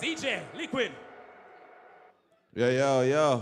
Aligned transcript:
ZJ, 0.00 0.42
Liquid. 0.56 0.92
Yeah, 2.54 2.70
yeah, 2.70 3.02
yeah. 3.02 3.40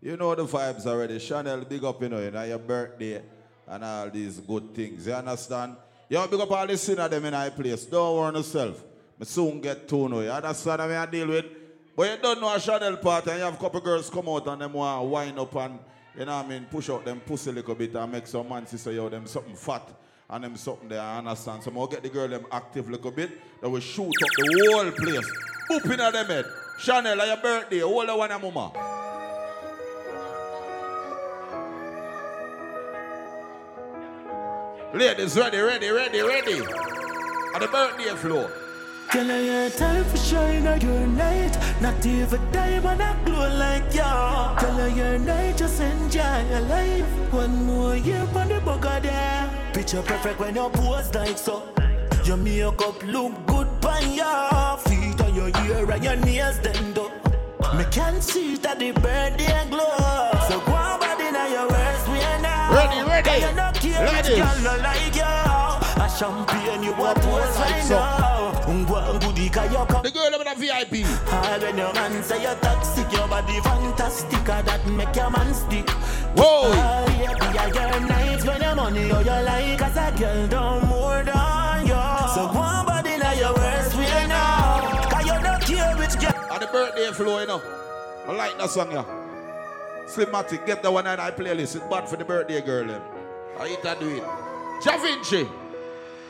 You 0.00 0.16
know 0.16 0.34
the 0.34 0.44
vibes 0.44 0.86
already. 0.86 1.18
Chenell, 1.18 1.68
big 1.68 1.84
up, 1.84 2.02
you 2.02 2.08
know, 2.08 2.20
you 2.20 2.30
know, 2.30 2.42
your 2.42 2.58
birthday 2.58 3.22
and 3.66 3.84
all 3.84 4.10
these 4.10 4.40
good 4.40 4.74
things. 4.74 5.06
You 5.06 5.14
understand? 5.14 5.76
Yo, 6.08 6.26
big 6.26 6.40
up 6.40 6.50
all 6.50 6.66
the 6.66 6.76
sinner 6.76 7.08
them 7.08 7.24
in 7.24 7.34
our 7.34 7.50
place. 7.50 7.84
Don't 7.84 8.16
worry 8.16 8.34
yourself. 8.36 8.82
Me 9.18 9.26
soon 9.26 9.60
get 9.60 9.86
to 9.88 10.08
know 10.08 10.20
you. 10.20 10.30
Understand 10.30 10.80
what 10.80 10.90
I 10.90 11.06
deal 11.06 11.28
with? 11.28 11.44
But 11.94 12.10
you 12.10 12.22
don't 12.22 12.40
know 12.40 12.54
a 12.54 12.56
Chenell 12.56 13.00
part 13.00 13.26
and 13.26 13.38
you 13.38 13.44
have 13.44 13.54
a 13.54 13.58
couple 13.58 13.80
girls 13.80 14.08
come 14.10 14.28
out 14.28 14.46
and 14.46 14.62
them 14.62 14.72
want 14.72 15.08
wind 15.08 15.38
up 15.38 15.54
and, 15.56 15.78
you 16.18 16.24
know 16.24 16.36
what 16.36 16.46
I 16.46 16.48
mean, 16.48 16.66
push 16.70 16.88
out 16.90 17.04
them 17.04 17.20
pussy 17.20 17.50
a 17.50 17.52
little 17.52 17.74
bit 17.74 17.94
and 17.94 18.12
make 18.12 18.26
some 18.26 18.48
man 18.48 18.66
say, 18.66 18.94
yo, 18.94 19.08
them 19.08 19.26
something 19.26 19.54
fat 19.54 19.88
and 20.28 20.44
them 20.44 20.56
something 20.56 20.88
there, 20.88 21.00
I 21.00 21.18
understand. 21.18 21.62
So 21.62 21.72
I'll 21.76 21.86
get 21.86 22.02
the 22.02 22.08
girl 22.08 22.28
them 22.28 22.46
active 22.50 22.88
a 22.88 22.92
little 22.92 23.10
bit. 23.10 23.30
They 23.60 23.68
will 23.68 23.80
shoot 23.80 24.06
up 24.06 24.30
the 24.38 24.72
whole 24.72 24.90
place. 24.90 25.51
Booping 25.72 26.00
at 26.00 26.12
them 26.12 26.26
head. 26.26 26.44
Chenell, 26.78 27.18
on 27.18 27.26
your 27.26 27.36
birthday, 27.38 27.82
all 27.82 28.04
the 28.04 28.14
one 28.14 28.28
mama. 28.28 28.72
Ladies, 34.92 35.34
ready, 35.38 35.58
ready, 35.60 35.88
ready, 35.88 36.20
ready. 36.20 36.60
On 37.54 37.60
the 37.60 37.68
birthday 37.68 38.14
floor. 38.16 38.52
Girl, 39.10 39.30
I 39.30 39.34
ain't 39.34 39.74
time 39.78 40.04
for 40.04 40.16
shine 40.18 40.66
on 40.66 40.78
your 40.82 41.06
night. 41.06 41.56
Not 41.80 42.04
even 42.04 42.52
diamond 42.52 43.02
I 43.02 43.24
glow 43.24 43.48
like 43.56 43.94
you. 43.94 44.00
Girl, 44.00 44.78
I 44.78 44.92
ain't 44.94 45.24
night, 45.24 45.56
just 45.56 45.80
enjoy 45.80 46.44
your 46.50 46.60
life. 46.60 47.32
One 47.32 47.64
more 47.64 47.96
year 47.96 48.28
on 48.34 48.48
the 48.48 48.60
bugger 48.60 49.00
there. 49.00 49.70
Picture 49.72 50.02
perfect 50.02 50.38
when 50.38 50.54
you 50.54 50.68
pose 50.68 51.14
like 51.14 51.38
so. 51.38 51.62
Your 52.24 52.36
makeup 52.36 53.02
look 53.04 53.46
good 53.46 53.62
your 53.82 54.24
feet 54.24 54.61
on 55.32 55.52
your 55.54 55.64
ear 55.64 55.90
and 55.90 56.04
your 56.04 56.16
nails 56.16 56.58
them 56.60 56.92
do. 56.92 57.10
Me 57.76 57.84
can 57.90 58.20
see 58.20 58.56
that 58.56 58.78
the 58.78 58.92
birthday 58.92 59.66
glow. 59.70 60.30
So 60.48 60.60
go 60.60 60.72
on 60.72 61.00
body 61.00 61.30
now 61.32 61.46
your 61.46 61.68
worst 61.68 62.08
we 62.08 62.18
are 62.20 62.40
now. 62.40 62.74
Ready, 62.74 63.00
ready. 63.08 63.40
Girl, 63.40 63.50
you 63.50 63.56
not 63.56 63.74
care 63.74 64.02
which 64.02 64.12
Ladies. 64.28 64.36
girl 64.44 64.58
no 64.62 64.82
like 64.82 65.16
you. 65.16 66.02
A 66.02 66.08
champagne 66.18 66.82
you 66.82 66.92
want 66.94 67.22
to 67.22 67.28
right 67.28 67.82
so. 67.84 67.96
now. 67.96 68.52
Go 68.86 68.96
and 68.96 69.20
goodie 69.22 69.48
'cause 69.48 69.70
The 70.02 70.10
girl 70.10 70.40
in 70.40 70.46
a 70.48 70.54
VIP. 70.54 71.04
All 71.32 71.60
when 71.60 71.78
your 71.78 71.92
man 71.94 72.22
say 72.22 72.42
you're 72.42 72.54
toxic, 72.56 73.10
your 73.12 73.28
body 73.28 73.60
fantastic, 73.60 74.44
that 74.44 74.86
make 74.86 75.14
your 75.16 75.30
man 75.30 75.54
stick. 75.54 75.88
Whoa. 76.36 76.70
Ah, 76.74 77.04
yeah, 77.20 77.34
be 77.40 77.58
a 77.58 77.70
girl 77.70 78.00
night 78.00 78.44
when 78.44 78.60
your 78.60 78.74
money 78.74 79.10
or 79.12 79.22
your 79.22 79.42
like, 79.42 79.78
cause 79.78 79.96
a 79.96 80.12
girl 80.18 80.46
don't 80.48 80.88
more 80.88 81.22
than 81.22 81.86
you. 81.86 82.02
So 82.34 82.48
Birthday 87.12 87.24
floor, 87.24 87.40
you 87.40 87.46
know. 87.46 87.62
I 88.26 88.32
like 88.32 88.58
that 88.58 88.70
song, 88.70 88.92
yeah. 88.92 89.04
Slimatic, 90.06 90.66
get 90.66 90.82
the 90.82 90.90
one 90.90 91.06
on 91.06 91.20
our 91.20 91.32
playlist. 91.32 91.76
It's 91.76 91.86
bad 91.86 92.08
for 92.08 92.16
the 92.16 92.24
birthday 92.24 92.60
girl, 92.60 92.86
them. 92.86 93.02
How 93.58 93.64
you 93.64 93.76
to 93.76 93.96
do 94.00 94.08
it? 94.08 94.22
Da 94.84 94.96
Vinci. 94.98 95.46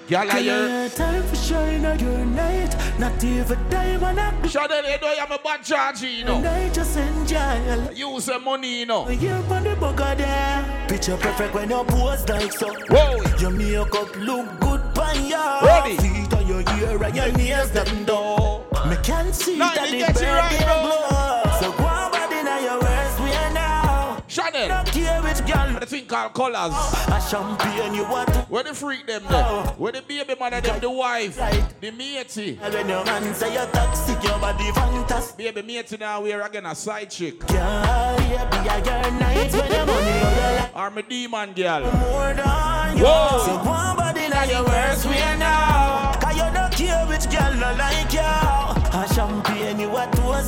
Girl, 0.08 0.30
I 0.30 0.40
hear. 0.40 0.84
I 0.84 0.88
time 0.88 1.22
for 1.22 1.36
shine 1.36 1.86
on 1.86 1.98
your 1.98 2.24
night, 2.26 2.98
not 2.98 3.22
even 3.22 3.58
diamond 3.70 4.18
I 4.18 4.32
Chenell, 4.42 4.82
you 4.90 5.00
know 5.00 5.14
I'm 5.20 5.32
a 5.32 5.38
bad 5.38 5.62
charge, 5.62 6.02
you 6.02 6.24
know. 6.24 6.40
night, 6.40 6.74
just 6.74 6.96
enjoy. 6.96 7.88
Use 7.94 8.26
the 8.26 8.38
money, 8.40 8.80
you 8.80 8.86
know. 8.86 9.08
You 9.08 9.30
on 9.30 9.62
the 9.62 9.70
bugger 9.76 10.16
there. 10.16 10.86
Picture 10.88 11.16
perfect 11.16 11.54
when 11.54 11.70
you 11.70 11.84
pose 11.84 12.28
like 12.28 12.52
so. 12.52 12.74
Whoa. 12.90 13.22
Your 13.38 13.50
makeup 13.50 14.16
look 14.16 14.60
good 14.60 14.98
on 14.98 15.24
your 15.26 15.62
Ready. 15.62 15.96
feet 15.96 16.32
your 16.82 17.04
and 17.04 17.16
your 17.16 17.32
nails 17.32 17.70
them 17.70 18.04
do. 18.04 18.18
Me 18.88 18.96
can 19.02 19.32
see 19.32 19.58
that 19.58 19.88
the 19.90 19.96
get 19.98 20.20
right, 20.20 20.58
glow. 20.58 21.42
So 21.60 21.72
go 21.78 21.84
on 21.84 22.10
body 22.10 22.42
now 22.42 22.58
your 22.58 22.80
worst 22.80 23.20
we 23.20 23.30
are 23.32 23.52
now. 23.52 24.22
Chenell. 24.28 24.68
Don't 24.68 24.86
care 24.88 25.22
which 25.22 25.46
girl. 25.46 25.78
The 25.78 25.86
thing 25.86 26.06
called 26.06 26.34
colors. 26.34 26.74
A 27.08 27.20
champagne 27.30 27.94
you 27.94 28.04
want. 28.04 28.30
Where 28.50 28.64
the 28.64 28.74
freak 28.74 29.06
them 29.06 29.22
there? 29.28 29.44
Oh. 29.46 29.74
Where 29.78 29.92
the 29.92 30.02
baby 30.02 30.34
mother 30.38 30.60
them, 30.60 30.80
the 30.80 30.90
wife, 30.90 31.36
the 31.80 31.90
matey. 31.90 32.58
And 32.60 32.74
when 32.74 32.88
your 32.88 33.04
man 33.04 33.34
say 33.34 33.52
you're 33.54 33.66
toxic, 33.66 34.22
your 34.24 34.38
body 34.38 34.70
fantastic. 34.72 35.36
Baby 35.36 35.62
matey 35.62 35.96
now 35.98 36.20
we're 36.22 36.40
again 36.42 36.66
a 36.66 36.74
side 36.74 37.10
chick. 37.10 37.46
Girl, 37.46 37.58
yeah, 37.58 38.48
be 38.50 38.68
a 38.68 38.80
girl 38.82 39.10
night 39.20 39.52
when 39.52 39.72
your 39.72 39.86
money 39.86 40.10
or 40.10 40.32
your 40.40 40.52
life. 40.58 40.70
Or 40.74 40.90
me 40.90 41.02
demon 41.02 41.52
girl. 41.52 41.80
more 41.80 42.34
than 42.34 42.96
you. 42.96 43.04
Whoa. 43.04 43.42
So 43.46 43.56
one 43.56 43.96
body 43.96 44.28
now 44.28 44.44
your 44.44 44.64
worst 44.64 44.81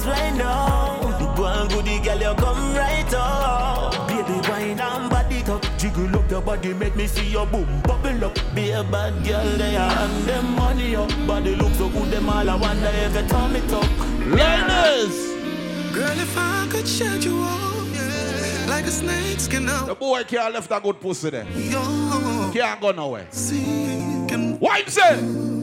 a 0.07 0.11
right 0.11 0.35
now. 0.35 1.35
Go 1.37 1.47
and 1.47 1.69
goodie 1.71 1.99
girl 1.99 2.19
you 2.19 2.35
come 2.37 2.75
right 2.75 3.13
up. 3.15 4.07
Baby 4.09 4.49
wine 4.49 4.81
and 4.81 5.11
body 5.11 5.43
top. 5.43 5.65
Jiggle 5.79 6.15
up 6.17 6.31
your 6.31 6.41
body 6.41 6.73
make 6.75 6.95
me 6.95 7.07
see 7.07 7.27
your 7.29 7.47
boom 7.47 7.67
bubble 7.83 8.25
up. 8.27 8.39
Be 8.55 8.71
a 8.71 8.85
bad 8.85 9.25
girl 9.25 9.45
there 9.57 9.81
and 9.81 10.25
them 10.25 10.55
money 10.55 10.95
up. 10.95 11.11
Body 11.27 11.57
look 11.57 11.73
so 11.75 11.89
good 11.89 12.11
them 12.11 12.29
all 12.29 12.49
I 12.49 12.55
wonder 12.55 12.91
if 12.93 13.15
you 13.15 13.29
turn 13.29 13.57
it 13.57 13.73
up. 13.73 13.91
Ladies. 14.27 15.35
Girl, 15.93 16.19
if 16.19 16.37
I 16.37 16.67
could 16.71 16.87
shed 16.89 17.23
you 17.25 17.39
off 17.39 17.75
like 18.69 18.87
a 18.87 18.91
snake 18.91 19.39
skin 19.39 19.69
out 19.69 19.87
The 19.87 19.95
boy 19.95 20.25
can't 20.25 20.53
left 20.55 20.71
a 20.71 20.81
good 20.81 21.01
pussy 21.01 21.31
there. 21.31 21.47
your 21.51 22.53
Can't 22.53 22.81
go 22.81 22.91
nowhere. 22.93 23.27
skin. 23.31 24.59
Wipe 24.61 24.89
say. 24.89 25.54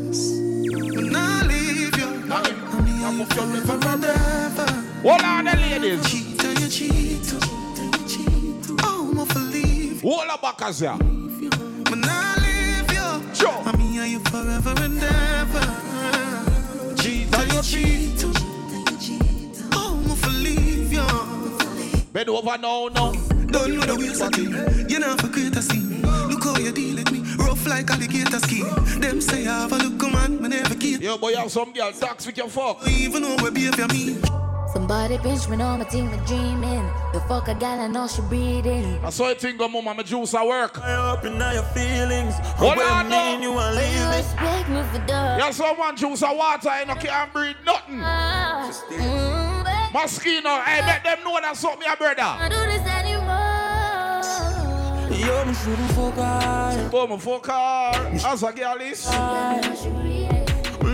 Honey, 3.30 3.59
I'm 3.59 3.84
and 3.88 4.06
ever. 4.06 4.72
Hold 5.02 5.22
on 5.22 5.46
the 5.46 5.56
ladies. 5.56 6.09
Cheat 6.09 6.44
and 6.44 6.59
you 6.59 6.70
cheat, 6.70 7.34
oh, 8.84 9.28
I'm 9.34 9.52
leave. 9.52 10.02
Hold 10.02 10.30
the 10.30 10.38
backers 10.42 10.80
here. 10.80 10.92
When 10.94 12.04
I 12.06 12.36
leave 12.44 12.92
you, 12.92 13.36
Sure. 13.36 13.62
I'm 13.66 13.80
here 13.80 14.06
you 14.06 14.20
forever 14.20 14.74
and 14.78 15.02
ever. 15.02 15.66
Cheat 17.02 17.30
you 17.54 17.62
cheat, 17.62 18.26
oh, 19.74 20.16
I'm 20.24 20.44
leave 20.44 20.94
you. 20.94 22.04
Bend 22.14 22.30
over 22.30 22.58
now, 22.58 22.88
now. 22.88 23.12
Don't 23.52 23.76
know 23.76 23.81
the 23.86 23.96
I 24.22 24.30
clean. 24.30 24.90
You 24.90 25.00
for 25.18 25.28
create 25.28 25.56
a 25.56 25.62
scene. 25.62 26.02
Look 26.02 26.44
how 26.44 26.58
you 26.58 26.72
deal 26.72 26.96
with 26.96 27.12
me. 27.12 27.21
Rough 27.46 27.66
like 27.68 27.90
alligator 27.90 28.40
skin. 28.40 28.66
Them 29.02 29.22
say 29.22 29.47
I 29.47 29.62
have 29.62 29.72
a 29.72 29.78
look, 29.78 30.02
man. 30.12 30.41
Me 30.41 30.50
never 30.50 30.75
keep. 30.75 31.02
Yo, 31.02 31.18
boy, 31.18 31.29
you 31.29 31.38
have 31.38 31.52
some 31.52 31.72
girl 31.74 31.91
talks 31.91 32.25
with 32.25 32.38
your 32.38 32.47
fuck. 32.50 32.88
Even 32.88 33.22
know 33.24 33.35
where 33.38 33.52
behavior 33.52 33.88
mean. 33.88 34.22
Somebody 34.74 35.18
pinch 35.18 35.50
me 35.50 35.62
on 35.62 35.80
my 35.80 35.85
team 35.85 36.09
for 36.09 36.25
dreaming. 36.25 36.90
The 37.12 37.19
fuck 37.28 37.50
a 37.50 37.53
gal 37.56 37.80
I 37.81 37.88
know 37.88 38.07
she 38.07 38.22
breathing. 38.22 39.00
I 39.03 39.09
saw 39.09 39.28
you 39.28 39.35
think, 39.35 39.59
mama, 39.59 39.81
my 39.94 40.01
juice 40.01 40.34
at 40.34 40.47
work. 40.47 40.80
I 40.81 40.94
up 40.94 41.25
in 41.25 41.34
your 41.35 41.63
feelings. 41.75 42.35
Hold 42.56 42.78
What 42.78 42.85
on, 42.90 43.06
I 43.07 43.09
no. 43.09 43.09
mean 43.09 43.41
you 43.44 43.51
are 43.51 43.74
But 43.74 43.84
you 43.84 43.90
leaving. 43.91 44.07
respect 44.18 44.69
me 44.69 44.81
for 44.84 45.06
the. 45.06 45.46
You 45.46 45.51
someone 45.53 45.97
juice 45.97 46.24
of 46.24 46.38
water, 46.38 46.72
you 46.80 46.85
know, 46.85 46.96
can't 46.96 47.34
breathe 47.34 47.57
nothing. 47.66 48.00
Mm, 48.00 49.63
babe, 49.66 49.94
Mosquito, 49.94 50.50
hey, 50.62 50.80
let 50.88 51.03
them 51.03 51.19
know 51.25 51.38
that's 51.41 51.59
something, 51.59 51.85
your 51.85 51.97
brother. 51.97 52.22
I 52.24 52.47
do 52.47 52.56
this 52.56 52.88
anymore. 52.88 53.21
Yo, 55.22 55.46
me 55.46 55.54
shouldn't 55.54 55.92
forget. 55.92 56.90
Boom, 56.90 57.20
fuck 57.20 57.46
her. 57.46 58.18
As 58.26 58.42
a 58.42 58.52
girl 58.52 58.82
is. 58.82 59.08
I 59.08 59.62
know 59.62 59.76
she. 59.76 59.90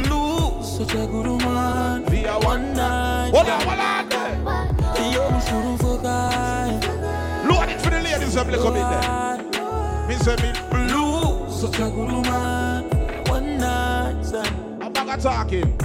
Lose 0.10 0.78
such 0.78 0.94
a 0.96 1.08
good 1.08 1.28
woman. 1.28 2.04
Be 2.10 2.26
a 2.26 2.38
One 2.40 2.74
night. 2.74 3.32
Hold 3.34 3.48
on, 3.48 3.62
hold 3.62 3.80
on. 3.80 5.14
Yo, 5.14 5.32
me 5.32 5.40
shouldn't 5.40 5.80
forget. 5.80 7.48
Load 7.48 7.70
it 7.70 7.82
for 7.82 7.90
the 7.90 8.02
ladies, 8.02 8.34
them 8.34 8.52
little 8.52 8.72
bit 8.72 8.90
there. 8.90 10.08
Me 10.10 10.16
say 10.16 10.36
me, 10.44 10.52
Lose 10.92 11.62
such 11.62 11.80
a 11.80 11.90
good 11.90 12.12
woman. 12.12 12.84
One 13.30 13.58
night. 13.58 14.26
stand. 14.26 14.84
I'm 14.84 14.92
back 14.92 15.22
talking. 15.22 15.78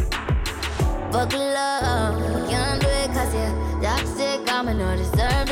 Fuck 1.12 1.32
love, 1.32 2.48
can't 2.50 2.80
do 2.80 2.88
it 2.88 3.08
cause 3.12 3.34
you're 3.34 3.82
toxic. 3.82 4.52
I'm 4.52 4.64
going 4.64 4.78
to 4.78 4.96
deserve 4.96 5.46
this. 5.46 5.51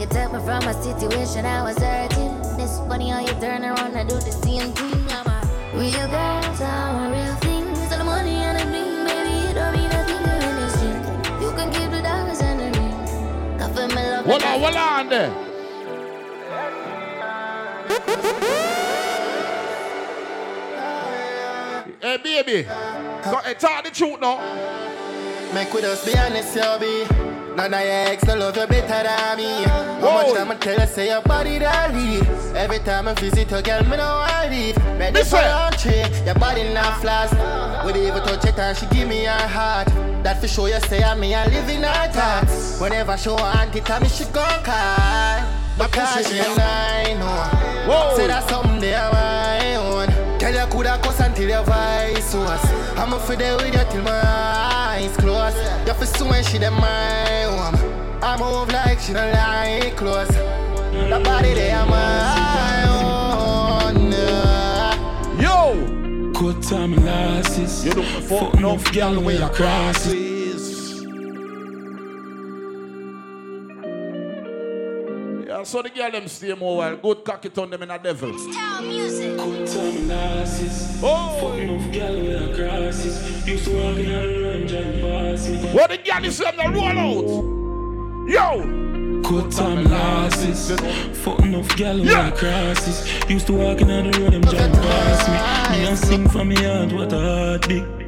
You 0.00 0.06
took 0.06 0.32
me 0.32 0.38
from 0.38 0.62
a 0.62 0.72
situation 0.82 1.44
I 1.44 1.62
was 1.62 1.76
hurting. 1.76 2.32
It's 2.58 2.78
funny 2.88 3.10
how 3.10 3.20
you 3.20 3.34
turn 3.38 3.62
around 3.62 3.94
and 3.94 4.08
do 4.08 4.14
the 4.14 4.32
same 4.32 4.72
thing. 4.72 4.94
I'm 5.10 5.26
a 5.26 5.42
real 5.74 6.08
girl, 6.08 6.54
so 6.54 6.64
I'm 6.64 7.12
a 7.12 7.14
real 7.14 7.34
thing. 7.36 7.74
So 7.90 7.98
the 7.98 8.04
money 8.04 8.30
and 8.36 8.58
the 8.58 8.64
bling, 8.64 9.04
baby, 9.04 9.48
it 9.48 9.54
don't 9.54 9.74
mean 9.76 9.90
nothing 9.90 10.24
to 10.24 10.32
in. 10.86 11.42
You 11.42 11.50
can 11.52 11.70
keep 11.70 11.90
the 11.90 12.00
dollars 12.00 12.40
and 12.40 12.60
the 12.60 12.80
ring. 12.80 13.58
Cover 13.58 13.88
me 13.88 13.94
love. 13.94 14.24
Hold 14.24 14.42
on, 14.42 14.60
hold 14.60 14.76
on 14.76 15.08
there. 15.10 15.30
Hey, 22.00 22.16
baby. 22.16 22.62
Go, 22.62 23.36
hey, 23.44 23.52
talk 23.52 23.84
the 23.84 23.90
truth 23.90 24.18
now. 24.18 24.40
Make 25.52 25.74
with 25.74 25.84
us 25.84 26.06
be 26.06 26.16
honest, 26.16 26.56
yo, 26.56 26.78
be. 26.78 27.29
None 27.56 27.74
of 27.74 27.80
your 27.80 27.90
ex 27.90 28.26
love 28.26 28.56
you 28.56 28.66
better 28.66 29.02
than 29.02 29.36
me. 29.36 29.64
How 29.64 30.00
Whoa. 30.00 30.22
much 30.22 30.36
time 30.36 30.50
I 30.52 30.54
tell 30.56 30.80
you, 30.80 30.86
say 30.86 31.08
your 31.08 31.22
body 31.22 31.58
that. 31.58 31.90
Every 32.54 32.78
time 32.80 33.08
I 33.08 33.14
visit 33.14 33.50
your 33.50 33.62
girl, 33.62 33.82
me 33.84 33.96
know 33.96 34.24
I 34.24 34.48
leave. 34.48 34.76
Listen. 35.12 35.38
for 35.38 35.44
entry, 35.44 35.92
eh? 36.00 36.24
your 36.24 36.34
body 36.36 36.72
not 36.72 37.00
flash. 37.00 37.30
Would 37.84 37.96
even 37.96 38.22
touch 38.22 38.44
it 38.44 38.58
and 38.58 38.76
she 38.76 38.86
give 38.86 39.08
me 39.08 39.24
her 39.24 39.48
heart. 39.48 39.88
That 40.22 40.40
for 40.40 40.48
sure 40.48 40.68
you 40.68 40.80
say 40.80 41.02
I'm 41.02 41.18
me, 41.18 41.34
I 41.34 41.46
live 41.46 41.68
in 41.68 41.82
her 41.82 42.08
thoughts. 42.12 42.80
Whenever 42.80 43.16
she 43.16 43.30
want 43.30 43.74
it, 43.74 43.90
I 43.90 43.98
me 43.98 44.08
she 44.08 44.24
go. 44.26 44.46
Because 45.78 46.28
she 46.28 46.38
and 46.38 46.60
I 46.60 47.14
know. 47.14 47.90
Whoa. 47.90 48.16
Say 48.16 48.26
that's 48.26 48.48
something 48.48 48.80
they 48.80 48.94
are 48.94 49.12
my 49.12 49.74
own. 49.76 50.38
Tell 50.38 50.52
you 50.54 50.70
coulda 50.70 51.00
cuss 51.02 51.20
until 51.20 51.48
your 51.48 51.64
voice 51.64 52.34
was. 52.34 52.79
I'm 52.96 53.12
up 53.14 53.22
for 53.22 53.36
there 53.36 53.56
with 53.56 53.74
you 53.74 53.84
till 53.90 54.02
my 54.02 54.20
eyes 54.24 55.16
close. 55.16 55.54
You 55.86 55.94
for 55.94 56.06
soon 56.06 56.28
when 56.28 56.44
she 56.44 56.58
dem 56.58 56.74
my 56.74 57.44
own. 57.44 57.74
I 58.22 58.36
move 58.38 58.72
like 58.72 59.00
she 59.00 59.12
don't 59.12 59.32
like 59.32 59.96
close. 59.96 60.28
The 60.28 61.20
body 61.24 61.54
they 61.54 61.72
are 61.72 61.86
my 61.86 62.84
own. 62.88 64.12
Yo! 65.40 66.32
Cut 66.32 66.62
time 66.62 66.94
losses. 67.04 67.84
You 67.84 67.92
don't 67.92 68.04
fuck 68.04 68.52
Fuck 68.52 68.60
no 68.60 68.72
enough 68.72 68.92
girl 68.92 69.14
gal 69.14 69.22
where 69.22 69.36
you 69.36 70.29
Yeah, 75.60 75.64
so 75.64 75.82
the 75.82 75.90
girl 75.90 76.10
them 76.10 76.26
stay 76.26 76.54
more 76.54 76.78
while. 76.78 76.96
Good 76.96 77.22
cock 77.22 77.44
it 77.44 77.58
on 77.58 77.68
them 77.68 77.82
in 77.82 77.90
a 77.90 77.98
devil. 77.98 78.32
Style 78.38 78.82
music. 78.82 79.36
Cut 79.36 79.66
time 79.68 80.08
losses. 80.08 80.98
Oh! 81.02 81.38
Fuck 81.38 81.58
enough 81.58 81.92
gal 81.92 82.14
where 82.14 82.54
crosses. 82.56 83.46
Used 83.46 83.64
to 83.66 83.70
walk 83.74 83.98
in 83.98 84.08
the 84.08 84.42
range 84.42 84.72
and 84.72 85.00
pass 85.02 85.48
me. 85.48 85.58
What 85.74 85.90
the 85.90 85.98
girl 85.98 86.24
is 86.24 86.38
them 86.38 86.56
the 86.56 86.68
roll 86.70 86.98
out? 87.04 87.28
Yo! 88.30 89.22
Cut 89.22 89.52
time 89.52 89.84
losses. 89.84 90.70
Fuck 91.24 91.40
enough 91.40 91.76
gal 91.76 91.98
Yeah. 91.98 92.30
crosses. 92.30 93.06
Used 93.28 93.46
to 93.48 93.52
walk 93.52 93.82
in 93.82 93.88
the 93.88 94.18
road 94.18 94.32
and 94.32 94.48
jump 94.48 94.74
past 94.74 95.28
me. 95.28 95.78
Me 95.78 95.86
and 95.88 95.98
sing 95.98 96.26
for 96.30 96.42
me 96.42 96.56
heart 96.56 96.90
what 96.92 97.12
a 97.12 97.18
heartbeat. 97.18 97.99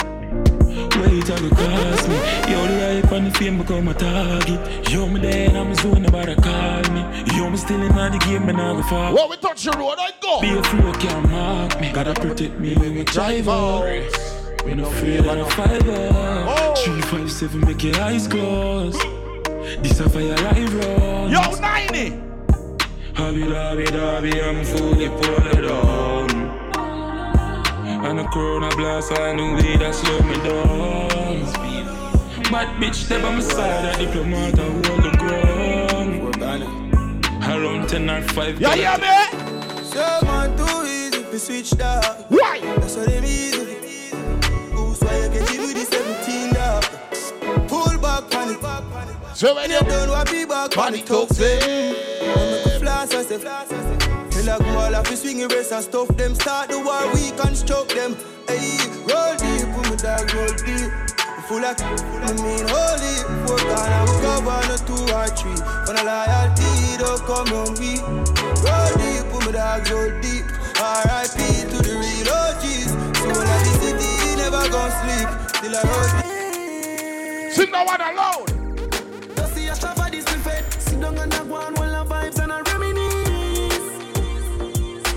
Till 1.03 1.47
it 1.47 1.51
cost 1.51 2.09
me. 2.09 2.15
Yo, 2.51 2.67
the 2.67 3.01
hype 3.03 3.13
and 3.13 3.27
the 3.27 3.31
fame 3.33 3.59
become 3.59 3.89
a 3.89 3.95
target. 3.95 4.91
Yo, 4.91 5.09
me 5.09 5.21
there 5.21 5.49
and 5.49 5.59
I'm 5.59 5.75
zone 5.75 6.03
nobody 6.03 6.35
call 6.37 6.83
me. 6.93 7.01
Yo, 7.37 7.51
me 7.51 7.57
still 7.57 7.83
in 7.83 7.89
the 7.95 8.25
game 8.25 8.49
and 8.49 8.61
I 8.61 8.75
go 8.75 8.83
far. 8.83 9.13
What 9.13 9.29
we 9.31 9.37
touch 9.37 9.65
the 9.65 9.73
road, 9.73 9.97
I 9.99 10.13
go. 10.21 10.41
Be 10.41 10.51
a 10.51 10.63
fool, 10.63 10.93
can't 10.95 11.29
mark 11.29 11.81
me. 11.81 11.91
Gotta 11.93 12.15
protect 12.15 12.59
me 12.61 12.75
when 12.75 12.95
we 12.95 13.05
drive 13.05 13.49
out. 13.49 13.85
We 14.65 14.75
no 14.75 14.87
afraid 14.87 15.21
of 15.21 15.27
no 15.27 15.45
fiber. 15.47 16.09
Oh. 16.15 16.75
Three 16.77 17.01
five 17.03 17.31
seven 17.31 17.61
make 17.63 17.83
your 17.83 18.01
eyes 18.01 18.29
close. 18.29 18.97
This 19.83 19.99
a 19.99 20.09
fire 20.09 20.35
road. 20.35 21.31
Yo, 21.31 21.41
90! 21.61 22.33
Hobby 23.15 23.41
dobby 23.49 23.85
dobby, 23.85 24.41
I'm 24.41 24.65
fully 24.65 25.09
pulled 25.09 25.63
down. 25.63 26.22
And 28.05 28.21
a 28.21 28.25
corona 28.29 28.69
blast, 28.77 29.13
I 29.19 29.33
knew 29.35 29.55
weed 29.55 29.81
that 29.81 29.95
slow 29.95 30.21
me 30.23 30.35
down. 30.37 31.43
Mad 32.51 32.69
bitch, 32.81 33.07
they 33.09 33.21
by 33.23 33.33
my 33.35 33.41
side, 33.41 33.95
a 33.95 33.99
diplomat, 34.05 34.59
I 34.59 34.63
hold 34.65 34.85
the 35.05 35.17
ground. 35.19 35.93
Around 37.45 37.89
10 37.89 38.11
or 38.11 38.23
5 38.23 38.61
Yeah, 38.61 38.75
yeah, 38.75 38.97
me? 38.97 39.83
So 39.85 40.21
man 40.25 40.57
too 40.57 40.87
easy 40.87 41.23
to 41.23 41.39
switch 41.39 41.71
that. 41.73 42.27
Why? 42.29 42.61
That's 42.61 42.97
what 42.97 43.09
them 43.09 43.25
easy. 43.25 43.77
Who's 44.73 45.01
why 45.01 45.17
you 45.17 45.29
get 45.29 45.51
it 45.51 45.61
with 45.61 45.75
the 45.75 45.85
17 45.85 46.55
dog. 46.55 47.69
Pull 47.69 47.99
back 47.99 48.31
panic. 48.31 48.59
So 49.35 49.55
when 49.55 49.71
You 49.71 49.77
you 49.77 49.83
don't 49.83 50.09
want 50.11 50.31
be 50.31 50.45
back 50.45 50.71
panic 50.71 51.05
panic. 51.05 51.07
talk, 51.07 51.29
say. 51.31 51.59
Make 52.21 52.67
a 52.67 52.79
flash, 52.79 53.13
I 53.13 53.23
say. 53.23 54.02
Tell 54.43 54.61
a 54.61 54.65
go 54.65 54.71
all 54.71 54.95
of 54.95 55.09
the 55.09 55.17
swing 55.17 55.47
race 55.47 55.71
and 55.71 55.85
stuff 55.85 56.09
them. 56.17 56.35
Start 56.35 56.71
the 56.71 56.79
war, 56.83 57.07
we 57.15 57.31
construct 57.39 57.95
them. 57.95 58.17
Hey, 58.51 58.75
roll 59.07 59.39
deep, 59.39 59.71
put 59.71 59.87
me 59.87 59.95
dog 60.03 60.27
roll 60.35 60.51
deep. 60.67 60.91
Full 61.47 61.63
of, 61.63 61.79
I 61.79 62.35
mean 62.43 62.67
holy. 62.67 63.23
Four 63.47 63.63
corner, 63.71 64.03
we 64.03 64.19
cover 64.19 64.59
no 64.67 64.77
two 64.83 64.99
or 65.15 65.31
three. 65.39 65.55
For 65.87 65.95
the 65.95 66.03
loyalty, 66.03 66.99
don't 66.99 67.23
come 67.23 67.55
on 67.55 67.79
me. 67.79 68.03
Roll 68.67 68.91
deep, 68.99 69.31
put 69.31 69.47
me 69.47 69.53
dog 69.55 69.87
roll 69.87 70.11
deep. 70.19 70.43
R.I.P. 70.75 71.39
to 71.71 71.79
the 71.79 71.95
real 72.03 72.27
OGs. 72.35 72.91
Soul 73.23 73.47
of 73.47 73.63
the 73.63 73.73
city, 73.79 74.43
never 74.43 74.67
gon' 74.75 74.91
sleep. 75.07 75.31
Still 75.55 75.77
I 75.77 75.87
roll 75.87 76.11
deep. 76.19 77.53
Sing 77.55 77.71
that 77.71 77.87
one 77.87 78.01
aloud. 78.01 78.52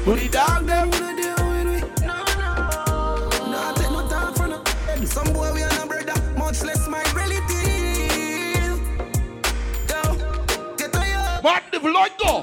Put 0.05 0.21
it 0.21 0.31
down 0.31 0.67
them. 0.67 0.91
Wanna 0.91 1.15
deal 1.15 1.33
with 1.49 1.65
we? 1.65 2.05
No, 2.05 2.13
no. 2.37 3.27
No, 3.49 3.57
I 3.57 3.73
take 3.75 3.89
no 3.89 4.07
time 4.07 4.33
for 4.35 4.47
no. 4.47 4.63
Some 5.03 5.33
boy 5.33 5.51
we 5.51 5.63
are 5.63 5.69
no 5.73 5.87
brother, 5.87 6.13
much 6.37 6.61
less 6.61 6.87
my 6.87 7.01
relative. 7.15 8.77
Yo, 9.89 10.01
get 10.77 10.93
a 10.93 11.01
yo. 11.09 11.41
Man, 11.41 11.61
the 11.71 11.79
blood 11.79 12.11
go. 12.19 12.41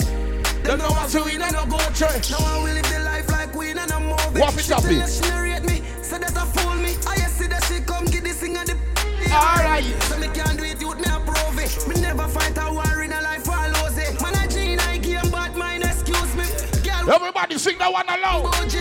Them 0.65 0.79
know 0.81 0.91
what 0.91 1.15
we 1.25 1.39
no 1.39 1.65
go 1.67 1.79
church. 1.95 2.33
Now 2.33 2.39
I 2.39 2.59
will 2.65 2.75
live 2.75 2.91
the 2.91 2.99
life 3.05 3.31
like 3.31 3.55
we 3.55 3.73
no 3.75 3.87
move 4.01 4.39
Wap 4.41 4.55
it 4.55 4.71
up 4.73 4.83
it. 4.87 5.09
She 5.09 5.23
me, 5.65 5.83
say 6.03 6.19
that 6.19 6.37
I 6.37 6.45
fool 6.47 6.75
me. 6.83 6.97
I 7.07 7.17
see 7.31 7.47
that 7.47 7.63
she 7.65 7.81
come 7.85 8.07
get 8.07 8.25
this 8.25 8.41
thing 8.41 8.57
and 8.57 8.69
the. 8.69 8.77
Alright. 9.33 9.85
So 10.03 10.19
me 10.19 10.27
can't 10.35 10.59
do 10.59 10.65
it, 10.65 10.81
youth 10.81 10.99
me 10.99 11.07
approve 11.07 11.59
it. 11.61 11.89
Me 11.89 12.01
never 12.01 12.27
fight 12.27 12.59
a 12.59 12.73
war 12.73 13.03
in 13.03 13.13
a 13.13 13.23
life 13.23 13.49
I 13.49 13.69
lose 13.69 13.99
it. 13.99 14.21
Man 14.21 14.35
I 14.35 14.49
Gene 14.49 14.81
I 14.81 14.99
game 14.99 15.31
bad 15.31 15.55
mind 15.57 15.85
excuse 15.85 16.35
me. 16.35 16.45
Girl, 16.83 17.11
Everybody 17.11 17.52
sing 17.63 17.79
that 17.79 17.93
one 17.93 18.09
aloud. 18.09 18.53
Hold 18.55 18.73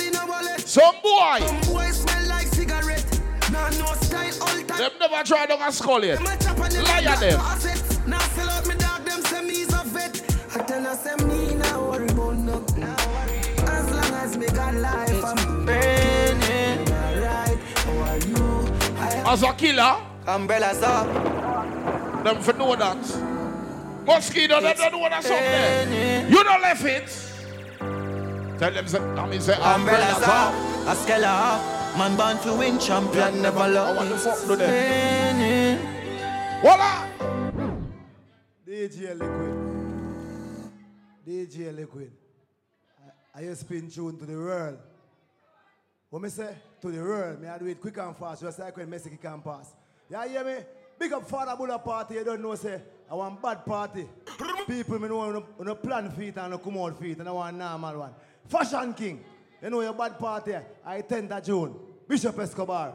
in 0.00 0.16
a 0.16 0.26
wallet. 0.26 0.60
Some 0.62 0.94
boy. 1.02 1.40
Some 1.40 1.60
boy 1.72 1.90
smell 1.90 2.28
like 2.28 2.46
cigarette. 2.46 3.20
Nah, 3.52 3.68
no 3.70 3.86
style, 4.00 4.32
alter. 4.40 4.64
Them 4.64 4.92
never 4.98 5.22
try 5.24 5.44
to 5.46 5.72
skull 5.72 6.02
yet. 6.04 6.18
Them 6.18 6.26
a 6.26 6.36
on 6.62 6.70
the 6.70 6.82
Liar 6.82 7.16
them. 7.20 7.40
Now 8.08 8.18
sell 8.18 8.48
out 8.48 8.66
me 8.66 8.74
dog, 8.76 9.04
them 9.04 9.20
say 9.22 9.42
me's 9.42 9.72
a 9.74 9.82
vet. 9.84 10.22
I 10.54 10.58
tell 10.62 10.86
us 10.86 11.02
them 11.02 11.28
me 11.28 11.54
now 11.54 11.90
worry 11.90 12.08
about 12.08 12.36
no. 12.36 12.64
As 13.58 13.90
long 13.90 14.14
as 14.22 14.36
me 14.38 14.46
got 14.46 14.74
life, 14.74 15.24
I'm 15.24 15.66
burning. 15.66 16.88
Alright, 16.88 17.58
how 17.76 17.98
are 18.08 18.18
you? 18.18 18.72
As 19.26 19.42
a 19.42 19.52
killer, 19.52 20.05
umbrellas 20.26 20.82
up. 20.82 22.24
them 22.24 22.42
for 22.42 22.52
know 22.54 22.74
that. 22.76 22.96
Mosquito, 24.04 24.60
them 24.60 24.76
don't 24.76 24.92
know 24.92 25.08
that 25.08 25.22
something. 25.24 26.30
You 26.30 26.44
don't 26.44 26.62
left 26.62 26.84
it. 26.84 27.08
Tell 28.58 28.72
them, 28.72 28.88
say, 28.88 28.98
I 28.98 29.26
mean, 29.28 29.40
say, 29.40 29.52
Umbrellas 29.54 30.16
umbrellas 30.16 30.22
up, 30.22 30.54
up. 30.54 30.88
a 30.88 30.96
scale 30.96 31.24
up. 31.24 31.98
Man 31.98 32.16
born 32.16 32.38
to 32.38 32.54
win, 32.58 32.78
champion 32.78 33.42
never 33.42 33.58
I 33.60 33.66
love. 33.68 33.96
want 33.96 34.08
to 34.10 34.16
fuck 34.18 34.38
to 34.40 34.56
them. 34.56 34.70
Burning. 34.70 35.78
Voila. 36.62 37.06
DJ 38.66 39.18
Liquid. 39.18 39.54
DJ 41.26 41.74
Liquid. 41.76 42.12
I, 43.34 43.40
I 43.48 43.54
spin 43.54 43.90
tune 43.90 44.18
to 44.18 44.24
the 44.26 44.34
world. 44.34 44.78
What 46.10 46.22
me 46.22 46.28
say? 46.28 46.54
To 46.80 46.90
the 46.90 47.02
world. 47.02 47.40
Me 47.42 47.48
I 47.48 47.58
do 47.58 47.66
it 47.66 47.80
quick 47.80 47.98
and 47.98 48.16
fast, 48.16 48.42
just 48.42 48.58
like 48.58 48.76
when 48.76 48.88
Messi 48.88 49.10
kick 49.10 49.24
and 49.24 49.42
pass. 49.44 49.72
You 50.10 50.28
hear 50.28 50.44
me? 50.44 50.56
Big 50.98 51.12
up 51.12 51.28
Father 51.28 51.54
Bulla 51.56 51.78
party, 51.78 52.14
you 52.14 52.24
don't 52.24 52.40
know 52.40 52.54
say 52.54 52.80
I 53.10 53.14
want 53.14 53.40
bad 53.40 53.64
party. 53.64 54.08
People 54.66 54.98
me 54.98 55.08
know 55.08 55.44
on 55.58 55.68
a 55.68 55.74
plan 55.74 56.10
feet 56.10 56.36
and 56.36 56.54
a 56.54 56.58
come 56.58 56.78
out 56.78 56.98
feet 56.98 57.18
and 57.18 57.28
I 57.28 57.32
want 57.32 57.56
normal 57.56 57.98
one. 57.98 58.14
Fashion 58.48 58.94
King. 58.94 59.24
You 59.62 59.70
know 59.70 59.80
your 59.80 59.92
bad 59.92 60.18
party. 60.18 60.54
I 60.84 61.02
10th 61.02 61.30
of 61.30 61.44
June. 61.44 61.74
Bishop 62.08 62.38
Escobar. 62.38 62.94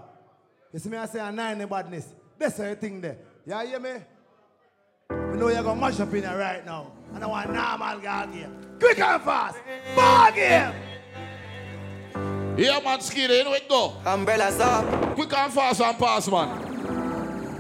You 0.74 0.80
see 0.80 0.90
me 0.90 0.98
I 0.98 1.06
say 1.06 1.20
a 1.20 1.32
nine 1.32 1.58
the 1.58 1.68
badness. 1.68 2.14
That's 2.38 2.58
how 2.58 2.66
you 2.66 2.76
think 2.76 3.02
there. 3.02 3.18
You 3.46 3.58
hear 3.68 3.80
me? 3.80 3.92
We 5.10 5.38
know 5.38 5.50
you're 5.50 5.64
gonna 5.64 5.80
mash 5.80 6.00
up 6.00 6.14
in 6.14 6.24
here 6.24 6.38
right 6.38 6.66
now. 6.66 6.92
And 7.14 7.24
I 7.24 7.28
want 7.28 7.54
normal 7.54 8.00
guy 8.00 8.26
game. 8.28 8.58
Quick 8.80 9.00
and 9.00 9.22
fast. 9.22 9.58
Ball 9.96 10.32
game. 10.32 10.74
Yeah, 12.58 12.80
man, 12.84 13.00
Skeeter, 13.00 13.34
you 13.34 13.44
know 13.44 13.54
it 13.54 13.68
go. 13.70 13.96
Umbrellas 14.06 14.60
up. 14.60 15.16
Quick 15.16 15.34
and 15.38 15.54
fast 15.54 15.82
and 15.82 15.98
pass, 15.98 16.30
man. 16.30 16.71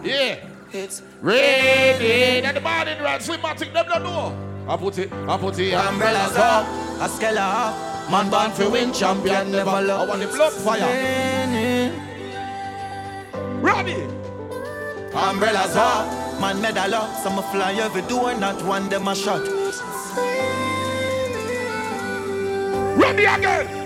Yeah. 0.04 0.48
It's 0.74 1.02
raining. 1.22 2.44
Then 2.44 2.56
the 2.56 2.62
man 2.62 2.88
in 2.88 3.04
right. 3.04 3.22
Slimatic, 3.22 3.74
them 3.74 3.86
don't 3.88 4.04
know. 4.04 4.52
I 4.68 4.78
put 4.78 4.98
it, 4.98 5.12
I 5.12 5.38
put 5.38 5.60
it. 5.60 5.74
umbrellas 5.74 6.36
up. 6.38 6.66
A 7.02 7.10
scale 7.10 7.38
up. 7.40 8.10
Man 8.10 8.30
born 8.30 8.52
to 8.54 8.70
win, 8.70 8.94
champion 8.94 9.52
never 9.52 9.70
I 9.70 10.06
want 10.06 10.22
the 10.22 10.28
blood 10.28 10.54
fire. 10.54 10.80
Ready. 13.62 14.04
Umbrellas 15.14 15.76
up. 15.76 16.40
Man 16.40 16.62
medal 16.62 16.96
up. 16.96 17.18
Some 17.22 17.38
a 17.38 17.42
fly 17.44 17.74
every 17.74 18.02
door, 18.04 18.34
not 18.36 18.64
one 18.66 18.88
them 18.90 19.08
a 19.08 19.16
shot. 19.16 19.42
Ready 22.98 23.26
again. 23.26 23.81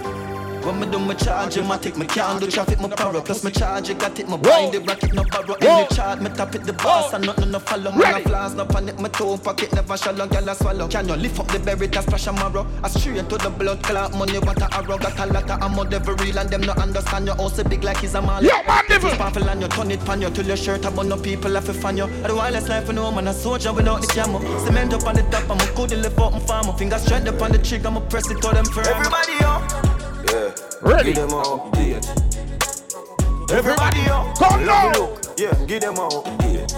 When 0.66 0.80
me 0.80 0.88
do 0.88 0.98
my 0.98 1.14
charge, 1.14 1.60
my 1.60 1.78
take 1.78 1.96
me 1.96 2.08
can't 2.08 2.42
do 2.42 2.48
traffic, 2.48 2.80
my 2.80 2.90
power. 2.90 3.22
Plus 3.22 3.44
my 3.44 3.52
charge, 3.52 3.96
got 4.00 4.18
it, 4.20 4.28
my 4.28 4.36
bind 4.36 4.74
the 4.74 4.80
racket, 4.80 5.14
no 5.14 5.24
borrow. 5.26 5.54
Any 5.62 5.88
chart, 5.96 6.24
me 6.24 6.30
tap 6.32 6.56
it 6.56 6.64
the 6.64 6.74
boss, 6.74 7.14
and 7.14 7.24
nothing 7.24 7.52
no 7.52 7.60
follow. 7.60 7.92
Man, 7.92 8.16
a 8.16 8.20
flaws, 8.22 8.56
no 8.56 8.66
panic, 8.66 8.98
my 9.00 9.08
toe 9.10 9.38
pocket 9.38 9.72
never 9.74 9.96
shallow, 9.96 10.26
girl 10.26 10.50
a 10.50 10.56
swallow. 10.56 10.88
Can 10.88 11.08
you 11.08 11.16
lift 11.18 11.40
up 11.40 11.48
the 11.50 11.60
berry, 11.60 11.86
that 11.86 12.04
splash 12.04 12.26
a 12.26 12.34
marrow? 12.34 12.66
I 12.82 12.90
straight 12.90 13.30
to 13.30 13.38
the 13.38 13.52
blood 13.52 13.84
clot, 13.84 14.16
money, 14.16 14.40
what 14.40 14.60
a 14.60 14.74
arrow. 14.76 14.98
Got 14.98 15.20
a 15.20 15.26
lot 15.32 15.52
of 15.52 15.62
ammo, 15.62 15.84
devil 15.84 16.16
real, 16.16 16.40
and 16.40 16.50
them 16.50 16.62
no 16.62 16.74
understand 16.74 17.28
you. 17.28 17.34
Oh, 17.38 17.44
also 17.44 17.64
big 17.64 17.84
like 17.84 17.98
he's 17.98 18.16
a 18.16 18.22
mall. 18.24 18.44
Yeah, 18.44 18.64
man, 18.68 18.86
devil. 18.88 19.12
Powerful 19.12 19.48
and 19.48 19.62
you 19.62 19.68
turn 19.68 19.92
it 19.92 20.04
pan 20.04 20.22
you 20.24 20.32
till 20.32 20.48
your 20.48 20.58
shirt 20.58 20.84
about 20.84 21.06
no 21.06 21.16
people 21.16 21.54
have 21.54 21.66
to 21.68 21.74
fan 21.76 21.98
you. 21.98 22.06
I 22.24 22.34
wireless 22.34 22.68
life 22.70 22.88
for 22.88 22.94
no 22.94 23.12
man, 23.12 23.28
a 23.28 23.34
soldier 23.34 23.72
without 23.72 24.02
the 24.02 24.08
camo. 24.08 24.40
Cement 24.66 24.96
up 24.96 25.06
on 25.06 25.14
the 25.14 25.22
top, 25.30 25.48
I'm 25.48 25.60
a 25.60 25.76
good 25.76 25.92
live 25.92 26.18
up 26.18 26.34
and 26.34 26.42
farm. 26.42 26.76
Fingers 26.76 27.04
straight 27.04 27.28
up 27.28 27.40
on 27.40 27.52
the 27.52 27.60
trigger, 27.60 27.90
I'ma 27.90 28.00
press 28.00 28.32
it 28.32 28.42
to 28.42 28.50
them 28.50 28.66
firm. 28.66 28.88
Everybody 28.88 29.44
up. 29.46 29.95
Yeah. 30.36 30.52
Ready. 30.82 31.14
Give 31.14 31.16
them 31.16 31.30
a 31.30 31.44
update. 31.44 32.04
Everybody 33.52 34.02
up. 34.12 34.38
Come 34.38 34.66
now. 34.66 34.92
Yeah, 35.38 35.56
give 35.66 35.80
them 35.80 35.96
a 35.96 36.10
update. 36.10 36.74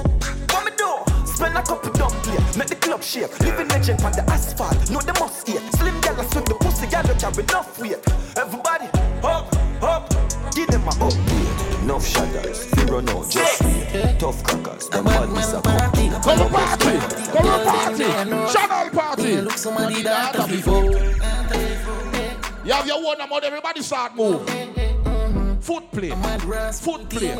What 0.54 0.64
me 0.64 0.72
do? 0.78 1.26
Spend 1.26 1.58
a 1.58 1.64
couple 1.64 1.92
dumb 1.94 2.12
play, 2.22 2.38
make 2.56 2.68
the 2.68 2.76
club 2.76 3.02
shake. 3.02 3.34
Living 3.40 3.68
legend 3.70 4.04
on 4.04 4.12
the 4.12 4.22
asphalt, 4.30 4.78
know 4.92 5.02
the 5.02 5.14
must 5.20 5.50
eat. 5.50 5.62
Slim 5.74 6.00
gal 6.02 6.24
swing 6.30 6.46
the 6.46 6.54
pussy, 6.54 6.86
gal 6.86 7.02
don't 7.02 7.20
carry 7.20 7.44
enough 7.44 7.80
weight. 7.80 7.98
Everybody, 8.38 8.86
up, 9.24 9.50
up, 9.82 10.10
give 10.54 10.68
them 10.68 10.84
a 10.84 10.92
update. 10.92 11.82
Enough 11.82 12.06
shadows, 12.06 12.70
zero 12.76 13.00
no, 13.02 13.26
just 13.28 13.64
wait. 13.64 14.20
Tough 14.20 14.44
crackers, 14.44 14.88
the 14.90 15.02
madness 15.02 15.54
a 15.54 15.62
come. 15.62 16.22
Come 16.22 16.42
a 16.42 16.50
party. 16.50 16.98
Come 17.34 17.48
a 17.48 17.66
party. 17.66 18.04
Chenell 18.54 18.92
party. 18.94 19.42
Look 19.42 19.58
somebody 19.58 20.04
that 20.04 20.36
have 20.36 20.48
before. 20.48 20.94
You 22.68 22.74
have 22.74 22.86
your 22.86 23.02
one 23.02 23.22
about 23.22 23.46
everybody 23.46 23.82
start 23.82 24.14
move. 24.14 24.42
Foot 25.64 25.90
play. 25.90 26.10
Foot 26.10 27.10
play. 27.10 27.34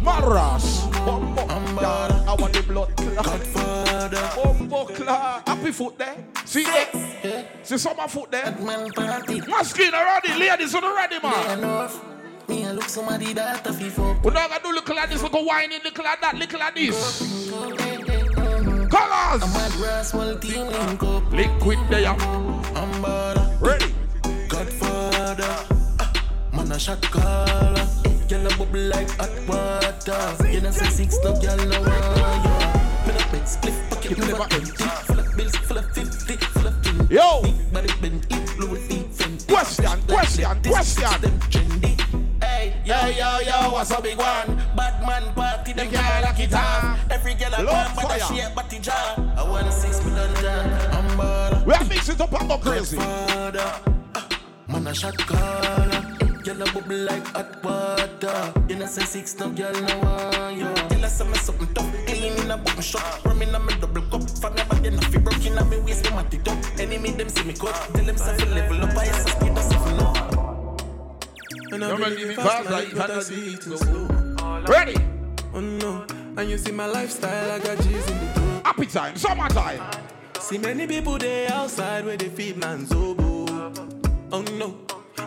Maras. 0.00 0.86
Bumbo. 1.04 1.42
I 1.46 2.34
want 2.38 2.54
the 2.54 2.62
blood 2.62 2.96
clot. 2.96 4.34
Bumbo 4.34 4.86
clot. 4.86 5.46
Happy 5.46 5.72
foot 5.72 5.98
there. 5.98 6.16
See 6.46 6.64
there? 6.64 7.44
See 7.62 7.76
some 7.76 8.00
of 8.00 8.10
foot 8.10 8.30
there? 8.30 8.50
Party. 8.96 9.42
Masculine 9.42 9.92
already. 9.92 10.38
Ladies 10.38 10.74
on 10.74 10.84
already, 10.84 11.20
man. 11.22 11.90
Me 12.48 12.64
I 12.64 12.72
look 12.72 12.84
somebody 12.84 13.34
that 13.34 13.66
have 13.66 13.78
before. 13.78 14.18
We're 14.24 14.32
not 14.32 14.48
gonna 14.48 14.62
do 14.62 14.72
little 14.72 14.96
like 14.96 15.10
this, 15.10 15.22
little 15.22 15.44
whining, 15.44 15.80
little 15.84 16.02
like 16.02 16.20
that, 16.22 16.34
little 16.34 16.58
like 16.58 16.74
this. 16.74 17.50
Colors. 18.90 19.52
My 19.52 19.68
grass 19.76 20.14
will 20.14 20.38
team 20.38 20.66
link 20.68 21.02
up. 21.02 21.30
Liquid 21.30 21.78
there. 21.90 22.08
I'm. 22.08 23.04
Ready. 23.60 23.92
Godfather. 24.52 25.56
Ah, 25.98 26.12
man 26.52 26.72
a 26.72 26.78
shot 26.78 27.00
caller. 27.00 27.88
Girl 28.28 28.46
a 28.46 28.50
bubble 28.58 28.80
like 28.80 29.08
hot 29.16 29.32
water. 29.48 30.50
You 30.52 30.60
know 30.60 30.70
say 30.70 30.90
six 30.90 31.16
no 31.24 31.32
girl 31.40 31.56
no 31.56 31.80
wire. 31.80 33.06
Me 33.06 33.12
no 33.16 33.22
big 33.32 33.46
split 33.48 33.74
pocket 33.88 34.18
never 34.18 34.46
empty. 34.52 34.84
Full 35.08 35.18
of 35.20 35.36
bills, 35.36 35.56
full 35.56 35.78
of 35.78 35.90
fifty, 35.92 36.36
full 36.36 36.66
of 36.66 36.82
twenty. 36.82 37.14
Yo. 37.14 37.40
But 37.72 37.86
it 37.86 38.00
been 38.02 38.20
it 38.28 38.56
blue 38.58 38.76
deep 38.88 39.08
fenty. 39.08 39.48
Question, 39.48 40.02
question, 40.06 40.62
question. 40.62 41.20
Them 41.22 41.38
trendy. 41.48 41.96
Hey, 42.44 42.74
yo, 42.84 43.06
yo, 43.06 43.38
yo, 43.40 43.72
what's 43.72 43.90
a 43.90 44.02
big 44.02 44.18
one? 44.18 44.60
Bad 44.76 45.00
man 45.00 45.32
party, 45.32 45.72
them 45.72 45.88
can't 45.90 46.24
lock 46.24 46.38
it 46.38 46.52
off. 46.52 46.98
Every 47.10 47.34
girl 47.34 47.54
I 47.54 47.62
Lord 47.62 47.72
want, 47.72 47.96
but. 47.96 48.04
I 48.04 48.18
share 48.18 48.50
body 48.54 48.78
jar. 48.80 49.14
I 49.34 49.48
want 49.48 49.66
a 49.66 49.72
six 49.72 49.98
done 50.00 50.34
jar. 50.42 50.60
I'm 50.92 51.16
bad. 51.16 51.66
We 51.66 51.72
are 51.72 51.84
mixing 51.84 52.20
up 52.20 52.30
go 52.30 52.58
crazy. 52.58 52.96
Father, 52.98 53.80
man 54.82 54.92
a 54.92 54.94
shot 54.94 55.16
caller. 55.18 56.02
Girl 56.42 56.62
a 56.62 56.72
bubble 56.72 56.96
like 56.96 57.26
hot 57.28 57.64
water. 57.64 58.52
You 58.68 58.76
know 58.76 58.86
say 58.86 59.04
six 59.04 59.38
no 59.38 59.50
girl 59.50 59.72
no 59.72 59.98
want 59.98 60.56
you. 60.56 60.64
Tell 60.88 61.04
us 61.04 61.18
some 61.18 61.34
something 61.34 61.72
tough. 61.74 62.06
Clean 62.06 62.32
in 62.32 62.50
a 62.50 62.56
book 62.56 62.76
me 62.76 62.82
shop. 62.82 63.24
Rum 63.24 63.42
in 63.42 63.54
a 63.54 63.58
me 63.60 63.74
double 63.80 64.02
cup. 64.02 64.28
From 64.40 64.56
your 64.56 64.66
body 64.66 64.90
no 64.90 65.00
fi 65.02 65.18
broke 65.18 65.46
in 65.46 65.58
a 65.58 65.64
me 65.64 65.78
waist 65.80 66.04
me 66.04 66.10
mat 66.10 66.34
it 66.34 66.48
up. 66.48 66.58
Enemy 66.78 67.10
them 67.12 67.28
see 67.28 67.44
me 67.44 67.54
cut. 67.54 67.74
Tell 67.94 68.04
them 68.04 68.16
say 68.16 68.36
fi 68.36 68.44
level 68.54 68.82
up. 68.82 68.96
I 68.96 69.04
say 69.06 69.30
speed 69.30 69.58
us 69.58 69.72
up 69.72 69.86
low. 69.98 70.76
And 71.72 71.84
I'm 71.84 72.00
make 72.00 72.08
really 72.08 72.28
me 72.28 72.34
fast 72.34 72.48
fast 72.48 72.70
like 72.70 72.88
like 72.88 72.96
but 72.96 73.10
I 73.10 73.14
that. 73.14 73.22
see 73.22 73.54
it 73.54 73.62
slow. 73.62 74.64
Ready. 74.68 74.96
Oh 75.54 75.60
no, 75.60 76.06
and 76.36 76.50
you 76.50 76.56
see 76.56 76.72
my 76.72 76.86
lifestyle, 76.86 77.50
I 77.50 77.58
got 77.58 77.76
G's 77.78 78.10
in 78.10 78.18
the 78.18 78.32
door. 78.34 78.62
Happy 78.64 78.86
time, 78.86 79.16
summertime. 79.16 79.82
See 80.40 80.58
many 80.58 80.86
people 80.86 81.18
there 81.18 81.52
outside 81.52 82.04
where 82.04 82.16
they 82.16 82.28
feed 82.28 82.56
man 82.56 82.86
zobo. 82.86 83.31
Oh 84.34 84.40
no, 84.56 84.74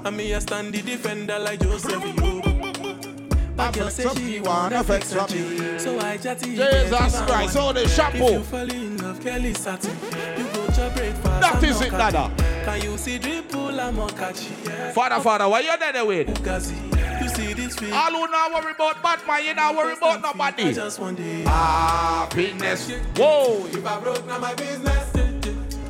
and 0.03 0.17
me 0.17 0.33
a 0.33 0.41
stand 0.41 0.73
the 0.73 0.81
defender 0.81 1.37
like 1.37 1.59
Joseph 1.61 2.01
Yobo. 2.01 3.55
My 3.55 3.71
girl 3.71 3.89
say 3.91 4.09
she 4.15 4.39
wanna 4.39 4.83
fix 4.83 5.13
her 5.13 5.27
G, 5.27 5.77
so 5.77 5.99
I 5.99 6.17
chatty. 6.17 6.55
Jesus 6.55 7.21
Christ, 7.21 7.55
all 7.55 7.71
the 7.71 7.87
shampoo. 7.87 8.17
If 8.17 8.31
you 8.31 8.37
oh. 8.37 8.41
fall 8.41 8.71
in 8.71 8.97
love, 8.97 9.21
Kelly 9.21 9.53
satin, 9.53 9.95
you 10.35 10.43
go 10.53 10.65
to 10.65 10.91
breakfast. 10.95 11.23
That 11.23 11.63
is 11.63 11.81
it. 11.81 11.91
Dada. 11.91 12.31
Can 12.65 12.81
you 12.81 12.97
see 12.97 13.19
dripple 13.19 13.79
and 13.79 13.95
more 13.95 14.09
catchy? 14.09 14.55
Father, 14.95 15.21
father, 15.21 15.47
what 15.49 15.63
you 15.63 15.77
there 15.77 16.03
with? 16.03 16.27
Fugazi. 16.29 17.21
You 17.21 17.29
see 17.29 17.53
this 17.53 17.75
feel? 17.75 17.93
All 17.93 18.09
who 18.09 18.27
not 18.27 18.51
worry 18.53 18.71
about 18.73 19.03
Batman, 19.03 19.45
you 19.45 19.53
not 19.53 19.75
worry 19.75 19.93
about 19.93 20.39
I 20.39 20.73
just 20.73 20.99
want 20.99 21.17
the 21.17 21.47
Happiness. 21.47 22.89
Whoa. 23.15 23.67
If 23.67 23.85
I 23.85 23.99
broke, 23.99 24.25
now 24.25 24.39
my 24.39 24.55
business. 24.55 25.11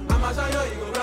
I'ma 0.10 0.34
show 0.34 0.64
you, 0.66 0.95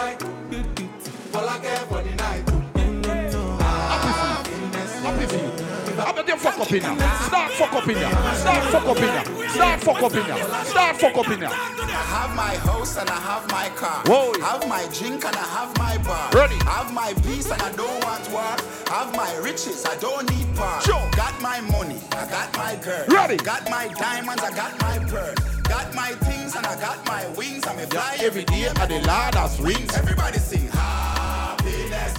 fuck 6.42 6.58
up 6.58 6.72
in 6.72 6.82
here? 6.82 6.96
Start 7.22 7.52
fuck 7.52 7.72
up 7.72 7.88
in 7.88 7.96
here. 7.96 8.10
Start 8.34 8.64
fuck 8.64 8.86
up 8.86 8.96
in 8.96 9.04
here. 9.04 9.48
Start 9.48 9.80
fuck 9.80 10.02
up 10.02 10.14
in 10.14 10.24
here. 10.24 10.64
Start 10.64 10.96
fuck 10.96 11.16
up 11.16 11.28
in 11.28 11.38
here. 11.38 11.48
I 11.48 12.04
have 12.12 12.36
my 12.36 12.54
house 12.66 12.96
and 12.96 13.08
I 13.08 13.20
have 13.20 13.50
my 13.50 13.68
car. 13.76 14.02
Whoa. 14.06 14.32
I 14.42 14.52
Have 14.52 14.68
my 14.68 14.82
drink 14.92 15.24
and 15.24 15.36
I 15.36 15.46
have 15.56 15.76
my 15.78 15.96
bar. 15.98 16.30
Ready. 16.32 16.56
I 16.66 16.82
have 16.82 16.92
my 16.92 17.14
peace 17.22 17.50
and 17.50 17.62
I 17.62 17.70
don't 17.72 18.04
want 18.04 18.28
war. 18.30 18.56
I 18.90 19.04
have 19.04 19.16
my 19.16 19.34
riches, 19.36 19.86
I 19.86 19.96
don't 19.96 20.28
need 20.30 20.54
power. 20.56 20.80
Sure. 20.82 21.08
Got 21.12 21.40
my 21.40 21.60
money, 21.60 22.00
I 22.12 22.28
got 22.28 22.56
my 22.56 22.76
girl. 22.76 23.04
Ready. 23.08 23.36
Got 23.36 23.70
my 23.70 23.88
diamonds, 23.88 24.42
I 24.42 24.50
got 24.54 24.78
my 24.80 24.98
pearl. 25.06 25.34
Got 25.62 25.94
my 25.94 26.12
things 26.26 26.56
and 26.56 26.66
I 26.66 26.78
got 26.80 27.06
my 27.06 27.26
wings. 27.36 27.64
I'm 27.66 27.78
a 27.78 27.86
fly 27.86 28.18
every 28.20 28.44
day 28.44 28.66
and 28.66 28.76
the 28.76 29.00
Lord 29.06 29.34
has 29.34 29.60
wings. 29.60 29.96
Everybody 29.96 30.38
sing 30.38 30.68
happiness. 30.68 31.41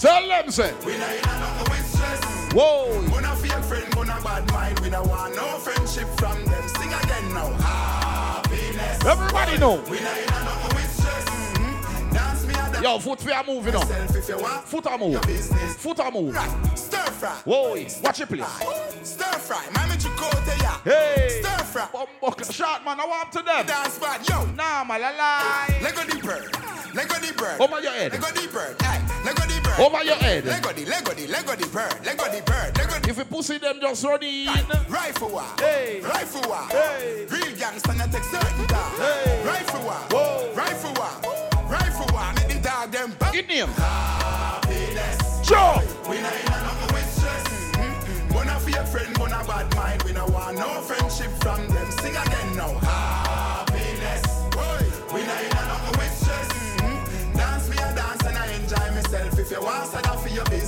Tell 0.03 0.27
them, 0.27 0.51
say. 0.51 0.74
We 0.86 0.98
not 0.98 1.15
in. 1.15 1.24
Whoa. 2.53 3.01
Gonna 3.07 3.33
fake 3.38 3.63
friend, 3.63 3.95
gonna 3.95 4.19
bad 4.22 4.51
mind. 4.51 4.77
We 4.81 4.89
don't 4.89 5.07
want 5.07 5.33
no 5.33 5.57
friendship 5.60 6.10
from 6.19 6.43
them. 6.43 6.67
Sing 6.67 6.93
again 6.93 7.33
now. 7.33 7.48
Happiness. 7.53 9.05
Everybody 9.05 9.57
know. 9.60 9.81
We 9.89 10.01
not 10.01 10.17
in 10.17 10.27
Yo, 12.84 13.00
foot 13.00 13.22
fear 13.22 13.42
moving 13.48 13.75
on. 13.75 13.88
Yourself 13.88 14.16
if 14.18 14.28
you 14.28 14.38
want. 14.40 14.68
Foot 14.68 14.86
a 14.88 14.98
move. 14.98 15.24
Foot 15.78 16.00
a 16.00 16.12
move. 16.12 16.36
Stir 16.75 16.98
fry. 16.98 17.30
Whoa. 17.46 17.70
Watch 18.04 18.20
it, 18.20 18.28
please. 18.28 18.46
Stir 19.04 19.24
fry. 19.40 19.66
Mama 19.74 19.94
Chicote, 19.94 20.60
yeah. 20.60 20.78
Hey. 20.84 21.40
Stir 21.40 21.63
fry. 21.63 21.88
Bumbo, 21.94 22.44
short 22.44 22.84
man, 22.84 23.00
I 23.00 23.06
want 23.06 23.32
to 23.32 23.42
them. 23.42 23.66
Dance 23.66 23.94
spot, 23.94 24.28
yo. 24.28 24.46
Nah, 24.58 24.84
man, 24.84 25.00
la 25.00 25.12
lie. 25.12 25.80
Lego 25.82 26.04
the 26.04 26.28
bird. 26.28 26.52
Lego 26.94 27.13
the 27.24 27.34
bird. 27.38 27.62
Over 27.62 27.80
your 27.80 27.94
head. 27.94 28.12
Lego 28.12 28.28
the 28.28 28.48
bird. 28.52 28.82
Hey. 28.82 29.00
Lego 29.24 29.44
the 29.48 29.62
bird. 29.63 29.80
Over 29.80 30.04
your 30.04 30.16
head. 30.16 30.44
Lego 30.44 30.74
the, 30.74 30.86
Lego 30.86 31.13
the, 31.13 31.28
Lego 31.28 31.56
the 31.56 31.68
bird. 31.68 32.06
Lego 32.06 32.25
the 32.36 32.44
bird. 32.44 32.78
Lego 32.78 33.00
the 33.00 33.10
If 33.10 33.18
you 33.18 33.24
pussy 33.24 33.60
them 33.60 33.80
just 33.80 34.04
running. 34.04 34.48
Rifle 34.90 35.30
war. 35.30 35.46
Hey. 35.58 36.02
Rifle 36.04 36.50
war. 36.50 36.68
Hey. 36.70 37.28
Real 37.32 37.56
gangster 37.56 37.94
not 37.94 38.12
take 38.12 38.24
certain 38.25 38.68
dog. 38.68 39.00
Hey. 39.00 39.42
Rifle 39.46 39.86
war. 39.86 39.94
Whoa. 40.12 40.54
Rifle 40.54 40.94
war. 40.96 41.33
Rifle 42.84 42.92
war. 42.92 42.92
Make 42.92 42.92
the 42.92 42.92
dog 42.92 42.92
them 42.92 43.12
back. 43.20 43.36
In 43.36 43.46
him. 43.46 43.70
Happiness. 43.70 45.48
Sure. 45.48 45.82
We 46.10 46.22
not 46.22 46.34
in 46.34 46.48
a 46.48 46.63
nothing 46.63 46.94
with 46.94 47.10
stress. 47.16 47.44
Mm-mm. 47.74 48.34
Gonna 48.34 48.60
fake 48.60 48.88
friend, 48.88 49.16
gonna 49.16 49.44
bad 49.48 49.75
mind. 49.75 50.04
We 50.04 50.12
no 50.13 50.25
want 50.28 50.58
no 50.58 50.82
friendship 50.82 51.32
from 51.42 51.68
them. 51.68 51.92
Sing 51.92 52.16
again 52.16 52.56
now. 52.56 52.74
Happiness. 52.80 54.24
Boy. 54.52 54.86
We 55.13 55.25
not 55.25 55.42
in 55.42 55.52
a 55.52 55.63
nothing 55.68 56.00
with 56.00 56.13
stress. 56.18 56.48
Mm-mm. 56.78 57.36
Dance 57.36 57.70
me 57.70 57.78
a 57.78 57.96
dance 57.96 58.25
and 58.25 58.38
I 58.38 58.48
enjoy 58.54 58.92
myself. 58.96 59.40
If 59.40 59.52
you 59.52 59.62
want, 59.62 59.92
sign 59.92 60.06
up 60.06 60.20
for 60.20 60.30
your 60.30 60.46
business. 60.46 60.62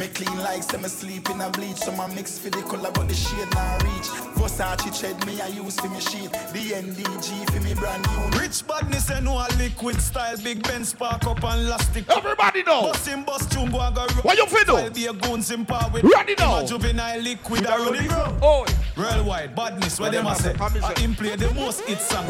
Aye. 0.00 0.06
Me 0.06 0.08
clean 0.08 0.38
like 0.38 0.62
some 0.62 0.84
sleep 0.84 1.28
in 1.30 1.40
a 1.40 1.50
bleach. 1.50 1.76
Some 1.76 2.00
a 2.00 2.08
mix 2.08 2.38
for 2.38 2.50
the 2.50 2.62
color, 2.62 2.90
but 2.92 3.08
the 3.08 3.14
shade 3.14 3.48
now 3.54 3.76
reach. 3.78 4.08
Versace 4.36 4.98
tread 4.98 5.26
me 5.26 5.40
I 5.40 5.48
use 5.48 5.78
for 5.78 5.88
me 5.88 6.00
sheet. 6.00 6.32
The 6.32 6.74
NDG 6.80 7.50
for 7.50 7.60
me 7.60 7.74
brand 7.74 8.06
new. 8.08 8.38
Rich 8.38 8.66
badness 8.66 9.10
and 9.10 9.26
no 9.26 9.32
a 9.38 9.46
liquid 9.58 10.00
style. 10.00 10.36
Big 10.42 10.62
Ben 10.62 10.84
spark 10.84 11.26
up 11.26 11.44
and 11.44 11.66
elastic. 11.66 12.08
Everybody 12.08 12.62
know. 12.62 12.82
Bust 12.82 13.06
him, 13.06 13.24
bust 13.24 13.52
tune, 13.52 13.70
go 13.70 13.80
and 13.80 13.94
go. 13.94 14.02
What 14.22 14.38
you 14.38 14.46
fi 14.46 14.64
do? 14.64 14.76
I'll 14.76 14.90
be 14.90 15.06
a 15.06 15.12
goons 15.12 15.50
in 15.50 15.66
power 15.66 15.90
with. 15.92 16.04
Ready 16.04 16.34
now. 16.38 16.60
a 16.60 16.66
Juvenile 16.66 17.20
liquid. 17.20 17.66
I 17.66 17.76
run 17.76 17.94
it. 17.96 18.10
Oh. 18.42 18.66
Worldwide 18.96 19.54
badness. 19.54 20.00
Where 20.00 20.10
them 20.10 20.26
a 20.26 20.34
say? 20.34 20.54
I 20.58 20.98
him 20.98 21.14
play 21.14 21.36
the 21.36 21.52
most 21.54 21.82
hit 21.82 22.00
song. 22.00 22.26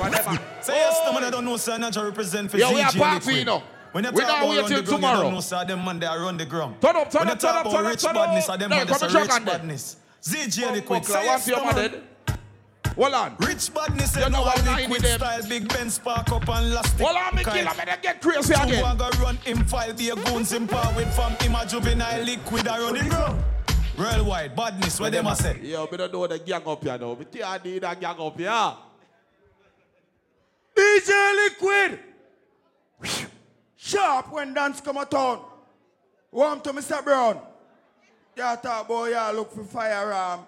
Say 0.62 0.74
yes, 0.74 1.00
the 1.06 1.12
man 1.12 1.24
I 1.24 1.30
don't 1.30 1.44
know, 1.44 1.56
sir. 1.56 1.78
Not 1.78 1.96
represent 1.96 2.50
for 2.50 2.58
Yo, 2.58 2.72
we 2.74 2.80
are 2.80 2.90
ZJ 2.90 2.98
party, 2.98 3.34
you 3.34 3.44
know. 3.44 3.62
When 3.92 4.04
you 4.04 4.10
talk 4.12 4.22
about 4.22 4.42
run 4.42 4.56
the 4.56 4.68
ground, 4.70 4.86
tomorrow. 4.86 5.16
you 5.16 5.22
don't 5.24 5.34
know, 5.34 5.40
sir, 5.40 5.64
them 5.64 5.84
man 5.84 5.98
they 5.98 6.06
are 6.06 6.20
run 6.20 6.36
the 6.36 6.46
ground. 6.46 6.80
Turn 6.80 6.96
up, 6.96 7.10
turn 7.10 7.20
when 7.20 7.30
up, 7.30 7.38
turn 7.40 7.56
up, 7.56 7.64
turn 7.70 7.86
up, 7.86 7.98
turn 7.98 8.14
badness, 8.14 8.48
up. 8.48 8.54
of 8.54 8.60
them 8.60 8.70
There, 8.70 8.78
man 8.78 8.86
that's 8.86 9.02
a 9.02 9.08
rich 9.08 9.44
badness. 9.44 9.96
Come, 10.22 10.74
liquid, 10.74 11.04
say 11.04 11.24
yes, 11.24 11.48
man. 11.48 12.02
Hold 12.96 13.14
on. 13.14 13.36
Rich 13.38 13.72
badness, 13.72 14.16
You 14.16 14.28
know 14.30 14.42
a 14.42 14.44
line 14.44 14.90
liquid 14.90 15.06
style, 15.06 15.42
big 15.48 15.68
Ben 15.68 15.90
spark 15.90 16.30
up 16.32 16.48
and 16.48 16.66
elastic. 16.66 17.00
Hold 17.00 17.16
on, 17.16 17.34
me 17.36 17.44
kill 17.44 17.54
him, 17.54 17.76
better 17.76 17.98
get 18.02 18.20
crazy 18.20 18.52
Two 18.54 18.60
again. 18.62 18.84
a 18.84 18.96
go 18.96 19.10
run 19.22 19.36
him 19.36 19.64
file, 19.64 19.94
be 19.94 20.10
a 20.10 20.16
goons 20.16 20.52
him 20.52 20.66
power 20.68 20.92
with 20.94 21.12
from 21.14 21.32
him 21.36 21.54
a 21.54 21.66
juvenile 21.66 22.22
liquid 22.22 22.66
a 22.66 22.70
run 22.70 22.96
it. 22.96 23.12
Worldwide 23.98 24.54
badness, 24.56 25.00
where 25.00 25.10
them 25.10 25.26
a 25.26 25.36
say? 25.36 25.58
Yo, 25.62 25.86
me 25.90 25.96
don't 25.96 26.12
know 26.12 26.26
the 26.26 26.38
gang 26.38 26.62
up 26.66 26.82
here 26.82 26.98
now. 26.98 27.14
Me 27.14 27.24
can't 27.24 27.64
need 27.64 27.82
that 27.82 28.00
gang 28.00 28.16
up 28.18 28.38
here. 28.38 28.76
DJ 30.76 31.36
Liquid. 31.36 32.00
Sharp 33.82 34.30
when 34.30 34.52
dance 34.52 34.82
come 34.82 34.98
a 34.98 35.06
town. 35.06 35.40
Warm 36.30 36.60
to 36.60 36.72
Mr. 36.72 37.02
Brown. 37.02 37.40
Yeah, 38.36 38.54
talk 38.56 38.84
about 38.84 39.04
yeah, 39.06 39.30
look 39.30 39.52
for 39.52 39.64
firearm, 39.64 40.40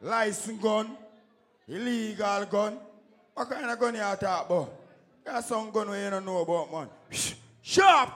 license 0.00 0.60
gun, 0.60 0.96
illegal 1.68 2.46
gun. 2.46 2.78
What 3.34 3.50
kind 3.50 3.70
of 3.70 3.78
gun 3.78 3.94
you 3.94 4.00
talk 4.00 4.46
about? 4.46 4.72
Yeah, 5.26 5.40
some 5.40 5.70
gun 5.70 5.90
we 5.90 5.98
don't 6.08 6.24
know 6.24 6.40
about, 6.40 6.72
man. 6.72 6.88
Sharp! 7.60 8.10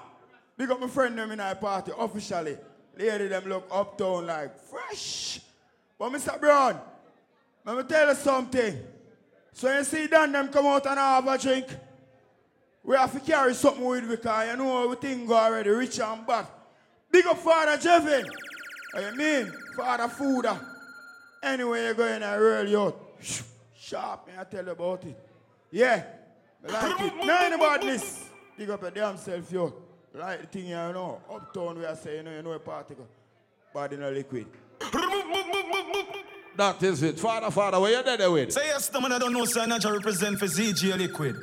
Big 0.56 0.70
up 0.70 0.80
my 0.80 0.88
friend 0.88 1.18
them 1.18 1.30
in 1.32 1.40
our 1.40 1.54
party 1.54 1.92
officially. 1.96 2.56
Lady 2.96 3.28
them 3.28 3.44
look 3.44 3.68
uptown 3.70 4.26
like 4.26 4.58
fresh. 4.58 5.40
But 5.98 6.10
Mr. 6.10 6.40
Brown, 6.40 6.80
let 7.66 7.76
me 7.76 7.82
tell 7.82 8.08
you 8.08 8.14
something. 8.14 8.78
So 9.52 9.76
you 9.76 9.84
see 9.84 10.06
Dan 10.06 10.32
them 10.32 10.48
come 10.48 10.66
out 10.66 10.86
and 10.86 10.98
have 10.98 11.28
a 11.28 11.36
drink. 11.36 11.66
We 12.86 12.94
have 12.94 13.12
to 13.12 13.20
carry 13.20 13.52
something 13.52 13.84
with 13.84 14.04
we 14.04 14.14
because 14.14 14.48
you 14.48 14.56
know 14.56 14.86
we 14.86 14.94
think 14.94 15.26
go 15.26 15.34
already 15.34 15.70
rich 15.70 15.98
and 15.98 16.24
bad. 16.24 16.46
Big 17.10 17.26
up 17.26 17.36
Father 17.36 17.76
Jevin. 17.76 18.24
What 18.92 19.12
you 19.12 19.18
mean? 19.18 19.52
Father 19.76 20.04
Fooder. 20.04 20.56
Anyway, 21.42 21.82
you're 21.82 21.94
going 21.94 22.20
to 22.20 22.26
roll 22.28 22.64
you 22.64 22.80
out. 22.80 23.00
Sharp, 23.76 24.28
me 24.28 24.34
I 24.38 24.44
tell 24.44 24.64
you 24.64 24.70
about 24.70 25.04
it. 25.04 25.18
Yeah. 25.72 26.04
I 26.68 26.72
like 26.72 27.00
it. 27.00 27.26
No 27.26 27.36
any 27.36 27.56
badness. 27.56 28.28
Big 28.56 28.70
up 28.70 28.82
your 28.82 28.90
damn 28.92 29.16
self, 29.16 29.50
yo. 29.50 29.74
Like 30.14 30.42
the 30.42 30.46
thing 30.46 30.66
you 30.68 30.76
know. 30.76 31.20
Uptown 31.28 31.78
we 31.78 31.84
are 31.84 31.96
saying, 31.96 32.18
you 32.18 32.22
know, 32.22 32.36
you 32.36 32.42
know 32.42 32.52
a 32.52 32.58
party. 32.60 32.94
go. 32.94 33.06
Body 33.74 33.96
no 33.96 34.10
liquid. 34.10 34.46
That 36.56 36.82
is 36.82 37.02
it. 37.02 37.18
Father, 37.18 37.50
father, 37.50 37.80
where 37.80 37.96
you 37.98 38.16
there 38.16 38.30
with? 38.30 38.52
Say 38.52 38.66
yes, 38.68 38.88
the 38.88 39.00
man 39.00 39.12
I 39.12 39.18
don't 39.18 39.32
know, 39.32 39.44
sir, 39.44 39.66
not 39.66 39.84
represent 39.84 40.38
for 40.38 40.46
ZJ 40.46 40.96
liquid. 40.96 41.36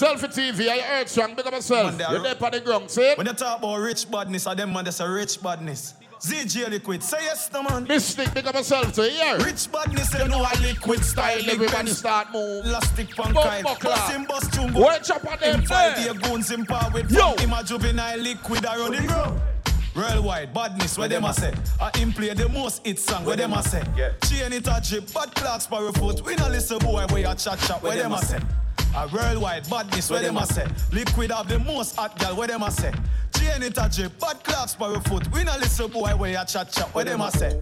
When, 0.00 0.16
Selfie 0.16 0.52
TV, 0.52 0.68
I 0.68 0.78
heard 0.80 1.08
strong, 1.08 1.34
big 1.34 1.46
up 1.46 1.52
yourself. 1.52 1.86
Man, 1.86 1.98
they 1.98 2.04
You're 2.14 2.22
there 2.22 2.36
on 2.44 2.50
the 2.52 2.60
ground, 2.60 2.90
see 2.90 3.02
it? 3.02 3.18
when 3.18 3.26
you 3.26 3.32
talk 3.32 3.58
about 3.58 3.76
rich 3.76 4.10
badness, 4.10 4.46
of 4.46 4.56
them 4.56 4.72
man 4.72 4.84
that's 4.84 5.00
a 5.00 5.08
rich 5.08 5.42
badness. 5.42 5.94
ZJ 6.20 6.70
liquid, 6.70 7.02
say 7.02 7.18
yes, 7.22 7.48
the 7.48 7.62
man. 7.62 7.84
Mystic, 7.84 8.32
big 8.32 8.46
up 8.46 8.54
yourself, 8.54 8.94
so 8.94 9.02
here. 9.02 9.36
Rich 9.38 9.70
badness, 9.70 10.12
you 10.18 10.26
know 10.28 10.40
a 10.42 10.52
liquid 10.62 11.04
style. 11.04 11.38
Style, 11.38 11.50
everybody 11.54 11.90
start 11.90 12.32
move. 12.32 12.64
Elastic 12.64 13.14
punk 13.14 13.34
Bump 13.34 13.46
Kyle. 13.46 13.62
buckler. 13.62 13.90
Bust 13.90 14.12
him, 14.12 14.24
bust 14.24 14.50
chungo. 14.52 14.74
Where 14.84 14.98
chop 15.00 15.24
on 15.30 15.38
them 15.38 15.60
Him 15.60 15.66
five 15.66 15.96
there? 15.96 16.14
goons 16.14 16.50
him 16.50 16.64
power 16.64 16.90
with 16.92 17.10
Yo. 17.12 17.34
him 17.36 17.52
a 17.52 17.62
juvenile 17.62 18.18
liquid 18.18 18.64
around 18.64 18.94
it. 18.94 19.10
Worldwide 19.94 20.52
badness, 20.52 20.98
where 20.98 21.08
them 21.08 21.24
a 21.24 21.32
say? 21.32 21.54
I 21.80 21.96
him 21.98 22.12
play 22.12 22.32
the 22.34 22.48
most 22.48 22.84
hit 22.86 22.98
song, 22.98 23.24
where 23.24 23.36
them 23.36 23.52
a 23.52 23.62
say? 23.62 23.82
Chain 24.24 24.52
it 24.52 24.66
a 24.66 24.80
drip, 24.86 25.12
bad 25.12 25.34
clocks 25.34 25.66
for 25.66 25.86
a 25.88 25.92
foot. 25.92 26.24
We 26.24 26.34
no 26.36 26.48
listen 26.48 26.78
boy 26.78 27.06
where 27.10 27.20
you 27.20 27.34
chat 27.34 27.58
chat, 27.60 27.82
where 27.82 27.96
them 27.96 28.12
a 28.12 28.18
say? 28.22 28.38
A 28.94 29.08
worldwide 29.08 29.68
badness, 29.68 30.10
where 30.10 30.22
them 30.22 30.36
a 30.36 30.46
say? 30.46 30.66
Liquid 30.92 31.30
have 31.30 31.48
the 31.48 31.58
most 31.58 31.96
hot 31.96 32.18
girl, 32.18 32.36
where 32.36 32.48
them 32.48 32.62
a 32.62 32.70
say? 32.70 32.92
Chain 33.38 33.62
it 33.62 33.78
a 33.78 33.88
drip, 33.92 34.18
bad 34.18 34.42
clocks 34.44 34.74
for 34.74 34.94
a 34.94 35.00
foot. 35.00 35.30
We 35.32 35.44
no 35.44 35.56
listen 35.58 35.90
boy 35.90 36.10
where 36.16 36.30
you 36.30 36.46
chat 36.46 36.70
chat, 36.70 36.94
where 36.94 37.04
them 37.04 37.20
a 37.20 37.30
say? 37.30 37.60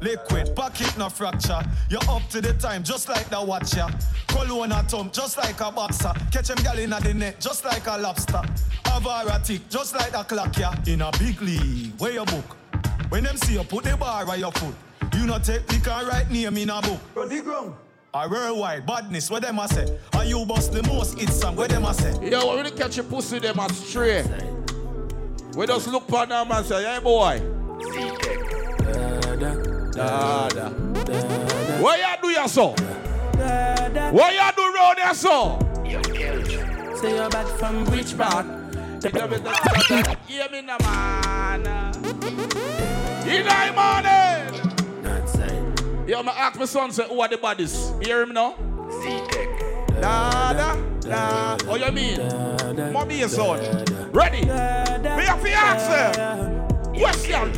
Liquid, 0.00 0.54
pocket 0.56 0.96
no 0.98 1.08
fracture. 1.08 1.60
You're 1.88 2.00
up 2.08 2.28
to 2.30 2.40
the 2.40 2.52
time, 2.54 2.82
just 2.82 3.08
like 3.08 3.28
the 3.28 3.40
watcher. 3.42 3.86
Cologne 4.28 4.72
a 4.72 4.82
thumb, 4.84 5.10
just 5.12 5.36
like 5.36 5.60
a 5.60 5.70
boxer. 5.70 6.12
Catch 6.32 6.50
him 6.50 6.56
gal 6.62 6.78
in 6.78 6.90
the 6.90 7.14
net, 7.14 7.40
just 7.40 7.64
like 7.64 7.86
a 7.86 7.96
lobster. 7.98 8.42
Avara 8.84 9.44
tick, 9.44 9.68
just 9.68 9.94
like 9.94 10.14
a 10.14 10.24
clock, 10.24 10.56
yeah. 10.58 10.74
In 10.86 11.02
a 11.02 11.10
big 11.18 11.40
league, 11.40 11.92
where 11.98 12.12
you 12.12 12.24
book? 12.24 12.56
When 13.08 13.24
them 13.24 13.36
see 13.36 13.54
you, 13.54 13.64
put 13.64 13.84
the 13.84 13.96
bar 13.96 14.28
on 14.28 14.38
your 14.38 14.52
foot. 14.52 14.74
You 15.16 15.26
not 15.26 15.44
take 15.44 15.70
liquor 15.72 15.90
right 15.90 16.28
name 16.30 16.56
in 16.56 16.70
a 16.70 16.80
book. 16.82 17.00
A 18.14 18.26
worldwide 18.26 18.86
badness, 18.86 19.30
where 19.30 19.40
them 19.40 19.58
a 19.58 19.68
say? 19.68 19.98
And 20.14 20.28
you 20.30 20.46
bust 20.46 20.72
the 20.72 20.82
most 20.84 21.18
hit 21.18 21.28
song, 21.28 21.56
where 21.56 21.68
them 21.68 21.84
a 21.84 21.92
say? 21.92 22.12
Yo, 22.30 22.54
when 22.54 22.64
we 22.64 22.70
catch 22.70 22.96
a 22.96 23.02
pussy, 23.02 23.38
them 23.38 23.58
a 23.58 23.70
stray. 23.74 24.24
We 25.54 25.66
just 25.66 25.88
look 25.88 26.08
for 26.08 26.24
them 26.24 26.50
and 26.50 26.64
say, 26.64 26.84
hey 26.84 27.00
boy. 27.02 27.38
Dada. 29.92 30.70
What 31.82 31.98
you 31.98 32.16
do 32.22 32.28
your 32.30 32.48
so? 32.48 32.68
What 34.10 34.32
you 34.32 34.52
do 34.56 34.72
round 34.74 34.98
your 34.98 35.14
so? 35.14 35.58
Say 37.00 37.14
you're 37.14 37.28
back 37.28 37.46
from 37.58 37.84
which 37.90 38.16
part? 38.16 38.46
Hear 40.26 40.48
me 40.48 40.62
now, 40.62 40.78
man. 40.80 41.66
In 43.28 43.44
the 43.44 43.72
morning. 43.76 44.27
Yo, 46.08 46.22
my 46.22 46.32
ask 46.32 46.58
my 46.58 46.64
son, 46.64 46.90
say, 46.90 47.06
who 47.06 47.20
are 47.20 47.28
the 47.28 47.36
bodies? 47.36 47.92
Hear 48.02 48.22
him 48.22 48.32
now? 48.32 48.54
Dada, 50.00 50.82
da. 51.00 51.58
Oh, 51.68 51.74
you 51.76 51.92
mean? 51.92 52.18
Mommy, 52.94 53.18
your 53.18 53.28
son. 53.28 53.60
Ready? 54.10 54.40
Me 54.40 54.46
have 54.48 55.42
to 55.42 55.50
answer. 55.50 56.66
Question. 56.96 57.52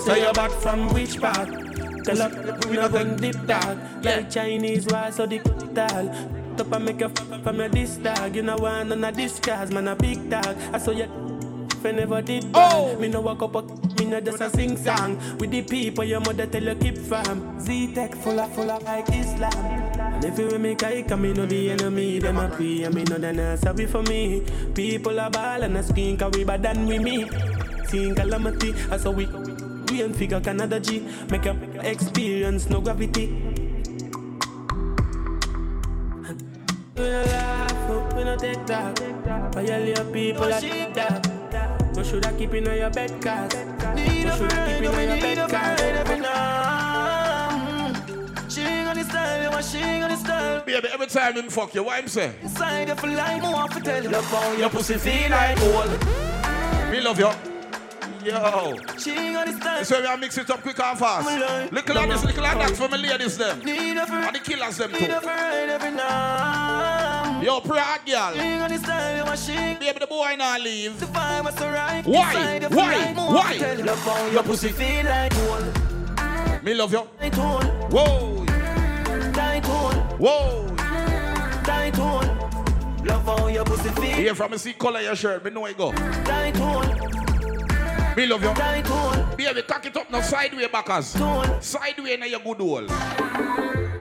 Say 0.00 0.20
you're 0.20 0.32
back 0.32 0.50
from 0.50 0.92
which 0.92 1.20
part? 1.20 1.48
Tell 2.04 2.22
up, 2.22 2.64
we 2.66 2.74
not 2.74 2.90
going 2.90 3.14
deep 3.18 3.36
dog. 3.46 3.78
Like 4.02 4.28
Chinese 4.28 4.88
wise, 4.88 5.14
so 5.14 5.24
the 5.24 5.38
tall. 5.38 6.56
Top 6.56 6.72
and 6.72 6.84
make 6.84 7.00
a 7.02 7.04
f- 7.04 7.42
from 7.44 7.60
your 7.60 7.68
this 7.68 7.98
dog. 7.98 8.34
You 8.34 8.42
know 8.42 8.56
one 8.56 8.90
on 8.90 9.04
a 9.04 9.12
disguise, 9.12 9.70
man 9.70 9.86
a 9.86 9.94
big 9.94 10.28
dog. 10.28 10.56
I 10.72 10.78
saw 10.78 10.90
you. 10.90 11.31
If 11.82 11.86
I 11.86 11.90
never 11.90 12.22
did 12.22 12.46
oh. 12.54 12.96
Me 13.00 13.08
no 13.08 13.20
walk 13.20 13.42
up, 13.42 13.56
a- 13.56 13.62
me 13.98 14.04
no 14.08 14.20
just 14.20 14.40
a 14.40 14.48
sing 14.50 14.76
song. 14.76 15.18
With 15.38 15.50
the 15.50 15.62
people 15.62 16.04
your 16.04 16.20
mother 16.20 16.46
tell 16.46 16.62
you 16.62 16.76
keep 16.76 16.96
from 16.96 17.58
Z-Tech 17.58 18.14
full 18.14 18.38
of, 18.38 18.54
full 18.54 18.70
of 18.70 18.84
like 18.84 19.08
Islam. 19.08 19.52
And 19.98 20.24
if 20.24 20.38
you 20.38 20.56
make 20.60 20.80
I 20.84 21.02
come, 21.02 21.22
me 21.22 21.32
no 21.32 21.44
the 21.44 21.72
enemy. 21.72 22.20
Them 22.20 22.36
a 22.38 22.48
pray, 22.48 22.84
and 22.84 22.94
me 22.94 23.02
no 23.10 23.18
the 23.18 23.32
not 23.32 23.58
sorry 23.58 23.86
for 23.86 24.00
me. 24.04 24.44
People 24.76 25.18
are 25.18 25.28
ball 25.28 25.64
and 25.64 25.76
a 25.76 25.82
skin, 25.82 26.16
cause 26.16 26.30
we 26.36 26.44
bad 26.44 26.62
than 26.62 26.86
we 26.86 27.00
me. 27.00 27.28
Seeing 27.88 28.14
calamity, 28.14 28.72
I 28.88 28.96
saw 28.96 29.10
we 29.10 29.26
We 29.90 30.04
ain't 30.04 30.14
figure 30.14 30.40
Canada 30.40 30.78
G. 30.78 31.02
Make 31.32 31.46
up 31.46 31.56
experience, 31.82 32.70
no 32.70 32.80
gravity. 32.80 33.26
We 36.96 37.02
no 37.10 37.22
laugh, 37.24 38.14
we 38.14 38.22
no 38.22 38.36
take 38.36 38.64
talk 38.66 38.96
Violate 39.54 40.12
people 40.12 40.44
oh, 40.44 40.48
that 40.48 40.94
that 40.94 41.41
No 41.94 42.02
should 42.02 42.24
I 42.24 42.32
keep 42.32 42.54
in 42.54 42.64
your 42.64 42.88
bed 42.90 43.10
cause 43.22 43.54
No 43.54 44.36
should 44.36 44.52
I 44.52 44.80
keep 44.80 44.88
in 44.90 45.08
your 45.08 45.20
bed 45.20 45.50
cause 45.50 45.80
She 48.54 48.60
ain't 48.62 48.86
got 48.86 48.94
the 48.96 49.04
style, 49.04 49.42
yeah, 49.42 49.60
she 49.60 49.78
ain't 49.78 50.00
got 50.02 50.10
the 50.10 50.16
style. 50.16 50.62
Baby, 50.64 50.88
every 50.92 51.06
time 51.06 51.34
him 51.34 51.48
fuck 51.50 51.74
you, 51.74 51.82
what 51.82 52.00
him 52.00 52.08
say? 52.08 52.32
Inside 52.42 52.88
you 52.88 52.94
feel 52.94 53.12
like 53.12 53.42
more 53.42 53.68
to 53.68 53.80
tell 53.80 54.02
you 54.02 54.08
about 54.08 54.58
your 54.58 54.70
pussy 54.70 54.94
feel 54.94 55.30
like 55.30 55.58
gold. 55.58 55.90
Me 56.90 57.00
love 57.00 57.18
you. 57.18 57.30
Yo. 58.24 58.76
She 58.98 59.10
ain't 59.10 59.34
got 59.34 59.46
the 59.46 59.52
style. 59.52 59.78
This 59.80 59.90
way 59.90 60.00
we 60.00 60.06
are 60.06 60.16
mix 60.16 60.38
it 60.38 60.48
up 60.50 60.62
quick 60.62 60.78
and 60.78 60.98
fast. 60.98 61.26
Little 61.72 61.98
of 61.98 62.08
this, 62.08 62.24
little 62.24 62.46
of 62.46 62.58
that 62.58 62.70
for 62.76 62.88
my 62.88 62.96
ladies 62.96 63.36
them. 63.36 63.58
Need 63.60 63.96
her 63.96 64.06
for 64.06 64.14
And 64.14 64.34
the 64.34 64.38
killers 64.40 64.76
them 64.78 64.92
Need 64.92 65.00
too. 65.00 65.06
her 65.12 65.20
for 65.20 65.26
ride 65.26 65.68
every 65.70 65.90
night. 65.90 67.21
Yo, 67.42 67.60
pray 67.60 67.80
hot 67.80 68.06
girl. 68.06 68.34
got 68.36 68.70
the 68.70 68.78
style, 68.78 69.16
yeah, 69.16 69.34
she 69.34 69.52
ain't 69.52 69.80
Baby, 69.80 69.98
the 69.98 70.06
boy 70.06 70.36
not 70.38 70.60
leave. 70.60 71.00
the 71.00 71.06
vibe 71.06 71.44
was 71.44 71.54
so. 71.56 71.66
Why? 71.66 72.34
Inside 72.34 72.62
you 72.62 72.68
feel 72.68 72.78
Why? 72.78 73.14
Why? 73.14 73.58
tell 73.58 74.32
your 74.32 74.42
pussy 74.44 74.68
feel 74.68 75.04
like 75.04 75.34
gold. 75.34 76.62
Me 76.62 76.74
love 76.74 76.92
you. 76.92 77.00
Whoa. 77.90 78.44
Whoa. 80.18 80.62
Love 83.04 83.24
how 83.24 83.48
your 83.48 83.64
pussy 83.64 83.88
feel. 83.88 84.16
Here 84.16 84.34
from 84.36 84.52
me 84.52 84.58
see 84.58 84.72
color 84.74 85.00
your 85.00 85.16
shirt, 85.16 85.44
me 85.44 85.50
know 85.50 85.66
it 85.66 85.76
go. 85.76 85.90
Tight 85.90 86.56
hole, 86.56 86.84
Me 88.16 88.26
love 88.26 88.42
you. 88.42 88.52
Baby, 89.36 89.62
cock 89.62 89.86
it 89.86 89.96
up 89.96 90.10
now 90.10 90.20
sideway 90.20 90.68
backers. 90.68 91.16
Sideway 91.64 92.16
now 92.18 92.26
your 92.26 92.40
good 92.40 92.58
hole. 92.58 92.86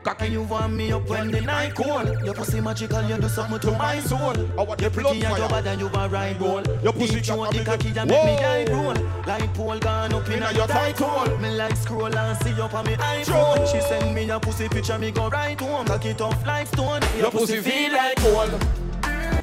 Cock 0.04 0.22
it. 0.24 0.32
you 0.32 0.44
want 0.44 0.74
me 0.74 0.92
up 0.92 1.08
when 1.08 1.30
the 1.30 1.42
night 1.42 1.76
cold 1.76 2.08
Your 2.26 2.34
pussy 2.34 2.60
magical, 2.60 3.04
you 3.04 3.18
do 3.18 3.30
something 3.30 3.60
to 3.60 3.72
my 3.78 4.00
soul 4.00 4.34
I 4.60 4.64
want 4.64 4.82
You 4.82 4.90
pretty 4.90 5.10
and 5.10 5.20
you 5.20 5.30
fire. 5.30 5.48
bad 5.50 5.68
and 5.68 5.80
you 5.80 5.88
a 5.94 6.10
ride 6.10 6.42
roll 6.42 6.64
Your 6.82 6.92
pussy 6.92 7.20
Each 7.20 7.28
got 7.28 7.38
one 7.38 7.52
me 7.54 7.60
the 7.60 7.66
cocky 7.66 7.90
and 7.90 8.10
make 8.10 8.26
me 8.26 8.36
die 8.36 8.66
roll 8.72 8.96
Like 9.28 9.54
pole 9.54 9.78
gone 9.78 10.12
up 10.12 10.26
in 10.26 10.34
Inna 10.34 10.46
your 10.48 10.54
your 10.56 10.68
tight 10.68 10.98
hole 10.98 11.38
Me 11.38 11.52
like 11.52 11.76
scroll 11.78 12.18
and 12.18 12.38
see 12.44 12.60
up 12.60 12.74
on 12.74 12.86
me 12.88 12.94
iPhone 12.96 13.72
She 13.72 13.80
send 13.82 14.16
me 14.16 14.28
a 14.28 14.40
pussy 14.40 14.68
picture, 14.70 14.98
me 14.98 15.12
go 15.12 15.30
right 15.30 15.60
home 15.62 15.86
Cock 15.86 16.06
it 16.06 16.20
off 16.20 16.48
like 16.48 16.66
stone 16.66 17.02
Your, 17.20 17.30
pussy 17.30 17.62
feel 17.62 17.94
like 17.94 18.16
gold 18.24 18.60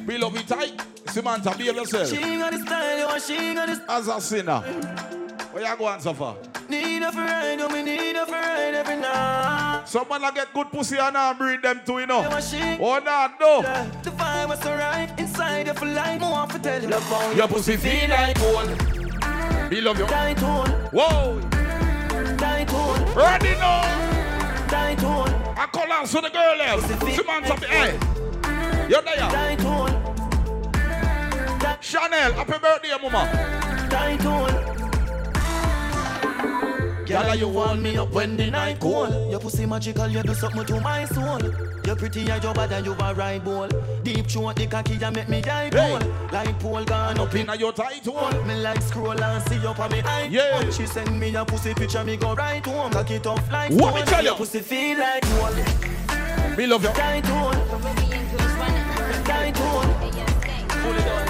Me 0.09 0.19
love 0.19 0.35
it 0.37 0.49
tight. 0.49 0.98
Samantha, 1.11 1.55
behave 1.57 1.77
yourself. 1.77 2.09
She 2.09 2.17
got 2.17 2.53
the 2.53 2.59
style, 2.61 2.99
yo, 2.99 3.19
she 3.19 3.55
got 3.55 3.67
the 3.69 3.93
As 3.93 4.09
a 4.09 4.21
sinner. 4.21 4.61
Where 5.53 5.65
you 5.67 5.77
going 5.77 6.01
so 6.01 6.13
far? 6.13 6.37
Need 6.69 7.03
her 7.03 7.11
for 7.11 7.21
ride, 7.21 7.59
yo, 7.59 7.69
me 7.69 7.83
need 7.83 8.17
for 8.17 8.33
ride 8.33 8.75
every 8.75 8.97
night. 8.97 9.83
Someone 9.87 10.21
that 10.21 10.35
get 10.35 10.53
good 10.53 10.71
pussy 10.71 10.99
and 10.99 11.15
now 11.15 11.33
breed 11.33 11.63
them 11.63 11.81
too, 11.87 12.01
you 12.01 12.07
know. 12.07 12.21
Oh, 12.81 13.01
no, 13.05 13.29
no. 13.41 13.63
The 14.03 14.11
vibe 14.11 14.49
was 14.49 14.61
so 14.61 14.75
right 14.75 15.11
inside 15.19 15.67
you 15.67 15.75
for 15.75 15.87
life. 15.87 16.21
More 16.21 16.33
want 16.33 16.51
to 16.53 16.59
tell 16.59 16.83
you 16.83 16.91
how 16.91 17.31
Your 17.33 17.49
pussy 17.49 17.77
feel 17.79 18.11
like 18.11 18.39
gold. 18.39 18.69
We 19.71 19.81
love 19.81 19.99
you. 19.99 20.07
Die 20.07 20.35
tone, 20.35 20.71
Whoa. 20.93 21.41
die 22.37 22.65
tone, 22.65 23.15
Ready 23.15 23.51
now. 23.59 24.67
die 24.69 24.95
tone, 24.97 25.29
I 25.57 25.67
call 25.73 25.91
out 25.91 26.07
to 26.07 26.21
the 26.21 26.31
girl 26.31 26.61
eh. 26.61 26.77
there. 26.77 27.15
Samantha, 27.15 27.67
hey. 27.67 27.99
You're 28.89 29.03
there. 29.03 29.17
die 29.17 29.57
tone, 29.57 29.93
Chenell, 31.81 32.33
happy 32.35 32.59
birthday, 32.59 32.91
mama. 33.01 33.89
die. 33.89 34.19
Girl, 37.09 37.35
you 37.35 37.49
warm 37.49 37.81
me 37.81 37.97
up 37.97 38.13
when 38.13 38.37
the 38.37 38.51
night 38.51 38.81
cold. 38.81 39.31
Your 39.31 39.41
pussy 39.41 39.65
magical, 39.65 40.09
you 40.09 40.23
do 40.23 40.35
something 40.35 40.65
to 40.67 40.79
my 40.81 41.07
soul. 41.07 41.41
You're 41.87 41.97
pretty 41.97 42.29
and 42.31 42.45
your 42.45 42.53
bad 42.53 42.71
and 42.73 42.85
you 42.85 42.93
a 42.93 43.15
right 43.15 43.43
ball. 43.43 43.67
Deep 44.03 44.27
throat 44.27 44.57
the 44.57 44.67
cocky, 44.67 44.97
you 44.97 45.11
make 45.13 45.27
me 45.27 45.41
die 45.41 45.71
Hey. 45.73 45.99
cold. 45.99 46.33
Like 46.33 46.61
pole 46.61 46.85
gone 46.85 47.19
up 47.19 47.29
Up 47.29 47.35
in 47.35 47.49
in 47.49 47.61
your 47.61 47.73
tight 47.73 48.05
hole. 48.05 48.45
Me 48.45 48.57
like 48.57 48.83
scroll 48.83 49.19
and 49.19 49.43
see 49.49 49.67
up 49.67 49.79
on 49.79 49.91
me 49.91 50.03
eye. 50.03 50.29
Yeah. 50.31 50.59
When 50.59 50.71
she 50.71 50.85
send 50.85 51.19
me 51.19 51.35
a 51.35 51.47
pussy 51.47 51.73
picture, 51.73 52.05
me 52.05 52.19
go 52.19 52.35
right 52.35 52.65
home. 52.67 52.93
Cock 52.93 53.11
it 53.11 53.27
up 53.27 53.51
like 53.51 53.73
What 53.73 53.95
me 53.95 54.03
tell 54.03 54.21
you? 54.21 54.29
Your 54.29 54.37
pussy 54.37 54.61
feel 54.61 54.99
like 54.99 55.23
gold. 55.31 55.57
We 56.59 56.67
love 56.67 56.83
you. 56.83 56.93
Die 56.93 57.21
tone, 57.23 57.57
die 59.25 59.51
tone, 59.53 59.95
die 60.85 61.01
tone. 61.03 61.28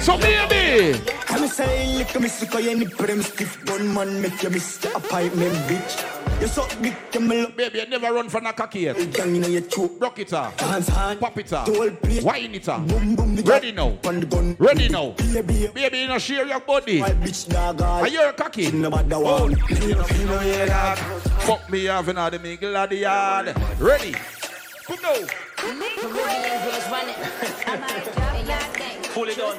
So 0.00 0.16
baby. 0.16 0.98
I'm 1.28 1.46
saying, 1.46 1.98
lick 1.98 2.18
me 2.20 2.28
sick 2.28 2.54
of 2.54 2.64
nipple, 2.64 3.06
them 3.06 3.20
stiff 3.22 3.62
gun 3.66 3.92
man, 3.92 4.22
make 4.22 4.42
you 4.42 4.48
miss 4.48 4.78
the 4.78 4.96
appointment, 4.96 5.54
bitch. 5.68 6.40
You 6.40 6.46
suck 6.48 6.70
dick, 6.80 6.96
you 7.12 7.20
me 7.20 7.42
look 7.42 7.56
Baby, 7.56 7.80
you 7.80 7.86
never 7.86 8.10
run 8.14 8.30
from 8.30 8.46
a 8.46 8.52
cocky 8.54 8.80
yet. 8.80 8.96
down 9.12 9.34
in 9.36 9.52
your 9.52 9.60
throat. 9.60 9.92
Rock 10.00 10.18
it 10.18 10.32
off. 10.32 10.58
Hands 10.58 10.88
hand, 10.88 11.20
Pop 11.20 11.36
it 11.36 11.52
off. 11.52 11.66
the 11.66 11.74
whole 11.74 11.90
place. 11.90 12.22
Wine 12.22 12.54
it 12.54 12.68
off. 12.70 12.86
Boom, 12.88 13.14
boom, 13.14 13.36
the 13.36 13.42
Ready 13.42 13.72
now. 13.72 13.98
On 14.04 14.20
the 14.20 14.26
gun. 14.26 14.56
Ready 14.58 14.88
now. 14.88 15.10
Baby, 15.10 15.68
Baby, 15.74 15.98
you 15.98 16.08
know 16.08 16.18
share 16.18 16.46
your 16.46 16.60
body. 16.60 17.00
my 17.00 17.10
bitch 17.10 17.46
dog. 17.50 17.82
Are 17.82 18.08
you 18.08 18.26
a 18.26 18.32
cocky? 18.32 18.72
Never 18.72 19.02
the 19.02 19.20
one. 19.20 19.50
You 19.50 19.94
know, 19.94 20.06
you 20.06 20.24
know, 20.24 20.40
yeah, 20.40 20.94
dog. 20.94 20.98
Fuck 21.42 21.68
me 21.70 21.84
having 21.84 22.16
all 22.16 22.30
the 22.30 22.38
mingle 22.38 22.74
of 22.74 22.88
the 22.88 22.96
yard. 22.96 23.54
Ready? 23.78 24.14
Come 24.86 24.98
now. 25.02 25.49
Fully 29.10 29.34
done. 29.34 29.58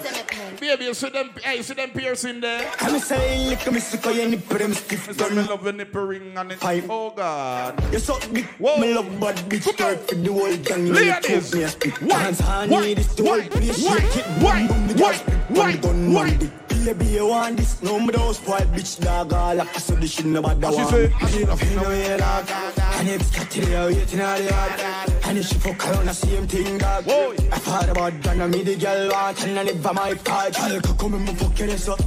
Baby, 0.60 0.86
you 0.86 0.94
see 0.94 1.10
them, 1.10 1.30
hey, 1.44 1.58
you 1.58 1.64
see 1.64 1.74
them 1.74 1.90
piercing 1.92 2.40
there? 2.40 2.72
I'm 2.80 3.00
saying, 3.00 3.50
lick 3.50 3.72
me 3.72 3.80
sick 3.80 4.06
of 4.06 4.16
your 4.16 4.30
nipple, 4.30 4.58
them 4.58 4.74
stiff 4.74 5.18
So 5.18 5.30
me 5.30 5.42
love 5.44 5.64
the 5.64 5.74
nipple 5.74 6.04
ring 6.06 6.38
and 6.38 6.52
it. 6.54 6.60
Five. 6.60 6.90
Oh 6.90 7.10
God. 7.12 7.94
You 7.94 8.00
suck 8.00 8.22
dick, 8.32 8.46
Whoa. 8.60 8.78
me 8.78 8.94
love 8.94 9.20
bad 9.20 9.36
bitch, 9.50 9.64
start 9.74 10.08
for 10.08 10.16
the 10.16 10.32
whole 10.32 10.56
gang. 10.58 10.88
You 10.88 10.94
know, 10.94 11.00
you 11.00 11.12
Ladies, 11.12 11.54
me. 12.02 12.10
Hands 12.12 12.40
hand, 12.40 12.72
need 12.72 12.98
this 12.98 13.14
the 13.16 13.24
whole 13.26 13.42
place. 13.42 13.84
Shake 13.86 14.16
it, 14.18 14.40
boom, 14.40 14.68
boom, 14.68 14.88
the 14.88 14.94
gas 14.94 15.20
spit. 15.20 15.34
why, 15.50 15.66
On 15.66 15.72
the 15.74 15.78
gun, 15.80 16.14
man, 16.14 16.38
dick. 16.40 16.52
Baby, 16.82 17.06
you 17.06 17.28
want 17.28 17.58
this? 17.58 17.80
No, 17.84 18.00
me 18.00 18.08
don't 18.12 18.34
spoil 18.34 18.58
bitch 18.62 19.00
dog. 19.04 19.34
All 19.34 19.62
I 19.62 19.66
said, 19.74 20.02
this 20.02 20.14
shit 20.14 20.26
never 20.26 20.56
the 20.56 20.68
What 20.68 20.74
she 20.74 20.82
one. 20.82 20.90
say? 21.30 21.40
You 21.40 21.46
know, 21.46 21.56
you 21.56 21.76
know, 21.76 21.92
yeah, 21.92 22.18
dog. 22.18 22.50
And 22.96 23.08
it's 23.08 23.30
got 23.30 23.52
to 23.52 23.62
the 23.62 23.72
waiting 23.86 24.20
all 24.22 24.36
the 24.38 24.44
yard. 24.46 25.12
And 25.26 25.38
if 25.38 25.46
she 25.46 25.56
fuck 25.60 25.78
around, 25.91 26.06
the 26.06 26.13
same 26.13 26.47
thing, 26.47 26.77
dog. 26.77 27.06
Whoa. 27.06 27.32
I 27.51 27.60
thought 27.60 27.89
about 27.89 28.21
Ghana, 28.21 28.47
me 28.47 28.63
the 28.63 28.75
girl 28.75 29.10
want, 29.10 29.43
and 29.45 29.60
I 29.60 29.63
never 29.63 29.93
my 29.93 30.13
part. 30.13 30.56
Girl, 30.56 30.82
come 30.82 31.13
and 31.13 31.38
fuck 31.38 31.60
your 31.60 31.69
ass 31.69 31.89
up. 31.89 31.99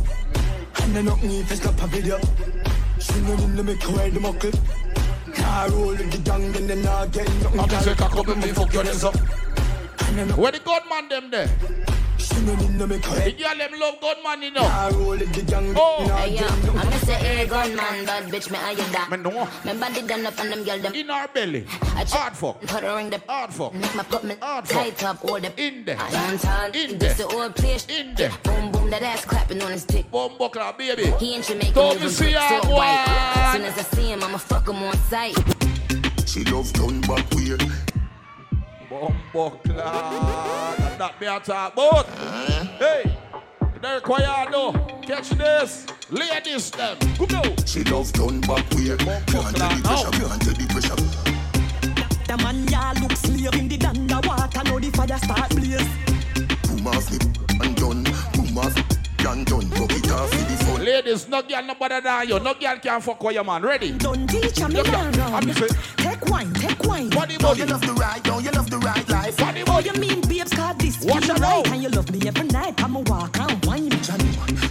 And 0.82 0.98
I 0.98 1.02
not 1.02 1.22
need 1.22 1.46
to 1.48 1.56
stop 1.56 1.82
a 1.82 1.86
video. 1.86 2.18
She 2.98 3.20
know 3.20 3.34
in 3.34 3.56
the 3.56 3.62
make 3.62 3.88
wear 3.88 4.10
the 4.10 4.20
muckle. 4.20 4.52
Car 5.34 5.70
roll 5.70 5.88
with 5.88 6.12
the 6.12 6.18
gang, 6.18 6.52
then 6.52 6.66
them 6.66 6.82
not 6.82 7.12
get 7.12 7.28
nothing. 7.42 7.60
I'm 7.60 7.68
just 7.68 7.86
a 7.86 7.94
couple 7.94 8.24
come 8.24 8.34
and 8.34 8.42
me 8.42 8.52
fuck 8.52 8.72
your 8.72 8.84
ass 8.84 9.04
up. 9.04 9.14
And 9.14 10.20
I 10.20 10.24
not 10.24 10.38
Where 10.38 10.52
the 10.52 10.60
gunman 10.60 11.08
them 11.08 11.30
there? 11.30 11.48
She 12.34 12.40
know 12.46 12.52
in 12.52 12.78
the 12.78 12.86
make 12.86 13.02
The 13.02 13.10
wear. 13.10 13.30
girl 13.32 13.58
them 13.58 13.80
love 13.80 14.00
gunman, 14.00 14.42
you 14.42 14.50
know. 14.50 14.60
Car 14.68 14.92
roll 14.92 15.08
with 15.10 15.32
the 15.34 15.42
gang, 15.42 15.74
Oh. 15.78 16.04
then 16.06 16.16
Hey, 16.18 16.36
yo, 16.36 16.46
I'm 16.46 16.62
nothing. 16.64 16.90
Mr. 16.90 17.42
A 17.42 17.46
gunman, 17.46 18.04
bad 18.06 18.24
bitch, 18.32 18.50
me 18.50 18.58
are 18.58 18.70
you 18.72 18.84
that? 18.92 19.10
Me 19.10 19.16
know. 19.18 19.48
Me 19.64 19.72
body 19.80 20.02
done 20.02 20.26
up 20.26 20.38
and 20.40 20.52
them 20.52 20.64
girl 20.64 20.78
them 20.78 20.94
In 20.94 21.10
our 21.10 21.28
belly. 21.28 21.66
I 21.96 22.04
check- 22.04 22.18
Hard 22.20 22.36
fuck. 22.36 22.60
Put 22.62 22.82
her 22.82 22.98
in 23.00 23.10
the 23.10 23.20
Hard 23.28 23.52
fuck. 23.52 23.74
Make 23.74 23.94
my 23.94 24.02
put 24.02 24.24
me 24.24 24.34
Hard 24.40 24.66
fuck. 24.68 24.82
tight 24.82 25.04
up, 25.04 25.24
all 25.24 25.40
the 25.40 25.52
In 25.60 25.84
there. 25.84 25.98
I 26.00 26.10
dance 26.10 26.44
on 26.44 26.74
In 26.74 26.98
This 26.98 27.16
there. 27.16 27.26
the 27.28 27.34
old 27.34 27.54
place 27.56 27.86
In 27.88 28.14
there. 28.14 28.32
Boom 28.42 28.70
boom, 28.72 28.90
that 28.90 29.02
ass 29.02 29.24
clapping 29.24 29.62
on 29.62 29.72
his 29.72 29.84
dick 29.84 30.10
Bomb 30.10 30.36
buckler, 30.38 30.72
baby. 30.76 31.12
He 31.18 31.34
ain't 31.34 31.44
Jamaican, 31.44 31.74
Don't 31.74 31.92
even 31.92 32.02
you 32.02 32.08
see 32.10 32.24
brick 32.24 32.36
her, 32.36 32.60
so 32.62 32.68
white 32.70 33.04
boy? 33.06 33.40
As 33.40 33.52
soon 33.52 33.62
as 33.64 33.78
I 33.78 33.82
see 33.96 34.06
him, 34.12 34.22
I'ma 34.24 34.38
fuck 34.38 34.68
him 34.68 34.82
on 34.82 34.96
sight 35.10 35.36
She 36.26 36.44
love 36.44 36.72
turn 36.72 37.00
back 37.02 37.30
weird. 37.34 37.62
Bomb 38.94 39.16
buckler. 39.32 39.74
That 39.74 41.20
me 41.20 41.26
a 41.26 41.40
talk 41.40 41.72
about. 41.72 42.06
Hey. 42.78 43.18
They're 43.82 44.00
quiet 44.00 44.52
though. 44.52 44.72
Catch 45.02 45.30
this. 45.30 45.86
Ladies 46.10 46.70
them. 46.70 46.96
Come 47.18 47.26
now. 47.32 47.42
She 47.66 47.82
love 47.82 48.12
turn 48.12 48.40
back 48.42 48.70
weird. 48.70 49.00
Can't 49.00 49.26
tell 49.26 49.42
the 49.42 49.80
pressure, 49.82 50.10
can't 50.12 50.42
tell 50.42 50.54
the 50.54 50.66
pressure. 50.70 50.94
The 52.28 52.36
man 52.40 52.68
ya 52.68 52.92
look 53.02 53.16
slave 53.16 53.54
in 53.56 53.66
the 53.68 53.78
danda 53.78 54.24
water, 54.28 54.62
now 54.62 54.78
the 54.78 54.90
fire 54.92 55.18
start 55.18 55.50
blaze. 55.50 55.88
Boom 56.62 56.86
off 56.86 57.12
it 57.12 57.24
and 57.24 57.34
done. 57.34 57.58
Boom 57.58 57.73
off 59.26 59.36
and 59.36 59.46
done. 59.46 59.70
Rock 59.70 59.92
it 59.92 60.10
off 60.10 60.30
with 60.30 60.48
the 60.58 60.64
phone. 60.64 60.84
Ladies, 60.84 61.28
no 61.28 61.42
girl 61.42 61.62
no 61.62 61.74
better 61.74 62.00
than 62.00 62.28
you. 62.28 62.38
No 62.40 62.54
girl 62.54 62.78
can 62.78 63.00
fuck 63.00 63.22
with 63.22 63.34
your 63.34 63.44
man. 63.44 63.62
Ready? 63.62 63.92
Don't 63.92 64.26
teach 64.28 64.58
me 64.60 64.66
Look, 64.66 64.86
now 64.88 65.00
I'm 65.36 65.46
run. 65.46 65.54
just 65.54 65.76
Take 65.96 66.24
wine, 66.26 66.52
take 66.54 66.82
wine. 66.84 67.08
Body, 67.10 67.36
Now 67.38 67.48
body. 67.48 67.60
you 67.60 67.66
love 67.66 67.80
the 67.80 67.92
right, 67.94 68.24
now 68.26 68.38
you 68.38 68.50
love 68.50 68.70
the 68.70 68.78
right 68.78 69.08
life. 69.08 69.36
Body, 69.36 69.62
Oh, 69.66 69.78
you 69.80 69.92
mean 69.94 70.20
babes 70.22 70.52
cause 70.52 70.76
this 70.78 71.00
Watch 71.04 71.24
feel 71.24 71.34
her 71.36 71.40
right. 71.40 71.66
And 71.72 71.82
you 71.82 71.88
love 71.88 72.10
me 72.10 72.20
every 72.28 72.46
night 72.48 72.80
I'ma 72.82 73.00
walk 73.00 73.38
and 73.38 73.64
wine 73.66 73.90
Johnny 74.02 74.30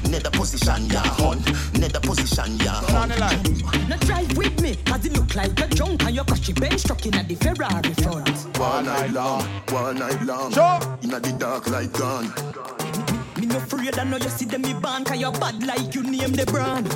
Nether 0.10 0.30
position, 0.32 0.86
ya 0.90 1.02
hun. 1.02 1.40
Nether 1.80 2.00
position, 2.00 2.58
ya 2.60 2.80
Turn 2.82 2.96
on 2.96 3.10
hun. 3.10 3.10
the 3.10 3.20
light. 3.20 3.90
Not 3.90 4.00
drive 4.02 4.38
with 4.38 4.62
me 4.62 4.76
Cause 4.86 5.06
it 5.06 5.14
look 5.14 5.36
like 5.36 5.60
a 5.60 5.68
junk 5.68 6.04
And 6.06 6.16
your 6.16 6.26
cushy 6.26 6.54
bench 6.54 6.84
truck 6.84 7.06
in 7.06 7.16
at 7.16 7.28
the 7.28 7.36
Ferrari 7.36 7.94
front 7.96 8.30
One 8.58 8.86
night 8.86 9.12
long, 9.12 9.44
one 9.72 9.98
night 10.00 10.22
long. 10.24 10.52
Sure. 10.54 10.80
Inna 11.02 11.20
the 11.20 11.36
dark 11.38 11.68
like 11.70 11.92
gone. 11.94 12.32
Me 13.44 13.50
no 13.50 13.58
afraid 13.58 14.00
I 14.00 14.06
know 14.06 14.16
you 14.16 14.30
see 14.30 14.46
them 14.46 14.62
me 14.62 14.74
ban 14.74 15.04
Cause 15.04 15.20
you 15.20 15.30
bad 15.34 15.68
like 15.68 15.94
you 15.94 16.02
name 16.02 16.32
the 16.32 16.46
brand 16.46 16.88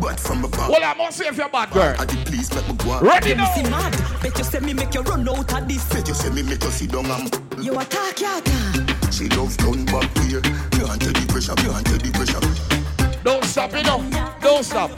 But 0.00 0.18
from 0.18 0.42
a 0.42 0.48
above, 0.48 0.68
Well, 0.68 0.82
I 0.82 0.94
must 0.94 1.16
say 1.16 1.28
if 1.28 1.36
you're 1.36 1.48
bad 1.48 1.70
girl. 1.70 1.94
I 1.96 2.04
did 2.06 2.26
please 2.26 2.52
make 2.52 2.66
me 2.66 2.74
go 2.74 2.90
on. 2.90 3.04
Ready 3.04 3.28
You 3.28 3.36
now. 3.36 3.54
see 3.54 3.62
mad 3.62 3.92
Bet 4.20 4.36
you 4.36 4.42
say 4.42 4.58
me 4.58 4.74
make 4.74 4.92
you 4.92 5.02
run 5.02 5.28
out 5.28 5.52
of 5.54 5.68
this 5.68 5.88
Bet 5.90 6.08
you 6.08 6.14
say 6.14 6.28
me 6.30 6.42
make 6.42 6.64
you 6.64 6.70
sit 6.70 6.90
down 6.90 7.06
and 7.06 7.30
You 7.64 7.78
attack 7.78 8.20
ya 8.20 8.38
attack 8.38 9.12
She 9.12 9.28
love 9.28 9.56
turn 9.58 9.84
back 9.86 10.12
weird. 10.16 10.42
Can't 10.42 10.98
tell 11.00 11.14
the 11.14 11.26
pressure, 11.30 11.54
can't 11.54 11.86
tell 11.86 11.98
the 11.98 12.10
pressure. 12.10 13.22
Don't 13.22 13.44
stop, 13.44 13.72
you 13.76 13.84
know. 13.84 14.02
Don't 14.40 14.64
stop. 14.64 14.90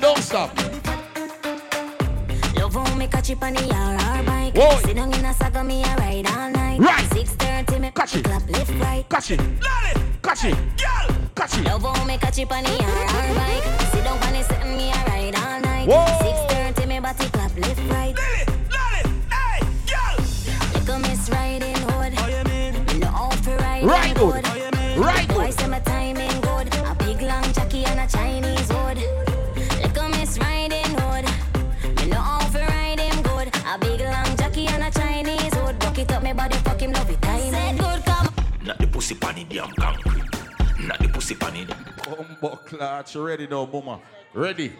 Don't 0.00 0.16
stop. 0.16 0.77
Love 2.74 2.86
how 2.86 2.94
me 2.96 3.06
catch 3.06 3.30
it 3.30 3.42
on 3.42 3.54
the 3.54 3.62
RR 3.62 4.22
bike 4.24 4.54
Whoa. 4.54 4.78
Sit 4.80 4.96
down 4.96 5.10
in 5.14 5.24
a 5.24 5.32
saga, 5.32 5.64
me 5.64 5.82
a 5.82 5.96
ride 5.96 6.26
all 6.26 6.50
night 6.50 6.78
Right. 6.78 7.08
6.30, 7.08 7.80
me 7.80 7.90
Catch 7.94 8.16
it. 8.16 8.24
clap 8.24 8.50
left 8.50 8.70
right 8.72 9.08
Catch 9.08 9.30
it. 9.30 9.40
Catch 10.22 10.44
it. 10.44 10.56
Catch 11.34 11.58
it. 11.58 11.64
Love 11.64 11.82
how 11.82 12.04
me 12.04 12.18
catch 12.18 12.38
it 12.38 12.52
on 12.52 12.62
the 12.64 12.70
RR 12.70 13.34
bike 13.36 13.64
Sit 13.90 14.04
down 14.04 14.22
on 14.22 14.32
the 14.34 14.42
setting, 14.42 14.76
me 14.76 14.90
a 14.90 14.96
ride 15.06 15.34
all 15.36 15.60
night 15.62 15.88
Whoa. 15.88 16.04
6.30, 16.76 16.88
me 16.88 17.00
body 17.00 17.24
clap 17.30 17.56
left 17.56 17.90
right 17.90 18.14
Little 20.74 20.98
miss 20.98 21.30
riding 21.30 21.76
hood 21.76 22.92
Me 22.92 22.98
know 22.98 23.06
how 23.06 23.30
to 23.30 23.56
ride 23.56 23.84
Right 23.84 24.14
good 24.14 24.44
good. 24.44 24.98
Right 24.98 25.16
Boy 25.16 25.24
good. 25.24 25.27
Fuck 36.78 36.88
him 36.88 36.92
love 36.92 37.10
it 37.10 37.22
time 37.22 37.50
Said 37.50 37.78
good 37.78 38.04
come 38.04 38.34
Not 38.64 38.78
the 38.78 38.86
pussy 38.86 39.14
panny 39.14 39.44
damn 39.48 39.70
concrete. 39.72 40.22
Not 40.80 40.98
the 41.00 41.08
pussy 41.08 41.34
panny. 41.34 41.66
Bomb 42.04 42.36
buckler. 42.40 43.04
You 43.12 43.26
ready 43.26 43.46
now, 43.46 43.66
boomer? 43.66 43.98
Ready. 44.32 44.72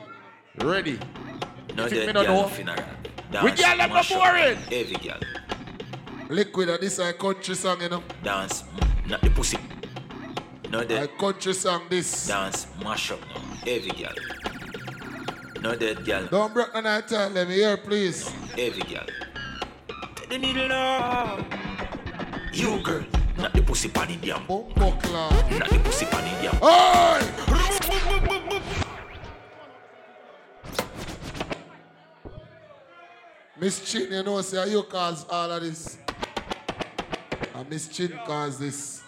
Ready. 0.60 0.98
No 1.76 1.84
You 1.84 1.90
think 1.90 2.06
me 2.06 2.06
dead 2.06 2.14
no 2.14 2.24
girl 2.24 2.42
know? 2.42 2.48
funeral. 2.48 2.84
We 3.42 3.50
girl 3.52 3.76
them 3.76 3.90
not 3.90 4.08
boring. 4.08 4.58
Every 4.70 4.96
girl. 5.02 5.18
Liquid, 6.28 6.68
and 6.68 6.80
this 6.80 6.98
a 6.98 7.12
country 7.12 7.54
song, 7.54 7.80
you 7.80 7.88
know. 7.88 8.02
Dance. 8.22 8.62
Mm, 8.62 9.10
not 9.10 9.20
the 9.22 9.30
pussy. 9.30 9.58
No 10.70 10.80
A 10.80 11.08
country 11.08 11.54
song, 11.54 11.82
this. 11.88 12.26
Dance. 12.28 12.66
Mash 12.82 13.10
up 13.10 13.20
now. 13.20 13.42
Every 13.66 13.90
girl. 13.90 14.14
No 15.62 15.74
dead 15.74 16.04
girl. 16.04 16.26
Don't 16.30 16.54
break 16.54 16.72
the 16.72 16.80
night 16.80 17.08
time, 17.08 17.34
let 17.34 17.48
me 17.48 17.54
hear, 17.54 17.76
please. 17.76 18.30
Every 18.56 18.82
girl. 18.82 19.06
Take 20.14 20.28
the 20.28 20.38
needle 20.38 20.68
now. 20.68 21.67
You 22.58 22.82
girl. 22.82 23.04
Not 23.36 23.52
the 23.52 23.62
pussy 23.62 23.88
pan 23.88 24.10
in 24.10 24.18
damn. 24.20 24.42
Oh, 24.48 24.64
Buckler. 24.74 25.30
Not 25.58 25.68
the 25.70 25.78
pussy 25.78 26.06
pan 26.06 26.26
in. 26.26 26.50
Oi! 26.60 27.22
Miss 33.60 33.88
Chin, 33.88 34.10
you 34.12 34.22
know, 34.24 34.40
say 34.40 34.70
you 34.72 34.82
cause 34.82 35.24
all 35.30 35.52
of 35.52 35.62
this. 35.62 35.98
And 37.54 37.70
Miss 37.70 37.86
Chin 37.86 38.18
cause 38.26 38.58
this. 38.58 39.02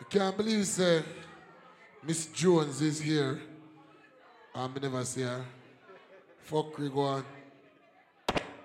I 0.00 0.04
can't 0.08 0.34
believe, 0.38 0.66
say, 0.66 1.02
Miss 2.02 2.24
Jones 2.26 2.80
is 2.80 2.98
here. 3.02 3.38
Me 4.56 4.80
never 4.80 5.04
see 5.04 5.22
her. 5.22 5.44
Fuck 6.40 6.78
we 6.78 6.88
go 6.88 7.00
on. 7.00 7.24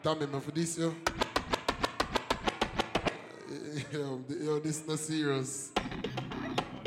Tell 0.01 0.15
me, 0.15 0.27
man, 0.27 0.39
for 0.39 0.51
this, 0.51 0.77
yo. 0.77 0.95
Yo, 3.91 4.19
yo, 4.29 4.59
this 4.59 4.87
not 4.87 4.99
serious. 4.99 5.71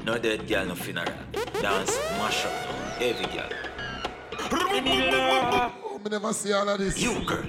No 0.05 0.19
dead 0.19 0.47
girl, 0.47 0.67
no 0.67 0.75
funeral. 0.75 1.13
Dance, 1.61 1.99
mash 2.19 2.45
up 2.45 2.53
now. 2.53 3.05
Every 3.05 3.27
girl. 3.27 3.51
Oh, 4.53 6.01
me 6.05 6.11
never 6.11 6.33
see 6.33 6.53
all 6.53 6.69
of 6.69 6.79
this. 6.79 7.01
You 7.03 7.25
girl. 7.25 7.45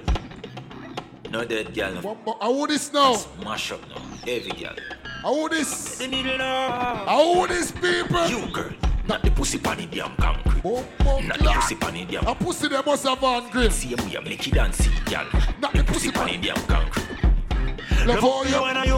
No 1.30 1.46
dead 1.46 1.74
girl, 1.76 1.94
no. 1.94 2.18
But 2.26 2.38
I 2.42 2.48
want 2.48 2.70
this 2.70 2.92
now. 2.92 3.16
Mash 3.44 3.72
up 3.72 3.82
now. 3.90 4.02
Every 4.28 4.52
girl. 4.52 4.76
I 5.24 5.30
want 5.30 5.52
this. 5.52 6.02
I 6.02 7.34
want 7.36 7.50
this, 7.50 7.72
people. 7.72 8.28
You 8.28 8.52
girl. 8.52 8.72
Not 9.08 9.22
the 9.22 9.32
pussy 9.32 9.60
pan 9.60 9.80
in 9.80 9.90
damn 9.92 10.16
concrete. 10.16 10.64
Not 10.64 11.38
the 11.40 11.52
pussy 11.54 11.76
pan 11.76 11.96
in 11.96 12.08
damn. 12.08 12.26
A 12.26 12.34
pussy 12.34 12.68
they 12.68 12.82
must 12.84 13.06
have 13.06 13.24
on 13.24 13.50
grip. 13.52 13.72
See 13.72 13.90
me, 13.90 14.18
I 14.18 14.22
make 14.22 14.48
it 14.48 14.54
dance, 14.56 14.88
girl. 15.06 15.28
Not 15.60 15.74
the 15.74 15.84
pussy 15.84 16.12
pan 16.12 16.30
in 16.30 16.42
damn 16.42 16.56
concrete. 16.66 17.13
Love 18.06 18.20
how 18.20 18.44
you. 18.44 18.94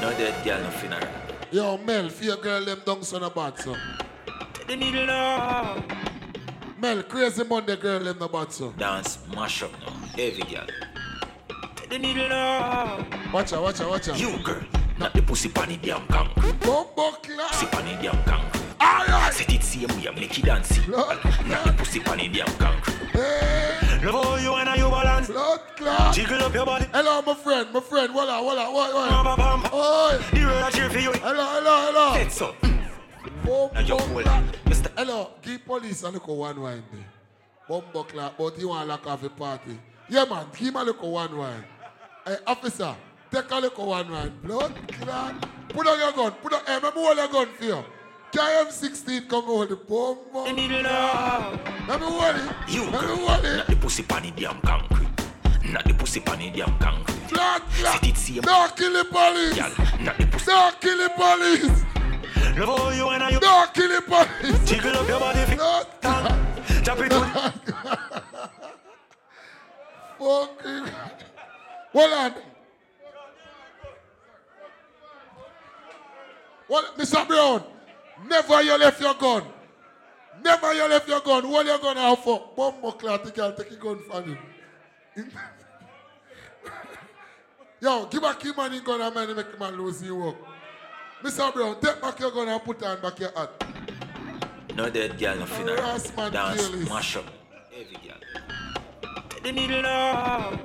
No 0.00 0.10
dead 0.10 0.44
girl, 0.44 0.60
no 0.60 0.70
funeral. 0.70 1.08
Yo, 1.52 1.78
Mel, 1.78 2.08
for 2.08 2.24
your 2.24 2.36
girl 2.38 2.64
them 2.64 2.80
down 2.84 3.02
son 3.02 3.22
of 3.22 3.34
bad 3.34 3.58
so. 3.58 3.76
The 4.66 4.74
needle 4.74 5.06
now. 5.06 5.84
Mel, 6.78 7.02
crazy 7.04 7.44
Monday 7.44 7.76
girl 7.76 8.00
them 8.00 8.18
no 8.18 8.28
bad 8.28 8.52
so. 8.52 8.72
Dance, 8.72 9.18
mash 9.34 9.62
up 9.62 9.70
now. 9.80 9.92
Every 10.18 10.42
girl. 10.42 10.66
The 11.88 11.98
needle 11.98 12.28
now. 12.28 13.06
Watch 13.32 13.52
out, 13.52 13.62
watch 13.62 13.80
out, 13.80 13.90
watch 13.90 14.08
out. 14.08 14.18
You 14.18 14.36
girl. 14.42 14.62
Not 14.98 15.12
the 15.12 15.22
pussy 15.22 15.48
pan 15.48 15.70
in 15.70 15.80
damn 15.80 16.06
concrete. 16.08 16.58
Bumbo 16.60 17.12
clap. 17.22 17.50
Pussy 17.52 17.66
pan 17.66 17.86
in 17.86 18.02
damn 18.02 18.24
concrete. 18.24 18.59
Aye. 18.80 19.30
Set 19.32 19.52
it 19.52 19.62
same 19.62 19.88
way, 19.88 20.10
make 20.14 20.38
it 20.38 20.44
dance. 20.44 20.86
Not 20.88 21.22
the 21.22 21.74
pussy 21.76 22.00
pan 22.00 22.20
in 22.20 22.32
damn 22.32 22.46
concrete. 22.56 22.96
Love 24.02 24.24
how 24.24 24.36
you 24.36 24.54
and 24.54 24.78
you 24.78 24.88
balance. 24.88 25.28
Blood 25.28 25.60
clot. 25.76 26.14
Jiggle 26.14 26.42
up 26.42 26.54
your 26.54 26.64
body. 26.66 26.86
Hello, 26.92 27.22
my 27.22 27.34
friend, 27.34 27.68
my 27.72 27.80
friend. 27.80 28.14
Walla, 28.14 28.42
walla, 28.42 28.70
walla, 28.72 28.94
walla. 28.94 29.70
Oi. 29.74 30.18
The 30.32 30.44
road 30.46 30.62
I 30.62 30.70
cheer 30.70 30.90
for 30.90 30.98
you. 30.98 31.12
Hello, 31.12 31.44
hello, 31.54 31.86
hello. 31.86 32.12
That's 32.14 32.36
so. 32.36 32.54
Bumbo 33.44 33.70
Now 33.74 33.80
you're 33.80 33.98
cool. 33.98 34.22
clap. 34.22 34.44
Hello, 34.96 35.30
give 35.42 35.64
police 35.64 36.02
a 36.02 36.08
little 36.08 36.36
one 36.36 36.60
wine 36.60 36.82
there. 36.92 37.04
Bumbo 37.68 38.02
clap, 38.04 38.36
but 38.38 38.56
he 38.56 38.64
want 38.64 38.88
lock 38.88 39.06
off 39.06 39.20
the 39.22 39.30
party. 39.30 39.78
Yeah, 40.08 40.24
man, 40.24 40.46
give 40.52 40.68
him 40.68 40.76
a 40.76 40.84
little 40.84 41.10
one 41.10 41.36
wine. 41.36 41.64
Hey, 42.26 42.36
officer, 42.46 42.96
take 43.30 43.50
a 43.50 43.56
little 43.56 43.86
one 43.86 44.10
wine. 44.10 44.32
Blood 44.42 44.72
clot. 45.00 45.68
Put 45.68 45.86
on 45.86 45.98
your 45.98 46.12
gun. 46.12 46.32
Put 46.42 46.52
on. 46.54 46.60
Hey, 46.66 46.78
me 46.80 46.90
hold 46.92 47.16
your 47.16 47.28
gun 47.28 47.46
for 47.48 47.64
you. 47.64 47.84
KM16 48.32 49.28
come 49.28 49.44
hold 49.44 49.68
the 49.70 49.76
bumbo. 49.76 50.44
The 50.44 50.52
needle 50.52 50.82
now. 50.82 51.58
Let 51.88 52.00
me 52.00 52.06
hold 52.06 52.36
it. 52.36 52.42
You 52.68 52.84
Let 52.90 53.08
me 53.08 53.16
hold 53.26 53.44
it. 53.44 53.56
Not 53.56 53.66
the 53.66 53.76
pussy 53.76 54.02
pan 54.04 54.24
in 54.24 54.34
damn 54.36 54.60
concrete. 54.60 55.08
Not 55.64 55.84
the 55.84 55.94
pussy 55.94 56.20
pan 56.20 56.40
in 56.40 56.52
damn 56.52 56.78
concrete. 56.78 57.28
Blood 57.28 57.62
clot. 57.62 57.94
Set 57.94 58.06
it 58.08 58.16
same. 58.16 58.42
Don't 58.42 58.76
kill 58.76 58.92
the 58.92 59.04
police. 59.04 59.56
Girl, 59.56 59.72
not 60.04 60.16
the 60.18 60.26
pussy. 60.26 60.46
Don't 60.46 60.80
kill 60.80 60.98
the 60.98 61.10
police. 61.16 61.84
Love 62.56 62.78
how 62.78 62.90
you 62.90 63.08
and 63.08 63.32
you. 63.34 63.40
Don't 63.40 63.74
kill 63.74 63.88
the 63.88 64.00
police. 64.02 64.70
Jiggle 64.70 64.96
up 64.96 65.08
your 65.08 65.18
body. 65.18 65.56
Blood 65.56 65.86
clot. 66.00 66.38
Chop 66.84 66.98
it 67.00 67.12
Fucking. 70.18 70.86
Hold 71.92 72.12
on. 72.12 72.34
What, 76.68 76.96
Mr. 76.96 77.26
Brown? 77.26 77.64
Never 78.26 78.62
you 78.62 78.78
left 78.78 79.00
your 79.00 79.14
gun. 79.14 79.44
Never 80.42 80.72
you 80.74 80.88
left 80.88 81.08
your 81.08 81.20
gun. 81.20 81.48
What 81.50 81.66
you 81.66 81.78
gun 81.80 81.98
out 81.98 82.22
for? 82.24 82.50
Bumbo 82.56 82.92
clot, 82.92 83.24
you 83.24 83.32
can 83.32 83.54
take 83.56 83.70
your 83.70 83.80
gun 83.80 83.98
from 84.08 84.24
him. 84.24 84.38
Yo, 87.80 88.06
give 88.06 88.20
back 88.22 88.42
your 88.44 88.54
money 88.54 88.80
gun 88.80 89.00
and 89.00 89.14
man 89.14 89.34
make 89.36 89.46
him 89.46 89.58
man 89.58 89.76
lose 89.76 90.00
his 90.00 90.12
work. 90.12 90.36
Mr. 91.22 91.52
Brown, 91.52 91.80
take 91.80 92.00
back 92.00 92.18
your 92.20 92.30
gun 92.30 92.48
and 92.48 92.62
put 92.62 92.82
on 92.82 93.00
back 93.00 93.18
your 93.18 93.30
hat. 93.36 93.50
No 94.76 94.88
dead 94.90 95.18
girl, 95.18 95.36
no 95.36 95.46
funeral. 95.46 95.76
Harass 95.82 96.16
man 96.16 96.32
Dance, 96.32 96.68
kill 96.68 96.78
this. 96.78 96.88
mash 96.88 97.16
up. 97.16 97.24
Every 97.74 97.96
girl. 98.06 98.16
The 99.42 99.52
needle 99.52 99.82
now. 99.82 100.58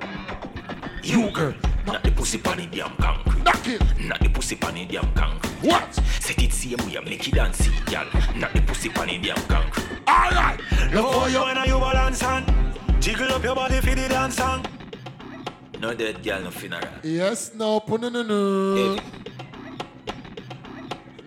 You 1.02 1.30
girl. 1.30 1.54
Not 1.86 2.02
the 2.02 2.10
pussy 2.10 2.38
pan 2.38 2.58
in 2.60 2.70
damn 2.70 2.96
concrete. 2.96 3.44
Knock 3.44 3.68
it. 3.68 3.82
Not 4.00 4.20
the 4.20 4.28
pussy 4.28 4.56
pan 4.56 4.76
in 4.76 4.88
damn 4.88 5.12
concrete. 5.14 5.52
What? 5.62 5.94
Set 6.20 6.42
it 6.42 6.52
same 6.52 6.78
way, 6.86 6.98
make 7.04 7.28
it 7.28 7.34
dance, 7.34 7.68
girl. 7.84 8.06
Not 8.34 8.52
the 8.52 8.62
pussy 8.62 8.88
pan 8.88 9.08
in 9.08 9.22
damn 9.22 9.36
concrete. 9.46 9.86
Alright. 10.08 10.60
Look 10.92 11.12
how 11.12 11.26
you 11.26 11.42
and 11.44 11.68
you 11.68 11.78
balance 11.78 12.22
and 12.22 12.44
jiggle 13.00 13.32
up 13.32 13.42
your 13.44 13.54
body 13.54 13.80
for 13.80 13.94
the 13.94 14.08
dance 14.08 14.36
song. 14.36 14.66
No 15.80 15.94
dead 15.94 16.22
girl, 16.22 16.42
no 16.42 16.50
funeral. 16.50 16.88
Yes, 17.02 17.52
no, 17.54 17.80
put 17.80 18.00
no, 18.00 18.08
no, 18.08 18.22
no. 18.22 18.98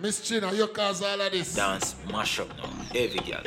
Miss 0.00 0.20
China, 0.20 0.52
you 0.52 0.66
cause 0.66 1.02
all 1.02 1.20
of 1.20 1.32
this. 1.32 1.54
Dance, 1.54 1.94
mash 2.10 2.40
up 2.40 2.48
now. 2.58 2.70
Every 2.94 3.20
girl. 3.20 3.42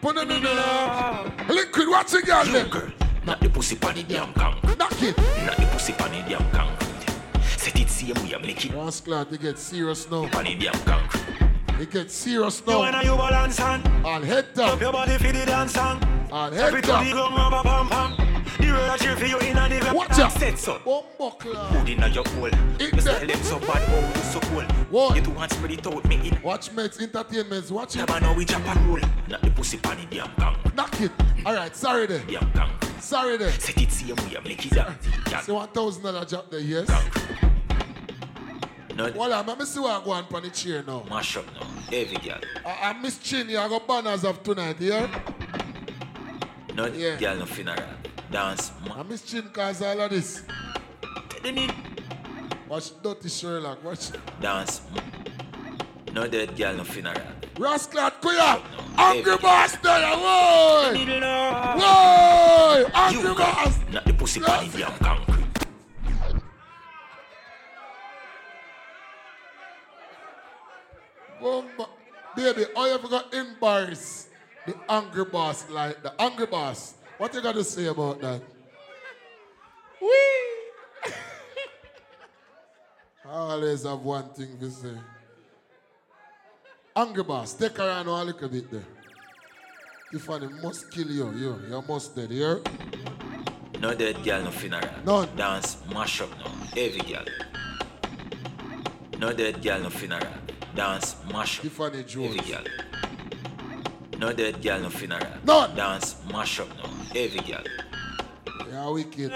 Put 0.00 0.16
no, 0.16 0.24
no, 0.24 0.38
no. 0.38 1.32
Liquid, 1.48 1.88
watch 1.88 2.14
it, 2.14 2.24
girl. 2.24 2.46
You 2.46 2.64
girl. 2.64 2.92
Not 3.30 3.38
the 3.40 3.48
pussy 3.48 3.76
pan 3.76 3.96
in 3.96 4.06
damn 4.08 4.32
concrete. 4.32 4.76
Knock 4.76 5.02
it. 5.04 5.16
Not 5.46 5.56
the 5.56 5.66
pussy 5.66 5.92
pan 5.92 6.12
in 6.14 6.28
damn 6.28 6.50
concrete. 6.50 7.06
Set 7.56 7.78
it 7.78 7.88
same 7.88 8.14
way, 8.24 8.34
make 8.42 8.64
it 8.64 8.74
Rascal, 8.74 9.24
they 9.26 9.38
get 9.38 9.56
serious 9.56 10.10
now. 10.10 10.26
pan 10.26 10.46
in 10.48 10.58
damn 10.58 10.72
concrete. 10.82 11.22
It 11.80 11.90
get 11.92 12.10
serious 12.10 12.60
You 12.66 12.72
now. 12.72 12.82
and 12.82 13.06
you 13.06 13.14
balance 13.14 13.60
and 13.60 13.86
All 14.04 14.20
head 14.20 14.46
up 14.46 14.54
down. 14.56 14.80
your 14.80 14.92
body 14.92 15.16
for 15.16 15.32
the 15.32 15.46
dance 15.46 15.74
song. 15.74 16.02
All 16.32 16.52
Every 16.52 16.58
head 16.58 16.70
to 16.72 16.80
the 16.80 16.92
down. 16.92 17.10
gong, 17.12 17.34
rubber 17.52 17.68
pam 17.68 17.88
pam. 17.88 18.44
The 18.58 18.66
road 18.72 18.90
I 18.90 18.96
cheer 18.96 19.16
for 19.16 19.24
you 19.26 19.38
in 19.38 19.56
a 19.56 19.68
the 19.68 19.94
Watch 19.94 20.18
out. 20.18 20.32
Set 20.32 20.58
so. 20.58 20.80
Bumbo 20.84 21.30
clock. 21.36 21.72
Food 21.72 21.88
inna 21.88 22.08
your 22.08 22.24
hole. 22.30 22.48
Eat 22.48 22.92
Mr. 22.94 23.04
that. 23.04 23.18
Tell 23.20 23.28
them 23.28 23.42
so 23.44 23.58
bad, 23.60 23.82
oh 23.90 24.12
you 24.16 24.22
so 24.22 24.40
cool. 24.40 24.62
What? 24.90 25.14
You 25.14 25.22
two 25.22 25.30
hands 25.34 25.54
spread 25.54 25.70
it 25.70 25.86
out, 25.86 26.04
me 26.08 26.16
in. 26.28 26.42
Watch 26.42 26.72
mates, 26.72 27.00
entertainments, 27.00 27.70
watch 27.70 27.94
it. 27.94 28.00
Never 28.08 28.20
know 28.20 28.32
we 28.32 28.44
jump 28.44 28.66
and 28.66 28.86
roll. 28.88 29.00
Not 29.28 29.40
the 29.40 29.50
pussy 29.52 29.76
pan 29.78 30.00
in 30.00 30.08
damn 30.10 30.34
concrete. 30.34 30.74
Knock 30.74 31.00
it. 31.00 31.12
Alright, 31.46 31.76
sorry 31.76 32.06
there. 32.06 32.22
Damn 32.28 32.50
concrete. 32.50 32.89
Sorry 33.00 33.36
there. 33.36 33.50
Set 33.52 33.80
it 33.80 33.90
same 33.90 34.14
way, 34.16 34.36
make 34.44 34.64
it 34.66 34.72
girl. 34.74 34.94
See 35.42 35.52
one 35.52 35.68
thousand 35.68 36.02
dollar 36.02 36.24
drop 36.24 36.50
there, 36.50 36.60
yes? 36.60 36.88
No 38.94 39.10
Well, 39.16 39.32
I'm 39.32 39.58
me 39.58 39.64
see 39.64 39.80
what 39.80 40.02
I 40.02 40.04
go 40.04 40.10
on 40.12 40.24
on 40.32 40.42
the 40.42 40.50
chair 40.50 40.82
now. 40.86 41.04
mash 41.08 41.36
up 41.36 41.46
now. 41.54 41.66
Every 41.92 42.16
girl. 42.18 42.38
I, 42.66 42.90
I 42.90 42.92
miss 43.00 43.18
Chin, 43.18 43.48
I 43.56 43.68
got 43.68 43.86
banners 43.88 44.24
of 44.24 44.42
tonight, 44.42 44.76
yeah? 44.80 45.08
No 46.74 46.86
Yeah. 46.86 47.16
girl, 47.16 47.36
no 47.36 47.46
funeral. 47.46 47.82
Dance. 48.30 48.70
I 48.94 49.02
miss 49.02 49.22
Chin 49.22 49.48
cause 49.52 49.82
all 49.82 50.00
of 50.00 50.10
this. 50.10 50.42
The 51.42 51.52
need 51.52 51.72
Watch 52.68 52.90
Dirty 53.02 53.28
Sherlock, 53.28 53.82
watch. 53.82 54.10
dance. 54.40 54.82
No 56.12 56.26
dead 56.26 56.56
girl, 56.56 56.74
no 56.76 56.84
funeral. 56.84 57.22
Rascal 57.58 58.10
Kuya! 58.20 58.60
Angry 58.98 59.36
boss 59.36 59.76
there, 59.76 60.16
whoa! 60.16 60.92
Needle 60.92 61.20
now. 61.20 61.78
Whoa! 61.78 62.90
Angry 62.94 63.22
girl, 63.22 63.34
boss! 63.36 63.78
not 63.92 64.04
the 64.04 64.12
pussy 64.14 64.40
pan 64.40 64.64
in 64.64 64.70
damn 64.72 64.92
concrete. 64.98 65.46
Bumba. 71.40 71.88
Baby, 72.36 72.64
how 72.74 72.86
you 72.86 72.94
ever 72.94 73.08
got 73.08 73.32
embarrassed 73.32 74.28
the 74.66 74.74
angry 74.88 75.24
boss 75.24 75.68
like 75.70 76.02
the 76.02 76.12
angry 76.20 76.46
boss? 76.46 76.94
What 77.18 77.34
you 77.34 77.42
got 77.42 77.54
to 77.54 77.64
say 77.64 77.86
about 77.86 78.20
that? 78.20 78.42
Wee! 80.00 81.12
I 83.24 83.28
always 83.30 83.84
have 83.84 84.00
one 84.00 84.28
thing 84.30 84.58
to 84.58 84.70
say. 84.70 84.96
Angry 87.00 87.22
boss, 87.22 87.54
take 87.54 87.78
her 87.78 87.88
around 87.88 88.08
a 88.08 88.24
little 88.24 88.48
bit 88.50 88.70
there. 88.70 88.84
Tiffany 90.12 90.48
must 90.62 90.90
kill 90.90 91.10
you, 91.10 91.32
you, 91.32 91.58
you 91.70 91.82
must 91.88 92.14
dead, 92.14 92.30
here. 92.30 92.60
No 93.80 93.94
dead 93.94 94.22
girl, 94.22 94.42
no 94.42 94.50
funeral. 94.50 94.90
None. 95.06 95.34
Dance, 95.34 95.78
mash 95.90 96.20
up 96.20 96.28
now. 96.40 96.52
Every 96.76 97.00
girl. 97.00 97.24
No 99.18 99.32
dead 99.32 99.62
girl, 99.62 99.80
no 99.80 99.88
funeral. 99.88 100.34
Dance, 100.74 101.16
mash 101.32 101.56
up. 101.56 101.62
Tiffany 101.62 102.02
Jones. 102.04 102.36
Every 102.38 102.52
girl. 102.52 102.64
No 104.18 104.32
dead 104.34 104.60
girl, 104.62 104.80
no 104.80 104.90
funeral. 104.90 105.32
None. 105.46 105.74
Dance, 105.74 106.16
mash 106.30 106.60
up 106.60 106.68
now. 106.76 106.90
Every 107.14 107.40
girl. 107.40 107.64
Yeah, 108.70 108.90
wicked. 108.90 109.32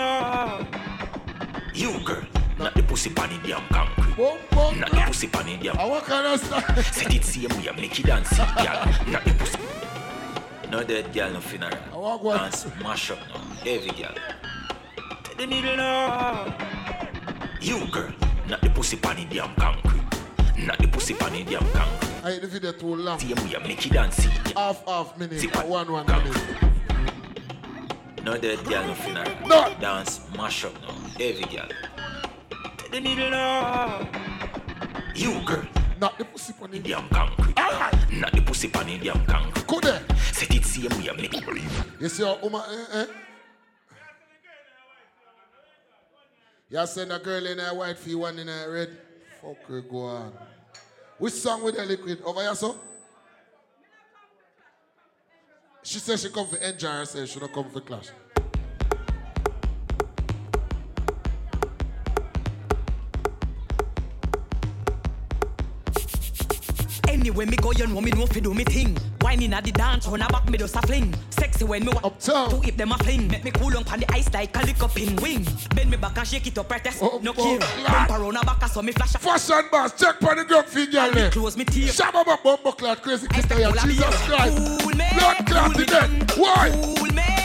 You 1.74 2.04
girl, 2.04 2.26
Not 2.58 2.74
the 2.74 2.82
pussy 2.82 3.08
pan 3.08 3.30
in 3.32 3.40
damn 3.48 3.66
concrete. 3.68 4.03
Not 4.16 4.90
the 4.90 5.02
pussy 5.06 5.26
pan 5.26 5.48
in 5.48 5.60
damn. 5.60 5.76
What 5.76 6.04
kind 6.04 6.26
of 6.26 6.40
style? 6.40 6.82
Set 6.82 7.14
it 7.14 7.24
same 7.24 7.48
way, 7.58 7.70
make 7.76 7.98
it 7.98 8.06
dance, 8.06 8.36
girl. 8.36 8.86
Not 9.08 9.24
the 9.24 9.34
pussy. 9.36 9.58
No 10.70 10.82
dead 10.84 11.12
girl, 11.12 11.32
no 11.32 11.40
funeral. 11.40 11.78
I 11.92 11.96
walk 11.96 12.22
what? 12.22 12.40
Dance, 12.40 12.66
mash 12.82 13.10
up 13.10 13.18
now. 13.28 13.40
Heavy 13.64 13.90
girl. 13.90 14.14
The 15.36 15.46
needle 15.46 15.76
now. 15.76 16.54
You 17.60 17.86
girl, 17.90 18.12
not 18.48 18.60
the 18.60 18.70
pussy 18.70 18.96
pan 18.96 19.18
in 19.18 19.28
damn 19.28 19.54
concrete. 19.56 20.02
Not 20.58 20.78
the 20.78 20.86
pussy 20.88 21.14
pan 21.14 21.34
in 21.34 21.46
damn 21.46 21.68
concrete. 21.70 22.10
I 22.24 22.32
hate 22.32 22.42
the 22.42 22.48
video 22.48 22.72
too 22.72 22.94
long. 22.94 23.18
Same 23.18 23.36
way, 23.36 23.56
make 23.66 23.84
it 23.84 23.92
dance. 23.92 24.24
Half 24.56 24.86
half 24.86 25.18
minute. 25.18 25.42
What? 25.54 25.68
One 25.68 25.92
one 25.92 26.06
minute. 26.06 26.38
No 28.22 28.38
dead 28.38 28.64
girl, 28.64 28.86
no 28.86 28.94
funeral. 28.94 29.32
No. 29.46 29.74
Dance, 29.80 30.20
mash 30.36 30.64
up 30.64 30.72
now. 30.82 30.94
Heavy 31.18 31.44
girl. 31.44 31.68
The 32.94 33.00
needle 33.00 33.30
now. 33.30 34.08
You 35.16 35.44
girl. 35.44 35.66
Not 36.00 36.16
the 36.16 36.24
pussy 36.24 36.52
pan 36.52 36.74
in 36.74 36.82
damn 36.82 37.08
concrete. 37.08 37.56
Not 37.56 38.30
the 38.30 38.40
pussy 38.40 38.68
pan 38.68 38.88
in 38.88 39.02
damn 39.02 39.26
concrete. 39.26 39.66
Could 39.66 39.82
they? 39.82 40.00
Set 40.30 40.54
it 40.54 40.64
same 40.64 40.84
way, 40.90 41.10
it 41.10 42.00
You 42.00 42.08
see 42.08 42.22
how 42.22 42.38
woman, 42.40 42.62
eh, 42.70 43.00
eh? 43.00 43.06
You 46.70 46.86
send 46.86 47.10
a 47.10 47.18
girl 47.18 47.44
in 47.44 47.58
a 47.58 47.74
white 47.74 47.98
fee, 47.98 48.14
one 48.14 48.38
in 48.38 48.48
a 48.48 48.70
red. 48.70 48.96
Fuck 49.42 49.66
her, 49.66 49.80
go 49.80 50.02
on. 50.02 50.32
Which 51.18 51.34
song 51.34 51.64
with 51.64 51.74
the 51.74 51.84
liquid? 51.84 52.22
Over 52.24 52.42
here, 52.42 52.54
so? 52.54 52.76
She 55.82 55.98
says 55.98 56.22
she 56.22 56.28
come 56.28 56.46
for 56.46 56.58
enjoy 56.58 56.90
herself, 56.90 57.28
she 57.28 57.40
don't 57.40 57.52
come 57.52 57.68
for 57.70 57.80
clash. 57.80 58.10
Anyway, 67.34 67.50
me 67.50 67.56
go, 67.56 67.72
you 67.72 67.84
know 67.88 68.00
me 68.00 68.12
know 68.12 68.26
fi 68.26 68.38
do 68.38 68.54
me 68.54 68.62
thing. 68.62 68.96
Whining 69.20 69.52
at 69.54 69.64
the 69.64 69.72
dance, 69.72 70.06
run 70.06 70.22
a 70.22 70.28
back 70.28 70.48
me 70.48 70.56
just 70.56 70.76
a 70.76 70.80
fling. 70.82 71.12
Sexy 71.30 71.64
when 71.64 71.84
me 71.84 71.88
walk 71.92 72.04
uptown. 72.04 72.48
To 72.50 72.62
if 72.68 72.76
them 72.76 72.92
a 72.92 72.98
fling, 72.98 73.26
make 73.26 73.42
me 73.42 73.50
cool 73.50 73.76
on 73.76 73.82
the 73.82 74.06
ice 74.12 74.32
like 74.32 74.56
a 74.56 74.60
lick 74.64 74.80
up 74.80 74.96
in 74.96 75.16
wing. 75.16 75.44
Bend 75.74 75.90
me 75.90 75.96
back 75.96 76.16
and 76.16 76.28
shake 76.28 76.46
it 76.46 76.56
up, 76.58 76.70
right 76.70 76.84
there. 76.84 76.92
no 77.22 77.32
care. 77.32 77.58
Bump 77.58 78.10
around 78.10 78.36
a 78.36 78.44
back, 78.44 78.68
so 78.68 78.82
me 78.82 78.92
flash. 78.92 79.16
a- 79.16 79.18
Fashion 79.18 79.64
boss, 79.72 79.98
check 79.98 80.20
for 80.20 80.36
the 80.36 80.44
ground 80.44 80.66
feet, 80.66 80.92
girl. 80.92 81.10
there. 81.10 81.26
Eh. 81.26 81.30
Close 81.30 81.56
me 81.56 81.64
teeth. 81.64 81.98
Shabba 81.98 82.24
bump 82.24 82.44
bumbo 82.44 82.70
clot, 82.70 83.02
crazy 83.02 83.26
kid, 83.26 83.48
Jesus 83.48 84.26
Christ. 84.28 84.56
Blood 85.18 85.46
clot 85.46 85.80
again. 85.80 86.26
Why? 86.36 86.70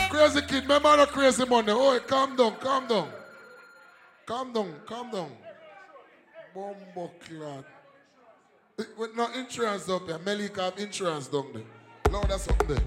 Crazy 0.08 0.42
kid, 0.42 0.68
my 0.68 0.78
man 0.78 1.00
a 1.00 1.06
crazy 1.06 1.44
money. 1.46 1.72
Oh, 1.72 1.98
calm 2.06 2.36
down, 2.36 2.54
calm 2.60 2.86
down. 2.86 3.08
Calm 4.24 4.52
down, 4.52 4.72
calm 4.86 5.10
down. 5.10 5.30
Bumbo 6.54 7.10
clot. 7.26 7.64
With 8.96 9.14
no 9.14 9.30
insurance 9.32 9.88
up 9.90 10.06
here. 10.06 10.18
Melika 10.18 10.64
have 10.64 10.78
insurance 10.78 11.28
down 11.28 11.52
there. 11.52 11.62
No, 12.10 12.22
that's 12.22 12.48
up 12.48 12.66
there. 12.66 12.78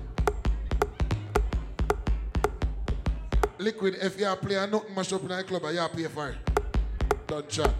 Liquid, 3.59 3.97
if 4.01 4.19
you 4.19 4.35
play 4.37 4.55
a 4.55 4.65
nothing 4.65 4.95
mash 4.95 5.13
up 5.13 5.23
in 5.23 5.31
a 5.31 5.43
club, 5.43 5.63
you 5.71 5.87
pay 5.95 6.07
for 6.07 6.29
it. 6.29 6.37
Don't 7.27 7.47
chat. 7.47 7.73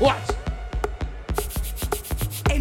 Watch. 0.00 0.43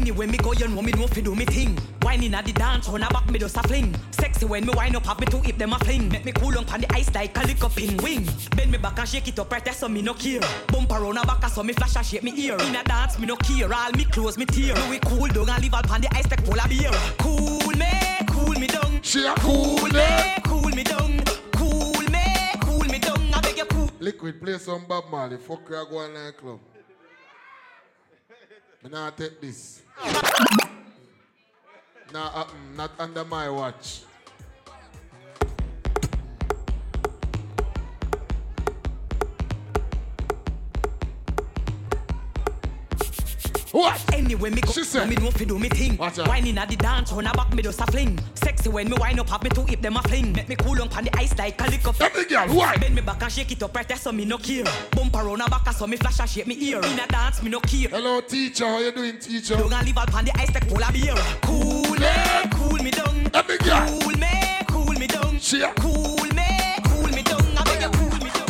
Anyway, 0.03 0.27
me 0.27 0.37
go, 0.37 0.51
you 0.51 0.67
know 0.67 0.81
me 0.81 0.91
know 0.91 1.07
fi 1.07 1.21
do 1.21 1.33
me 1.33 1.45
thing. 1.45 1.77
Whining 2.01 2.33
at 2.33 2.43
the 2.43 2.51
dance, 2.51 2.89
run 2.89 3.03
a 3.03 3.07
back 3.07 3.25
me 3.31 3.39
just 3.39 3.55
a 3.55 3.63
fling. 3.63 3.95
Sexy 4.11 4.45
when 4.45 4.65
me 4.65 4.73
wind 4.75 4.97
up, 4.97 5.05
have 5.05 5.17
me 5.17 5.25
to 5.27 5.37
if 5.45 5.57
them 5.57 5.71
a 5.71 5.79
fling. 5.79 6.09
Make 6.09 6.25
me 6.25 6.33
cool 6.33 6.57
on 6.57 6.81
the 6.81 6.93
ice 6.93 7.09
like 7.15 7.37
a 7.37 7.47
lick 7.47 7.63
up 7.63 7.77
in 7.79 7.95
wing. 8.03 8.27
Bend 8.53 8.69
me 8.69 8.77
back 8.77 8.99
and 8.99 9.07
shake 9.07 9.29
it 9.29 9.39
up 9.39 9.49
right 9.49 9.63
there, 9.63 9.73
so 9.73 9.87
me 9.87 10.01
no 10.01 10.13
care. 10.13 10.41
Bump 10.67 10.91
around 10.91 11.15
a 11.15 11.25
back, 11.25 11.47
so 11.47 11.63
me 11.63 11.71
flash 11.71 11.95
and 11.95 12.05
shake 12.05 12.21
me 12.21 12.33
ear. 12.35 12.57
In 12.67 12.75
a 12.75 12.83
dance, 12.83 13.17
me 13.17 13.27
no 13.27 13.37
care. 13.37 13.73
All 13.73 13.91
me 13.93 14.03
close 14.03 14.37
me 14.37 14.45
tear. 14.45 14.75
We 14.89 14.99
cool 14.99 15.29
down 15.29 15.49
and 15.49 15.63
leave 15.63 15.73
all 15.73 15.81
pan 15.83 16.01
the 16.01 16.13
ice 16.13 16.29
like 16.29 16.43
polar 16.43 16.67
beer. 16.67 16.91
Cool 17.19 17.71
me, 17.71 17.93
cool 18.27 18.59
me 18.59 18.67
down. 18.67 19.01
She 19.03 19.25
a 19.25 19.33
cool 19.35 19.77
cool 19.77 19.87
me, 19.87 20.35
cool 20.43 20.69
me 20.75 20.83
down. 20.83 21.23
Cool 21.53 22.03
me, 22.11 22.25
cool 22.59 22.83
me 22.91 22.99
down. 22.99 23.33
I 23.33 23.39
beg 23.39 23.57
you 23.57 23.65
cool. 23.67 23.89
Liquid, 24.01 24.41
play 24.41 24.57
some 24.57 24.83
Bob 24.85 25.05
Marley. 25.09 25.37
Fuck 25.37 25.69
you, 25.69 25.77
I 25.77 25.85
go 25.89 25.97
on 25.99 26.13
night 26.13 26.35
club. 26.35 26.59
Me 28.83 28.89
nah 28.89 29.09
take 29.11 29.39
this. 29.39 29.82
Nah, 32.13 32.29
uh, 32.29 32.45
mm, 32.45 32.77
not 32.77 32.91
under 32.99 33.25
my 33.25 33.49
watch. 33.49 34.05
What? 43.73 43.99
Anyway, 44.13 44.51
me 44.51 44.61
go, 44.61 44.71
She 44.71 44.83
said. 44.83 45.09
me 45.09 45.15
know 45.15 45.31
fi 45.31 45.45
do 45.45 45.57
me 45.57 45.67
thing. 45.67 45.97
Watch 45.97 46.19
uh? 46.19 46.21
out. 46.21 46.27
Whining 46.27 46.59
at 46.59 46.69
the 46.69 46.75
dance, 46.75 47.11
run 47.11 47.25
a 47.25 47.33
back 47.33 47.51
me 47.55 47.63
just 47.63 47.81
a 47.81 47.85
fling. 47.87 48.19
Sexy 48.35 48.69
when 48.69 48.87
me 48.87 48.95
wind 48.99 49.19
up, 49.19 49.27
have 49.29 49.41
me 49.43 49.49
to 49.49 49.61
if 49.67 49.81
them 49.81 49.97
a 49.97 50.01
fling. 50.03 50.31
Make 50.33 50.47
me 50.47 50.55
cool 50.57 50.79
on 50.79 50.89
pan 50.89 51.05
the 51.05 51.17
ice 51.17 51.35
like 51.39 51.59
a 51.59 51.63
lick 51.71 51.87
up. 51.87 51.99
Every 51.99 52.25
girl, 52.25 52.47
why? 52.49 52.77
Bend 52.77 52.93
me 52.93 53.01
back 53.01 53.23
and 53.23 53.31
shake 53.31 53.51
it 53.51 53.63
up 53.63 53.75
right 53.75 53.87
there, 53.87 53.97
so 53.97 54.11
me 54.11 54.25
no 54.25 54.37
care. 54.37 54.63
Bump 54.91 55.15
around 55.15 55.41
a 55.41 55.49
back, 55.49 55.71
so 55.73 55.87
me 55.87 55.97
flash 55.97 56.19
and 56.19 56.29
shake 56.29 56.45
me 56.45 56.55
ear. 56.69 56.77
In 56.83 56.99
a 56.99 57.07
dance, 57.07 57.41
me 57.41 57.49
no 57.49 57.59
care. 57.61 57.89
Hello, 57.89 58.21
teacher. 58.21 58.65
How 58.67 58.77
you 58.77 58.91
doing, 58.91 59.17
teacher? 59.17 59.55
Don't 59.57 59.69
gonna 59.71 59.83
leave 59.83 59.97
all 59.97 60.05
pan 60.05 60.25
the 60.25 60.39
ice 60.39 60.53
like 60.53 60.69
polar 60.69 60.91
beer. 60.91 61.15
Cool 61.41 61.95
me, 61.97 62.11
cool 62.53 62.77
me 62.83 62.91
down. 62.91 63.27
Every 63.33 63.57
girl. 63.57 63.87
Cool 63.87 64.11
me, 64.19 64.61
cool 64.67 64.93
me 64.99 65.07
down. 65.07 65.39
She 65.39 65.59
Cool 65.79 66.27
me, 66.35 66.75
cool 66.85 67.07
me 67.07 67.23
down. 67.23 67.41
I 67.57 67.63
beg 67.65 67.81
you 67.81 67.89
cool 67.89 68.19
me 68.23 68.29
down. 68.29 68.47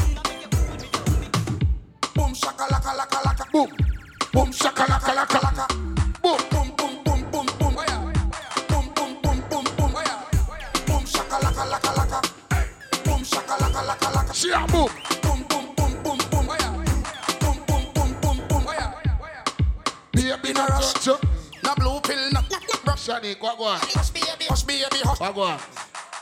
Boom 2.13 2.33
shaka 2.33 2.65
laka 2.67 2.91
laka 2.97 3.21
laka. 3.23 3.51
Boom. 3.53 3.82
Boom 4.33 4.51
shaka 4.51 4.85
laka 4.85 5.13
laka. 5.13 5.67
Boom. 6.23 6.39
Boom 6.49 6.69
boom 6.75 7.03
boom 7.03 7.21
boom 7.31 7.45
boom. 7.59 7.75
Boom 8.67 8.85
boom 8.95 9.11
boom 9.21 9.39
boom 9.49 9.65
boom. 9.77 9.93
Boom 10.87 11.05
shaka 11.05 11.37
laka 11.37 11.63
laka. 11.93 12.19
Boom 13.05 13.23
shaka 13.23 13.55
laka 13.61 13.81
laka. 13.85 14.33
She 14.33 14.49
a 14.49 14.65
boom. 14.73 14.89
Boom 15.21 15.43
boom 15.47 15.65
boom 15.75 15.93
boom 16.01 16.17
boom. 16.31 16.47
Boom 17.41 17.57
boom 17.67 17.85
boom 17.93 18.15
boom 18.21 18.37
boom. 18.49 18.65
Baby, 20.13 20.53
no 20.53 20.65
rush. 20.65 21.07
No 21.63 21.75
blue 21.75 22.01
pill, 22.01 22.31
no. 22.31 22.41
Shani, 22.97 23.39
what 23.39 23.53
eh, 23.53 23.57
go 23.57 23.63
on? 23.65 23.79
Hush 23.81 24.09
baby, 24.09 24.45
hush 24.49 24.63
baby, 24.63 24.99
hush. 25.03 25.19
Go? 25.35 25.57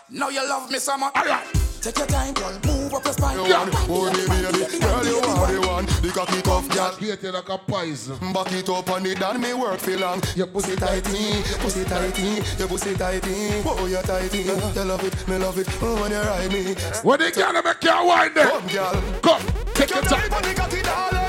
Now 0.10 0.30
you 0.30 0.48
love 0.50 0.70
me 0.70 0.80
so 0.80 0.98
much. 0.98 1.61
Take 1.82 1.98
your 1.98 2.06
time, 2.06 2.34
girl. 2.36 2.54
Move 2.66 2.94
up 2.94 3.04
your 3.04 3.14
spine. 3.14 3.38
You 3.38 3.54
want 3.54 3.74
hold 3.74 4.14
me, 4.14 4.28
baby. 4.28 4.80
Girl, 4.80 5.04
you 5.04 5.18
are 5.18 5.52
the 5.52 5.68
one. 5.68 5.86
The 5.86 6.12
cocky 6.14 6.42
tough, 6.44 6.70
girl. 6.70 6.96
Hate 6.96 7.24
you 7.24 7.32
like 7.32 7.50
a 7.50 7.58
poison. 7.58 8.18
Back 8.34 8.52
it 8.54 8.70
up 8.70 8.90
on 8.92 9.06
it, 9.08 9.20
and 9.20 9.42
me 9.42 9.54
work 9.56 9.80
for 9.80 9.98
long. 9.98 10.22
Your 10.36 10.46
pussy 10.46 10.76
tighty, 10.76 11.42
pussy 11.58 11.84
tighty, 11.86 12.44
your 12.60 12.68
pussy 12.68 12.94
tighty. 12.94 13.64
Oh, 13.66 13.88
you 13.88 13.98
tighty. 13.98 14.44
You 14.44 14.84
love 14.86 15.04
it, 15.04 15.28
me 15.28 15.38
love 15.38 15.58
it. 15.58 15.68
Oh, 15.82 16.00
when 16.02 16.12
you 16.12 16.22
ride 16.22 16.52
me. 16.54 16.76
When 17.02 17.20
they 17.20 17.32
gonna 17.32 17.64
make 17.64 17.84
you 17.84 18.06
wind 18.06 18.36
there? 18.36 18.46
Come, 18.46 18.68
girl. 18.68 19.04
Come, 19.24 19.42
take 19.74 19.90
your 19.90 20.04
time. 20.04 20.30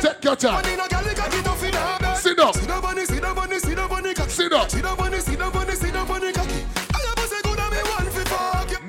Take 0.03 0.25
your 0.25 0.37
time. 0.37 0.65
Sit 2.23 2.38
up. 2.38 2.55
Sit 2.55 2.69
down 2.69 2.85
on 2.85 2.99
it, 2.99 3.09
sit 3.09 3.23
down 3.23 3.38
on 3.38 3.53
it, 3.53 3.62
sit 3.62 3.77
down 3.77 3.91
on 3.91 4.07
it, 4.07 4.17
cocky. 4.17 4.31
Sit 4.31 4.53
up. 4.53 4.71
Sit 4.71 4.83
down 4.83 5.01
on 5.01 5.15
it, 5.15 5.23
sit 5.23 5.38
down 5.38 5.57
on 5.57 5.69
it, 5.69 5.77
sit 5.77 5.93
down 5.93 6.11
on 6.11 6.23
it, 6.23 6.35
cocky. 6.35 6.41
I 6.41 6.41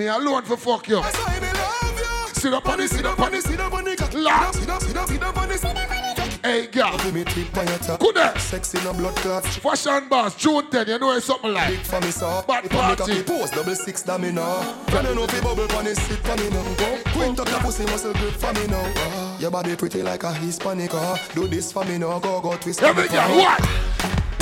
Me 0.03 0.09
alone 0.09 0.41
for 0.43 0.57
fuck 0.57 0.85
you. 0.89 0.99
That's 1.01 1.17
why 1.17 1.39
me 1.39 1.47
love 1.47 1.97
you. 1.97 2.33
Sit 2.33 2.53
up 2.53 2.67
on 2.67 2.79
it, 2.81 2.89
sit 2.89 3.05
up 3.05 3.17
on 3.21 3.33
it. 3.33 3.41
sit 3.41 3.57
down 3.57 3.71
on 3.71 3.87
it, 3.87 3.97
cocky. 3.97 4.17
Laugh. 4.17 4.53
Sit 4.53 4.67
down, 4.67 4.81
sit 4.81 4.93
down, 4.93 5.07
sit 5.07 5.21
down 5.21 5.37
on 5.37 5.49
it, 5.49 5.57
sit 5.57 5.73
down 5.73 5.77
on 5.77 6.17
it. 6.19 6.39
Hey, 6.43 6.67
girl. 6.67 6.97
Give 6.97 7.13
me 7.13 7.23
tip 7.23 7.55
on 7.57 7.65
your 7.67 7.77
top. 7.77 8.01
Good 8.01 8.15
day. 8.15 8.33
Sexy 8.37 8.83
no 8.83 8.91
blood 8.91 9.15
clot. 9.15 9.45
Fashion 9.45 10.09
boss, 10.09 10.35
June 10.35 10.69
10, 10.69 10.87
you 10.89 10.99
know 10.99 11.15
it's 11.15 11.25
something 11.25 11.53
like. 11.53 11.69
Big 11.69 11.79
for 11.79 12.01
me, 12.01 12.11
so. 12.11 12.43
Bad 12.45 12.65
If 12.65 12.75
I 12.75 12.89
make 12.89 12.99
a 12.99 13.03
party. 13.03 13.13
keep 13.15 13.27
post, 13.27 13.53
double 13.53 13.75
six, 13.75 14.01
that 14.01 14.19
me 14.19 14.33
know. 14.33 14.75
Can 14.87 15.05
you 15.05 15.15
know 15.15 15.25
fi 15.25 15.39
bubble 15.39 15.67
pon 15.69 15.87
it, 15.87 15.95
sit 15.95 16.19
for 16.19 16.35
me 16.35 16.49
now. 16.49 17.03
Quint 17.13 17.39
up 17.39 17.47
your 17.49 17.59
pussy 17.61 17.85
muscle 17.85 18.11
grip 18.11 18.33
for 18.33 18.51
me 18.59 18.67
now. 18.67 18.83
Ah, 18.97 19.37
Your 19.39 19.51
body 19.51 19.73
pretty 19.77 20.03
like 20.03 20.23
a 20.23 20.33
Hispanic. 20.33 20.93
ah. 20.95 21.17
Do 21.33 21.47
this 21.47 21.71
for 21.71 21.85
me 21.85 21.97
now. 21.97 22.19
Go, 22.19 22.41
go, 22.41 22.57
twist 22.57 22.81
for 22.81 22.87
Every 22.87 23.03
me. 23.03 23.07
girl, 23.07 23.29
now. 23.29 23.37
what? 23.37 23.61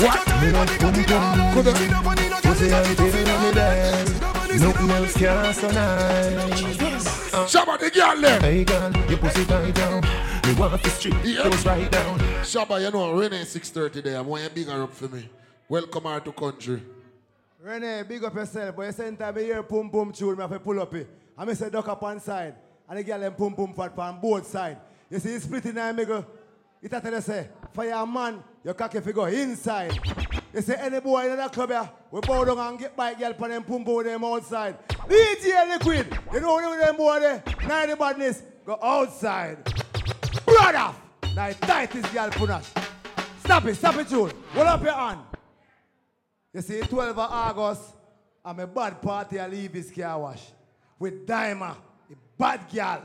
What? 0.02 0.42
Me 0.42 0.52
want 0.52 0.70
pum 0.80 1.04
pum. 1.04 1.54
Good 1.54 1.64
day. 1.72 1.88
Pussy 2.42 2.72
and 2.72 2.96
baby 2.96 3.30
on 3.30 3.42
me 3.44 3.52
bed. 3.54 4.31
Nothing 4.60 4.90
else 4.90 5.16
can 5.16 5.54
so 5.54 5.70
nice. 5.70 7.30
Shabba 7.52 7.78
the 7.78 7.90
girl 7.90 8.20
there. 8.20 8.40
Hey 8.40 8.64
girl, 8.64 8.92
your 9.08 9.18
pussy 9.18 9.44
tight 9.44 9.74
down. 9.74 10.00
Me 10.46 10.54
want 10.54 10.82
to 10.82 10.90
strip 10.90 11.14
Yeah. 11.24 11.42
close 11.42 11.66
right 11.66 11.90
down. 11.90 12.18
Shabba, 12.42 12.80
you 12.82 12.90
know, 12.90 13.12
Renee 13.14 13.44
630 13.44 14.00
there. 14.02 14.18
I'm 14.20 14.26
want 14.26 14.42
you 14.42 14.50
bigger 14.50 14.82
up 14.82 14.92
for 14.92 15.08
me. 15.08 15.28
Welcome 15.68 16.04
her 16.04 16.20
to 16.20 16.32
country. 16.32 16.82
Renee, 17.60 18.02
big 18.02 18.24
up 18.24 18.34
yourself, 18.34 18.76
but 18.76 18.86
you 18.86 18.92
same 18.92 19.16
time 19.16 19.38
I 19.38 19.40
hear 19.40 19.62
pum 19.62 19.88
pum 19.88 20.12
tune, 20.12 20.36
me 20.36 20.42
have 20.42 20.50
to 20.50 20.58
pull 20.58 20.80
up 20.80 20.94
it. 20.94 21.08
And 21.38 21.48
me 21.48 21.54
say 21.54 21.70
duck 21.70 21.88
up 21.88 22.02
one 22.02 22.20
side, 22.20 22.54
and 22.88 22.98
the 22.98 23.04
girl 23.04 23.20
them 23.20 23.34
pum 23.34 23.54
pum 23.54 23.72
fat 23.72 23.96
on 23.96 24.20
both 24.20 24.46
side. 24.46 24.78
You 25.08 25.18
see, 25.18 25.34
it's 25.34 25.44
split 25.44 25.64
in 25.66 25.76
there, 25.76 25.92
me 25.92 26.04
go. 26.04 26.24
It 26.82 26.92
a 26.92 27.00
tell 27.00 27.12
you 27.12 27.20
say, 27.20 27.48
for 27.72 27.84
your 27.84 28.04
man, 28.06 28.42
your 28.64 28.74
cocky 28.74 29.00
fi 29.00 29.12
go 29.12 29.26
inside. 29.26 29.92
You 30.54 30.60
say 30.60 30.74
any 30.74 31.00
boy 31.00 31.30
in 31.30 31.36
that 31.38 31.52
club 31.52 31.70
here, 31.70 31.90
we 32.10 32.20
bow 32.20 32.44
down 32.44 32.58
and 32.58 32.78
get 32.78 32.94
by 32.94 33.14
girl 33.14 33.32
for 33.32 33.48
them 33.48 33.64
pum 33.64 33.84
pum 33.84 34.04
them 34.04 34.22
outside. 34.22 34.86
DJ 34.88 35.68
Liquid, 35.68 36.18
you 36.32 36.40
know 36.40 36.60
who 36.60 36.78
them 36.78 36.96
boy 36.96 37.20
there, 37.20 37.42
night 37.66 37.88
the 37.88 37.96
badness. 37.96 38.42
go 38.66 38.78
outside. 38.82 39.64
Brother! 40.44 40.94
Now 41.34 41.50
tightest 41.52 42.12
girl 42.12 42.28
punash. 42.30 42.66
Stop 43.40 43.64
it, 43.64 43.76
stop 43.76 43.96
it, 43.96 44.08
June. 44.08 44.30
Hold 44.52 44.66
up 44.66 44.82
your 44.82 44.92
hand. 44.92 45.20
You 46.52 46.60
see, 46.60 46.80
12 46.80 47.10
of 47.10 47.18
August, 47.18 47.82
I'm 48.44 48.60
a 48.60 48.66
bad 48.66 49.00
party, 49.00 49.40
I 49.40 49.46
leave 49.48 49.72
this 49.72 49.90
car 49.90 50.20
wash. 50.20 50.42
With 50.98 51.26
Daima, 51.26 51.70
a 51.70 52.14
bad 52.36 52.70
girl. 52.70 53.02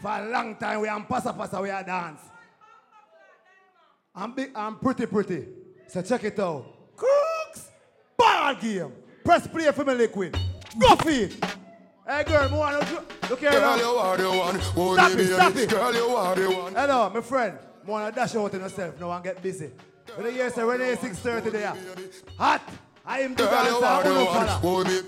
For 0.00 0.10
a 0.10 0.26
long 0.26 0.56
time, 0.56 0.80
we 0.80 0.88
am 0.88 1.04
passa 1.04 1.34
passa, 1.34 1.60
we 1.60 1.68
are 1.68 1.82
dance. 1.82 2.22
I'm 4.14 4.32
big, 4.32 4.52
I'm 4.54 4.78
pretty 4.78 5.04
pretty. 5.04 5.48
So 5.88 6.00
check 6.00 6.24
it 6.24 6.38
out. 6.38 6.77
Ball 8.18 8.54
game. 8.56 8.92
Press 9.24 9.46
play 9.46 9.70
for 9.72 9.84
me, 9.84 9.94
liquid. 9.94 10.36
Go 10.78 10.96
feed. 10.96 11.34
Hey 12.06 12.24
girl, 12.24 12.48
more 12.48 12.60
want 12.60 12.82
to 12.86 13.04
look 13.28 13.40
here. 13.40 13.50
Girl, 13.50 13.60
now. 13.60 13.76
you 13.76 13.84
are 13.84 14.16
the 14.16 14.28
one. 14.28 14.60
Oh, 14.76 14.94
Stop 14.94 15.12
it, 15.12 15.26
stop 15.34 15.56
it. 15.56 15.70
Girl, 15.70 15.94
you 15.94 16.06
are 16.16 16.34
the 16.34 16.50
one. 16.50 16.74
Hello, 16.74 17.10
my 17.10 17.20
friend. 17.20 17.58
More 17.84 18.00
want 18.00 18.14
to 18.14 18.20
dash 18.20 18.34
out 18.34 18.54
in 18.54 18.60
yourself 18.60 18.98
now 18.98 19.12
and 19.12 19.22
get 19.22 19.42
busy. 19.42 19.70
When 20.16 20.26
you 20.26 20.32
hear 20.32 20.50
say 20.50 20.62
Renee 20.62 20.96
630 20.96 21.50
there. 21.50 21.74
Hot. 22.38 22.62
I 23.10 23.20
am 23.20 23.34
the 23.34 23.44
Girl, 23.44 23.64
you 23.64 23.76
are 23.78 24.02
the 24.02 24.10
Uno 24.10 24.24
one. 24.26 24.46
fella. 24.46 24.60
Oh, 24.62 24.84
me. 24.84 25.00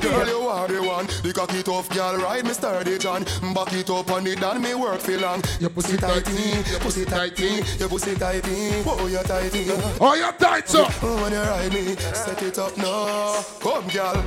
Girl, 0.00 0.26
you 0.26 0.48
are 0.48 0.66
the 0.66 0.82
one. 0.82 1.06
The 1.22 1.32
cocky 1.32 1.62
tough 1.62 1.88
girl, 1.90 2.16
ride 2.16 2.44
me 2.44 2.50
sturdy 2.52 2.98
John. 2.98 3.22
Back 3.54 3.72
it 3.74 3.88
up 3.88 4.10
on 4.10 4.26
it, 4.26 4.42
and 4.42 4.60
me 4.60 4.74
work 4.74 4.98
for 4.98 5.16
long. 5.18 5.40
Your 5.60 5.70
pussy 5.70 5.96
tighty, 5.96 6.32
your 6.68 6.80
pussy 6.80 7.04
tighty, 7.04 7.62
your 7.78 7.88
pussy 7.88 8.16
tighty. 8.16 8.82
Oh, 8.84 9.06
you 9.06 9.22
tighty. 9.22 9.66
Oh, 10.00 10.14
you 10.14 10.32
tight, 10.32 10.68
sir. 10.68 10.84
Oh, 11.00 11.22
when 11.22 11.32
you 11.32 11.38
ride 11.38 11.72
me, 11.72 11.94
set 11.94 12.42
it 12.42 12.58
up 12.58 12.76
now. 12.76 13.40
Come, 13.60 13.86
girl. 13.86 14.24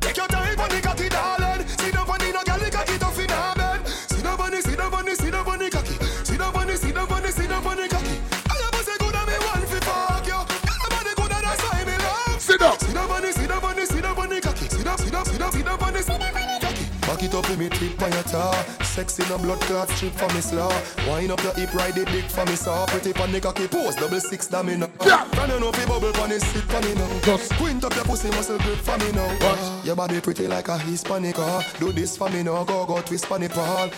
Take 0.00 0.18
your 0.18 0.26
time 0.28 0.60
on 0.60 0.68
the 0.68 0.80
cocky, 0.82 1.08
darling. 1.08 1.66
Sit 1.66 1.94
down 1.94 2.10
on 2.10 2.18
the 2.18 2.28
no 2.30 2.42
girl, 2.44 2.58
the 2.58 2.70
cocky 2.70 2.98
tough 2.98 3.18
in 3.18 3.28
her 3.30 3.54
bed. 3.56 3.88
Sit 3.88 4.22
down 4.22 4.38
on 4.38 4.50
the, 4.50 4.60
sit 4.60 4.76
down 4.76 4.92
on 4.92 5.04
the, 5.06 5.16
sit 5.16 5.32
down 5.32 5.48
on 5.48 5.58
the 5.58 5.70
cocky. 5.70 5.94
Sit 6.24 6.38
down 6.38 6.54
on 6.54 6.66
the, 6.66 6.76
sit 6.76 6.94
down 6.94 7.10
on 7.10 7.22
the, 7.22 7.32
sit 7.32 7.48
down 7.48 7.66
on 7.66 7.76
the 7.78 7.88
cocky. 7.88 8.19
Sit 12.50 12.58
down. 12.58 12.78
Sit 12.80 12.94
down 12.94 13.10
on 13.12 13.22
the, 13.22 13.32
sit 13.32 13.48
down 13.48 13.64
on 13.64 13.76
the, 13.76 13.86
sit 13.86 14.02
down 14.02 14.18
on 14.18 14.28
the 14.28 14.40
cocky. 14.40 14.68
Sit 14.68 14.84
down, 14.84 14.98
sit 14.98 15.12
down, 15.12 15.24
sit 15.24 15.38
down, 15.38 15.52
sit 15.52 15.64
down 15.64 15.80
on 15.80 15.92
the, 15.92 16.02
sit 16.02 16.18
down 16.18 16.60
cocky. 16.60 16.84
Back 17.06 17.22
it 17.22 17.32
up 17.32 17.48
with 17.48 17.58
me 17.60 17.68
tip 17.68 18.02
on 18.02 18.10
your 18.10 18.22
jaw 18.24 18.52
Sexy 18.82 19.22
no 19.28 19.38
blood 19.38 19.60
clot 19.60 19.88
strip 19.90 20.12
for 20.14 20.26
me 20.34 20.40
slaw. 20.40 20.72
Wind 21.06 21.30
up 21.30 21.40
your 21.44 21.54
hip, 21.54 21.72
ride 21.74 21.96
it 21.96 22.08
dick 22.08 22.24
for 22.24 22.44
me 22.46 22.56
saw. 22.56 22.86
Pretty 22.86 23.12
pan 23.12 23.30
the 23.30 23.40
cocky 23.40 23.68
pose, 23.68 23.94
double 23.94 24.18
six 24.18 24.48
da 24.48 24.64
me 24.64 24.74
now 24.76 24.90
yeah. 25.06 25.24
Can 25.30 25.50
you 25.50 25.60
know 25.60 25.70
fi 25.70 25.86
bubble 25.86 26.12
pan 26.12 26.32
it 26.32 26.42
sit 26.42 26.64
for 26.64 26.80
me 26.82 26.94
now 26.94 27.20
Just 27.20 27.54
squint 27.54 27.84
up 27.84 27.94
your 27.94 28.04
pussy 28.04 28.28
muscle 28.30 28.58
grip 28.58 28.78
for 28.78 28.98
me 28.98 29.12
now 29.12 29.28
what? 29.46 29.84
Your 29.86 29.94
body 29.94 30.20
pretty 30.20 30.48
like 30.48 30.66
a 30.66 30.78
Hispanic 30.78 31.38
ah. 31.38 31.64
Do 31.78 31.92
this 31.92 32.16
for 32.16 32.28
me 32.30 32.42
now, 32.42 32.64
go 32.64 32.84
go 32.84 33.00
twist 33.00 33.28
pan 33.28 33.44
it 33.44 33.54
ball. 33.54 33.90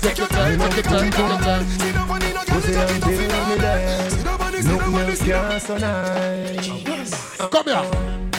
Take 0.00 0.16
your 0.16 0.28
time, 0.28 0.58
take 0.58 0.74
your 0.76 0.84
time, 0.84 1.10
take 1.10 1.18
your 1.18 1.38
time. 1.38 1.66
Sit 1.66 1.94
down 1.94 2.10
on 2.10 2.18
the 2.20 2.28
no 2.28 2.44
girl, 2.44 2.44
Pussy 2.46 2.72
the 2.72 2.78
cocky 2.78 2.94
until 2.94 3.00
tough 3.00 3.20
in 3.20 3.30
her 3.30 3.56
me 3.56 3.57
can 5.28 5.60
so 5.60 5.76
nice. 5.76 7.36
Come 7.36 7.64
here. 7.64 7.90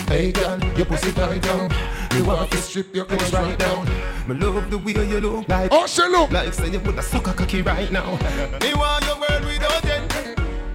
Hey 0.07 0.31
girl, 0.31 0.59
your 0.75 0.85
pussy 0.85 1.11
tight 1.11 1.41
down. 1.41 1.69
Me 2.13 2.21
want 2.23 2.49
to 2.51 2.57
strip 2.57 2.95
your 2.95 3.05
clothes 3.05 3.31
right 3.31 3.57
down. 3.57 3.85
Me 4.27 4.35
love 4.35 4.69
the 4.71 4.77
way 4.77 4.93
you 4.93 5.19
look 5.19 5.47
like. 5.47 5.71
Oh, 5.71 5.85
she 5.85 6.01
look 6.01 6.31
like 6.31 6.53
say 6.53 6.69
you 6.69 6.79
put 6.79 6.97
a 6.97 7.01
sucker 7.01 7.33
cocky 7.33 7.61
right 7.61 7.91
now. 7.91 8.17
Me 8.61 8.73
want 8.73 9.05
your 9.05 9.19
world 9.19 9.45
without 9.45 9.85
end. 9.85 10.11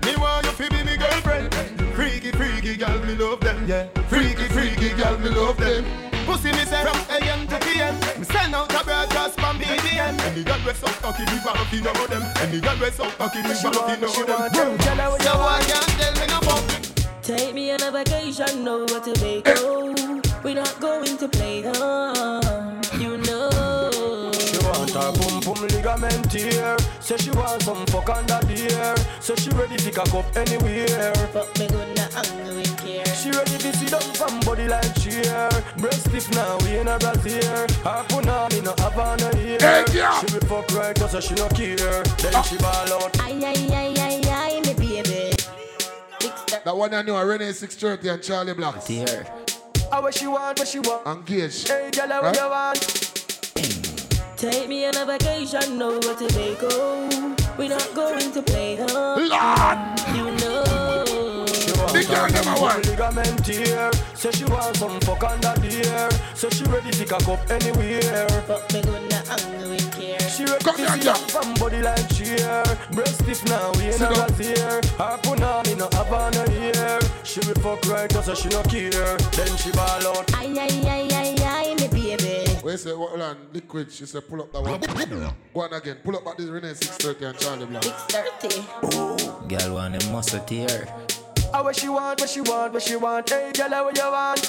Me 0.05 0.17
want 0.17 0.47
you 0.47 0.53
to 0.53 0.71
be 0.71 0.85
me 0.85 0.97
girlfriend. 0.97 1.53
Freaky, 1.95 2.31
freaky 2.31 2.77
girl, 2.77 2.99
me 3.05 3.15
love 3.17 3.41
them. 3.41 3.67
Yeah. 3.67 3.89
Freaky, 4.09 4.45
freaky 4.55 4.91
girl, 4.91 5.19
me 5.19 5.31
love 5.31 5.57
them. 5.57 6.14
Pussy 6.25 6.53
me 6.53 6.65
say 6.65 6.83
from 6.83 6.99
AM 7.11 7.47
to 7.49 7.59
PM. 7.61 7.95
Me 8.19 8.25
send 8.25 8.55
out 8.55 8.71
a 8.71 8.85
broadcast 8.85 9.39
from 9.39 9.59
BBM. 9.59 10.19
And 10.21 10.37
the 10.37 10.43
girl 10.45 10.59
we 10.67 10.73
so 10.73 10.87
cocky, 11.03 11.25
me 11.25 11.39
want 11.45 11.69
to 11.69 11.81
know 11.81 12.07
them. 12.07 12.23
And 12.41 12.53
the 12.53 12.61
girl 12.61 12.77
we 12.81 12.91
so 12.91 13.11
cocky, 13.19 13.43
me 13.43 13.55
want 13.63 14.01
to 14.01 14.27
know 14.27 14.49
them. 14.49 14.79
So 15.21 15.33
I 15.39 15.61
can't 15.69 15.89
tell 16.01 16.15
me 16.15 16.27
no 16.27 16.41
fuck. 16.41 16.65
Take 17.23 17.55
me 17.55 17.71
on 17.73 17.83
a 17.83 17.91
vacation 17.91 18.67
over 18.69 19.01
to 19.01 19.13
Baco. 19.21 20.45
We're 20.45 20.55
not 20.55 20.79
going 20.81 21.17
to 21.17 21.29
play 21.29 21.63
them. 21.63 22.81
You 23.01 23.17
know. 23.19 24.31
She 24.33 24.59
want 24.59 24.91
her 24.91 25.13
boom 25.13 25.41
boom 25.41 25.67
ligament 25.69 26.31
tear. 26.31 26.77
Say 27.01 27.17
she 27.17 27.31
want 27.31 27.63
some 27.63 27.87
fuck 27.87 28.09
under 28.11 28.41
the 28.47 28.75
air. 28.79 28.97
Say 29.21 29.37
she 29.37 29.51
ready 29.51 29.77
to 29.77 29.91
cock 29.91 30.13
up 30.15 30.37
anywhere. 30.37 31.13
But 31.33 31.59
me 31.59 31.67
good 31.67 31.97
not 31.97 32.15
angry 32.15 32.57
with 32.57 32.64
care. 32.64 32.64
She 33.13 33.31
ready 33.31 33.59
to 33.59 33.73
sit 33.77 33.91
down 33.91 34.01
from 34.15 34.41
body 34.41 34.69
like 34.69 34.95
chair. 35.01 35.49
Breast 35.79 36.09
stiff 36.09 36.31
now, 36.33 36.59
we 36.59 36.79
in 36.79 36.89
a 36.89 36.99
brassiere. 36.99 37.67
Her 37.85 38.05
put 38.09 38.27
on 38.29 38.49
me 38.53 38.61
no 38.61 38.75
have 38.79 38.99
on 38.99 39.19
her 39.19 39.37
ear. 39.39 39.59
Hey, 39.61 39.85
girl. 39.93 40.21
She 40.21 40.27
be 40.39 40.47
fuck 40.47 40.69
right 40.75 40.95
cause 40.97 41.25
she 41.25 41.35
no 41.35 41.49
care. 41.49 42.03
Then 42.21 42.43
she 42.45 42.57
ball 42.59 42.93
out. 42.93 43.21
Ay, 43.21 43.41
ay, 43.45 43.69
ay, 43.73 43.95
ay, 43.99 44.21
ay, 44.29 44.61
me 44.67 44.75
baby. 44.75 45.33
That 46.65 46.77
one 46.77 46.95
I 46.95 47.03
know, 47.03 47.23
Renee 47.23 47.53
630 47.53 48.09
and 48.09 48.23
Charlie 48.23 48.55
Black. 48.55 48.85
Dear. 48.87 49.27
Ah, 49.93 50.01
what 50.01 50.15
she 50.15 50.27
want, 50.27 50.59
what 50.59 50.67
she 50.69 50.79
want. 50.79 51.07
Engaged. 51.07 51.69
Hey, 51.69 51.91
girl, 51.91 52.09
what 52.09 52.23
Right? 52.23 52.37
you 52.37 52.49
want? 52.49 53.11
Take 54.37 54.69
me 54.69 54.85
on 54.87 54.97
a 54.97 55.05
vacation 55.07 55.81
over 55.81 56.01
to 56.01 56.27
Baco. 56.35 57.59
We're 57.59 57.69
not 57.69 57.95
going 57.95 58.33
to 58.33 58.43
play 58.43 58.77
them. 58.77 58.89
Lord! 58.89 59.79
You 60.17 60.31
know. 60.39 61.04
She 61.89 61.93
want 61.93 62.07
The 62.07 62.15
girl 62.15 62.25
her 62.25 62.31
them 62.31 62.49
a 62.49 62.55
boom 62.55 62.63
want. 62.63 62.87
ligament 62.87 63.45
tear. 63.45 63.91
Say 64.15 64.31
she 64.33 64.45
want 64.45 64.77
some 64.77 65.01
fuck 65.01 65.23
under 65.25 65.55
the 65.61 65.91
air. 65.91 66.11
Say 66.35 66.49
she 66.51 66.65
ready 66.65 66.91
to 66.91 67.05
cock 67.05 67.29
up 67.29 67.51
anywhere. 67.51 68.27
But 68.49 68.73
me 68.73 68.81
good 68.83 69.11
not 69.11 69.29
angry 69.31 69.69
with 69.71 69.93
care. 69.93 70.21
She 70.21 70.45
ready 70.45 70.65
Come 70.65 70.77
to 70.77 70.83
here, 70.83 71.15
sit 71.15 71.31
from 71.31 71.55
body 71.55 71.83
like 71.83 72.09
chair. 72.15 72.65
Breast 72.93 73.21
stiff 73.23 73.45
now, 73.47 73.73
we 73.73 73.87
in 73.87 73.93
Sit 73.93 74.11
a 74.11 74.15
down. 74.15 74.83
Her 74.99 75.19
put 75.23 75.43
on 75.43 75.63
me 75.67 75.75
no 75.75 75.89
have 75.93 76.13
on 76.13 76.33
her 76.33 76.51
ear. 76.53 77.01
She 77.23 77.41
be 77.41 77.53
fuck 77.61 77.85
right 77.87 78.09
cause 78.09 78.39
she 78.39 78.49
no 78.49 78.63
care. 78.63 79.17
Then 79.37 79.57
she 79.57 79.71
ball 79.73 80.07
out. 80.09 80.33
Ay, 80.35 80.57
ay, 80.57 80.81
ay, 80.89 81.09
ay, 81.13 81.37
ay, 81.45 81.75
me 81.75 81.89
baby. 81.89 82.45
Wait, 82.65 82.81
say, 82.81 82.93
hold 82.95 83.21
on, 83.21 83.37
liquid. 83.53 83.93
She 83.93 84.07
said, 84.07 84.27
pull 84.27 84.41
up 84.41 84.53
that 84.53 84.63
one. 84.63 84.81
Go 85.53 85.61
on 85.61 85.73
again. 85.75 85.99
Pull 86.03 86.17
up 86.17 86.25
back 86.25 86.39
this 86.39 86.47
Renee 86.49 86.73
630 86.73 87.25
and 87.27 87.39
Charlie 87.39 87.67
Black. 87.67 87.85
630. 87.85 89.49
Girl 89.49 89.75
want 89.75 90.01
them 90.01 90.13
muscle 90.13 90.41
tear. 90.41 90.89
Ah, 91.57 91.63
what 91.63 91.77
she 91.77 91.89
want, 91.89 92.21
what 92.21 92.29
she 92.29 92.41
want, 92.41 92.73
what 92.73 92.83
she 92.83 92.97
want. 92.97 93.31
Hey, 93.31 93.53
girl, 93.53 93.85
what 93.85 93.97
you 93.97 94.11
want? 94.11 94.43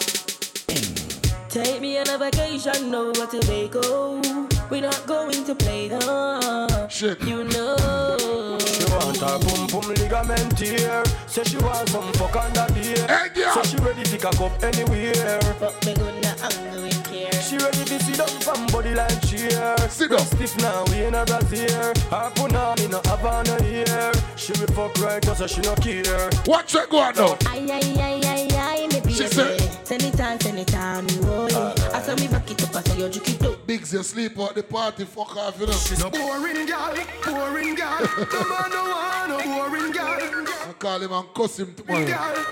Take 1.49 1.79
me 1.79 1.99
on 1.99 2.09
a 2.09 2.17
vacation 2.17 2.95
over 2.95 3.27
to 3.27 3.39
Baco. 3.45 4.71
We're 4.71 4.81
not 4.81 5.05
going 5.05 5.45
to 5.45 5.53
play 5.53 5.87
them. 5.87 6.89
Shit. 6.89 7.21
You 7.21 7.43
know. 7.43 8.57
She 8.57 8.85
want 8.85 9.17
her 9.17 9.37
boom 9.37 9.67
boom 9.67 9.93
ligament 9.93 10.57
tear. 10.57 11.03
Say 11.27 11.43
she 11.43 11.57
want 11.57 11.87
some 11.89 12.11
fuck 12.13 12.35
under 12.37 12.65
the 12.73 12.99
air. 12.99 13.07
Hey, 13.07 13.29
girl. 13.35 13.53
So 13.53 13.61
she 13.61 13.77
ready 13.83 14.01
to 14.01 14.17
cock 14.17 14.41
up 14.41 14.63
anywhere. 14.63 15.39
Fuck 15.61 15.85
me 15.85 15.93
good 15.93 16.23
not 16.23 16.41
angry 16.41 16.81
with 16.81 17.03
care. 17.05 17.31
She 17.33 17.57
ready 17.57 17.84
to 17.84 17.84
sit 17.84 17.84
down 18.17 18.27
from 18.27 18.67
body 18.67 18.93
like 18.93 19.21
chair. 19.27 19.77
Sit 19.89 20.11
down. 20.11 20.19
Stiff 20.19 20.57
now, 20.57 20.83
we 20.89 21.03
in 21.05 21.15
a 21.15 21.25
brassiere. 21.25 21.93
Her 22.09 22.31
put 22.35 22.55
on 22.55 22.75
me 22.79 22.87
no 22.87 23.01
have 23.05 23.25
on 23.25 23.45
her 23.45 23.63
ear. 23.63 24.11
She 24.35 24.53
be 24.53 24.65
fuck 24.73 24.97
right 25.01 25.21
cause 25.25 25.49
she 25.51 25.61
no 25.61 25.75
care. 25.75 26.29
Watch 26.45 26.75
it 26.75 26.89
go 26.89 26.99
on 26.99 27.15
now. 27.15 27.37
Ay, 27.47 27.67
ay, 27.71 27.81
ay, 27.99 28.21
ay, 28.25 28.47
ay, 28.51 28.87
me 28.87 28.99
baby. 28.99 29.13
She 29.13 29.27
said- 29.27 29.61
Send 29.85 30.01
it 30.01 30.19
on, 30.19 30.39
send 30.39 30.57
it 30.57 30.75
on, 30.75 31.05
oh 31.25 31.47
yeah. 31.47 31.95
I 31.95 32.01
saw 32.01 32.15
me 32.15 32.27
back 32.27 32.49
it 32.49 32.63
up, 32.63 32.75
I 32.75 32.81
say 32.81 32.97
you 32.97 33.07
juke 33.07 33.29
it 33.29 33.43
up. 33.43 33.67
Biggs, 33.67 33.93
you 33.93 34.01
sleep 34.01 34.39
out 34.39 34.55
the 34.55 34.63
party, 34.63 35.05
fuck 35.05 35.37
off, 35.37 35.59
you 35.59 35.67
know. 35.67 35.73
She's 35.73 35.99
no. 35.99 36.09
boring 36.09 36.65
girl, 36.65 36.95
boring 37.23 37.75
girl. 37.75 37.99
Come 38.07 38.51
on, 38.51 38.71
no 38.71 38.83
one, 38.89 39.29
no 39.29 39.69
boring 39.69 39.91
girl. 39.91 40.05
I 40.07 40.73
call 40.79 40.99
him 40.99 41.11
and 41.11 41.33
cuss 41.35 41.59
him 41.59 41.75
tomorrow. 41.75 42.03
Girl, 42.03 42.45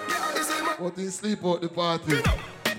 But 0.79 0.97
he 0.99 1.07
sleep 1.07 1.43
out 1.43 1.61
the 1.61 1.69
party. 1.69 2.21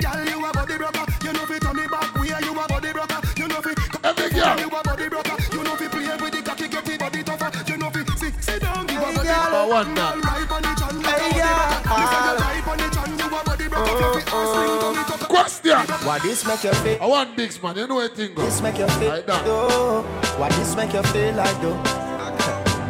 Girl, 0.01 0.25
you 0.25 0.39
a 0.45 0.51
body 0.53 0.77
broker. 0.79 1.05
You 1.25 1.33
know 1.33 1.45
fi 1.47 1.59
turn 1.59 1.79
it 1.79 1.91
back. 1.91 2.15
Where 2.17 2.41
you 2.45 2.53
a 2.53 2.65
body 2.69 2.93
broker. 2.93 3.21
You 3.37 3.49
know 3.49 3.61
fi. 3.61 3.73
Every 4.05 4.31
girl. 4.31 4.59
You 4.61 4.69
a 4.69 4.81
body 4.83 5.09
broker. 5.09 5.37
You 5.53 5.63
know 5.65 5.75
fi 5.77 5.87
play 5.89 6.17
with 6.21 6.33
the 6.35 6.43
cocky, 6.43 6.69
get 6.69 6.85
the 6.85 6.97
body 6.99 7.23
tougher. 7.23 7.51
You 7.71 7.77
know 7.79 7.91
fi 7.91 8.01
sit, 8.17 8.35
sit 8.43 8.61
down, 8.63 8.87
give 8.87 8.99
a 9.03 9.13
body 9.15 9.29
I 9.29 9.49
broker. 9.51 9.69
want 9.71 9.95
that. 9.97 10.15
Right 10.25 10.51
on 10.51 10.63
the 10.63 10.73
chan, 10.79 10.95
you 11.01 11.07
a 11.07 11.15
body 11.15 11.41
broker. 11.45 11.95
You 11.95 12.07
say 12.11 12.21
you 12.25 12.35
right 12.43 12.69
on 12.69 12.77
the 12.79 12.89
chan, 12.95 13.11
you 13.19 13.27
a 13.27 13.41
body 13.45 13.67
broker. 13.69 13.95
Fluffy 13.95 14.23
ass 14.35 14.53
ring, 14.59 14.75
turn 14.81 14.97
it 14.99 15.11
up. 15.23 15.29
Question. 15.29 15.79
Why 16.07 16.19
this 16.21 16.45
make 16.47 16.65
you 16.65 16.73
feel? 16.75 16.99
I 17.03 17.07
want 17.07 17.37
Biggs, 17.37 17.63
man. 17.63 17.77
You 17.77 17.87
know 17.87 17.95
what 17.97 18.15
thing 18.17 18.35
go. 18.35 18.43
This 18.43 18.61
make 18.61 18.79
you 18.79 18.89
feel 18.89 19.09
Like 19.11 19.27
that. 19.27 19.45
though. 19.45 20.03
Why 20.39 20.49
this 20.51 20.75
make 20.77 20.93
you 20.93 21.03
feel 21.05 21.35
like 21.35 21.61
though? 21.63 22.14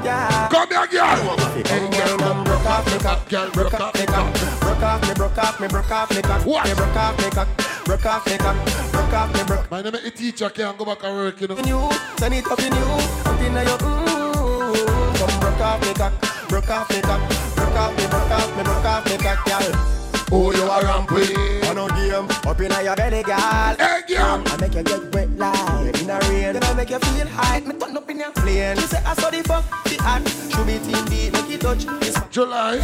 Yeah. 0.04 0.48
Come 0.52 0.68
here, 0.68 0.86
girl. 0.86 1.36
Hey 1.64 1.88
girl, 1.90 2.18
come 2.18 2.44
broke 2.44 2.66
off 2.66 2.84
me 2.92 2.98
cock, 2.98 3.28
Girl, 3.28 3.50
broke 3.52 3.80
off 3.80 3.94
me 3.94 4.04
cock, 4.04 4.60
broke 4.60 4.82
off 4.82 5.08
me, 5.08 5.14
broke 5.14 5.38
off 5.38 5.60
me, 5.60 5.68
broke 5.68 5.90
off 5.90 6.10
me 6.10 6.20
cock, 6.22 6.44
What? 6.44 6.66
me 6.66 6.74
broke 6.74 6.96
off 6.96 7.18
me 7.18 7.30
cock, 7.30 7.48
broke 7.86 8.04
off 8.06 8.26
me 8.26 8.36
cock, 8.36 8.92
broke 8.92 9.12
off 9.14 9.34
me, 9.34 9.44
broke. 9.44 9.70
My 9.70 9.80
name 9.80 9.94
is 9.94 10.12
teacher 10.12 10.50
can't 10.50 10.76
go 10.76 10.84
back 10.84 11.02
and 11.04 11.16
work, 11.16 11.40
you 11.40 11.48
know. 11.48 11.56
You, 11.56 11.90
send 12.18 12.34
it 12.34 12.46
up 12.46 12.58
in 12.60 12.72
you, 12.74 12.84
up 13.24 13.40
in 13.40 13.52
your 13.54 13.78
mm. 13.78 15.16
Come 15.16 15.40
broke 15.40 15.60
off 15.60 15.80
me 15.80 15.94
cock, 15.94 16.48
broke 16.48 16.68
off 16.68 16.90
me 16.90 17.00
cock, 17.00 17.56
broke 17.56 17.74
off 17.74 17.96
me, 17.96 18.06
broke 18.06 18.30
off 18.30 18.56
me, 18.56 18.62
broke 18.62 18.84
off 18.84 19.04
me 19.06 19.16
cock, 19.16 19.46
girl. 19.46 20.03
Oh, 20.32 20.52
you 20.52 20.62
are 20.62 20.82
rampy. 20.82 21.34
On 21.68 21.78
a 21.78 21.88
game, 21.94 22.28
up 22.46 22.60
in 22.60 22.84
your 22.84 22.96
belly, 22.96 23.22
girl. 23.22 23.36
Hey, 23.78 24.02
girl. 24.08 24.24
Um, 24.24 24.44
I 24.46 24.56
make 24.60 24.74
you 24.74 24.82
get 24.82 25.14
wet 25.14 25.30
like 25.36 26.00
in 26.00 26.10
a 26.10 26.18
rain. 26.28 26.52
Then 26.54 26.64
I 26.64 26.74
make 26.74 26.90
you 26.90 26.98
feel 26.98 27.26
high. 27.28 27.60
Me 27.60 27.72
turn 27.78 27.96
up 27.96 28.10
in 28.10 28.18
your 28.18 28.32
plane. 28.32 28.76
You 28.76 28.86
say 28.86 29.02
I 29.04 29.14
saw 29.14 29.30
the 29.30 29.42
fuck 29.42 29.64
the 29.84 29.98
act. 30.02 30.28
Should 30.52 30.66
be 30.66 30.78
team 30.78 31.04
beat, 31.06 31.32
make 31.32 31.50
it 31.50 31.60
touch. 31.60 31.84
This 32.00 32.18
July 32.30 32.78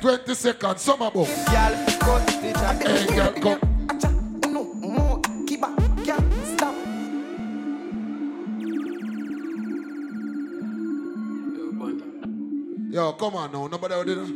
22nd, 0.00 0.78
summer 0.78 1.10
book. 1.10 1.28
Girl, 1.28 1.74
cut 2.00 2.26
the 2.26 2.52
track. 2.54 2.82
Hey, 2.82 3.06
girl, 3.16 3.32
come. 3.32 4.52
No 4.52 4.64
more, 4.74 5.20
keep 5.46 5.60
back, 5.60 5.76
girl, 6.04 6.24
stop. 6.54 6.74
Yo, 12.90 13.12
come 13.12 13.34
on 13.34 13.52
now. 13.52 13.66
Nobody 13.66 14.14
there. 14.14 14.26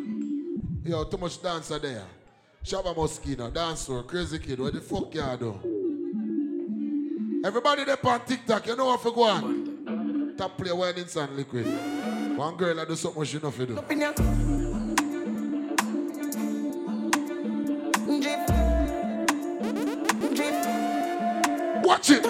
Yo, 0.85 1.05
too 1.05 1.19
much 1.19 1.41
dancer 1.43 1.79
there. 1.79 2.20
Shabba 2.65 2.95
Moschino, 2.95 3.51
dancer, 3.53 4.03
crazy 4.03 4.39
kid. 4.39 4.61
What 4.61 4.75
the 4.75 4.81
fuck 4.83 5.15
you 5.15 5.37
do? 5.39 5.55
Everybody 7.43 7.85
there 7.85 7.97
on 8.05 8.21
TikTok, 8.21 8.67
you 8.67 8.77
know 8.77 8.85
what 8.85 9.01
for 9.01 9.13
go 9.13 9.23
on? 9.23 10.35
Top 10.37 10.59
player 10.59 10.77
wedding 10.77 11.07
song 11.07 11.35
liquid. 11.37 11.67
One 12.37 12.57
girl 12.57 12.77
that 12.77 12.87
do 12.87 12.97
something 12.97 13.25
she 13.25 13.39
know 13.39 13.51
for 13.51 13.65
do. 13.65 13.75
Watch 21.83 22.11
it. 22.11 22.27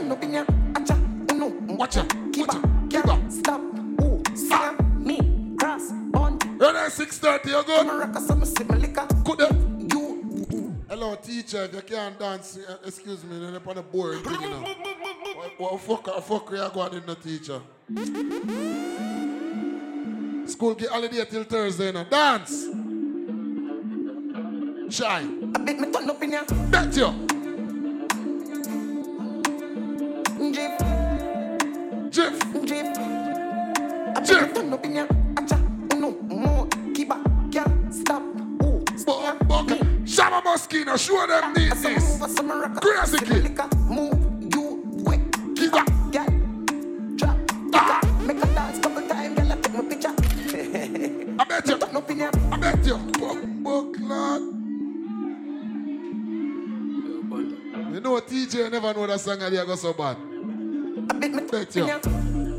Watch 1.77 1.97
it. 1.97 2.15
Keep 2.33 2.55
up, 2.55 2.63
girl, 2.89 3.21
stop. 3.31 3.61
Ooh, 4.01 4.23
sing 4.37 4.77
me, 5.01 5.57
cross, 5.59 5.91
on. 6.15 6.39
Ready, 6.57 6.79
6.30, 6.89 7.47
you 7.47 7.63
good? 7.65 7.87
Could 9.25 9.41
you? 9.41 9.70
Hello, 10.91 11.15
teacher, 11.15 11.63
if 11.67 11.73
you 11.73 11.83
can't 11.83 12.19
dance, 12.19 12.59
uh, 12.69 12.79
excuse 12.85 13.23
me, 13.23 13.39
then 13.39 13.55
upon 13.55 13.77
the 13.77 13.83
board 13.83 14.19
you 14.25 14.41
know. 14.41 14.65
What, 15.57 15.81
fuck, 15.83 16.23
fuck 16.25 16.51
you 16.51 16.69
going 16.75 16.95
in 16.95 17.07
the 17.07 17.15
teacher? 17.15 17.61
School 20.51 20.75
get 20.75 20.91
holiday 20.91 21.25
till 21.31 21.45
Thursday, 21.45 21.87
you 21.87 21.93
know. 21.93 22.05
Dance! 22.11 22.65
Shy. 24.93 25.27
Bet 25.61 25.79
me 25.79 25.93
turn 25.93 26.11
up 26.11 26.23
in 26.25 26.33
ya. 26.33 26.43
Bet 26.71 26.97
you. 26.97 27.15
Jeff. 30.53 30.75
Jeff. 32.11 32.35
Jeff. 32.67 32.99
I 32.99 34.21
bet 34.27 34.49
me 34.49 34.53
turn 34.53 34.73
up 34.73 34.85
in 34.85 34.95
ya. 34.97 35.20
Moschino, 40.71 40.97
show 40.99 41.27
them 41.27 41.53
this. 41.55 42.81
Crazy 42.81 43.19
kid. 43.19 43.59
Move, 43.89 44.55
you 44.55 45.03
quick, 45.05 45.73
back, 45.73 45.87
girl, 46.13 46.27
drop, 47.17 47.37
ah. 47.75 48.01
make 48.25 48.37
a 48.37 48.47
dance 48.55 48.79
couple 48.79 49.09
times, 49.09 49.37
girl, 49.37 49.53
I 49.53 49.57
take 49.57 49.75
my 49.75 49.83
picture. 49.83 50.15
I 51.41 51.45
bet 51.45 51.67
you. 51.67 51.79
Turn 51.79 51.97
up 51.97 52.11
in 52.11 52.19
ya. 52.19 52.31
I 52.53 52.57
bet 52.57 52.87
you. 52.87 52.99
Buck, 53.63 53.99
lad. 54.01 54.43
You 57.93 58.01
know 58.01 58.21
TJ 58.21 58.71
never 58.71 58.95
know 58.95 59.07
that 59.09 59.21
song 59.21 59.43
idea 59.43 59.67
go 59.67 59.75
so 59.75 59.93
bad. 59.93 60.17
I 61.11 61.41
Bet 61.51 61.75
you. 61.75 62.50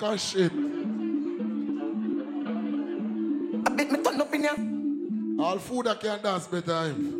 Like 0.00 0.14
a 0.14 0.18
shit. 0.18 0.52
I 3.66 3.70
bet 3.76 3.90
me 3.90 4.02
turn 4.02 4.20
up 4.20 4.34
in 4.34 4.42
ya. 4.44 4.54
All 5.44 5.58
food 5.58 5.86
I 5.88 5.94
can 5.96 6.20
dance 6.22 6.46
better 6.46 6.84
him. 6.84 7.18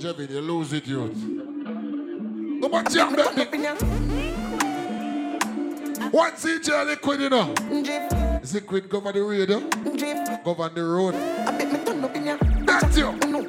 Jevin, 0.00 0.30
you 0.30 0.40
lose 0.40 0.72
it, 0.72 0.86
youth. 0.86 1.16
No 1.16 2.68
but 2.68 2.90
jam 2.90 3.14
Turn 3.14 3.34
baby. 3.34 3.42
up 3.42 3.54
in 3.54 3.62
ya. 3.62 3.74
One 6.10 6.32
CJ 6.32 6.86
liquid, 6.86 7.20
you 7.20 7.30
know. 7.30 7.52
Is 8.42 8.54
liquid 8.54 8.88
govern 8.88 9.14
the 9.14 9.22
radio? 9.22 9.60
Jeff. 9.96 10.44
Govern 10.44 10.74
the 10.74 10.84
road. 10.84 11.14
I 11.14 11.56
bet 11.58 11.72
me 11.72 11.78
turn 11.84 12.04
up 12.04 12.16
in 12.16 12.26
ya. 12.26 12.36
That's 12.64 12.96
you. 12.96 13.12
No 13.26 13.40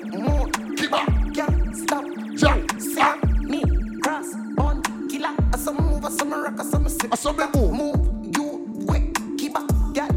I 7.12 7.16
some 7.16 7.38
sip. 7.38 7.42
I 7.42 7.52
saw 7.52 7.62
me 7.62 7.62
move. 7.62 7.74
Move, 7.74 8.38
you 8.38 8.86
quick, 8.88 9.38
keep 9.38 9.56
up, 9.56 9.68
girl. 9.94 10.10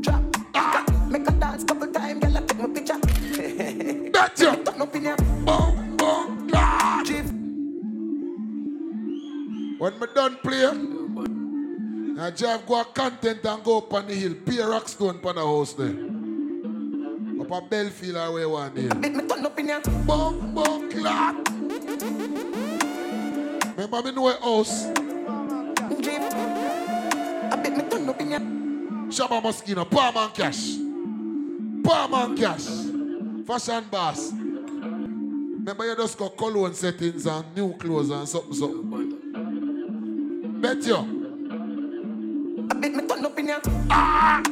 Drop, 0.00 0.22
ah. 0.54 0.84
make 1.08 1.28
a 1.28 1.30
dance 1.32 1.64
couple 1.64 1.86
times, 1.92 2.24
girl. 2.24 2.36
I 2.36 2.40
take 2.42 2.58
my 2.58 2.68
picture. 2.68 2.98
That's 4.12 4.40
you. 4.40 4.56
Turn 4.64 4.82
up 4.82 4.94
in 4.96 5.04
ya. 5.04 5.16
Boom, 5.16 5.96
boom, 5.96 6.46
God. 6.48 7.06
When 9.78 9.98
me 9.98 10.06
done 10.14 10.36
play, 10.42 10.66
I 12.20 12.30
drive 12.30 12.66
go 12.66 12.80
a 12.80 12.84
content 12.84 13.44
and 13.44 13.64
go 13.64 13.78
up 13.78 13.94
on 13.94 14.06
the 14.08 14.14
hill. 14.14 14.34
Pay 14.44 14.60
rock 14.62 14.88
stone 14.88 15.16
upon 15.16 15.36
the 15.36 15.42
house 15.42 15.74
there. 15.74 15.94
Up 17.40 17.50
a 17.50 17.68
Belfield 17.68 18.16
or 18.16 18.32
where 18.32 18.48
one 18.48 18.74
day. 18.74 18.88
bet 18.88 19.14
me 19.14 19.26
turn 19.28 19.46
up 19.46 19.58
in 19.58 19.68
ya. 19.68 19.80
Boom, 20.06 20.54
boom, 20.54 20.90
clap. 20.90 21.48
Remember 23.76 24.02
me 24.02 24.12
know 24.12 24.28
a 24.28 24.34
house. 24.40 25.09
I 27.50 27.56
bet 27.56 27.76
me 27.76 27.82
turn 27.88 28.08
up 28.08 28.20
in 28.20 28.30
ya. 28.30 28.38
Shabba 29.10 29.40
Moschino, 29.42 29.84
Palm 29.90 30.16
and 30.16 30.34
Cash. 30.34 30.76
Palm 31.84 32.14
and 32.14 32.38
Cash. 32.38 32.66
Fashion 33.46 33.84
boss. 33.90 34.32
Remember 34.32 35.84
you 35.86 35.96
just 35.96 36.16
got 36.18 36.36
cologne 36.36 36.74
settings 36.74 37.26
and 37.26 37.44
new 37.56 37.74
clothes 37.74 38.10
and 38.10 38.28
something, 38.28 38.54
something. 38.54 39.10
Bet 40.60 40.82
you. 40.86 40.96
I 42.70 42.74
bet 42.74 42.94
me 42.94 43.06
turn 43.06 43.24
up 43.26 43.38
in 43.38 43.48
ya. 43.48 43.58
Ah! 43.90 44.42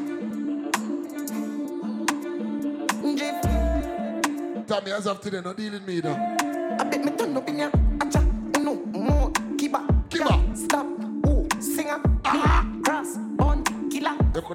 Tommy, 4.67 4.93
as 4.93 5.07
of 5.07 5.21
today, 5.21 5.41
not 5.41 5.57
dealing 5.57 5.85
me 5.87 6.01
though. 6.01 6.15
I 6.15 6.85
bet 6.85 7.05
me 7.05 7.11
turn 7.13 7.37
up 7.37 7.49
in 7.49 7.59
ya. 7.59 7.71
Acha, 7.99 8.21
no 8.63 8.75
more, 8.75 9.31
keep 9.57 9.75
up, 9.75 10.11
Keep 10.11 10.27
up. 10.31 10.41
stop. 10.57 11.08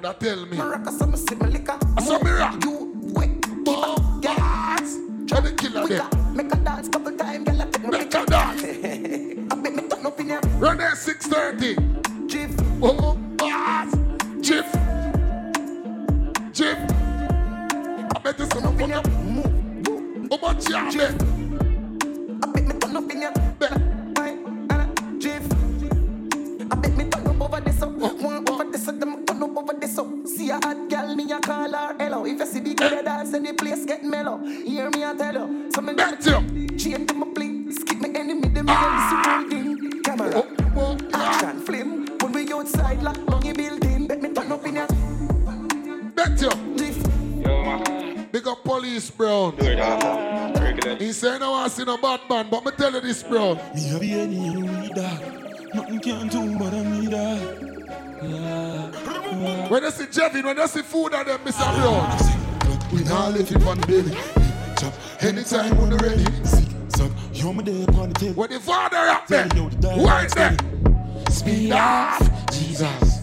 could 0.00 0.04
have 0.04 0.18
tell 0.18 0.46
me. 0.46 0.56
My 0.56 0.66
rock, 0.66 0.86
I 0.86 0.92
some 0.92 1.16
sip 1.16 1.38
my 1.38 1.48
liquor. 1.48 1.78
Me 2.24 2.30
rock. 2.30 2.64
You 2.64 3.12
quick, 3.14 3.42
keep 3.42 3.68
up, 3.78 4.22
girl. 4.22 4.36
Boss. 4.36 4.98
Try 5.26 5.40
to 5.40 5.54
kill 5.54 5.72
her 5.72 5.86
there. 5.88 6.08
make 6.32 6.52
a 6.52 6.56
dance 6.56 6.88
couple 6.88 7.16
times, 7.16 7.48
girl. 7.48 7.62
I 7.62 7.64
take 7.70 7.82
my 7.84 7.90
Make 7.90 8.14
a 8.14 8.26
dance. 8.26 8.62
I 9.52 9.56
bet 9.56 9.74
me 9.74 9.88
turn 9.88 10.06
up 10.06 10.20
in 10.20 10.28
ya. 10.28 10.40
Run 10.58 10.78
there 10.78 10.94
630. 10.94 12.26
Jeff, 12.26 12.50
Oh, 12.82 12.96
oh. 13.00 13.23
When 60.34 60.42
you 60.42 60.42
see 60.42 60.46
when 60.46 60.56
you 60.56 60.66
see 60.66 60.82
food 60.82 61.14
and 61.14 61.28
them, 61.28 61.38
Mr. 61.44 61.76
Brown. 61.76 62.90
We 62.92 63.04
not 63.04 63.32
live 63.34 63.52
it 63.52 63.62
on 63.64 63.80
belly. 63.82 64.16
Chop 64.76 64.92
anytime 65.22 65.78
when 65.78 65.92
you 65.92 65.96
ready. 65.98 66.24
Zig 66.44 66.68
zag, 66.96 67.12
you 67.32 67.44
You're 67.44 67.54
my 67.54 67.62
day 67.62 67.84
upon 67.84 68.08
the 68.08 68.14
table. 68.18 68.34
What 68.34 68.50
the 68.50 68.58
father 68.58 68.96
up 68.96 69.28
there? 69.28 69.46
Tell 69.46 69.62
you 69.62 69.70
the 69.70 69.76
dial 69.76 70.02
Why 70.02 70.24
is 70.24 70.32
that? 70.32 70.60
Speed 71.30 71.70
off, 71.70 72.50
Jesus. 72.50 73.20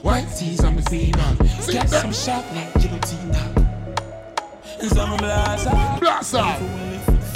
White 0.00 0.34
tees 0.34 0.64
on 0.64 0.76
the 0.76 0.82
female. 0.82 1.36
Get 1.70 1.90
some 1.90 2.12
sharp 2.14 2.50
like 2.54 2.72
guillotine. 2.80 3.34
And 4.80 4.90
some 4.90 5.16
blast 5.18 5.66
off. 5.66 6.00
Blast 6.00 6.34
off. 6.36 6.58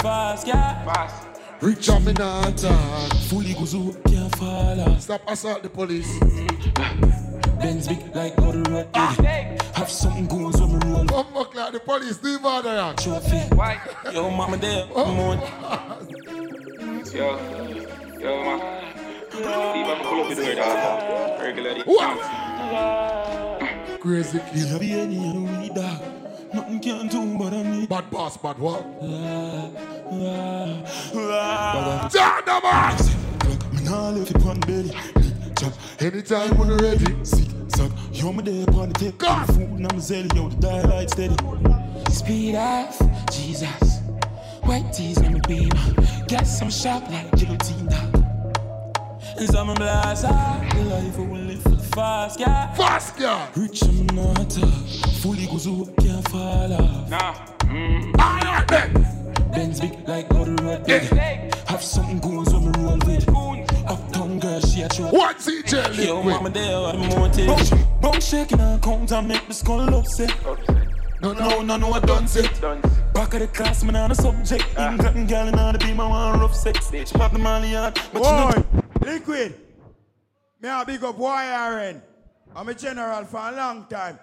Fast, 0.01 0.47
yeah. 0.47 0.83
Fast. 0.83 1.27
Rich 1.61 1.89
up 1.89 2.07
in 2.07 2.15
the 2.15 2.53
talk. 2.57 3.13
Fully 3.29 3.53
goes 3.53 3.75
up, 3.75 4.03
can't 4.05 4.35
fall. 4.35 4.99
Stop 4.99 5.21
assault 5.29 5.61
the 5.61 5.69
police. 5.69 6.09
Benz 6.19 6.50
Yo, 14.61 14.61
mama 14.61 14.63
there. 14.63 14.85
Come 14.93 15.19
on. 15.19 15.39
Yo, 17.13 17.39
yo, 18.19 18.45
man. 18.45 18.59
Leave 19.33 19.87
him 19.87 19.99
pull 20.05 20.21
up 20.23 20.29
the 20.29 20.35
door, 20.35 20.55
dog. 20.55 21.41
Regularly. 21.41 21.83
Crazy 24.01 24.39
kid. 24.53 24.69
You 24.69 24.79
be 24.79 24.93
any 24.93 25.17
and 25.17 25.75
dog. 25.75 26.01
Nothing 26.53 26.81
can 26.81 27.09
do 27.09 27.37
but 27.37 27.53
I 27.53 27.63
need. 27.63 27.89
Bad 27.89 28.11
boss, 28.11 28.37
bad 28.37 28.59
what? 28.59 28.83
Down 29.01 29.75
the 32.45 32.61
box. 32.63 33.09
Me 33.73 33.83
nah 33.85 34.11
left 34.11 34.31
it 34.31 34.45
on 34.45 34.61
belly. 34.61 34.91
Chop. 35.59 35.73
Anytime 36.01 36.57
when 36.57 36.77
ready. 36.77 37.25
Sick, 37.25 37.49
suck. 37.69 37.91
Yo, 38.13 38.33
me 38.33 38.43
there 38.43 38.63
upon 38.65 38.89
the 38.89 38.95
table. 38.99 39.17
God. 39.19 39.47
Food 39.47 39.61
and 39.69 39.87
I'm 39.91 39.99
zelly. 39.99 40.35
Yo, 40.35 40.49
the 40.49 40.57
dial 40.57 41.09
steady. 41.09 41.37
Speed 42.13 42.55
off, 42.55 42.99
Jesus. 43.31 44.00
White 44.71 44.93
tees 44.93 45.17
on 45.17 45.33
me 45.33 45.41
beamer. 45.49 45.93
Get 46.29 46.45
some 46.45 46.69
sharp 46.71 47.03
like 47.09 47.29
guillotine. 47.31 47.89
And 49.37 49.49
some 49.49 49.73
blast 49.73 50.23
out. 50.23 50.73
The 50.73 50.83
life 50.85 51.17
we 51.17 51.39
live 51.39 51.61
for 51.61 51.69
the 51.71 51.83
fast, 51.93 52.39
yeah. 52.39 52.73
Fast, 52.75 53.19
yeah. 53.19 53.49
Rich 53.57 53.81
and 53.81 54.15
not 54.15 54.49
talk. 54.49 54.69
Fully 55.19 55.47
goes 55.47 55.67
up, 55.67 55.93
can't 55.97 56.25
fall 56.29 56.71
off. 56.71 57.09
Nah. 57.09 57.33
Mm. 57.67 58.15
Alright 58.17 58.67
then. 58.69 58.93
Benz 59.51 59.81
big 59.81 60.07
like 60.07 60.31
how 60.31 60.45
the 60.45 60.63
road 60.63 60.85
big. 60.85 61.01
Have 61.67 61.83
something 61.83 62.19
goes 62.19 62.53
when 62.53 62.71
we 62.71 62.81
roll 62.81 62.97
with. 63.05 63.27
Uptown 63.89 64.39
girl, 64.39 64.61
she 64.61 64.83
a 64.83 64.87
true. 64.87 65.07
What's 65.07 65.49
it, 65.49 65.65
Jelly? 65.65 66.07
Yo, 66.07 66.23
mama 66.23 66.49
there, 66.49 66.77
I'm 66.77 67.09
motive. 67.09 67.49
Bone 67.99 68.21
shaking 68.21 68.59
her 68.59 68.79
count 68.81 69.11
and 69.11 69.27
make 69.27 69.45
the 69.49 69.53
skull 69.53 69.93
upset. 69.93 70.33
No, 71.21 71.33
no, 71.33 71.61
no, 71.61 71.77
no, 71.77 71.93
I 71.93 71.99
done 71.99 72.25
it. 72.35 72.61
Back 73.13 73.35
of 73.35 73.41
the 73.41 73.47
class, 73.53 73.83
man, 73.83 73.95
on 73.95 74.09
a 74.09 74.15
subject. 74.15 74.65
Ah. 74.75 74.91
England 74.91 75.29
girl, 75.29 75.47
and 75.47 75.55
on 75.55 75.73
the 75.73 75.79
beam, 75.79 75.99
I 75.99 76.07
want 76.07 76.41
rough 76.41 76.55
sex. 76.55 76.89
Bitch, 76.89 77.13
pop 77.13 77.31
the 77.31 77.37
money 77.37 77.75
out, 77.75 77.93
but 78.11 78.23
you 78.23 78.31
know. 78.31 78.83
Liquid. 79.01 79.55
Me 80.59 80.69
a 80.69 80.83
big 80.83 81.03
up 81.03 81.15
YRN. 81.15 82.01
I'm 82.55 82.69
a 82.69 82.73
general 82.73 83.23
for 83.25 83.37
a 83.37 83.51
long 83.51 83.85
time. 83.87 84.17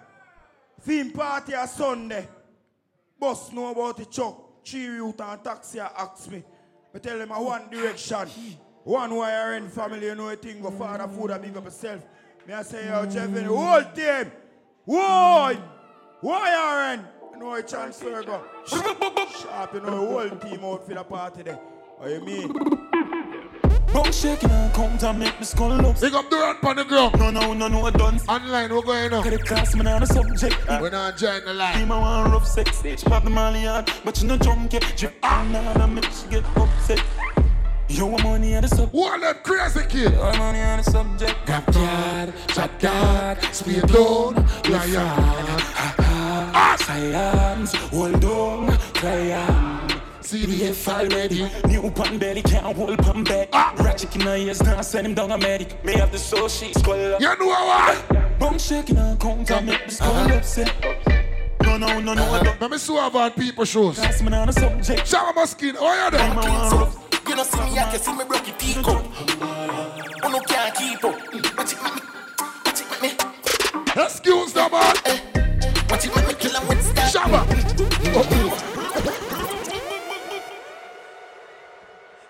Theme 0.81 1.11
party 1.11 1.53
a 1.53 1.65
Sunday. 1.67 2.27
Boss 3.17 3.53
know 3.53 3.71
about 3.71 3.95
the 3.95 4.05
truck. 4.05 4.65
Three 4.65 4.81
youth 4.81 5.21
and 5.21 5.41
taxi 5.41 5.79
a 5.79 5.89
ask 5.97 6.29
me. 6.29 6.43
I 6.93 6.99
tell 6.99 7.17
them 7.17 7.31
a 7.31 7.41
one 7.41 7.69
direction. 7.69 8.27
One 8.83 9.11
YRN 9.11 9.69
family, 9.69 10.05
you 10.05 10.15
know 10.15 10.29
a 10.29 10.35
thing. 10.35 10.61
Go 10.61 10.71
father 10.71 11.07
food 11.07 11.31
I 11.31 11.37
big 11.37 11.55
up 11.55 11.63
yourself. 11.63 12.05
Me 12.45 12.53
I 12.53 12.61
say, 12.63 12.87
yo, 12.87 13.05
Jeff, 13.05 13.33
the 13.33 13.43
whole 13.45 13.83
team. 13.95 14.31
Whoa! 14.83 15.78
YRN. 16.21 17.05
You 17.31 17.39
know 17.39 17.53
a 17.53 17.63
transfer 17.63 18.21
go. 18.23 18.43
Sharp, 18.65 19.73
you 19.73 19.79
know, 19.79 19.89
the 19.89 19.95
whole 19.95 20.29
team 20.37 20.65
out 20.65 20.85
for 20.85 20.93
the 20.93 21.03
party 21.03 21.43
there. 21.43 21.55
What 21.55 22.11
you 22.11 22.19
mean? 22.25 22.53
Bone 23.93 24.11
shaking 24.11 24.49
her 24.49 24.71
count 24.75 25.01
and 25.01 25.19
make 25.19 25.39
me 25.39 25.45
skull 25.45 25.71
up. 25.71 25.99
Big 26.01 26.13
up 26.13 26.29
the 26.29 26.35
run 26.35 26.57
on 26.61 26.75
the 26.75 26.83
ground. 26.83 27.17
No, 27.17 27.31
no, 27.31 27.53
no, 27.53 27.67
no, 27.69 27.85
I 27.85 27.91
done. 27.91 28.19
Online, 28.27 28.69
we're 28.69 28.81
going 28.81 29.13
on. 29.13 29.23
Back 29.23 29.31
of 29.33 29.39
the 29.39 29.45
class, 29.45 29.75
man, 29.75 29.87
on 29.87 30.03
a 30.03 30.05
subject. 30.05 30.57
We're 30.67 30.89
not 30.89 31.15
joining 31.17 31.45
the 31.45 31.53
line. 31.53 31.77
Team, 31.77 31.91
I 31.93 31.99
want 31.99 32.33
rough 32.33 32.47
sex. 32.47 32.81
Bitch, 32.81 33.05
pop 33.05 33.23
the 33.23 33.29
money 33.29 33.65
out, 33.65 33.89
but 34.03 34.21
you 34.21 34.27
know 34.27 34.37
drunk 34.37 34.73
yet. 34.73 34.93
Drip 34.97 35.15
on 35.23 35.55
and 35.55 35.95
make 35.95 36.03
she 36.03 36.27
get 36.27 36.43
upset. 36.57 37.01
Yo, 37.87 38.13
I'm 38.13 38.23
money 38.23 38.55
on 38.55 38.61
the 38.61 38.67
subject. 38.67 38.93
What 38.93 39.21
that 39.21 39.43
crazy 39.43 39.85
kid? 39.87 40.13
Yo, 40.13 40.21
I'm 40.21 40.37
money 40.37 40.61
on 40.61 40.77
the 40.77 40.83
subject. 40.83 41.35
Grab 41.45 41.73
yard, 41.73 42.33
chop 42.49 42.83
yard, 42.83 43.43
speed 43.55 43.87
down, 43.87 44.35
lion. 46.53 46.77
Science, 46.77 47.73
hold 47.91 48.25
on, 48.25 48.77
client. 48.93 49.93
CDF 50.21 50.87
already. 50.87 51.49
New 51.67 51.89
pan 51.91 52.17
belly 52.19 52.41
can't 52.43 52.75
hold 52.75 52.97
pan 52.99 53.23
back. 53.23 53.49
Ah. 53.53 53.73
Ratchet 53.77 54.13
in 54.15 54.21
her 54.21 54.35
ears 54.35 54.61
now 54.61 54.81
send 54.81 55.07
him 55.07 55.13
down 55.15 55.31
a 55.31 55.37
medic. 55.37 55.83
Me 55.83 55.93
have 55.93 56.11
the 56.11 56.19
soul 56.19 56.47
she 56.47 56.71
skull 56.73 57.15
up. 57.15 57.21
You 57.21 57.35
know 57.39 57.47
what? 57.47 58.39
Bum 58.39 58.59
shaking 58.59 58.97
her 58.97 59.17
count 59.19 59.49
and 59.49 59.65
make 59.65 59.85
the 59.85 59.91
skull 59.91 60.13
Uh-huh. 60.15 60.35
upset. 60.35 60.71
No, 61.63 61.77
no, 61.77 61.99
no, 61.99 62.13
no, 62.13 62.23
I 62.25 62.43
don't. 62.43 62.61
Let 62.61 62.71
me 62.71 62.77
see 62.77 62.97
about 62.97 63.35
people 63.35 63.65
shows. 63.65 63.97
Class 63.97 64.21
man 64.21 64.33
on 64.35 64.49
a 64.49 64.53
subject. 64.53 65.07
Shower 65.07 65.33
my 65.35 65.45
skin. 65.45 65.75
Oh, 65.79 65.93
yeah, 65.93 66.07
I'm 66.07 66.37
a 66.37 66.41
then. 66.41 66.51
one 66.53 66.79
rough. 66.79 67.05
You 67.27 67.35
know 67.35 67.43
see 67.43 67.57
me, 67.59 67.77
I 67.79 67.91
can 67.91 67.99
see 67.99 68.13
me 68.15 68.23
broke 68.25 68.47
it 68.47 68.57
teak 68.59 68.77
up. 68.87 69.05
Oh 70.23 70.29
no, 70.29 70.39
can't 70.41 70.75
keep 70.75 71.03
up. 71.03 71.15
Watch 71.57 71.73
it, 71.73 71.83
make 71.83 71.93
me, 71.95 72.01
watch 72.65 72.81
it, 72.81 73.01
make 73.01 73.95
me. 73.95 74.03
Excuse 74.03 74.53
the 74.53 74.67
man. 74.69 75.38
Watch 75.89 76.05
it, 76.05 76.15
make 76.15 76.27
me 76.27 76.33
kill 76.35 76.55
'em 76.55 76.67
with 76.67 76.85
style. 76.85 77.09
Shower. 77.09 77.45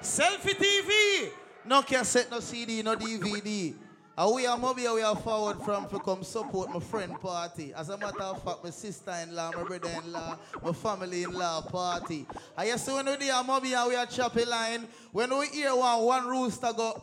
Selfie 0.01 0.55
TV. 0.55 1.31
No 1.65 1.81
cassette, 1.81 2.31
no 2.31 2.39
CD, 2.39 2.81
no 2.81 2.95
DVD. 2.95 3.75
And 4.17 4.35
we 4.35 4.45
are 4.47 4.57
mobile, 4.57 4.95
we 4.95 5.01
are 5.01 5.15
forward 5.15 5.61
from 5.63 5.87
to 5.89 5.99
come 5.99 6.23
support 6.23 6.73
my 6.73 6.79
friend 6.79 7.19
party. 7.21 7.73
As 7.73 7.89
a 7.89 7.97
matter 7.97 8.23
of 8.23 8.43
fact, 8.43 8.63
my 8.63 8.69
sister-in-law, 8.69 9.51
my 9.55 9.63
brother-in-law, 9.63 10.37
my 10.61 10.73
family-in-law 10.73 11.61
party. 11.63 12.25
And 12.57 12.67
you 12.67 12.77
see 12.77 12.91
when 12.91 13.05
we 13.05 13.15
do 13.17 13.29
a 13.31 13.43
mobile, 13.43 13.87
we 13.87 13.95
are 13.95 14.05
choppy 14.05 14.43
line. 14.45 14.87
When 15.13 15.37
we 15.37 15.47
hear 15.47 15.73
one, 15.75 16.01
one 16.01 16.27
rooster 16.27 16.73
go 16.75 16.99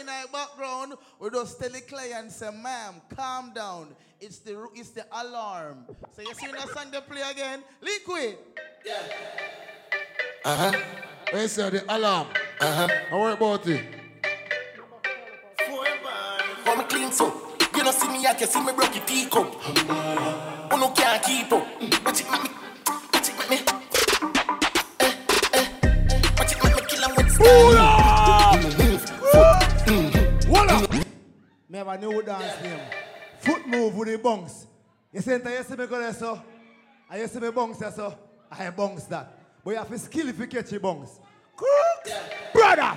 in 0.00 0.08
our 0.08 0.26
background, 0.32 0.94
we 1.20 1.30
just 1.30 1.60
tell 1.60 1.70
the 1.70 1.80
client, 1.82 2.32
say, 2.32 2.50
ma'am, 2.50 2.94
calm 3.14 3.52
down. 3.54 3.94
It's 4.20 4.40
the 4.40 4.66
it's 4.74 4.90
the 4.90 5.06
alarm. 5.12 5.84
So 6.12 6.22
you 6.22 6.34
see 6.34 6.48
when 6.48 6.56
that 6.56 6.68
song 6.70 6.90
they 6.90 7.00
play 7.00 7.22
again? 7.22 7.62
Liquid. 7.80 8.36
Yeah. 8.84 8.94
Uh 10.44 10.56
huh. 10.56 10.72
They 11.32 11.46
say 11.46 11.70
the 11.70 11.84
alarm. 11.88 12.26
Uh 12.60 12.74
huh. 12.74 12.88
How 13.10 13.20
worry 13.20 13.34
about 13.34 13.66
it? 13.68 13.80
For 16.64 16.76
me 16.76 16.84
clean 16.84 17.12
so. 17.12 17.32
You 17.76 17.84
know 17.84 17.92
see 17.92 18.08
me, 18.08 18.26
I 18.26 18.34
can 18.34 18.48
see 18.48 18.60
me 18.60 18.72
broke 18.72 18.96
it 18.96 19.06
teak 19.06 19.36
up. 19.36 19.54
Oh 20.72 20.76
no, 20.80 20.90
can't 20.90 21.22
keep 21.22 21.52
up. 21.52 21.64
Watch 22.04 22.20
it, 22.20 22.26
me, 22.32 22.38
watch 23.14 23.28
it, 23.28 23.34
make 23.48 23.64
me. 23.70 23.72
Eh, 24.98 25.12
eh. 25.54 25.66
Watch 26.36 26.52
it, 26.52 26.58
me 26.64 26.70
kill 26.88 27.04
'em 27.04 27.14
with 27.14 27.30
style. 27.30 28.58
Voila! 30.48 30.88
Me 31.68 31.78
have 31.78 31.86
a 31.86 31.98
new 31.98 32.22
dance 32.22 32.62
name. 32.64 32.80
Move 33.68 33.96
with 33.96 34.08
the 34.08 34.16
bunks. 34.16 34.66
You 35.12 35.20
see, 35.20 35.32
you 35.32 35.62
see 35.62 35.76
me 35.76 35.86
go 35.86 36.00
there, 36.00 36.14
so? 36.14 36.42
And 37.10 37.20
you 37.20 37.28
see 37.28 37.38
me 37.38 37.50
bunks 37.50 37.78
there, 37.78 37.92
so? 37.92 38.16
I 38.50 38.70
bunks 38.70 39.04
that. 39.04 39.38
But 39.62 39.72
you 39.72 39.76
have 39.76 39.88
to 39.88 39.98
skill 39.98 40.28
if 40.28 40.38
you 40.38 40.46
catch 40.46 40.70
your 40.70 40.80
bunks. 40.80 41.20
Crooks! 41.54 42.18
Brother! 42.54 42.96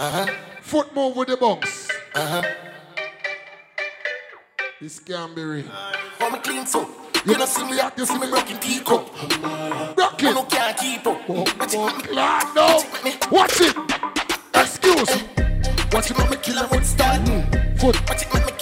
Uh 0.00 0.10
huh. 0.10 0.26
Foot 0.60 0.92
move 0.94 1.16
with 1.16 1.28
the 1.28 1.36
bunks. 1.36 1.88
Uh 2.14 2.26
huh. 2.26 2.42
This 4.80 4.98
can 4.98 5.34
be 5.36 5.44
real. 5.44 5.64
For 6.18 6.30
me 6.32 6.38
clean 6.40 6.66
so. 6.66 6.90
You 7.24 7.38
know 7.38 7.44
see 7.44 7.62
me, 7.62 7.80
I 7.80 7.90
can 7.90 8.04
see 8.04 8.18
me 8.18 8.28
broke 8.28 8.50
it 8.50 8.60
teak 8.60 8.90
up. 8.90 9.06
Broke 9.94 10.22
Oh 10.24 10.32
no, 10.32 10.42
can't 10.44 10.76
keep 10.76 11.06
up. 11.06 11.28
Watch 11.28 11.74
it, 11.74 11.78
make 11.78 12.10
me. 12.10 12.16
Lord, 12.16 12.44
no. 12.56 12.82
Watch 13.30 13.60
it. 13.60 13.76
Excuse. 14.54 15.22
Watch 15.92 16.10
it, 16.10 16.18
make 16.18 16.30
me 16.30 16.36
kill 16.42 16.58
'em 16.58 16.70
with 16.70 16.84
style. 16.84 17.24
Foot. 17.78 18.08
Watch 18.08 18.22
it, 18.22 18.34
make 18.34 18.46
me 18.46 18.52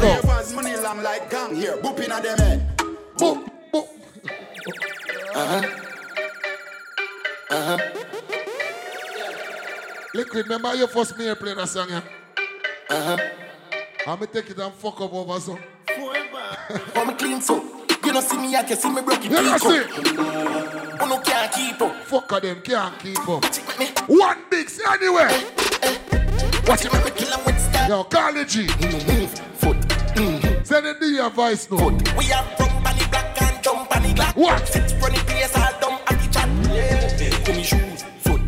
the 0.00 0.06
style. 0.06 0.22
box 0.22 0.52
money 0.52 0.76
lamb 0.76 1.02
like 1.02 1.30
gang 1.30 1.54
here, 1.54 1.76
booping 1.78 2.10
at 2.10 2.22
them 2.22 2.38
head. 2.38 2.76
Boop, 3.16 3.48
boop. 3.72 3.88
Uh 5.34 5.46
huh. 5.46 5.62
Uh 7.50 7.64
huh. 7.64 7.78
Liquid, 10.14 10.46
remember 10.46 10.74
your 10.74 10.88
first 10.88 11.18
me 11.18 11.34
play 11.34 11.54
that 11.54 11.68
song, 11.68 11.88
yeah? 11.90 12.02
Uh 12.90 13.16
huh. 13.16 13.18
I'm 14.06 14.18
gonna 14.18 14.26
take 14.26 14.50
it 14.50 14.58
and 14.58 14.74
fuck 14.74 15.00
up 15.00 15.12
over 15.12 15.40
some. 15.40 15.58
For 16.94 17.06
me 17.06 17.14
clean 17.14 17.40
so. 17.40 17.62
You 18.04 18.12
know 18.14 18.20
see 18.20 18.38
me, 18.38 18.56
I 18.56 18.62
can 18.62 18.76
see 18.76 18.88
me 18.88 19.02
broke 19.02 19.22
it 19.22 19.30
You 19.30 19.36
teak 19.36 19.58
see? 19.58 19.84
Oh 21.00 21.06
no, 21.08 21.18
can't 21.18 21.52
keep 21.52 21.82
up. 21.82 21.94
Fuck 22.04 22.32
of 22.32 22.42
them, 22.42 22.60
can't 22.62 22.98
keep 22.98 23.18
up. 23.28 23.42
Watch 23.42 23.58
it, 23.58 23.78
make 23.78 24.08
me. 24.08 24.16
One 24.16 24.38
big 24.50 24.70
anywhere. 24.88 25.28
Watch 26.66 26.86
it, 26.86 26.92
make 26.92 27.04
me 27.04 27.10
kill 27.10 27.32
'em 27.34 27.44
with 27.44 27.60
style. 27.60 27.88
Yo, 27.88 28.04
Carly 28.04 28.44
G. 28.46 28.66
Foot. 30.18 30.66
Send 30.66 30.84
it 30.84 30.98
to 30.98 31.06
your 31.06 31.30
voice 31.30 31.70
note. 31.70 32.16
We 32.18 32.24
have 32.24 32.58
rum 32.58 32.84
on 32.84 32.96
black 33.08 33.40
and 33.40 33.62
jump 33.62 33.96
on 33.96 34.02
the 34.02 34.12
glass. 34.14 34.34
What? 34.34 34.66
Six 34.66 34.92
running 34.94 35.20
place 35.20 35.56
all 35.56 35.72
dumb 35.80 36.00
at 36.08 36.18
the 36.18 36.26
chat. 36.32 36.48
Yeah. 36.74 37.44
Come 37.44 37.62
shoes, 37.62 38.02
foot. 38.18 38.40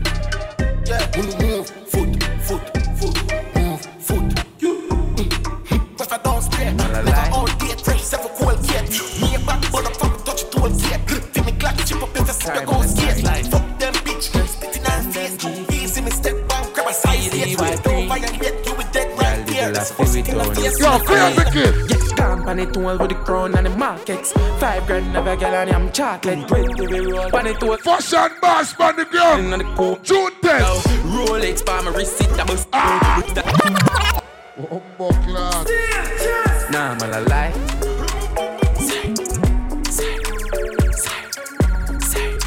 Yeah. 0.84 1.06
Move, 1.16 1.40
move, 1.40 1.68
foot, 1.86 2.10
foot, 2.42 2.64
foot. 2.98 3.16
Move, 3.54 3.86
foot. 4.02 4.44
You. 4.58 4.88
Mm. 5.14 6.00
If 6.00 6.12
I 6.12 6.18
don't 6.18 6.42
stay, 6.42 6.72
never 6.74 7.30
all 7.30 7.46
day. 7.46 7.76
Fresh 7.84 8.02
seven 8.02 8.30
cold 8.34 8.60
gate. 8.66 8.90
Me 9.22 9.36
a 9.36 9.38
back, 9.46 9.62
but 9.70 9.86
I'm 9.86 9.94
from 9.94 10.18
touch 10.24 10.42
it 10.42 10.50
to 10.50 10.58
gate. 10.58 11.22
Feel 11.32 11.44
me 11.44 11.52
glass, 11.52 11.88
chip 11.88 12.02
up 12.02 12.16
in 12.16 12.24
the 12.24 12.32
super 12.32 12.66
go 12.66 12.79
Yo, 20.78 20.98
clear 21.00 21.30
the 21.34 21.44
kid. 21.52 21.88
Get 21.88 22.16
camp 22.16 22.46
on 22.46 22.58
it 22.58 22.76
all 22.76 22.96
with 22.98 23.08
the 23.10 23.14
crown 23.16 23.54
and 23.56 23.66
the 23.66 23.70
markets. 23.70 24.32
Five 24.58 24.86
grand 24.86 25.12
never 25.12 25.36
get 25.36 25.52
on 25.54 25.74
I'm 25.74 25.90
chocolate. 25.92 26.46
Twenty 26.48 26.86
we 26.86 27.12
roll 27.12 27.34
on 27.36 27.46
it 27.46 27.62
all. 27.62 27.76
Fashion 27.78 28.30
boss 28.40 28.78
on 28.78 28.96
the 28.96 29.04
ground. 29.04 29.52
In 29.52 29.58
the 29.58 29.74
cool. 29.76 29.96
June 30.02 30.30
10th. 30.42 30.82
Rolex 31.12 31.64
by 31.64 31.80
my 31.82 31.90
wrist, 31.90 32.20
it 32.20 32.36
double 32.36 32.56
Ah. 32.72 33.22
that. 33.34 33.44
Humbo 34.56 35.08
clad. 35.24 35.66
Nah, 36.70 36.94
man, 36.94 37.14
I 37.14 37.20
lie. 37.20 38.60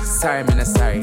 Sorry, 0.04 0.44
man, 0.44 0.60
I'm 0.60 0.66
sorry. 0.66 1.00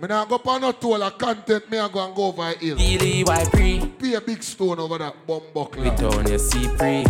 Me 0.00 0.08
nah 0.08 0.24
go 0.26 0.40
on 0.46 0.60
no 0.60 0.72
tour 0.72 1.02
of 1.02 1.18
content, 1.18 1.68
me 1.70 1.78
a 1.78 1.88
go 1.88 2.04
and 2.06 2.14
go 2.14 2.26
over 2.26 2.50
hill. 2.52 2.76
DDY 2.76 3.50
pre. 3.50 3.83
Pay 4.04 4.12
a 4.16 4.20
big 4.20 4.42
stone 4.42 4.78
over 4.78 4.98
that 4.98 5.26
bumbo 5.26 5.64
We 5.64 5.88
clad. 5.88 5.96
turn 5.96 6.26
you 6.26 6.38
see 6.38 6.68
pre. 6.76 7.04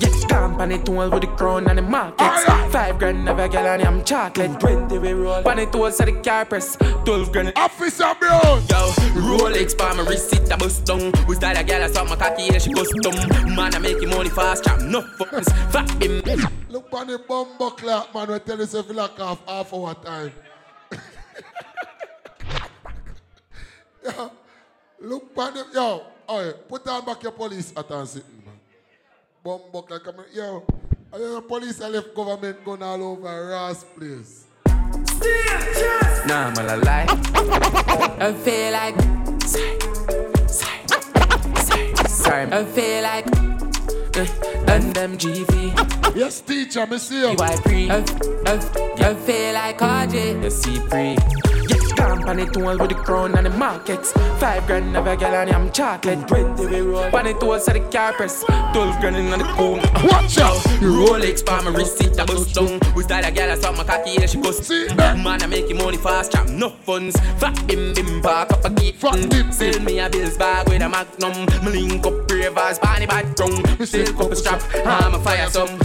Get 0.00 0.28
camp 0.30 0.58
on 0.58 0.72
it 0.72 0.88
all 0.88 1.10
with 1.10 1.20
the 1.20 1.26
crown 1.36 1.68
and 1.68 1.76
the 1.76 1.82
markets. 1.82 2.44
Five 2.72 2.98
grand 2.98 3.22
never 3.22 3.48
get 3.48 3.66
on 3.66 3.86
I'm 3.86 4.02
chocolate. 4.02 4.58
Twenty 4.58 4.96
we 4.98 5.12
roll. 5.12 5.46
On 5.46 5.58
it 5.58 5.74
all 5.74 5.90
so 5.90 6.06
the 6.06 6.12
car 6.22 6.46
press. 6.46 6.76
Twelve 7.04 7.32
grand. 7.32 7.52
Officer 7.54 8.14
Brown. 8.18 8.62
Yo, 8.70 8.92
Rolex 9.28 9.76
by 9.76 9.92
my 9.92 10.02
wrist, 10.04 10.32
it 10.32 10.50
a 10.50 10.56
bust 10.56 10.86
down. 10.86 11.12
We 11.28 11.34
style 11.34 11.54
a 11.54 11.62
girl, 11.62 11.84
I 11.84 11.88
saw 11.88 12.04
my 12.04 12.16
cocky, 12.16 12.44
yeah, 12.44 12.56
she 12.56 12.72
custom. 12.72 13.12
Man, 13.54 13.74
I 13.74 13.78
make 13.78 14.00
you 14.00 14.08
money 14.08 14.30
fast, 14.30 14.64
chop 14.64 14.80
no 14.80 15.02
fucks. 15.02 15.52
Fat 15.70 16.02
him. 16.02 16.22
Look 16.70 16.90
on 16.94 17.08
the 17.08 17.18
bumbo 17.18 17.68
clad, 17.72 18.14
man. 18.14 18.32
We 18.32 18.38
tell 18.38 18.56
yourself 18.56 18.88
you 18.88 18.94
like 18.94 19.18
half, 19.18 19.46
half 19.46 19.74
hour 19.74 19.92
time. 19.96 20.32
yo, 24.02 24.32
look 25.00 25.30
on 25.36 25.52
the, 25.52 25.66
yo, 25.74 26.06
oh, 26.28 26.52
put 26.68 26.86
on 26.88 27.04
back 27.04 27.22
your 27.22 27.32
police 27.32 27.72
hat 27.74 27.90
and 27.90 28.08
sitting, 28.08 28.42
man. 28.44 28.54
Bumbo 29.42 29.82
clad, 29.82 30.04
come 30.04 30.16
here. 30.32 30.44
Yo, 30.44 30.64
I 31.12 31.18
the 31.18 31.42
police 31.42 31.80
I 31.80 31.88
left 31.88 32.14
government 32.14 32.64
gun 32.64 32.82
all 32.82 33.02
over 33.02 33.48
Ross 33.48 33.84
place. 33.84 34.44
Nah, 36.26 36.50
man, 36.50 36.68
I 36.68 36.74
lie. 36.74 37.06
I 38.20 38.32
feel 38.44 38.72
like. 38.72 38.96
Sorry, 42.08 42.52
I 42.52 42.64
feel 42.64 43.02
like. 43.02 43.26
Uh, 44.16 44.26
and 44.68 44.94
them 44.94 45.16
GV. 45.16 46.16
Yes, 46.16 46.40
teacher, 46.40 46.86
me 46.86 46.98
see 46.98 47.20
you. 47.20 47.36
I 47.40 47.56
pre. 47.56 47.88
I, 47.88 47.98
I, 48.46 48.54
I 48.98 49.14
feel 49.14 49.54
like 49.54 49.78
RJ. 49.78 50.42
You 50.42 50.50
see 50.50 50.80
pre. 50.90 51.16
Get 51.68 51.77
it 52.12 52.56
all 52.56 52.78
with 52.78 52.88
the 52.88 52.94
crown 52.94 53.36
and 53.36 53.46
the 53.46 53.50
markets. 53.50 54.12
Five 54.38 54.66
grand 54.66 54.92
never 54.92 55.16
get 55.16 55.34
on 55.34 55.54
I'm 55.54 55.70
chocolate. 55.72 56.26
Twenty 56.26 56.66
we 56.66 56.80
roll. 56.80 57.14
On 57.14 57.26
it 57.26 57.42
all 57.42 57.58
so 57.58 57.72
the 57.72 57.80
car 57.80 58.12
press. 58.12 58.44
Twelve 58.44 58.98
grand 59.00 59.16
in 59.16 59.30
the 59.30 59.44
cool. 59.56 59.76
Watch 60.08 60.38
out. 60.38 60.56
Rolex 60.80 61.44
by 61.44 61.60
my 61.62 61.70
wrist, 61.70 62.00
it 62.02 62.18
a 62.18 62.24
bust 62.24 62.54
down. 62.54 62.80
We 62.94 63.02
style 63.02 63.24
a 63.24 63.30
girl, 63.30 63.50
I 63.50 63.54
saw 63.56 63.72
my 63.72 63.84
cocky, 63.84 64.12
yeah, 64.12 64.26
she. 64.26 64.42
See 64.52 64.88
that? 64.88 65.18
Man, 65.18 65.42
I 65.42 65.46
make 65.46 65.68
you 65.68 65.74
money 65.74 65.96
fast, 65.96 66.32
chop 66.32 66.48
no 66.48 66.70
funds. 66.70 67.16
Fat 67.38 67.66
bim 67.66 67.92
bim, 67.94 68.20
park 68.22 68.52
up 68.52 68.64
a 68.64 68.70
gate. 68.70 68.96
Fat 68.96 69.18
Sell 69.52 69.80
me 69.80 69.98
a 69.98 70.08
bills 70.08 70.36
bag 70.36 70.68
with 70.68 70.82
a 70.82 70.88
magnum. 70.88 71.46
Me 71.64 71.88
link 71.88 72.06
up 72.06 72.30
ravers, 72.30 72.78
bunny 72.78 73.06
bad 73.06 73.36
tongue. 73.36 73.62
Me 73.78 73.86
still 73.86 74.12
couple 74.12 74.36
strap, 74.36 74.62
I'm 74.86 75.14
a 75.14 75.18
fire 75.18 75.48
some. 75.50 75.78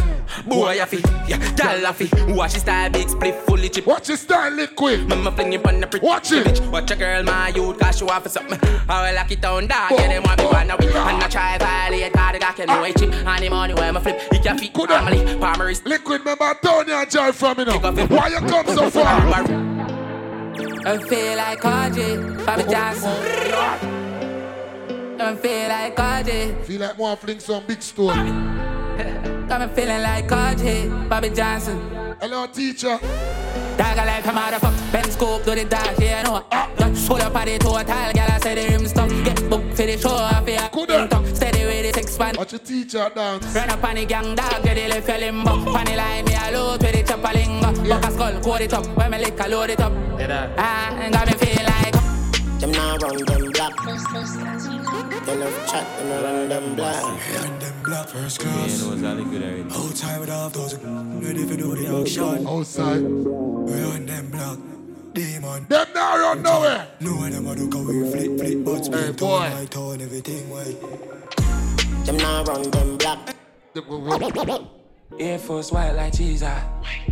Boy, 0.45 0.81
I 0.81 0.85
feel, 0.85 1.01
yeah, 1.27 1.37
gal 1.55 1.85
I 1.85 1.91
feel. 1.93 2.35
Watch 2.35 2.53
his 2.53 2.61
style, 2.61 2.89
big 2.89 3.09
split, 3.09 3.35
fully 3.45 3.69
chip. 3.69 3.85
Watch 3.85 4.07
his 4.07 4.21
style, 4.21 4.51
liquid. 4.51 5.07
Mama 5.07 5.31
fling 5.31 5.53
you 5.53 5.61
on 5.63 5.79
the 5.79 5.87
pretty 5.87 6.05
Watch 6.05 6.31
it. 6.31 6.45
bitch. 6.45 6.71
Watch 6.71 6.91
a 6.91 6.95
girl, 6.95 7.23
my 7.23 7.49
youth, 7.49 7.79
cause 7.79 7.97
she 7.97 8.03
want 8.03 8.23
for 8.23 8.29
something. 8.29 8.59
I 8.89 9.09
will 9.09 9.15
lock 9.15 9.31
it 9.31 9.41
down, 9.41 9.67
dog. 9.67 9.91
Yeah, 9.91 10.07
them 10.07 10.23
want 10.23 10.39
me 10.39 10.45
oh, 10.45 10.51
one 10.51 10.69
away. 10.71 10.91
Oh. 10.93 11.07
And 11.07 11.23
I 11.23 11.27
try 11.27 11.57
violate, 11.57 12.13
cause 12.13 12.33
the 12.33 12.39
guy 12.39 12.51
can 12.53 12.67
know 12.67 12.81
ah. 12.81 12.83
it 12.83 12.97
chip. 12.97 13.13
And 13.13 13.43
the 13.43 13.49
money 13.49 13.73
where 13.73 13.93
my 13.93 14.01
flip, 14.01 14.19
he 14.31 14.39
can 14.39 14.57
fit 14.57 14.73
family. 14.75 15.39
Palmer 15.39 15.69
is 15.69 15.85
Liquid, 15.85 16.19
remember 16.21 16.53
Tony 16.61 16.91
and 16.91 17.09
Joy 17.09 17.31
from 17.31 17.57
me 17.57 17.65
now. 17.65 17.79
Why 17.79 18.27
you 18.27 18.39
come 18.39 18.67
so 18.67 18.89
far? 18.89 19.05
I 20.85 20.97
feel 20.97 21.37
like 21.37 21.61
RJ, 21.61 22.45
Bobby 22.45 22.63
Johnson. 22.63 23.09
I 25.21 25.31
oh, 25.31 25.35
feel 25.37 25.69
like 25.69 25.95
RJ. 25.95 26.65
Feel 26.65 26.81
like 26.81 26.97
more 26.97 27.15
fling 27.15 27.39
some 27.39 27.65
big 27.65 27.81
story. 27.81 29.29
Got 29.47 29.61
me 29.61 29.75
feeling 29.75 30.01
like 30.01 30.27
RJ, 30.27 31.09
Bobby 31.09 31.29
Johnson. 31.29 31.79
Hello, 32.21 32.47
teacher. 32.47 32.97
Dog 33.77 33.97
a 33.97 34.05
like 34.05 34.25
a 34.25 34.29
motherfucker, 34.29 34.91
Ben 34.91 35.11
Scoop 35.11 35.43
do 35.45 35.55
the 35.55 35.65
dash, 35.65 35.99
yeah, 35.99 36.19
I 36.19 36.23
know. 36.23 36.93
Just 36.93 37.07
pull 37.07 37.17
up 37.21 37.35
on 37.35 37.45
the 37.45 37.57
total, 37.57 37.83
girl, 37.83 38.27
I 38.29 38.39
say 38.39 38.55
the 38.55 38.69
rim 38.69 38.85
stuff. 38.87 39.09
Get 39.23 39.49
booked 39.49 39.75
for 39.75 39.85
the 39.85 39.97
show, 39.97 40.15
I 40.15 40.43
feel 40.45 40.69
Coulda. 40.69 41.07
tongue. 41.07 41.35
Steady 41.35 41.65
with 41.65 41.93
the 41.93 42.01
six 42.01 42.17
pan. 42.17 42.35
Watch 42.37 42.51
your 42.53 42.59
teacher 42.59 43.11
dance. 43.13 43.55
Run 43.55 43.69
up 43.69 43.83
on 43.83 43.95
the 43.95 44.05
gang 44.05 44.35
dog, 44.35 44.63
get 44.63 44.75
the 44.75 44.87
left 44.87 45.07
your 45.07 45.17
limbo. 45.17 45.73
Pan 45.73 45.85
the 45.85 45.95
line, 45.95 46.25
me 46.25 46.35
a 46.35 46.51
load 46.51 46.81
with 46.83 46.93
the 46.93 47.03
chopper 47.03 47.33
lingo. 47.33 47.89
Buck 47.89 48.05
a 48.05 48.11
skull, 48.11 48.41
code 48.41 48.61
it 48.61 48.73
up, 48.73 48.87
when 48.95 49.11
me 49.11 49.17
lick 49.17 49.39
a 49.39 49.49
load 49.49 49.69
it 49.71 49.79
up. 49.81 49.91
Ah, 50.57 50.95
and 50.99 51.13
got 51.13 51.27
me 51.27 51.33
feel 51.33 51.65
like 51.65 51.93
Them 52.59 52.71
now 52.71 52.97
run 52.97 53.17
them 53.25 53.51
black. 53.51 53.75
They 55.25 55.35
love 55.35 55.67
chat, 55.67 55.85
them 55.97 56.23
run 56.23 56.49
them 56.49 56.75
black. 56.75 57.62
Run 57.93 58.05
them 58.05 58.11
black 58.11 58.23
first 58.23 58.39
class. 58.39 58.83
Outside 59.71 60.19
with 60.19 60.29
half 60.29 60.53
dozen. 60.53 61.19
Ready 61.21 61.45
for 61.45 61.55
do 61.55 61.75
the 61.75 61.85
dog 61.85 62.07
shot. 62.07 62.43
Outside. 62.45 63.01
Run 63.03 64.05
them 64.07 64.31
black. 64.31 64.57
Demon. 65.13 65.65
Them 65.69 65.87
now 65.93 66.17
run 66.17 66.41
nowhere. 66.41 66.87
No 67.01 67.15
one 67.17 67.31
them 67.31 67.47
a 67.47 67.55
do 67.55 67.69
cause 67.69 67.85
we 67.85 68.09
flip 68.11 68.39
flip 68.39 68.65
but 68.65 68.77
Hey, 68.77 68.83
split 68.83 69.17
boy. 69.17 69.27
on 69.35 69.53
my 69.53 69.65
tone 69.65 70.01
everything 70.01 70.49
way. 70.49 70.75
Them 72.05 72.17
now 72.17 72.43
run 72.45 72.63
them 72.71 72.97
black. 72.97 73.35
Air 75.19 75.37
Force 75.37 75.71
white 75.71 75.91
like 75.91 76.17
cheese. 76.17 76.41
ah. 76.43 76.63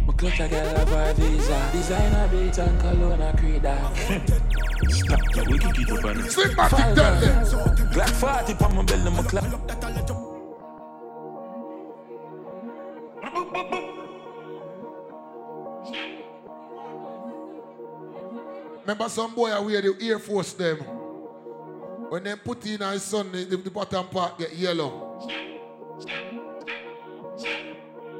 My 0.07 0.13
clutch 0.13 0.39
a 0.39 0.47
girl 0.47 0.75
a 0.75 0.85
buy 0.87 1.13
visa. 1.13 1.69
Designer 1.71 2.27
beats 2.31 2.57
and 2.57 2.79
cologne 2.81 3.21
a 3.21 3.37
creed. 3.37 3.61
Stop 3.61 5.19
that, 5.35 5.47
we 5.47 5.59
can 5.59 5.73
keep 5.73 5.91
up 5.91 6.05
on 6.05 6.17
it. 6.17 6.25
Cinematic, 6.25 6.95
tell 6.95 7.19
them. 7.19 7.45
Glock 7.93 8.09
40 8.09 8.65
on 8.65 8.75
my 8.75 8.81
belly, 8.83 9.11
my 9.11 9.21
clap. 9.21 10.20
Remember 18.91 19.07
some 19.07 19.33
boy 19.33 19.49
I 19.49 19.59
wear 19.59 19.81
the 19.81 19.95
Air 20.01 20.19
Force 20.19 20.51
them. 20.51 20.79
When 22.09 22.25
they 22.25 22.35
put 22.35 22.65
in 22.65 22.81
his 22.81 23.03
son, 23.03 23.31
the, 23.31 23.45
the 23.45 23.71
bottom 23.71 24.05
part 24.07 24.37
get 24.37 24.53
yellow. 24.53 25.29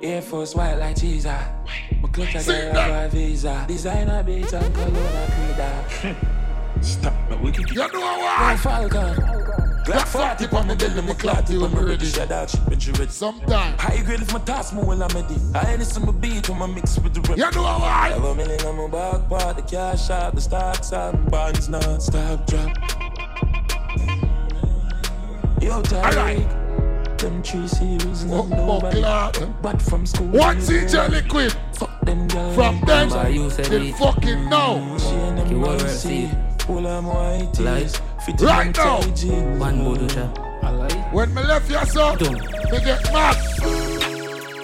Air 0.01 0.22
Force 0.22 0.55
white 0.55 0.76
like 0.76 0.97
cheese. 0.97 1.26
My 1.26 1.43
clutch 2.13 2.36
a 2.36 2.39
Sing 2.39 2.72
girl 2.72 3.05
a 3.05 3.09
visa. 3.09 3.65
Designer 3.67 4.24
beats 4.24 4.53
and 4.53 4.74
cologne 4.74 4.95
a 4.95 5.28
creed. 5.99 6.15
Stop 6.82 7.13
that, 7.28 7.41
we 7.41 7.51
can 7.51 7.65
keep 7.65 7.76
You 7.76 7.91
know 7.91 7.99
One 7.99 8.19
why? 8.19 8.57
Falcon. 8.57 9.31
Glock 9.86 10.08
40 10.08 10.56
on 10.56 10.68
my 10.68 10.76
belly, 10.76 11.02
my 11.02 11.14
clot 11.16 11.50
you 11.50 11.62
when 11.62 11.74
me 11.74 11.82
ready. 11.82 12.06
Shut 12.06 12.32
out, 12.32 12.50
shit, 12.50 12.62
but 12.68 12.86
you 12.86 12.94
ready. 12.94 13.12
Sometime. 13.12 13.76
High 13.80 14.02
grade 14.04 14.22
if 14.22 14.32
my 14.32 14.40
task 14.40 14.74
more 14.74 14.86
well 14.86 15.02
I'm 15.02 15.10
ready. 15.16 15.36
I 15.56 15.74
ain't 15.74 15.84
some 15.84 16.16
beat 16.20 16.48
when 16.50 16.62
I 16.62 16.68
mix 16.68 17.00
with 17.00 17.16
the 17.16 17.22
rest. 17.22 17.38
You 17.38 17.52
know 17.60 17.64
why? 17.80 18.10
Have 18.10 18.24
a 18.24 18.36
million 18.36 18.62
on 18.66 18.78
my 18.78 18.88
back 18.88 19.28
part, 19.28 19.56
the 19.56 19.64
cash 19.64 20.10
out, 20.12 20.36
the 20.36 20.42
stocks 20.42 20.92
up, 20.94 21.30
bonds 21.32 21.68
non 21.68 22.00
stop 22.00 22.46
drop. 22.46 22.78
Yo, 25.62 25.82
Tyreek, 25.84 27.18
them 27.18 27.42
three 27.44 27.68
series, 27.68 28.26
no 28.26 28.36
oh, 28.36 28.50
oh, 28.52 28.56
nobody. 28.80 29.00
Clark. 29.00 29.38
But 29.64 29.82
from 29.82 30.06
school, 30.06 30.28
One 30.28 30.60
you 30.60 30.66
teacher 30.82 31.08
know, 31.08 31.16
liquid. 31.16 31.56
Fuck 31.74 32.02
them 32.02 32.28
girls. 32.28 32.56
From 32.56 32.82
them, 32.82 33.10
said 33.50 33.66
they 33.66 33.90
it. 33.90 33.96
fucking 33.96 34.48
know. 34.50 34.78
Mm, 34.80 35.00
she 35.00 35.16
and 35.16 35.38
them 35.40 35.48
You 35.52 35.58
man 35.58 35.70
already 35.70 35.88
see. 35.90 36.28
see. 36.28 36.32
Pull 36.60 36.82
them 36.84 37.06
white 37.08 37.50
tees. 37.54 38.00
Fit 38.26 38.39
Right 38.41 38.76
now. 38.78 38.99
One 39.57 39.84
Buddha. 39.84 40.32
I 40.63 41.09
When 41.11 41.34
me 41.34 41.41
left 41.43 41.69
your 41.69 41.86
son, 41.86 42.17
Dum. 42.17 42.34
me 42.36 42.80
get 42.84 43.03
mad. 43.11 43.38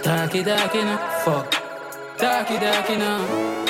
Darky 0.04 0.44
darky 0.44 0.82
no, 0.84 0.98
fuck. 1.26 1.52
Darky 2.18 2.58
darky 2.60 2.96
no. 2.98 3.64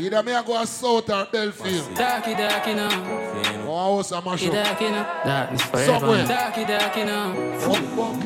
Either 0.00 0.22
me 0.22 0.32
I 0.32 0.42
go 0.42 0.60
a 0.62 0.66
South 0.66 1.10
or 1.10 1.26
Belfield. 1.30 1.94
Darky, 1.94 2.34
darky 2.34 2.72
now. 2.72 2.88
Oh, 3.68 3.96
house 3.98 4.12
a 4.12 4.22
mash 4.22 4.42
Darky, 4.42 4.46
up. 4.48 4.64
darky 4.64 4.90
now. 4.90 5.22
Darkness 5.24 5.62
forever. 5.62 5.86
Somewhere. 5.98 6.26
Darky, 6.26 6.64
darky 6.64 7.04
now. 7.04 7.32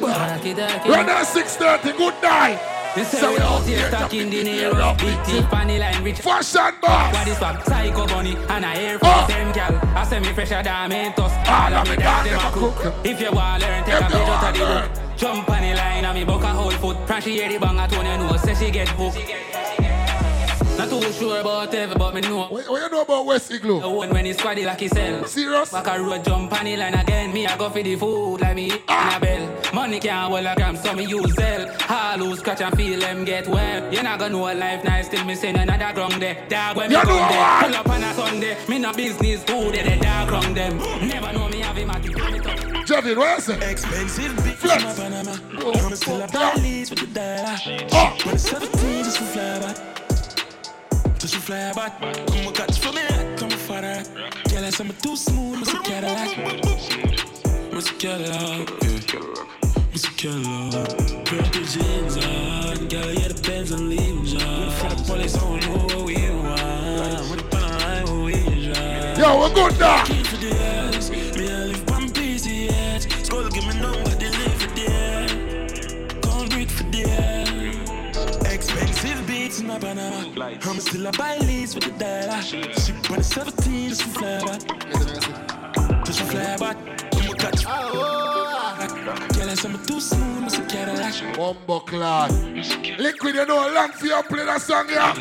Darky, 0.00 0.54
darky 0.54 0.88
Run 0.90 1.06
now. 1.06 1.18
at 1.20 1.26
630, 1.26 1.98
good 1.98 2.14
night. 2.22 2.77
You 2.98 3.04
say 3.04 3.18
So 3.20 3.30
we 3.30 3.36
we 3.36 3.42
out 3.42 3.62
here 3.64 3.78
here 3.78 3.90
talking 3.90 4.28
the 4.28 4.42
Nero, 4.42 4.94
Big 4.98 5.22
teeth 5.24 5.52
on 5.52 5.68
the 5.68 5.78
line 5.78 6.02
rich 6.02 6.18
Fashion 6.18 6.74
boss. 6.82 7.14
What 7.14 7.28
is 7.28 7.38
what? 7.38 7.64
Psycho 7.64 8.06
bunny 8.08 8.36
And 8.48 8.66
I 8.66 8.74
air 8.74 8.98
Ah. 9.00 9.24
force 9.24 9.36
them 9.36 9.52
gal. 9.52 9.80
I 9.96 10.04
say 10.04 10.18
me 10.18 10.32
fresher 10.32 10.62
than 10.64 10.90
Mentos 10.90 11.30
All 11.46 11.74
of 11.74 11.88
me 11.88 11.94
dog 11.94 12.24
them 12.24 12.40
a 12.40 12.50
cook. 12.50 12.94
If 13.04 13.20
you 13.20 13.30
want 13.30 13.62
learn 13.62 13.84
take 13.84 13.94
a 13.94 14.04
If 14.04 14.10
bit 14.12 14.28
out 14.28 14.44
of 14.48 14.58
the 14.58 14.64
book. 14.66 15.16
Jump 15.16 15.48
on 15.48 15.62
the 15.62 15.74
line 15.74 16.04
and 16.06 16.18
me 16.18 16.24
buck 16.24 16.42
a 16.42 16.48
whole 16.48 16.70
foot. 16.72 16.96
Pran 17.06 17.22
she 17.22 17.38
hear 17.38 17.48
the 17.48 17.58
bang 17.58 17.78
at 17.78 17.88
Tony 17.90 18.16
know 18.16 18.36
Say 18.36 18.54
she 18.54 18.70
get 18.72 18.88
hooked 18.88 19.16
Not 20.78 20.90
too 20.90 21.12
sure 21.12 21.40
about 21.40 21.74
every 21.74 21.96
but 21.96 22.14
me 22.14 22.20
know 22.20 22.46
What, 22.46 22.68
what 22.68 22.80
you 22.82 22.88
know 22.88 23.02
about 23.02 23.26
West 23.26 23.50
Igloo? 23.50 23.80
When 23.98 24.10
when 24.10 24.26
it's 24.26 24.40
squaddy 24.40 24.64
like 24.64 24.78
he 24.78 24.86
sell 24.88 25.24
Serious? 25.24 25.72
Back 25.72 25.88
a 25.88 26.00
road 26.00 26.24
jump 26.24 26.52
on 26.52 26.64
the 26.64 26.76
line 26.76 26.94
again 26.94 27.32
Me 27.32 27.46
I 27.46 27.58
go 27.58 27.68
for 27.68 27.82
the 27.82 27.96
food 27.96 28.40
like 28.40 28.54
me 28.54 28.70
Ah. 28.86 29.16
Annabelle 29.16 29.74
Money 29.74 29.98
can't 29.98 30.30
hold 30.30 30.46
a 30.46 30.54
gram 30.54 30.76
so 30.76 30.94
me 30.94 31.04
use 31.04 31.34
sell 31.34 31.68
All 31.90 32.18
who 32.18 32.36
scratch 32.36 32.60
and 32.60 32.76
feel 32.76 33.00
them 33.00 33.24
get 33.24 33.48
well 33.48 33.92
You 33.92 34.04
not 34.04 34.20
gonna 34.20 34.32
know 34.34 34.42
life 34.44 34.84
nice 34.84 35.08
till 35.08 35.24
me 35.24 35.34
send 35.34 35.56
another 35.56 35.92
ground 35.94 36.22
there 36.22 36.46
Dog 36.48 36.76
when 36.76 36.90
me 36.90 36.94
You 36.96 37.02
come 37.02 37.28
there 37.28 37.40
what? 37.40 37.64
Pull 37.66 37.74
up 37.74 37.88
on 37.88 38.04
a 38.04 38.14
Sunday 38.14 38.56
Me 38.68 38.78
no 38.78 38.92
business 38.92 39.42
who 39.50 39.72
they 39.72 39.82
the 39.82 40.00
dog 40.00 40.28
ground 40.28 40.56
them 40.56 40.78
Never 41.08 41.32
know 41.32 41.48
me 41.48 41.58
have 41.58 41.76
him 41.76 41.90
at 41.90 42.02
the 42.04 42.08
Jevin, 42.88 43.16
what 43.18 43.36
you 43.36 43.42
say? 43.42 43.70
Expensive 43.70 44.32
bitch 44.36 44.54
Flex. 44.54 44.82
from 44.82 44.94
Panama. 44.96 45.36
Oh, 45.58 45.86
I'm 45.86 45.94
still 45.94 46.16
a 46.22 46.26
yeah. 46.32 46.52
police 46.52 46.88
with 46.88 47.00
the 47.00 47.06
dollar. 47.06 47.58
Oh. 47.92 48.16
When 48.24 48.34
it's 48.34 48.48
17, 48.48 49.04
just 49.04 49.18
to 49.18 49.24
fly 49.24 49.58
back. 49.58 49.97
To 51.18 51.26
fly 51.26 51.72
back. 51.72 52.00
Come 52.00 52.46
on, 52.46 52.54
catch 52.54 52.78
for 52.78 52.92
me. 52.92 53.02
Come 53.36 53.50
on, 53.50 53.58
father. 53.58 54.02
Girl, 54.48 54.64
I 54.64 54.70
say 54.70 54.84
I'm 54.84 54.92
too 55.02 55.16
smooth. 55.16 55.58
Must 55.58 55.84
Cadillac. 55.84 56.38
Must 57.72 57.98
Cadillac. 57.98 58.70
Must 59.92 60.16
Cadillac. 60.16 60.88
Purple 61.26 61.64
jeans 61.64 62.16
on. 62.16 62.88
Girl, 62.88 63.12
yeah, 63.12 63.28
the 63.28 63.40
Benz 63.44 63.72
and 63.72 63.88
leaves 63.88 64.34
on. 64.42 64.66
With 64.66 64.96
the 64.96 65.04
police, 65.06 65.36
I 65.36 65.40
don't 65.40 65.60
know 65.66 65.76
what 65.86 66.06
we 66.06 66.14
want. 66.14 67.30
With 67.30 67.40
the 67.40 67.48
Panama, 67.50 68.12
what 68.12 68.24
we 68.24 68.34
drive. 68.72 69.18
Yo, 69.18 69.40
we're 69.40 69.54
good 69.54 69.74
now. 69.80 70.04
Key 70.04 70.22
for 70.22 70.36
the 70.36 70.50
ass. 70.54 71.10
Me, 71.10 71.50
I 71.50 71.64
live 71.64 71.90
one 71.90 72.10
piece 72.12 72.46
of 72.46 72.52
yet. 72.52 73.02
Skull 73.24 73.48
give 73.50 73.66
me 73.66 73.74
number, 73.80 74.10
they 74.10 74.30
live 74.30 74.54
for. 74.54 74.68
Concrete 76.22 76.70
for. 76.70 76.84
Expensive 78.46 79.26
beats 79.26 79.60
in 79.60 79.66
my 79.66 79.78
Panama. 79.78 80.27
I'm 80.68 80.80
still 80.80 81.06
a 81.06 81.12
buy 81.12 81.38
leads 81.38 81.74
with 81.74 81.84
the 81.84 81.90
dollar. 81.92 82.42
Ship 82.42 83.10
when 83.10 83.20
it's 83.20 83.28
17, 83.28 83.88
just 83.88 84.02
to 84.02 84.08
fly 84.08 84.38
back. 84.44 86.04
Just 86.04 86.18
to 86.18 86.24
fly 86.26 86.56
back. 86.58 86.76
I'm 87.14 87.30
a 87.30 87.34
catch. 87.34 87.64
Girl, 89.34 89.50
I 89.50 89.54
say 89.54 89.68
I'm 89.70 89.86
too 89.86 89.98
smooth, 89.98 90.42
I'm 90.42 90.62
a 90.62 90.66
Cadillac. 90.68 91.36
Bumbo 91.36 91.80
clad. 91.80 92.32
Liquid, 92.98 93.34
you 93.34 93.46
know, 93.46 93.72
long 93.72 93.92
for 93.92 94.06
you 94.06 94.22
play 94.24 94.44
that 94.44 94.60
song, 94.60 94.88
yeah. 94.90 95.14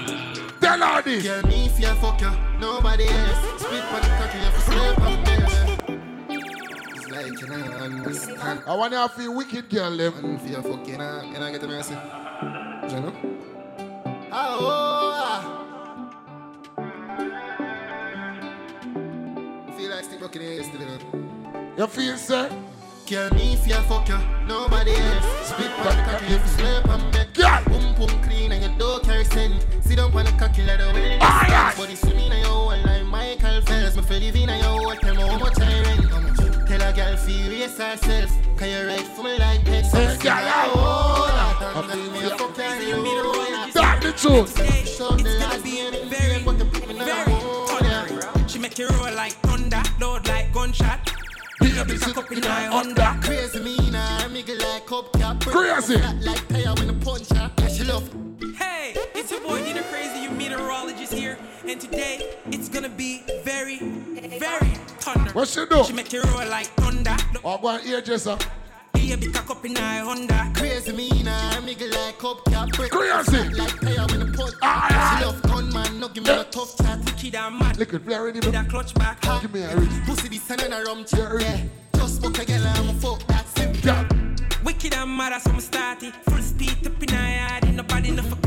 Tell 0.60 0.80
her 0.80 1.02
this. 1.02 1.24
Girl, 1.24 1.42
me 1.44 1.66
if 1.68 1.80
you 1.80 1.88
fuck 1.96 2.20
you, 2.20 2.32
nobody 2.60 3.08
else. 3.08 3.62
Spit 3.62 3.84
on 3.86 4.02
the 4.02 4.08
cocky, 4.20 4.38
you 4.40 4.52
slap 4.68 5.02
on 5.02 5.14
me. 5.24 5.34
It's 6.94 7.10
like 7.10 7.42
you 7.42 7.48
know, 7.48 7.64
understand. 7.78 8.60
I 8.68 8.76
want 8.76 8.92
you 8.92 9.00
to 9.00 9.10
feel 9.10 9.34
wicked, 9.34 9.70
girl, 9.70 9.96
them. 9.96 10.14
And 10.26 10.42
for 10.42 10.48
your 10.48 10.62
fuck, 10.62 10.86
you 10.88 10.98
know, 10.98 11.22
you 11.24 11.40
know, 11.40 11.52
get 11.52 11.62
the 11.62 11.68
mercy. 11.70 11.94
You 11.94 13.02
know? 13.02 13.14
Ah, 14.30 14.58
oh, 14.60 15.17
Feel 20.28 20.42
like 20.42 20.66
stick 20.66 20.82
yesterday, 20.82 21.06
man. 21.54 21.74
You 21.78 21.88
feel, 21.88 22.18
sir? 22.18 22.50
Girl, 23.10 23.30
me 23.32 23.54
if 23.54 23.68
you 23.68 23.76
fuck 23.76 24.10
you, 24.10 24.18
nobody 24.46 24.92
else. 24.92 25.48
Spit 25.48 25.72
on 25.72 25.86
the 25.86 26.04
cocky, 26.04 26.34
you 26.34 26.40
slap 26.40 26.90
on 26.90 27.12
me. 27.12 27.20
Girl. 27.34 27.64
Boom, 27.66 27.96
boom, 27.96 28.24
clean, 28.24 28.52
and 28.52 28.64
you 28.64 28.78
don't 28.78 29.04
carry 29.04 29.24
sin. 29.24 29.60
Sit 29.82 29.96
down 29.96 30.12
on 30.12 30.26
the 30.26 30.32
cocky, 30.32 30.64
let 30.64 30.80
the 30.80 30.92
way. 30.94 31.18
Aye, 31.22 31.22
aye. 31.22 31.74
Body 31.78 31.96
swimming 31.96 32.32
in 32.32 32.40
your 32.40 32.48
hole 32.48 32.68
like 32.68 33.06
Michael 33.06 33.62
Phelps. 33.62 33.96
Me 33.96 34.02
feel 34.02 34.20
live 34.20 34.36
in 34.36 34.50
your 34.50 34.58
hole, 34.64 34.96
tell 34.96 35.16
me 35.16 35.22
how 35.22 35.38
much 35.38 35.60
I 35.62 35.82
rent. 35.84 36.06
How 36.10 36.20
much? 36.20 36.38
Tell 36.68 36.82
a 36.82 36.94
girl 36.94 37.18
feel 37.18 37.50
race 37.50 37.78
herself. 37.78 38.58
Can 38.58 38.70
you 38.70 38.88
ride 38.88 39.08
for 39.08 39.24
me 39.24 39.38
like 39.38 39.64
pets? 39.64 39.92
Hey, 39.94 40.18
girl, 40.18 40.34
oh, 40.76 41.62
I'm 41.74 41.88
tell 41.88 41.98
me 41.98 42.20
you 42.20 42.30
fuck 42.32 42.58
her, 42.58 42.82
you. 42.84 43.72
That's 43.74 44.06
the 44.06 44.12
truth. 44.12 44.98
Show 44.98 45.12
the 45.12 45.30
last 45.40 45.64
being 45.64 46.10
very, 46.10 46.44
but 46.44 46.58
She 48.58 48.62
make 48.64 48.80
you 48.80 48.88
roll 48.88 49.14
like 49.14 49.34
thunder, 49.34 49.84
load 50.02 50.28
like 50.28 50.52
gunshot. 50.52 51.14
Baby, 51.60 51.96
Cock 52.00 52.18
up 52.18 52.32
in 52.32 52.40
my 52.42 52.66
Honda. 52.66 53.20
Crazy 53.22 53.60
me 53.60 53.78
now, 53.92 54.18
miggle 54.30 54.60
like 54.60 54.88
hubcap. 54.88 55.42
Crazy. 55.46 56.00
Flat 56.00 56.24
like 56.24 56.48
tire 56.48 56.74
when 56.74 56.90
a 56.90 56.94
punch 56.94 57.30
her. 57.30 57.52
Yeah, 57.60 57.68
she 57.68 57.84
love. 57.84 58.10
Hey, 58.58 58.96
it's 59.14 59.30
your 59.30 59.42
boy 59.42 59.62
Nina 59.62 59.84
Crazy, 59.84 60.22
your 60.22 60.32
meteorologist 60.32 61.14
here, 61.14 61.38
and 61.68 61.80
today 61.80 62.34
it's 62.48 62.68
gonna 62.68 62.90
be 62.90 63.22
very, 63.44 63.78
very 63.78 64.74
thunder. 65.02 65.32
What 65.34 65.50
she 65.50 65.64
do? 65.68 65.84
She 65.84 65.94
make 65.94 66.12
you 66.12 66.24
roll 66.24 66.50
like 66.50 66.66
thunder. 66.78 67.16
Oh, 67.46 67.60
go 67.60 67.68
and 67.68 67.84
hear 67.84 68.02
Jessa. 68.02 68.44
Baby, 69.08 69.32
cock 69.32 69.50
up 69.50 69.64
in 69.64 69.74
my 69.74 70.00
Honda. 70.00 70.52
Crazy 70.54 70.92
me 70.92 71.08
now, 71.24 71.52
miggle 71.62 71.90
like 71.94 72.20
hubcap. 72.20 72.74
Crazy. 72.74 73.38
Flat 73.38 73.58
like 73.58 73.80
tire 73.80 74.06
when 74.08 74.22
a 74.22 74.32
punch 74.34 74.56
ah, 74.62 74.86
Aye, 74.86 74.90
ah, 74.92 74.94
her. 74.94 75.00
Ah. 75.00 75.18
She 75.18 75.26
love 75.26 75.42
gunman, 75.44 76.00
no 76.02 76.10
give 76.10 76.26
me 76.26 76.30
no 76.30 76.44
tough 76.44 76.78
chat. 76.78 77.00
Kid 77.16 77.36
and 77.36 77.58
mad. 77.58 77.78
Liquid, 77.78 78.06
play 78.06 78.16
already, 78.16 78.40
With 78.40 78.54
a 78.54 78.66
clutch 78.66 78.94
back. 78.96 79.22
Give 79.42 79.54
me 79.54 79.62
a 79.62 79.78
reach. 79.78 79.90
Pussy 80.06 80.28
be 80.28 80.38
sending 80.38 80.74
a 80.74 80.84
rum 80.84 81.06
chat. 81.06 81.32
Yeah. 81.40 81.64
Just 81.96 82.22
fuck 82.22 82.38
a 82.38 82.46
girl 82.46 82.56
and 82.58 82.90
I'm 82.90 83.00
fuck 83.00 83.26
that 83.28 83.48
simple. 83.48 83.80
Yeah. 83.80 84.08
Wicked 84.66 84.94
and 84.94 85.16
mad 85.16 85.32
as 85.32 85.48
I'm 85.48 85.62
started. 85.62 86.14
Full 86.28 86.42
speed 86.42 86.86
up 86.86 87.02
in 87.02 87.10
her 87.10 87.38
yard, 87.38 87.76
nobody 87.76 88.10
enough 88.10 88.28
for 88.28 88.36
call 88.36 88.42
me. 88.42 88.47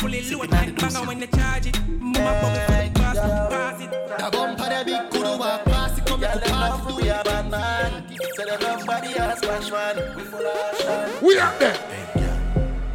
fully 0.00 0.22
load 0.30 0.50
like 0.50 0.74
banger 0.76 1.06
when 1.06 1.20
they 1.20 1.26
charge 1.26 1.66
it. 1.66 1.76
Mama 1.88 2.32
bubble 2.40 2.60
for 2.66 2.72
the 2.72 2.90
pass, 2.94 3.18
pass 3.52 3.80
it. 3.82 3.90
The 3.90 4.28
bumper 4.32 4.68
the 4.72 4.82
big 4.86 5.10
kudu 5.10 5.38
walk 5.38 5.64
past 5.64 5.98
it, 5.98 6.06
come 6.06 6.20
to 6.20 6.26
pass 6.26 6.80
it. 6.80 6.88
Do 6.88 6.98
it. 6.98 7.24
bad 7.24 7.50
man. 7.50 8.08
Say 8.34 8.44
the 8.44 8.58
love 8.64 8.86
body 8.86 9.12
a 9.12 9.36
smash 9.36 9.70
man. 9.70 9.96
We 10.16 10.22
full 10.22 10.40
of 10.40 10.56
action. 10.56 11.26
We 11.26 11.38
out 11.38 11.58
there. 11.60 11.76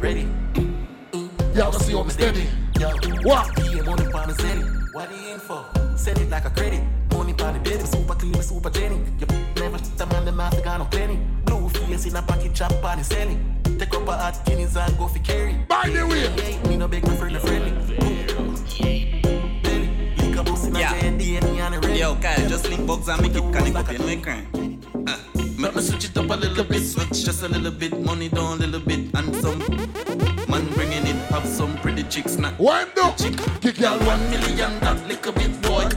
Ready? 0.00 0.26
Yeah, 1.54 1.68
I 1.68 1.78
see 1.78 1.96
I'm 1.96 2.10
steady. 2.10 2.46
Yo, 2.80 2.90
What? 3.22 3.54
PM 3.56 3.88
on 3.88 3.96
the 3.96 4.10
palm 4.10 4.28
and 4.28 4.40
send 4.40 4.62
it. 4.62 4.68
What 4.92 5.08
the 5.08 5.30
info? 5.30 5.64
Send 5.96 6.18
it 6.18 6.28
like 6.28 6.44
a 6.44 6.50
credit. 6.50 6.82
Only 7.12 7.32
on 7.44 7.54
the 7.54 7.60
bed, 7.60 7.86
super 7.86 8.14
clean, 8.14 8.42
super 8.42 8.70
jenny. 8.70 9.00
You 9.20 9.26
never 9.56 9.78
the 9.78 10.06
man, 10.06 10.24
the 10.24 10.32
master 10.32 10.60
got 10.60 10.78
no 10.78 10.84
penny. 10.86 11.18
Blue 11.86 11.94
in 12.04 12.16
a 12.16 12.22
pocket, 12.22 12.52
chop 12.52 12.72
on 12.84 12.98
the 12.98 13.04
selling. 13.04 13.62
Take 13.78 13.94
up 13.94 14.08
a 14.08 14.12
hot 14.16 14.44
guineas 14.44 14.76
and 14.76 14.98
go 14.98 15.06
for 15.06 15.20
carry. 15.20 15.54
By 15.68 15.88
the 15.88 16.04
way. 16.04 16.24
Yeah, 16.24 16.68
me 16.68 16.76
no 16.76 16.88
beg 16.88 17.06
my 17.06 17.14
friend, 17.14 17.36
friendly. 17.38 17.70
A 20.36 20.44
pussy, 20.44 20.70
Yeah. 20.72 20.92
JD, 20.94 21.36
and 21.36 21.52
me 21.52 21.60
on 21.60 21.72
the 21.72 21.78
ready. 21.80 22.00
Yo, 22.00 22.16
Kyle, 22.16 22.48
just 22.48 22.68
link 22.68 22.86
bugs 22.86 23.08
and 23.08 23.22
make 23.22 23.34
it 23.36 23.52
connect 23.52 23.76
up, 23.76 23.90
you 23.92 23.98
know, 23.98 24.20
crime. 24.22 24.80
Uh, 25.06 25.16
make 25.58 25.74
me 25.76 25.80
switch 25.82 26.06
it 26.06 26.16
up 26.18 26.28
a 26.28 26.34
little 26.34 26.64
bit, 26.64 26.82
switch 26.82 27.24
just 27.24 27.42
a 27.44 27.48
little 27.48 27.70
bit, 27.70 27.98
money 28.00 28.28
down 28.28 28.60
a 28.60 28.66
little 28.66 28.80
bit, 28.80 29.14
and 29.14 29.36
some 29.36 29.58
man 30.48 30.66
bringing 30.74 31.06
it, 31.06 31.16
have 31.30 31.46
some 31.46 31.76
pretty 31.78 32.02
chicks 32.04 32.36
now. 32.36 32.50
One 32.58 32.88
do. 32.96 33.12
Kick 33.60 33.78
y'all 33.78 33.98
one 34.00 34.28
million, 34.30 34.78
that 34.80 35.06
little 35.06 35.32
bit, 35.32 35.62
boy. 35.62 35.88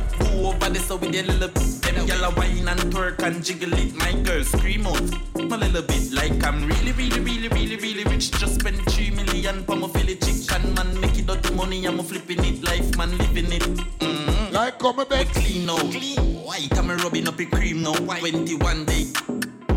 Over 0.45 0.69
this 0.69 0.87
so 0.87 0.95
with 0.95 1.15
a 1.15 1.21
little 1.23 1.47
bit. 1.49 1.81
Them 1.81 2.07
y'all 2.07 2.33
wine 2.35 2.67
and 2.67 2.79
twerk 2.91 3.21
and 3.23 3.43
jiggle 3.43 3.73
it. 3.73 3.93
My 3.95 4.13
girl 4.23 4.43
scream 4.43 4.87
out 4.87 5.01
a 5.35 5.57
little 5.57 5.81
bit 5.81 6.11
like 6.13 6.43
I'm 6.43 6.65
really, 6.65 6.91
really, 6.93 7.19
really, 7.19 7.47
really, 7.49 7.75
really 7.77 8.03
rich. 8.05 8.31
Just 8.31 8.59
spend 8.59 8.77
three 8.91 9.11
million 9.11 9.63
for 9.65 9.75
my 9.75 9.87
Philly 9.87 10.15
chicken, 10.15 10.73
man. 10.75 10.99
Make 11.01 11.17
it 11.19 11.27
dirty 11.27 11.53
money, 11.53 11.85
I'm 11.85 11.99
flipping 11.99 12.43
it. 12.45 12.63
Life, 12.63 12.97
man, 12.97 13.17
living 13.17 13.51
it. 13.51 13.63
Mm-hmm. 13.99 14.53
Like 14.53 14.79
come 14.79 14.97
back. 15.07 15.27
Clean 15.33 15.65
now. 15.65 15.77
White, 15.77 16.77
I'm 16.77 16.89
rubbing 16.89 17.27
up 17.27 17.39
a 17.39 17.45
cream 17.45 17.81
now. 17.81 17.93
21 17.93 18.85
day. 18.85 19.07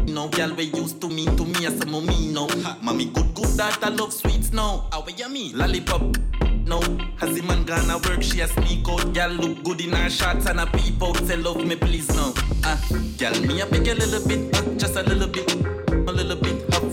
No 0.06 0.28
girl 0.28 0.54
we 0.54 0.64
used 0.64 1.00
to 1.00 1.08
me, 1.08 1.24
to 1.24 1.44
me 1.44 1.66
as 1.66 1.80
a 1.80 1.86
mommy 1.86 2.28
now. 2.32 2.46
Mommy 2.82 3.06
good, 3.06 3.34
good 3.34 3.48
that 3.56 3.78
I 3.82 3.88
love 3.88 4.12
sweets 4.12 4.52
now. 4.52 4.88
How 4.92 5.04
you 5.06 5.28
mean? 5.28 5.56
Lollipop. 5.56 6.16
No, 6.64 6.80
has 7.18 7.34
the 7.34 7.42
man 7.46 7.64
gonna 7.64 7.98
work? 7.98 8.22
She 8.22 8.40
a 8.40 8.48
sneak 8.48 8.88
out. 8.88 9.12
Girl 9.12 9.30
look 9.30 9.62
good 9.64 9.80
in 9.80 9.92
her 9.92 10.08
shorts 10.08 10.46
and 10.46 10.60
a 10.60 10.66
peep 10.66 11.02
out. 11.02 11.16
Say 11.26 11.36
love 11.36 11.64
me 11.64 11.76
please 11.76 12.08
now. 12.14 12.32
Ah, 12.64 12.80
girl 13.18 13.38
me 13.42 13.60
a 13.60 13.66
beg 13.66 13.88
a 13.88 13.94
little 13.94 14.26
bit, 14.26 14.54
uh, 14.56 14.62
just 14.76 14.96
a 14.96 15.02
little 15.02 15.28
bit, 15.28 15.52
a 15.90 16.12
little 16.12 16.36
bit 16.36 16.62
of 16.74 16.92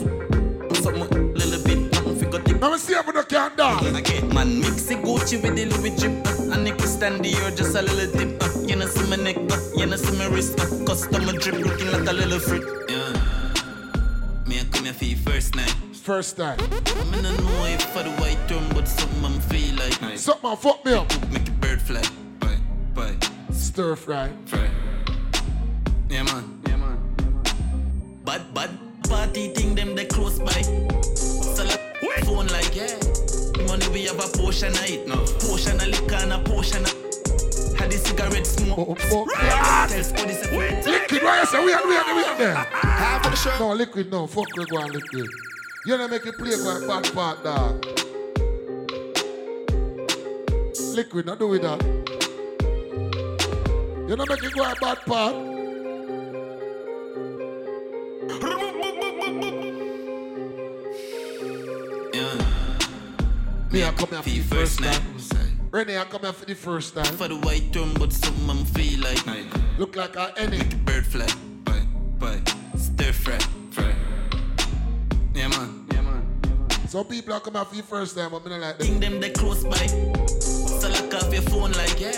something, 0.84 1.34
little 1.34 1.64
bit. 1.64 1.80
Nothing 1.94 2.16
fi 2.20 2.26
go 2.26 2.40
take. 2.40 2.62
Let 2.62 2.72
me 2.72 2.78
see 2.78 2.94
if 2.94 3.06
you 3.06 3.14
can 3.14 3.56
dance. 3.56 3.98
Okay, 4.00 4.22
man, 4.34 4.60
mix 4.60 4.90
it 4.90 5.00
Gucci 5.04 5.42
with 5.42 5.56
the 5.56 5.66
Louis 5.66 5.96
drip, 5.98 6.28
uh, 6.28 6.54
and 6.54 6.68
it 6.68 6.82
stand 6.82 7.24
here 7.24 7.52
just 7.52 7.76
a 7.76 7.82
little 7.82 8.12
dip. 8.18 8.42
Uh, 8.44 8.50
you 8.66 8.76
know 8.76 8.88
see 8.88 9.10
my 9.10 9.16
neck, 9.16 9.38
uh, 9.38 9.60
you 9.76 9.86
know 9.86 9.96
see 9.96 10.18
my 10.18 10.28
wrist, 10.28 10.60
uh, 10.60 10.86
custom 10.86 11.26
drip 11.26 11.56
looking 11.64 11.92
like 11.92 12.08
a 12.08 12.14
little 12.14 12.40
freak. 12.40 12.64
Yeah, 12.90 13.14
me 14.48 14.60
a 14.60 14.66
come 14.66 14.86
here 14.86 14.94
for 14.94 15.06
your 15.06 15.18
first 15.20 15.56
night. 15.56 15.76
First 16.10 16.38
time. 16.38 16.58
Me 17.12 17.22
no 17.22 17.30
know 17.36 17.66
if 17.66 17.84
for 17.94 18.02
the 18.02 18.10
white 18.18 18.42
term, 18.48 18.68
but 18.70 18.88
something 18.88 19.24
I'm 19.24 19.40
feel 19.42 19.76
like. 19.76 20.18
Something 20.18 20.56
fuck 20.56 20.84
me 20.84 20.94
up. 20.94 21.08
Make 21.32 21.48
a 21.48 21.52
bird 21.62 21.80
fly. 21.80 22.02
Bye, 22.40 22.58
bye. 22.96 23.16
Stir 23.52 23.96
fry. 23.96 24.32
Fry. 24.48 24.68
Yeah, 26.10 26.24
man. 26.24 26.64
Yeah, 26.68 26.78
man. 26.78 26.98
Bad, 28.26 28.42
bad 28.56 28.72
party 29.08 29.50
thing, 29.50 29.76
them 29.76 29.94
they 29.94 30.06
close 30.06 30.40
by. 30.40 30.60
So 31.14 31.64
like, 31.64 31.84
phone 32.26 32.48
like, 32.48 32.76
yeah. 32.76 32.98
Money 33.68 33.88
we 33.90 34.06
have 34.06 34.18
a 34.18 34.30
portion 34.36 34.70
of 34.70 34.90
it 34.90 35.08
now. 35.08 35.24
Portion 35.46 35.76
of 35.80 35.88
liquor 35.90 36.16
and 36.16 36.34
a 36.34 36.40
portion 36.40 36.86
of. 36.86 36.96
Had 37.78 37.92
the 37.92 37.98
cigarette 37.98 38.48
smoke. 38.48 38.80
Oh, 38.80 38.98
oh, 38.98 39.12
oh. 39.12 39.26
Right. 39.26 39.90
Tell 39.90 40.04
Spuddy 40.04 40.34
say, 40.34 40.58
wait. 40.58 40.84
Liquid, 40.88 41.22
why 41.22 41.40
you 41.42 41.46
say 41.46 41.64
we 41.64 41.72
are, 41.72 41.88
we 41.88 41.96
are, 41.96 42.16
we 42.16 42.24
are 42.24 42.38
there? 42.40 42.56
Half 42.56 43.26
of 43.26 43.32
the 43.32 43.38
show. 43.38 43.60
No, 43.60 43.74
liquid, 43.76 44.10
no. 44.10 44.26
Fuck 44.26 44.48
we 44.58 44.66
go 44.66 44.78
on 44.78 44.92
liquid. 44.92 45.30
You 45.90 45.98
don't 45.98 46.12
make 46.12 46.24
it 46.24 46.38
play 46.38 46.52
for 46.52 46.84
a 46.84 46.88
bad 46.88 47.12
part, 47.16 47.44
dog. 47.44 47.84
Liquid, 50.94 51.26
not 51.26 51.40
do 51.40 51.48
with 51.48 51.64
that. 51.64 51.82
You 54.08 54.16
don't 54.16 54.30
make 54.30 54.44
it 54.44 54.54
go 54.54 54.62
a 54.62 54.76
bad 54.80 55.00
part. 55.08 55.36
Me, 63.72 63.84
I 63.84 63.92
come 63.92 64.10
here 64.10 64.22
for 64.22 64.30
the 64.30 64.42
first 64.42 64.78
time. 64.78 65.02
Renee, 65.72 65.98
I 65.98 66.04
come 66.04 66.22
here 66.22 66.34
for 66.34 66.46
the 66.46 66.54
first 66.54 66.94
time. 66.94 67.18
For 67.18 67.28
the 67.28 67.38
white 67.38 67.74
term, 67.74 67.96
but 67.96 68.14
something 68.14 68.48
I'm 68.48 68.64
feel 68.64 69.00
like. 69.00 69.26
Look 69.80 69.96
like 69.96 70.16
a 70.16 70.38
any. 70.38 70.64
Bird 70.86 71.08
fly. 71.08 71.26
Bye, 71.64 71.88
bye. 72.20 72.44
Stir 72.78 73.12
fry. 73.12 73.59
Some 76.90 77.06
people 77.06 77.36
are 77.36 77.40
come 77.40 77.54
here 77.54 77.66
for 77.66 77.76
the 77.76 77.84
first 77.84 78.18
time, 78.18 78.32
but 78.32 78.44
me 78.44 78.50
not 78.50 78.62
like 78.62 78.78
them. 78.80 78.88
Think 78.88 79.02
them 79.02 79.20
they 79.20 79.30
close 79.30 79.64
by. 79.64 79.78
So 79.86 80.90
lock 80.90 81.14
off 81.14 81.32
your 81.32 81.44
phone 81.44 81.72
like, 81.74 82.00
yeah. 82.00 82.18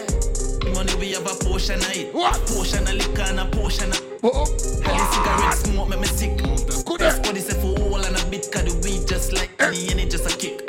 Money 0.73 0.95
we 0.95 1.11
have 1.11 1.27
a 1.27 1.35
portion 1.43 1.75
of 1.79 1.91
it. 1.91 2.15
What? 2.15 2.39
Portion 2.47 2.87
of 2.87 2.93
liquor 2.93 3.23
and 3.23 3.41
a 3.41 3.45
portion 3.47 3.89
of. 3.89 4.01
Oh, 4.23 4.45
Had 4.81 4.95
the 4.95 5.11
cigarette 5.11 5.57
smoke 5.57 5.89
make 5.89 5.99
me 5.99 6.07
sick. 6.07 6.37
That's 6.37 7.17
what 7.19 7.33
they 7.35 7.41
say 7.41 7.59
for 7.59 7.77
all 7.81 7.99
and 7.99 8.15
a 8.15 8.25
bit, 8.29 8.49
cause 8.49 8.63
the 8.63 8.79
weed 8.87 9.09
just 9.09 9.33
like 9.33 9.59
me 9.59 9.91
and 9.91 9.99
it 9.99 10.09
just 10.09 10.25
a 10.25 10.37
kick. 10.37 10.61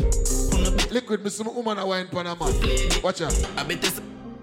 Liquid, 0.91 1.23
me 1.23 1.31
some 1.31 1.55
woman 1.55 1.79
a 1.79 1.87
wine 1.87 2.09
pan 2.09 2.27
a 2.27 2.35
man. 2.35 3.03
Watch 3.05 3.23
out. 3.23 3.49
I 3.57 3.63
bet 3.63 3.83
this 3.83 4.01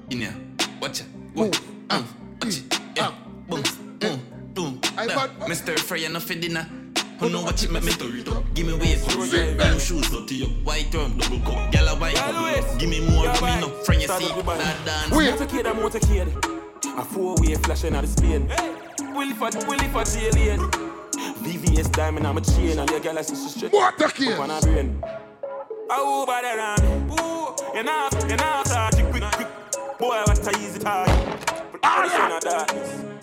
in 0.09 0.21
here. 0.21 0.35
Watch 0.81 1.01
out. 1.01 1.07
Watch. 1.35 1.59
Um, 1.89 2.07
watch 2.41 2.55
mm. 2.55 2.71
it. 2.71 2.79
Yeah. 2.95 3.07
Ah. 3.09 3.17
Boom. 3.49 3.63
Mm. 3.63 3.99
Boom. 3.99 4.19
Mm. 4.53 4.53
Boom. 4.53 4.79
Mr. 5.49 5.77
Frey 5.77 6.05
enough 6.05 6.23
for 6.23 6.35
dinner. 6.35 6.65
Who 7.19 7.29
know 7.29 7.41
what 7.41 7.61
you 7.61 7.69
make 7.69 7.83
me 7.83 7.91
Give 8.53 8.65
me 8.65 8.73
weight, 8.75 9.05
new 9.05 9.79
shoes, 9.79 10.09
dirty 10.09 10.45
up, 10.45 10.51
white 10.63 10.89
term, 10.89 11.17
double 11.17 11.39
cup, 11.39 11.69
gyal 11.69 11.91
a 11.91 11.99
white 11.99 12.15
wine, 12.15 12.77
give 12.77 12.89
me 12.89 13.01
more, 13.09 13.25
give 13.33 13.41
me 13.41 13.59
no 13.59 13.67
friend 13.83 14.01
you 14.01 14.07
see, 14.07 14.27
that 14.29 14.85
dance. 14.85 15.13
Motorcade, 15.13 15.69
a 15.69 15.73
motorcade. 15.73 16.97
A 16.97 17.03
four-way 17.03 17.55
flashing 17.55 17.93
out 17.93 18.03
the 18.03 18.07
Spain. 18.07 18.49
Willie 19.13 19.33
for, 19.33 19.49
Willie 19.67 19.89
for 19.89 20.03
alien. 20.17 20.59
VVS 21.43 21.91
diamond, 21.91 22.25
I'm 22.25 22.37
a 22.37 22.41
chain, 22.41 22.79
and 22.79 22.89
your 22.89 23.01
girl 23.01 23.19
I 23.19 23.21
see 23.21 23.35
she 23.35 23.49
straight. 23.49 23.73
Motorcade. 23.73 24.33
Up 24.33 24.39
on 24.39 24.49
her 24.49 24.61
brain. 24.61 25.03
Oh, 25.89 26.25
by 26.25 26.41
the 26.41 26.55
run. 26.55 26.81
Ooh, 27.19 27.77
you 27.77 27.83
know, 27.83 28.09
you 28.29 28.37
know, 28.37 28.61
start 28.63 28.97
it 28.97 29.11
quick, 29.11 29.23
quick. 29.33 29.47
Boy, 29.99 30.21
what 30.25 30.47
a 30.47 30.59
easy 30.59 30.79
target. 30.79 31.45
But 31.73 31.81
I 31.83 32.07
son 32.07 32.31
of 32.31 32.41
darkness. 32.41 33.18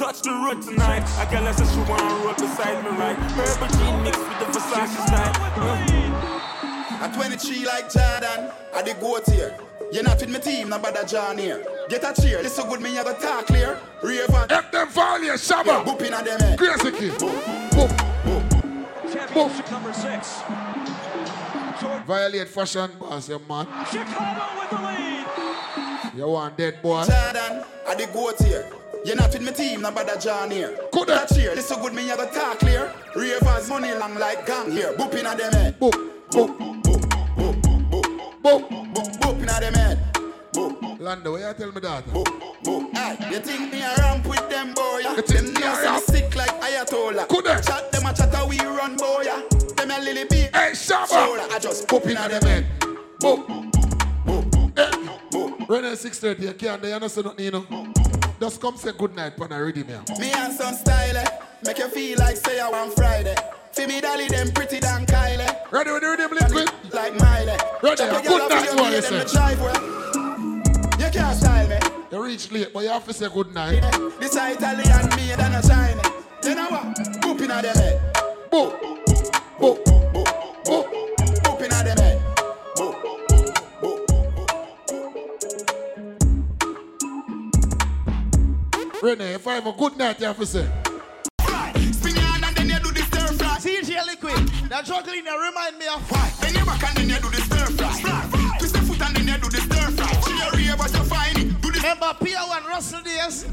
Touch 0.00 0.22
the 0.22 0.30
road 0.30 0.62
tonight. 0.62 1.04
A 1.20 1.30
girl 1.30 1.52
says 1.52 1.70
she 1.70 1.78
wanna 1.80 2.24
roll 2.24 2.32
beside 2.32 2.82
me 2.82 2.88
right. 2.96 3.18
Purple 3.36 3.68
jean 3.76 4.02
mixed 4.02 4.18
with 4.18 4.38
the 4.38 4.46
Versace 4.46 5.06
style. 5.06 5.32
Uh. 5.60 7.04
At 7.04 7.12
23 7.12 7.66
like 7.66 7.92
Jordan, 7.92 8.50
I 8.74 8.80
the 8.80 8.94
goat 8.94 9.28
here. 9.28 9.54
You're 9.92 10.02
not 10.02 10.18
with 10.18 10.30
my 10.30 10.38
team, 10.38 10.70
no 10.70 10.78
bother 10.78 11.04
John 11.04 11.36
here. 11.36 11.62
Get 11.90 12.02
a 12.02 12.18
cheer, 12.18 12.42
this 12.42 12.56
so 12.56 12.64
good 12.64 12.80
me 12.80 12.96
you 12.96 13.04
go 13.04 13.12
talk 13.12 13.44
clear. 13.44 13.78
Raven. 14.02 14.46
F 14.48 14.72
them 14.72 14.88
volume, 14.88 15.34
Shabba. 15.34 15.66
Yeah, 15.66 15.84
booping 15.84 16.12
at 16.12 16.24
them 16.24 16.40
head. 16.40 16.58
Crazy 16.58 16.92
kid. 16.92 17.12
Boop. 17.20 17.92
Championship 19.12 19.70
number 19.70 19.92
six. 19.92 20.40
Violate 22.06 22.48
fashion 22.48 22.90
boss, 22.98 23.28
you 23.28 23.38
man. 23.46 23.66
Chicago 23.84 24.60
with 24.60 24.70
the 24.70 24.76
lead. 24.80 26.16
You 26.16 26.26
want 26.26 26.56
dead 26.56 26.80
boy. 26.80 27.04
Jordan, 27.04 27.64
I 27.86 27.94
the 27.96 28.08
goat 28.14 28.38
here. 28.42 28.64
You're 29.02 29.16
not 29.16 29.32
with 29.32 29.42
my 29.42 29.52
team, 29.52 29.80
no 29.80 29.90
bother 29.90 30.18
John 30.18 30.50
here. 30.50 30.78
Good 30.92 31.08
That 31.08 31.28
cheer, 31.28 31.54
this 31.54 31.68
so 31.68 31.80
good 31.80 31.94
me 31.94 32.06
you 32.06 32.16
go 32.16 32.26
talk 32.30 32.58
clear. 32.58 32.92
Ravens 33.16 33.68
money 33.68 33.94
long 33.94 34.14
like 34.16 34.46
gang 34.46 34.70
here. 34.70 34.92
Booping 34.92 35.24
at 35.24 35.38
them 35.38 35.52
head. 35.52 35.80
Boop, 35.80 35.92
boop, 36.30 36.58
boop, 36.58 36.82
boop, 36.82 37.62
boop, 37.90 38.42
boop, 38.42 38.68
boop, 38.68 39.18
booping 39.20 39.48
at 39.48 39.60
them 39.62 39.74
head. 39.74 41.00
Lando, 41.00 41.32
what 41.32 41.40
you 41.40 41.54
tell 41.54 41.72
me 41.72 41.80
that? 41.80 42.04
Hey, 42.92 43.30
you 43.32 43.40
think 43.40 43.72
me 43.72 43.80
a 43.80 43.94
ramp 43.96 44.26
with 44.26 44.48
them 44.50 44.74
boy? 44.74 45.02
Them 45.02 45.54
nails 45.54 45.82
ramp? 45.82 46.04
sick 46.04 46.36
like 46.36 46.60
Ayatollah. 46.60 47.26
Coulda. 47.26 47.62
Chat 47.62 47.90
them 47.92 48.04
a 48.04 48.12
chat 48.12 48.34
a 48.34 48.46
we 48.46 48.60
run 48.60 48.96
boy. 48.96 49.24
Them 49.76 49.90
a 49.90 49.98
lily 49.98 50.24
bee. 50.24 50.48
Hey, 50.52 50.72
Shabba. 50.72 51.50
I 51.50 51.58
just 51.58 51.88
Booping 51.88 52.16
at 52.16 52.30
them 52.30 52.42
head. 52.42 52.66
Boop. 53.18 53.46
Boop. 53.46 53.72
Boop. 54.26 54.50
Boop. 54.50 55.30
Boop. 55.30 55.60
Eh. 55.60 55.66
Renee 55.68 55.94
630, 55.94 56.46
you 56.46 56.52
can't, 56.54 56.84
you 56.84 57.08
say 57.08 57.22
nothing, 57.22 57.44
you 57.46 57.50
know. 57.52 58.19
Just 58.40 58.58
come 58.58 58.76
say 58.78 58.92
good 58.96 59.14
night, 59.14 59.36
pan 59.36 59.52
already, 59.52 59.84
man. 59.84 60.02
Me 60.18 60.32
and 60.32 60.54
some 60.54 60.74
style, 60.74 61.14
eh, 61.14 61.26
make 61.62 61.76
you 61.76 61.88
feel 61.88 62.18
like 62.18 62.38
say 62.38 62.58
I 62.58 62.70
want 62.70 62.94
Friday. 62.94 63.34
See 63.72 63.86
me 63.86 64.00
dolly 64.00 64.28
them 64.28 64.50
pretty 64.52 64.80
than 64.80 65.04
Kylie. 65.04 65.70
Ready 65.70 65.90
with 65.90 66.00
the 66.00 66.08
rhythm, 66.08 66.30
liquid? 66.32 66.94
Like 66.94 67.20
Miley. 67.20 67.58
Ready, 67.82 68.02
a 68.02 68.22
good 68.22 68.48
night, 68.48 68.74
your 68.74 68.88
you 68.88 69.02
say? 69.02 69.20
a 69.20 69.24
drive 69.26 69.60
well. 69.60 69.82
You 70.98 71.10
can't 71.12 71.36
style 71.36 71.68
me. 71.68 71.78
You 72.10 72.24
reach 72.24 72.50
late, 72.50 72.72
but 72.72 72.82
you 72.82 72.88
have 72.88 73.04
to 73.08 73.12
say 73.12 73.28
good 73.28 73.52
night. 73.52 73.82
This 74.18 74.34
Italian 74.34 75.08
made 75.16 75.38
and 75.38 75.54
a 75.56 75.68
China. 75.68 76.02
You 76.42 76.54
know 76.54 76.68
what? 76.70 76.96
Booping 77.20 77.50
at 77.50 77.62
them 77.62 77.76
head. 77.76 78.14
Boop. 78.50 78.80
Boop. 78.80 79.84
Boop. 79.84 79.99
Renee, 89.02 89.32
if 89.32 89.46
I 89.46 89.54
have 89.54 89.66
a 89.66 89.72
good 89.72 89.96
night, 89.96 90.20
you 90.20 90.26
have 90.26 90.36
to 90.36 90.44
say. 90.44 90.68
Spin 91.90 92.14
your 92.14 92.20
hand 92.20 92.44
and 92.44 92.56
then 92.56 92.68
you 92.68 92.78
do 92.80 92.92
the 92.92 93.00
stir 93.00 93.32
fry. 93.32 93.56
ZJ 93.56 94.06
Liquid, 94.06 94.48
that 94.68 94.84
juggling 94.84 95.24
that 95.24 95.36
remind 95.40 95.78
me 95.78 95.86
of 95.88 96.04
why. 96.10 96.30
Then 96.42 96.54
you 96.54 96.64
back 96.66 96.84
and 96.84 96.96
then 96.98 97.08
you 97.08 97.16
do 97.16 97.30
the 97.30 97.40
stir 97.40 97.64
fry. 97.80 98.28
Twist 98.58 98.74
the 98.74 98.80
foot 98.80 99.00
and 99.00 99.16
then 99.16 99.28
you 99.28 99.38
do 99.40 99.48
the 99.48 99.56
stir 99.56 99.88
fry. 99.96 100.12
She 100.20 100.36
a 100.36 100.50
rave 100.52 100.76
but 100.76 100.92
you 100.92 101.04
find 101.08 101.38
it. 101.38 101.62
Do 101.62 101.70
the 101.72 101.78
Remember 101.80 102.12
P1 102.20 102.64
Russell 102.68 103.00
days? 103.00 103.48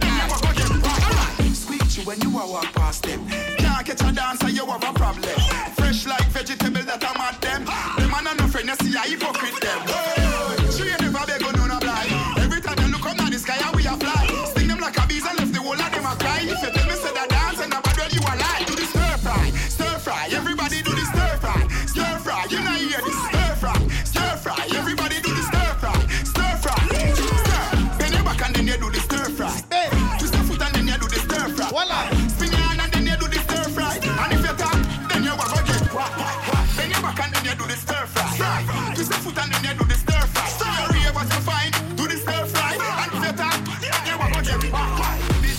Squeak 1.56 1.98
you 1.98 2.04
when 2.04 2.20
you 2.20 2.28
a 2.28 2.44
walk 2.52 2.68
past 2.76 3.04
them. 3.04 3.26
Can't 3.58 3.86
catch 3.88 4.04
a 4.04 4.12
dancer, 4.12 4.50
you 4.50 4.66
have 4.66 4.84
a 4.84 4.92
problem. 4.92 5.24
Fresh 5.80 6.08
like 6.08 6.28
vegetable 6.28 6.84
that 6.84 7.04
I'm 7.08 7.22
at 7.24 7.40
them. 7.40 7.64
Them 7.96 8.12
man 8.12 8.28
and 8.28 8.38
no 8.38 8.48
friend, 8.48 8.68
you 8.68 8.76
see 8.84 8.96
a 9.00 9.02
hypocrite 9.08 9.62
them. 9.64 9.80
Hey, 9.88 10.27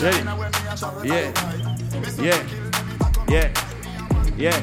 Ready? 0.09 0.25
Yeah. 1.05 1.33
Yeah. 2.23 2.43
Yeah. 3.29 3.53
Yeah. 4.39 4.61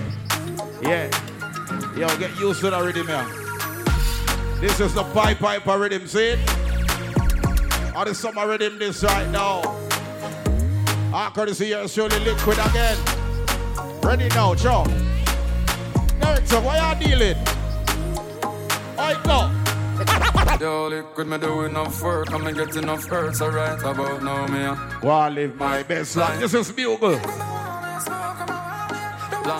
Yeah. 0.82 1.96
Yo, 1.96 2.08
get 2.18 2.40
used 2.40 2.62
to 2.62 2.72
the 2.72 2.82
rhythm 2.82 3.06
here. 3.06 3.28
This 4.60 4.80
is 4.80 4.96
the 4.96 5.04
pipe 5.14 5.38
pipe 5.38 5.66
rhythm, 5.68 6.08
see 6.08 6.30
it? 6.30 6.40
Or 7.96 8.06
the 8.06 8.16
summer 8.16 8.48
rhythm 8.48 8.80
this 8.80 9.04
right 9.04 9.30
now. 9.30 9.62
Ah, 11.14 11.32
courtesy 11.34 11.66
here, 11.68 11.88
surely 11.88 12.20
liquid 12.22 12.58
again. 12.58 12.98
Ready 14.02 14.28
now, 14.30 14.56
Joe. 14.56 14.84
Director, 16.20 16.62
why 16.62 16.98
you 17.00 17.08
dealing? 17.08 17.38
I 18.98 19.14
go. 20.58 20.90
Yo, 20.90 20.90
liquid, 20.90 21.28
me 21.28 21.38
do 21.38 21.62
enough 21.64 22.02
work, 22.02 22.32
me 22.42 22.54
get 22.54 22.76
enough 22.76 23.06
hurts, 23.06 23.42
alright 23.42 23.80
about 23.80 24.24
now, 24.24 24.48
me. 24.48 24.64
Uh. 24.64 24.76
Go 25.02 25.10
on, 25.10 25.36
live 25.36 25.56
my 25.56 25.84
best 25.84 26.16
life. 26.16 26.40
This 26.40 26.54
is 26.54 26.72
Bugle. 26.72 27.20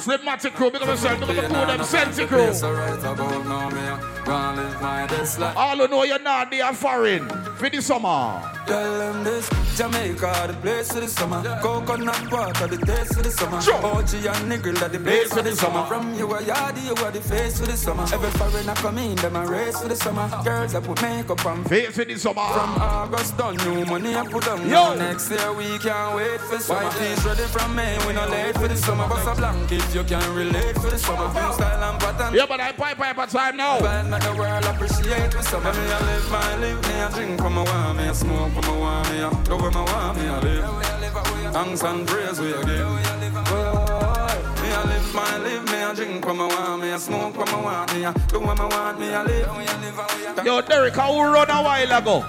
Slipmatic 0.02 0.54
crew, 0.54 0.72
big 0.72 0.82
up 0.82 0.88
yourself, 0.88 1.20
big 1.20 1.30
up 1.30 1.36
the 1.36 1.42
crew, 1.42 1.66
them 1.66 1.84
Sensi 1.84 2.26
crew. 2.26 2.38
Place 2.38 2.64
right 2.64 3.00
about 3.00 3.46
now, 3.46 3.70
me 3.70 3.80
uh. 3.80 4.15
A 4.26 4.28
gonna 4.28 4.62
live 4.62 4.82
my 4.82 5.08
best 5.08 5.40
life. 5.40 5.58
All 5.58 5.78
who 5.78 5.88
know 5.88 6.04
you're 6.04 6.20
not 6.20 6.52
there 6.52 6.74
foreign 6.74 7.30
for 7.56 7.70
the 7.70 7.82
summer. 7.82 8.42
Tell 8.66 8.98
them 8.98 9.24
this, 9.24 9.48
Jamaica, 9.78 10.46
the 10.48 10.54
place 10.62 10.92
for 10.92 11.00
the 11.00 11.08
summer. 11.08 11.42
Coconut 11.62 12.32
water, 12.32 12.68
the 12.68 12.78
taste 12.78 13.14
for 13.14 13.22
the 13.22 13.30
summer. 13.30 13.58
OG 13.58 14.14
and 14.26 14.52
nigga, 14.52 14.78
that 14.80 14.92
the 14.92 15.00
place 15.00 15.32
for 15.32 15.44
the 15.44 15.56
summer. 15.56 15.86
From 15.86 16.16
you 16.16 16.26
a 16.34 16.40
yardie, 16.42 16.86
you 16.86 17.06
are 17.06 17.12
the 17.12 17.22
face 17.22 17.60
for 17.60 17.68
the 17.68 17.78
summer. 17.78 18.04
Every 18.12 18.32
foreigner 18.32 18.74
come 18.76 18.98
in, 18.98 19.16
them 19.18 19.36
a 19.36 19.46
race 19.46 19.80
for 19.80 19.88
the 19.88 19.96
summer. 19.96 20.28
Girls 20.44 20.74
that 20.74 20.84
put 20.84 21.02
makeup 21.02 21.46
on. 21.46 21.64
Face 21.66 21.96
for 21.96 22.06
the 22.06 22.18
summer. 22.18 22.42
From 22.42 22.82
August 22.82 23.38
done, 23.38 23.56
new 23.58 23.86
money 23.86 24.16
I 24.16 24.26
put 24.26 24.48
on. 24.48 24.68
Yo. 24.68 24.96
Next 24.96 25.30
year 25.30 25.54
we 25.54 25.78
can't 25.78 26.16
wait 26.16 26.42
for 26.42 26.60
summer. 26.60 26.86
White 26.86 26.98
tees 26.98 27.24
ready 27.24 27.44
from 27.44 27.76
May, 27.76 27.98
we 28.08 28.14
no 28.14 28.28
late 28.28 28.56
for 28.56 28.68
the 28.68 28.76
summer. 28.76 29.08
Bust 29.08 29.28
a 29.28 29.36
blanket, 29.36 29.84
you 29.94 30.04
can 30.04 30.36
relate 30.36 30.76
for 30.76 30.90
the 30.90 30.98
summer. 30.98 31.28
New 31.28 31.54
style 31.54 31.84
and 31.84 32.00
pattern. 32.00 32.34
Yeah, 32.34 32.46
but 32.48 32.60
I 32.60 32.72
pipe 32.72 32.98
pipe 32.98 33.30
time 33.30 33.58
now. 33.58 33.78
Bad 34.16 34.34
the 34.34 34.40
world 34.40 34.64
appreciate 34.64 35.32
the 35.32 35.42
summer. 35.42 35.74
Me 35.74 35.80
a 35.80 36.00
live 36.00 36.32
my 36.32 36.56
live, 36.56 36.82
me 36.84 37.00
a 37.02 37.10
drink 37.10 37.42
from 37.42 37.56
my 37.56 37.64
want, 37.64 37.98
me 37.98 38.08
a 38.08 38.14
smoke 38.14 38.54
from 38.54 38.66
my 38.66 38.78
want, 38.78 39.12
me 39.12 39.18
a 39.20 39.30
do 39.44 39.58
where 39.58 39.72
my 39.72 39.84
want, 39.84 40.18
me 40.18 40.28
a 40.28 40.40
live. 40.40 41.54
Thanks 41.54 41.84
and 41.84 42.08
praise 42.08 42.40
we 42.40 42.54
a 42.54 42.64
give. 42.64 42.88
Oh, 43.48 44.62
Me 44.62 44.70
a 44.72 44.88
live 44.88 45.14
my 45.14 45.38
live, 45.40 45.66
me 45.66 45.82
a 45.82 45.94
drink 45.94 46.24
from 46.24 46.38
my 46.38 46.48
want, 46.48 46.82
me 46.82 46.92
a 46.92 47.00
smoke 47.00 47.34
from 47.34 47.52
my 47.52 47.62
want, 47.62 47.94
me 47.94 48.06
a 48.06 48.14
do 48.30 48.40
where 48.40 48.56
my 48.56 48.66
want, 48.66 49.00
me 49.02 49.14
a 49.14 49.22
live. 49.22 50.46
Yo, 50.46 50.62
Derek, 50.62 50.96
how 50.96 51.14
you 51.14 51.34
run 51.34 51.50
a 51.50 51.62
while 51.62 51.98
ago? 51.98 52.22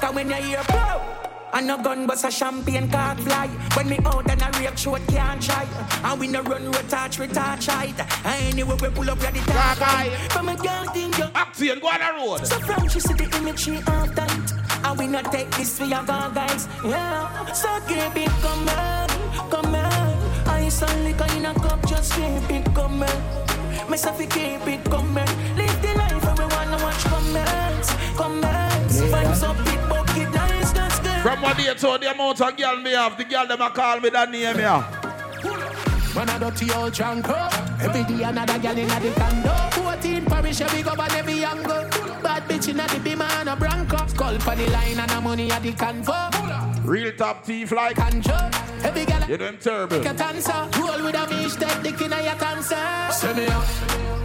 Cause 0.00 0.14
when 0.14 0.28
you 0.28 0.34
hear 0.34 0.64
blow 0.64 1.13
and 1.54 1.66
no 1.68 1.80
gun 1.82 2.06
bust 2.06 2.24
a 2.24 2.30
champagne 2.30 2.88
can't 2.88 3.20
fly. 3.20 3.46
When 3.74 3.88
me 3.88 3.98
out 4.04 4.28
and 4.30 4.42
a 4.42 4.58
rape 4.58 4.76
short 4.76 5.06
can't 5.06 5.40
try. 5.40 5.66
And 6.04 6.20
we 6.20 6.26
no 6.28 6.42
run 6.42 6.66
with 6.66 6.88
touch 6.88 7.18
with 7.18 7.32
touch 7.32 7.66
height 7.66 7.98
And 8.24 8.52
anyway 8.52 8.76
we 8.80 8.88
pull 8.90 9.08
up 9.08 9.22
ready 9.22 9.40
to 9.40 9.46
guy 9.46 10.10
From 10.30 10.48
a 10.50 10.56
girl 10.56 10.84
think 10.92 11.16
you 11.16 11.24
Acting, 11.34 11.78
go 11.80 11.88
on 11.88 12.00
the 12.00 12.10
road. 12.18 12.46
So 12.46 12.58
from 12.60 12.88
she 12.88 13.00
see 13.00 13.14
the 13.14 13.36
image 13.38 13.60
she 13.60 13.74
half 13.74 14.14
tight 14.14 14.52
And 14.84 14.98
we 14.98 15.06
not 15.06 15.32
take 15.32 15.50
this 15.52 15.78
for 15.78 15.86
your 15.86 16.04
guys. 16.04 16.68
Yeah. 16.84 17.52
So 17.52 17.68
keep 17.88 18.16
it 18.16 18.30
coming, 18.42 19.50
coming. 19.50 19.84
I 20.46 20.68
saw 20.68 20.86
liquor 21.04 21.26
in 21.36 21.46
a 21.46 21.54
cup 21.54 21.86
just 21.86 22.12
keep 22.12 22.50
it 22.50 22.74
coming. 22.74 23.20
Myself 23.88 24.18
we 24.18 24.26
keep 24.26 24.66
it 24.66 24.84
coming. 24.84 25.30
Live 25.56 25.82
the 25.82 25.94
life 25.96 26.26
and 26.26 26.38
we 26.38 26.44
wanna 26.44 26.82
watch 26.82 27.04
comments 27.04 27.94
Comments. 28.16 29.00
Vibes 29.00 29.42
up 29.42 29.63
From 31.24 31.40
one 31.40 31.56
day 31.56 31.72
to 31.72 31.96
the 31.98 32.10
amount 32.12 32.42
of 32.42 32.54
girl 32.54 32.76
me 32.76 32.92
have, 32.92 33.16
the 33.16 33.24
girl 33.24 33.46
them 33.46 33.62
a 33.62 33.70
call 33.70 33.98
me 33.98 34.10
that 34.10 34.30
name 34.30 34.56
here. 34.56 34.84
Man 36.14 36.28
a 36.28 36.38
dirty 36.38 36.70
old 36.74 36.92
drunk 36.92 37.26
Every 37.80 38.04
day 38.04 38.24
another 38.24 38.58
girl 38.58 38.76
inna 38.76 39.00
the 39.00 39.10
condo. 39.16 39.54
14 39.72 40.24
parish 40.26 40.60
every 40.60 40.82
go 40.82 40.90
and 40.90 41.12
every 41.14 41.42
angle. 41.42 41.88
Bad 42.22 42.42
bitch 42.46 42.68
inna 42.68 42.86
the 42.88 43.00
beamer 43.00 43.24
and 43.24 43.48
a 43.48 43.56
bronco. 43.56 44.06
Skull 44.06 44.38
for 44.38 44.54
the 44.54 44.68
line 44.68 45.00
and 45.00 45.10
a 45.12 45.20
money 45.22 45.50
at 45.50 45.62
the 45.62 45.72
convo. 45.72 46.84
Real 46.84 47.10
top 47.12 47.42
thief 47.46 47.72
like 47.72 47.96
Conjure 47.96 48.50
Every 48.82 49.06
girl 49.06 49.24
You 49.26 49.38
them 49.38 49.56
terrible. 49.56 50.02
Get 50.02 50.20
answer 50.20 50.68
Roll 50.78 51.04
with 51.04 51.14
a 51.14 51.26
fish 51.26 51.54
Take 51.56 51.82
dick 51.82 52.02
inna 52.02 52.22
your 52.22 52.34
cancer 52.34 52.76
Send 53.10 53.38
me 53.38 53.46
up. 53.46 53.64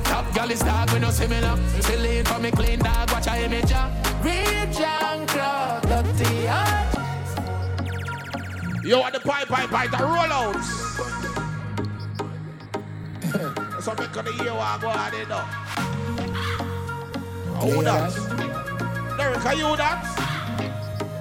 Top 0.04 0.36
girl 0.36 0.52
is 0.52 0.60
dog 0.60 0.92
we 0.92 1.00
no 1.00 1.12
similar 1.12 1.58
Still 1.80 2.02
lean 2.02 2.26
for 2.26 2.40
me 2.40 2.52
clean 2.52 2.80
dog 2.80 3.10
Watch 3.10 3.28
a 3.28 3.46
image 3.46 3.72
Real 4.22 4.66
drunk 4.74 5.30
crowd 5.30 5.82
Dirty 5.84 6.48
oh. 6.50 6.69
Heart 8.90 9.02
Yo, 9.02 9.04
at 9.06 9.14
the 9.14 9.20
pipe, 9.20 9.48
pipe, 9.48 9.70
pipe, 9.70 9.92
the 9.92 9.98
rollouts. 9.98 10.64
so 13.84 13.94
make 13.96 14.12
the 14.12 14.44
year 14.44 14.54
one 14.54 14.80
go 14.80 14.90
on 14.90 15.14
it 15.14 15.30
now. 15.30 15.46
Who 17.62 17.84
that? 17.84 19.18
Derek, 19.18 19.46
are 19.46 19.56
you 19.56 19.76
that? 19.78 20.06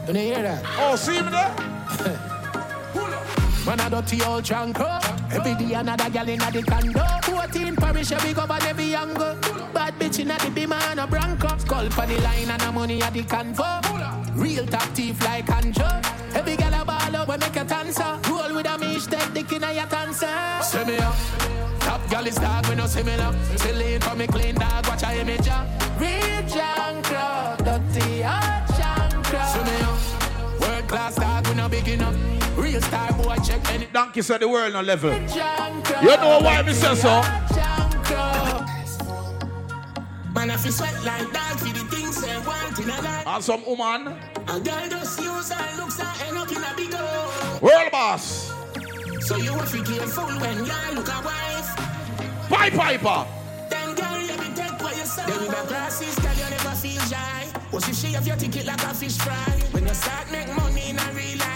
You 0.07 0.15
hear 0.15 0.43
that? 0.43 0.65
Oh, 0.79 0.97
see 0.97 1.21
me 1.21 1.31
there? 1.31 2.35
Man 3.69 3.81
a 3.81 3.91
dirty 3.91 4.25
old 4.25 4.45
drunk 4.45 4.79
Every 5.31 5.55
day 5.55 5.75
another 5.75 6.09
girl 6.09 6.27
inna 6.27 6.51
the 6.51 6.63
condo. 6.63 7.05
14 7.21 7.77
parish 7.77 8.13
every 8.13 8.33
go 8.33 8.47
and 8.49 8.65
every 8.65 8.95
angle. 8.95 9.37
Bad 9.75 9.93
bitch 9.99 10.21
inna 10.21 10.39
the 10.39 10.49
beamer 10.49 10.77
and 10.89 11.01
a 11.01 11.07
bronco. 11.07 11.55
Skull 11.59 11.91
for 11.91 12.07
the 12.07 12.19
line 12.23 12.49
and 12.49 12.63
a 12.63 12.73
money 12.73 13.03
at 13.03 13.13
the 13.13 13.23
convo. 13.25 13.69
Real 14.35 14.65
top 14.65 14.89
thief 14.95 15.23
like 15.23 15.45
Anjo. 15.49 15.87
Every 16.35 16.57
girl 16.57 16.81
a 16.81 16.83
ball 16.83 17.17
up 17.17 17.29
when 17.29 17.41
make 17.41 17.57
a 17.57 17.65
dancer. 17.65 18.19
Roll 18.31 18.55
with 18.57 18.67
a 18.67 18.79
mish 18.79 19.05
take 19.05 19.35
dick 19.35 19.53
inna 19.53 19.71
your 19.71 19.85
dancer. 19.85 20.35
Send 20.63 20.89
me 20.89 20.97
up. 20.97 21.15
Top 21.81 22.01
girl 22.09 22.27
is 22.27 22.37
dog 22.37 22.67
we 22.69 22.75
no 22.75 22.87
similar 22.87 23.35
Still 23.57 23.77
lean 23.77 24.01
for 24.01 24.17
me 24.17 24.27
clean 24.27 24.55
dog 24.55 24.87
watch 24.87 25.03
a 25.03 25.21
image 25.21 25.47
ya 25.47 25.65
Real 25.99 27.03
crowd 27.03 27.59
Dirty 27.65 28.23
hot 28.23 29.23
crowd 29.25 29.53
Send 29.53 29.67
me 29.67 29.77
up. 29.83 30.61
World 30.61 30.89
class 30.89 31.17
dog 31.17 31.47
we 31.47 31.55
no 31.55 31.69
big 31.69 31.89
enough 31.89 32.38
Real 32.79 32.87
star 32.87 33.13
boy 33.15 33.35
check 33.45 33.73
any 33.73 33.87
Donkey 33.87 34.23
said 34.23 34.39
the 34.41 34.49
world 34.49 34.73
no 34.73 34.81
level. 34.83 35.11
You 35.11 36.17
know 36.17 36.39
why 36.41 36.63
me 36.63 36.73
say 36.73 36.95
so? 36.95 37.21
Man, 40.33 40.51
if 40.51 40.65
you 40.65 40.71
sweat 40.71 40.95
like 41.05 41.33
that 41.33 41.57
for 41.59 41.73
the 41.75 41.85
things 41.91 42.23
they 42.23 42.39
want 42.47 42.79
in 42.79 42.89
a 42.89 43.03
life. 43.03 43.27
And 43.27 43.43
some 43.43 43.67
woman, 43.67 44.15
A 44.47 44.61
girl 44.61 44.89
just 44.91 45.21
use 45.21 45.51
her 45.51 45.77
looks 45.83 45.99
and 45.99 46.23
end 46.23 46.39
up 46.39 46.51
in 46.53 46.63
a 46.63 46.77
big 46.77 46.95
hole. 46.95 47.59
world 47.61 47.91
boss, 47.91 48.53
So 49.27 49.35
you 49.35 49.51
have 49.55 49.69
to 49.73 49.83
be 49.83 49.83
careful 49.83 50.23
when 50.39 50.59
you 50.59 50.95
look 50.95 51.09
a 51.09 51.21
wife. 51.27 51.75
pipe 52.49 52.75
piper. 52.75 53.27
Then 53.71 53.95
girl, 53.97 54.23
let 54.23 54.39
me 54.39 54.55
take 54.55 54.81
what 54.81 54.97
you 54.97 55.05
say. 55.05 55.27
Then 55.27 55.41
with 55.41 55.51
the 55.51 55.67
glasses, 55.67 56.15
girl, 56.21 56.35
you 56.35 56.49
never 56.49 56.77
feel 56.77 57.01
shy. 57.11 57.47
What 57.73 57.89
if 57.89 57.97
she 57.97 58.13
have 58.13 58.25
your 58.27 58.37
ticket 58.37 58.67
like 58.67 58.83
a 58.85 58.95
fish 58.95 59.19
fry? 59.19 59.35
When 59.73 59.85
you 59.85 59.95
start 59.95 60.31
make 60.31 60.47
money 60.57 60.91
in 60.91 60.99
a 60.99 61.13
real 61.13 61.39
life, 61.39 61.47
you 61.47 61.48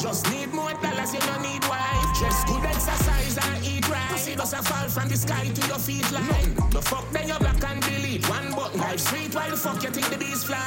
just 0.00 0.30
need 0.30 0.52
more 0.54 0.72
dollars, 0.80 1.12
you 1.12 1.20
don't 1.20 1.42
need 1.42 1.62
wife. 1.68 2.06
Just 2.18 2.46
good, 2.46 2.64
exercise 2.64 3.36
and 3.36 3.64
eat 3.64 3.88
right. 3.88 4.08
Pussy 4.10 4.34
does 4.34 4.52
a 4.52 4.62
fall 4.62 4.88
from 4.88 5.08
the 5.08 5.16
sky 5.16 5.46
to 5.48 5.66
your 5.68 5.78
feet 5.78 6.10
line. 6.10 6.54
The 6.70 6.80
fuck 6.80 7.10
then 7.12 7.28
you 7.28 7.38
black 7.38 7.62
and 7.64 7.82
delete. 7.82 8.26
One 8.28 8.50
button, 8.54 8.80
life 8.80 9.00
sweet 9.00 9.34
while 9.34 9.50
the 9.50 9.56
fuck 9.56 9.82
you 9.82 9.90
think 9.90 10.08
the 10.08 10.16
bees 10.16 10.42
fly. 10.44 10.58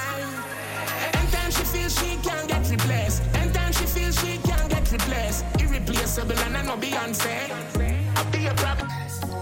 Anytime 1.14 1.52
she 1.52 1.64
feels 1.64 1.98
she 2.00 2.18
can't 2.18 2.48
get 2.48 2.70
replaced. 2.70 3.24
Anytime 3.34 3.72
she 3.74 3.86
feels 3.86 4.20
she 4.22 4.38
can't 4.38 4.70
get 4.70 4.92
replaced. 4.92 5.46
Irreplaceable 5.60 6.38
and 6.38 6.58
I 6.58 6.62
know 6.62 6.78
Beyonce. 6.78 7.50
I'll 8.16 8.32
be 8.32 8.46
a 8.46 8.54
problem. 8.54 8.88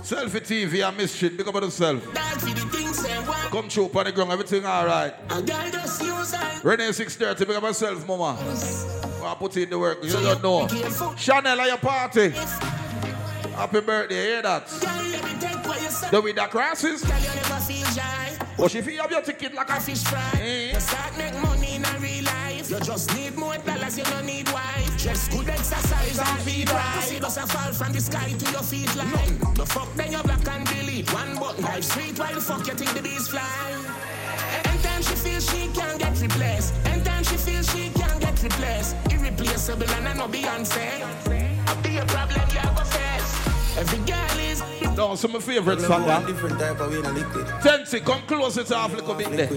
Selfie 0.03 0.41
TV 0.41 0.87
and 0.87 0.97
miss 0.97 1.13
shit. 1.13 1.35
Big 1.37 1.47
up 1.47 1.55
on 1.55 1.63
yourself. 1.63 2.01
Dog 2.13 2.39
for 2.39 2.55
the 2.55 2.65
things 2.75 3.03
they 3.03 3.17
want. 3.19 3.51
Come 3.51 3.69
through 3.69 3.89
on 3.93 4.05
the 4.05 4.11
ground, 4.13 4.31
everything 4.31 4.65
alright. 4.65 5.13
A 5.29 5.41
girl 5.41 5.69
just 5.71 6.01
use 6.01 6.33
her. 6.33 6.61
Renee 6.63 6.93
630, 6.93 7.45
big 7.45 7.57
up 7.57 7.63
yourself, 7.63 8.07
mama. 8.07 8.37
I 9.31 9.35
put 9.35 9.55
in 9.55 9.69
the 9.69 9.79
work, 9.79 10.03
you 10.03 10.11
don't 10.11 10.43
know. 10.43 10.67
Chenell 11.15 11.57
at 11.57 11.67
your 11.67 11.77
party. 11.77 12.31
Happy 13.55 13.79
birthday, 13.79 14.15
hear 14.15 14.41
that? 14.41 14.67
The 16.11 16.19
with 16.19 16.35
the 16.35 16.47
crosses. 16.47 17.01
Girl, 17.01 17.17
you 17.17 17.27
never 17.27 17.59
feel 17.63 17.85
shy. 17.95 18.37
But 18.57 18.75
if 18.75 18.85
you 18.85 18.99
have 18.99 19.09
your 19.09 19.21
ticket 19.21 19.53
like 19.53 19.69
a 19.69 19.79
Fish 19.79 20.03
fry. 20.03 20.71
You 20.73 20.79
start 20.81 21.17
make 21.17 21.33
money 21.41 21.75
in 21.75 21.85
a 21.85 21.97
real 21.99 22.25
life. 22.25 22.69
You 22.69 22.81
just 22.81 23.15
need 23.15 23.37
more 23.37 23.55
dollars, 23.55 23.97
you 23.97 24.03
don't 24.03 24.25
need 24.25 24.51
wife. 24.51 24.97
Dress 24.97 25.29
good, 25.29 25.47
exercise 25.47 26.19
and 26.19 26.39
feed 26.41 26.69
right. 26.69 26.95
Pussy 26.95 27.19
does 27.19 27.37
a 27.37 27.47
fall 27.47 27.71
from 27.71 27.93
the 27.93 28.01
sky 28.01 28.33
to 28.33 28.51
your 28.51 28.63
feet 28.63 28.93
line. 28.97 29.39
The 29.55 29.65
fuck 29.65 29.87
then 29.95 30.11
you 30.11 30.23
black 30.23 30.45
and 30.45 30.67
delete. 30.67 31.09
One 31.13 31.39
button, 31.39 31.63
life 31.63 31.85
sweet 31.85 32.19
while 32.19 32.35
the 32.35 32.41
fuck 32.41 32.67
you 32.67 32.73
think 32.73 32.93
the 32.93 33.01
bees 33.01 33.29
fly. 33.29 33.41
Anytime 34.65 35.01
she 35.03 35.15
feels 35.15 35.49
she 35.49 35.69
can't 35.69 35.97
get 35.97 36.19
replaced. 36.19 36.73
Anytime 36.85 37.23
she 37.23 37.37
feels 37.37 37.71
she 37.71 37.89
can't 38.41 38.59
get 38.59 38.59
replaced. 38.59 38.95
Irreplaceable 39.11 39.89
and 39.89 40.07
I 40.07 40.13
know 40.13 40.27
Beyonce. 40.27 41.67
I 41.67 41.81
be 41.81 41.97
a 41.97 42.05
problem 42.05 42.41
you 42.51 42.59
have 42.59 42.79
a 42.79 42.85
face. 42.85 43.77
Every 43.77 43.99
girl 43.99 44.39
is 44.39 44.97
No, 44.97 45.15
some 45.15 45.35
of 45.35 45.47
my 45.47 45.53
favorite 45.53 45.81
song. 45.81 46.03
huh? 46.03 46.25
Different 46.25 46.59
type 46.59 46.79
of 46.79 46.91
way 46.91 46.99
in 46.99 47.05
a 47.05 47.11
liquid. 47.11 47.45
Tensi, 47.61 48.03
come 48.03 48.21
close 48.23 48.57
it 48.57 48.71
off 48.71 48.93
a 48.93 48.97
little 48.97 49.15
bit 49.15 49.31
there. 49.31 49.49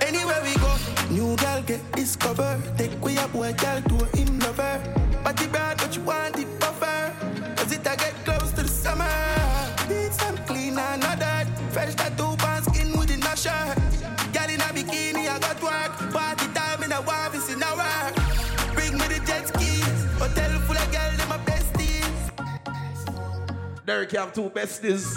Anywhere 0.00 0.42
we 0.42 0.54
go, 0.56 0.76
new 1.10 1.36
girl 1.36 1.62
get 1.62 1.80
discovered. 1.92 2.62
Take 2.76 2.92
we 3.02 3.18
up 3.18 3.32
boy 3.32 3.52
girl 3.54 3.82
to 3.82 4.16
him 4.16 4.38
lover. 4.40 4.80
Body 5.24 5.46
bad, 5.48 5.76
but 5.78 5.96
you 5.96 6.02
want 6.02 6.38
it 6.38 6.57
Derek, 23.88 24.12
you 24.12 24.18
have 24.18 24.34
two 24.34 24.50
besties. 24.50 25.16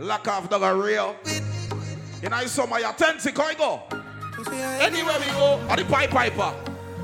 Lock 0.00 0.26
off 0.26 0.50
dog 0.50 0.62
a 0.62 0.74
real. 0.74 1.14
You 2.20 2.28
know, 2.28 2.44
summer, 2.46 2.80
you're 2.80 2.92
Tensi, 2.94 3.32
can 3.32 3.52
you 3.52 3.56
go? 3.56 3.82
Anywhere 4.80 5.16
we 5.20 5.26
go, 5.26 5.60
at 5.68 5.78
the 5.78 5.84
Pipe 5.84 6.10
Piper. 6.10 6.52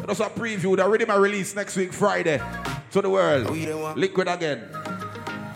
That's 0.05 0.19
a 0.19 0.25
preview. 0.25 0.77
The 0.77 0.89
rhythm 0.89 1.07
my 1.07 1.15
release 1.15 1.55
next 1.55 1.77
week, 1.77 1.93
Friday. 1.93 2.43
to 2.91 3.01
the 3.01 3.09
world. 3.09 3.47
Oh, 3.49 3.95
Liquid 3.97 4.27
again. 4.27 4.69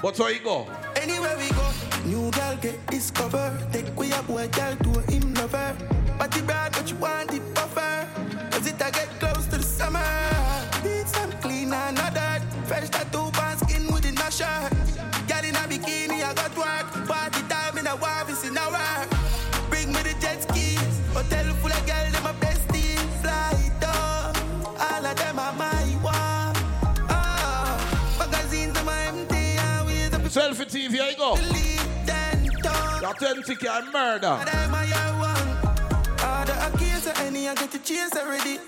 But 0.00 0.14
so 0.14 0.28
you 0.28 0.38
go. 0.38 0.68
Anywhere 0.94 1.36
we 1.38 1.48
go, 1.48 1.72
new 2.04 2.30
girl 2.30 2.56
get 2.62 2.86
discovered. 2.86 3.66
Take 3.72 3.96
we 3.98 4.12
a 4.12 4.22
boy 4.22 4.46
girl 4.46 4.76
to 4.76 5.00
him 5.12 5.34
lover. 5.34 5.76
Party 6.18 6.40
bad, 6.42 6.70
but 6.70 6.88
you 6.88 6.96
want 6.98 7.34
it 7.34 7.52
buffer. 7.52 8.08
Cause 8.52 8.64
it 8.64 8.74
a 8.74 8.92
get 8.92 9.08
close 9.18 9.46
to 9.46 9.56
the 9.56 9.64
summer. 9.64 10.04
Beats 10.84 11.16
and 11.18 11.32
clean 11.42 11.72
and 11.72 11.96
no 11.96 12.08
dirt. 12.14 12.42
Fresh 12.66 12.90
tattoo 12.90 13.28
pan 13.32 13.58
skin 13.58 13.92
within 13.92 14.16
a 14.16 14.30
shirt. 14.30 14.89
I 16.30 16.34
got 16.34 16.56
work. 16.56 17.08
Party 17.08 17.42
time 17.48 17.76
in 17.78 17.86
a 17.88 17.94
office 17.94 18.44
in 18.46 18.56
a 18.56 18.66
work. 18.70 19.10
Bring 19.68 19.88
me 19.88 20.00
the 20.02 20.14
jet 20.20 20.40
skis. 20.40 21.00
Hotel 21.12 21.52
full 21.54 21.72
of 21.72 21.86
girls, 21.86 22.12
them 22.12 22.22
my 22.22 22.32
besties. 22.34 23.10
Fly 23.20 23.72
dog. 23.80 24.36
All 24.78 25.06
of 25.06 25.16
them 25.16 25.38
are 25.40 25.52
my 25.54 25.82
one. 26.06 26.54
Oh, 27.10 28.28
magazines 28.30 28.78
are 28.78 28.84
my 28.84 29.02
empty. 29.10 29.58
We 29.86 30.06
the 30.06 30.18
Selfie 30.30 30.70
TV, 30.70 30.92
here 30.92 31.10
you 31.10 31.16
go. 31.16 31.32
Authentic 33.10 33.64
and 33.68 33.92
murder. 33.92 34.38
them 34.44 34.74
are 34.74 34.86
your 34.86 35.12
one. 35.18 35.48
All 36.22 36.44
the 36.46 36.54
accused 36.68 37.08
of 37.08 37.20
any, 37.22 37.48
I 37.48 37.56
get 37.56 37.72
the 37.72 37.78
chase 37.80 38.14
already. 38.14 38.60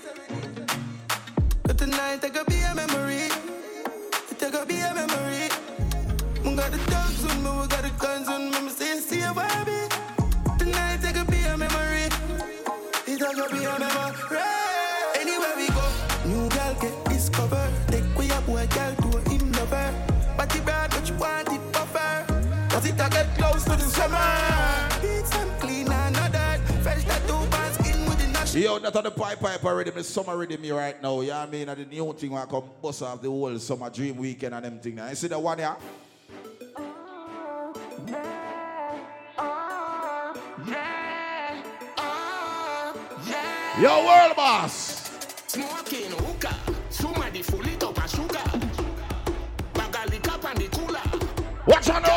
But 1.63 1.77
tonight, 1.77 2.25
I 2.25 2.29
could 2.29 2.47
be 2.47 2.59
a 2.59 2.75
memory. 2.75 3.29
It 4.31 4.51
could 4.51 4.67
be 4.67 4.79
a 4.79 4.93
memory. 4.93 5.47
We 6.43 6.55
got 6.57 6.71
the 6.71 6.77
dogs 6.91 7.02
on 7.25 7.43
me, 7.43 7.49
we 7.61 7.67
got 7.67 7.83
the 7.83 7.91
guns 7.97 8.27
on 8.27 8.51
me. 8.51 8.61
Me 8.61 8.69
say, 8.69 8.99
see 8.99 9.21
a 9.21 9.33
baby. 9.33 9.87
Tonight, 10.57 11.03
I 11.03 11.11
could 11.13 11.27
be 11.27 11.39
a 11.43 11.57
memory. 11.57 12.07
It 13.07 13.19
could 13.19 13.51
be 13.51 13.63
a 13.65 13.79
memory. 13.79 14.13
Anywhere 15.19 15.55
we 15.55 15.67
go, 15.67 15.85
new 16.25 16.49
girl 16.49 16.73
get 16.81 17.05
discovered. 17.05 17.71
Take 17.87 18.03
we 18.17 18.29
a 18.31 18.41
boy 18.41 18.67
girl 18.67 18.95
to 18.95 19.29
him 19.29 19.51
lover. 19.53 19.93
Party 20.37 20.59
bad, 20.61 20.91
but 20.91 21.07
you 21.07 21.15
want 21.15 21.47
it 21.49 21.61
buffer. 21.71 22.25
Cause 22.69 22.85
it 22.85 22.93
a 22.93 23.09
get 23.09 23.37
close 23.37 23.63
to 23.63 23.71
the 23.71 23.79
summer. 23.79 24.17
Beats 25.01 25.35
and 25.35 25.51
clean 25.61 25.91
and 25.91 26.15
no 26.15 26.27
dirt. 26.29 26.59
Fresh 26.83 27.03
tattoo 27.05 27.47
pan 27.51 27.73
skin 27.73 28.05
with 28.05 28.19
the 28.19 28.27
national. 28.33 28.63
Yo, 28.63 28.79
that 28.79 28.95
on 28.95 29.03
the 29.03 29.11
pipe 29.11 29.39
pipe 29.39 29.63
already, 29.63 29.91
the 29.91 30.03
summer 30.03 30.37
ready 30.37 30.57
me 30.57 30.71
right 30.71 31.01
now. 31.01 31.21
You 31.21 31.29
know 31.29 31.37
I 31.37 31.45
mean? 31.45 31.69
And 31.69 31.79
the 31.79 31.85
new 31.85 32.13
thing 32.13 32.35
I 32.35 32.45
come 32.45 32.63
bust 32.81 33.03
off 33.03 33.21
the 33.21 33.29
whole 33.29 33.57
summer 33.59 33.89
dream 33.89 34.17
weekend 34.17 34.55
and 34.55 34.65
them 34.65 34.79
thing. 34.79 34.95
now. 34.95 35.09
You 35.09 35.15
see 35.15 35.27
the 35.27 35.39
one 35.39 35.59
here? 35.59 35.75
Yo, 40.65 40.75
oh, 43.89 44.05
world 44.05 44.35
boss. 44.35 45.11
Smoking 45.47 46.11
hookah, 46.11 46.55
somebody 46.89 47.41
full 47.41 47.67
it 47.67 47.83
up 47.83 47.97
a 47.97 48.07
sugar. 48.07 48.39
Bagali 49.73 50.23
cup 50.23 50.45
and 50.45 50.57
the 50.59 50.67
cooler. 50.69 51.01
Watch 51.67 51.89
out 51.89 52.07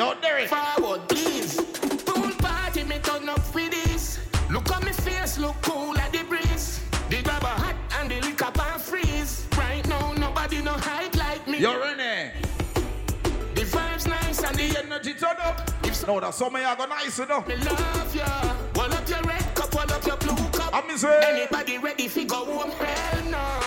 Yo, 0.00 0.14
Derek. 0.22 0.48
Forward, 0.48 1.06
please. 1.10 1.60
Pool 2.06 2.30
party, 2.38 2.84
me 2.84 2.98
turn 3.00 3.28
up 3.28 3.38
for 3.40 3.60
this. 3.68 4.18
Look 4.48 4.70
how 4.70 4.80
me 4.80 4.92
face 4.92 5.36
look 5.36 5.60
cool 5.60 5.94
at 5.98 6.10
the 6.10 6.24
breeze. 6.24 6.80
The 7.10 7.20
grab 7.20 7.42
a 7.42 7.48
hot 7.48 7.76
and 7.98 8.10
the 8.10 8.18
liquor 8.22 8.50
pan 8.50 8.78
freeze. 8.78 9.46
Right 9.58 9.86
now, 9.86 10.14
nobody 10.14 10.62
no 10.62 10.72
hide 10.72 11.14
like 11.16 11.46
me. 11.46 11.58
Yo, 11.58 11.78
Renee. 11.78 12.32
The 13.54 13.60
vibes 13.60 14.08
nice 14.08 14.42
and 14.42 14.56
the 14.56 14.78
energy 14.82 15.12
turn 15.12 15.36
up. 15.44 15.70
If 15.84 16.06
no, 16.06 16.18
that 16.18 16.32
summer 16.32 16.60
you 16.60 16.76
go 16.78 16.86
nice, 16.86 17.18
you 17.18 17.26
know. 17.26 17.44
Me 17.46 17.56
love 17.56 18.14
ya. 18.16 18.24
One 18.72 18.92
up 18.94 19.06
your 19.06 19.20
red 19.20 19.54
cup, 19.54 19.74
one 19.74 19.90
up 19.92 20.06
your 20.06 20.16
blue 20.16 20.48
cup. 20.48 20.72
I'm 20.72 20.96
say. 20.96 21.20
Anybody 21.24 21.76
ready 21.76 22.08
fi 22.08 22.24
go 22.24 22.46
home? 22.46 22.70
Hell 22.70 23.24
no. 23.30 23.60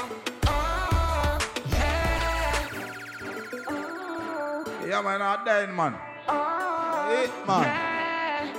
Oh, 0.48 1.38
yeah. 1.70 2.70
Yeah, 4.88 5.02
man, 5.04 5.22
I'm 5.22 5.46
dying, 5.46 5.76
man. 5.76 5.94
Hey, 6.28 7.28
man. 7.48 8.56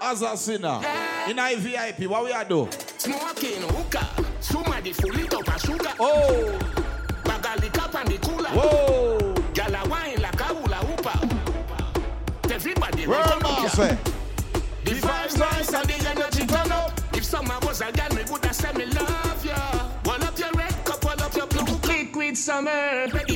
As 0.00 0.22
a 0.22 0.36
sinner, 0.36 0.80
in 1.28 1.38
a 1.38 1.54
VIP, 1.56 2.08
what 2.10 2.24
we 2.24 2.32
are 2.32 2.44
do? 2.44 2.68
Smoking 2.98 3.62
hookah. 3.62 4.06
Somebody 4.40 4.92
full 4.92 5.18
it 5.18 5.32
up 5.34 5.48
a 5.48 5.58
sugar. 5.58 5.92
Oh. 5.98 6.58
Bagali 7.24 7.72
cup 7.72 7.94
and 7.94 8.08
the 8.10 8.18
cooler. 8.18 8.50
Whoa. 8.50 9.34
Gyal 9.54 9.82
a 9.84 9.88
wine 9.88 10.20
like 10.20 10.40
a 10.40 10.44
hula 10.44 10.76
hooper. 10.76 12.52
Everybody 12.54 13.06
World 13.06 13.20
run 13.20 13.28
come 13.30 13.40
boss, 13.40 13.78
look 13.78 13.88
ya. 13.88 13.94
eh? 13.94 13.96
The 14.84 14.90
vibes 14.92 15.38
nice 15.38 15.72
and 15.72 15.88
the 15.88 16.10
energy 16.10 16.46
turn 16.46 16.70
up. 16.70 17.00
If 17.14 17.24
summer 17.24 17.58
was 17.62 17.80
a 17.80 17.90
girl, 17.90 18.10
me 18.14 18.22
woulda 18.28 18.52
say 18.52 18.72
me 18.74 18.84
love 18.86 19.44
ya. 19.44 19.54
One 20.04 20.22
up 20.22 20.38
your 20.38 20.52
red 20.52 20.84
cup, 20.84 21.02
one 21.04 21.20
up 21.22 21.34
your 21.34 21.46
blue 21.46 21.64
cup. 21.64 21.86
Liquid 21.88 22.36
summer, 22.36 23.08
ready 23.12 23.33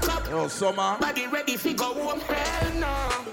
cup. 0.00 0.26
Yo, 0.30 0.44
oh, 0.44 0.48
summer. 0.48 0.96
Body 0.98 1.26
ready 1.26 1.56
fi 1.58 1.74
go 1.74 1.92
home, 1.92 2.20
hell 2.20 2.80
no. 2.80 3.29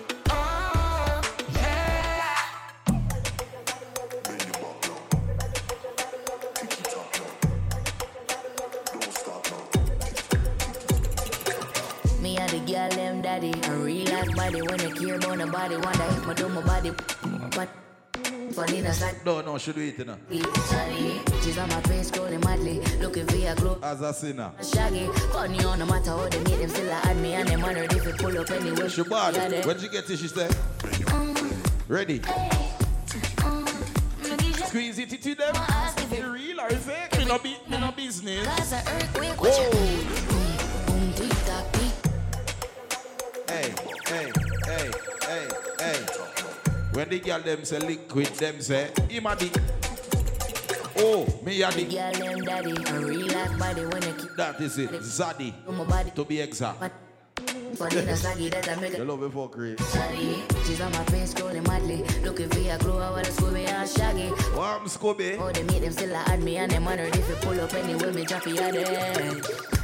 Like 19.57 19.75
No, 19.75 19.75
no, 19.75 19.75
should 19.75 19.75
we 19.75 19.89
eat 19.89 19.99
it 19.99 20.07
now? 20.07 20.17
She's 21.41 21.57
on 21.57 21.69
my 21.69 21.81
face 21.81 22.11
scrolling 22.11 22.43
madly 22.43 22.79
looking 22.99 23.25
for 23.25 23.35
your 23.38 23.55
glow 23.55 23.79
As 23.81 24.01
a 24.01 24.13
sinner. 24.13 24.51
Shaggy, 24.61 25.07
funny 25.31 25.63
on 25.63 25.79
no 25.79 25.85
matter 25.85 26.11
how 26.11 26.29
they 26.29 26.39
meet 26.39 26.57
them 26.57 26.69
still 26.69 26.91
I 26.91 26.99
add 27.05 27.17
me 27.17 27.34
and 27.34 27.47
them 27.47 27.61
wonder 27.61 27.84
if 27.84 28.05
it 28.07 28.17
pull 28.17 28.38
up 28.38 28.51
anywhere 28.51 28.89
She 28.89 29.03
bad. 29.03 29.35
Yeah, 29.35 29.65
When 29.65 29.79
she 29.79 29.89
get 29.89 30.09
it, 30.09 30.17
she 30.17 30.27
say, 30.27 30.49
ready. 31.88 32.21
Squeeze 34.67 34.99
it 34.99 35.09
to 35.09 35.35
them. 35.35 35.55
Is 35.97 36.11
it 36.11 36.25
real 36.25 36.59
or 36.59 36.69
fake? 36.69 37.17
Me 37.17 37.25
no, 37.25 37.39
be, 37.39 37.55
me 37.69 37.79
no 37.79 37.91
business. 37.91 38.45
Whoa. 39.39 39.77
The 47.07 47.19
girl 47.19 47.39
them 47.41 47.65
say 47.65 47.79
liquid, 47.79 48.27
them 48.27 48.61
say, 48.61 48.91
him 49.09 49.25
a 49.25 49.35
the. 49.35 49.61
Oh, 50.99 51.25
me 51.43 51.57
The 51.59 51.63
Yadi. 51.63 51.89
girl 51.91 52.11
them 52.34 52.41
daddy, 52.43 52.71
a 52.71 52.99
real 52.99 53.27
life 53.27 53.59
body 53.59 53.85
when 53.85 54.01
you 54.01 54.13
keep 54.13 54.35
That 54.35 54.59
is 54.61 54.77
it. 54.79 54.89
Zaddy. 55.01 55.53
my 55.71 55.84
body. 55.84 56.11
To 56.15 56.25
be 56.25 56.41
exact. 56.41 56.91
For 57.75 57.89
the 57.89 58.15
saggy 58.15 58.49
that 58.49 58.67
I 58.67 58.75
make 58.81 58.97
You 58.97 59.03
it. 59.03 59.07
love 59.07 59.21
it 59.21 59.31
for 59.31 59.47
great. 59.49 59.79
She's 60.65 60.81
on 60.81 60.91
my 60.91 61.03
face 61.05 61.34
scrolling 61.35 61.67
madly. 61.67 62.03
Looking 62.23 62.49
for 62.49 62.59
your 62.59 62.77
crew, 62.79 62.97
I 62.97 63.11
wanna 63.11 63.25
Scooby 63.25 63.67
and 63.67 63.88
Shaggy. 63.88 64.29
Warm 64.55 64.85
Scooby. 64.85 65.38
Oh, 65.39 65.51
they 65.51 65.61
meet 65.63 65.81
them 65.84 65.91
still 65.91 66.15
add 66.15 66.41
me 66.41 66.57
and 66.57 66.71
them 66.71 66.85
wonder 66.85 67.03
if 67.03 67.15
you 67.29 67.35
pull 67.41 67.59
up 67.61 67.73
anywhere, 67.75 68.11
me 68.11 68.25
drop 68.25 68.47
you 68.47 68.57
at 68.57 69.77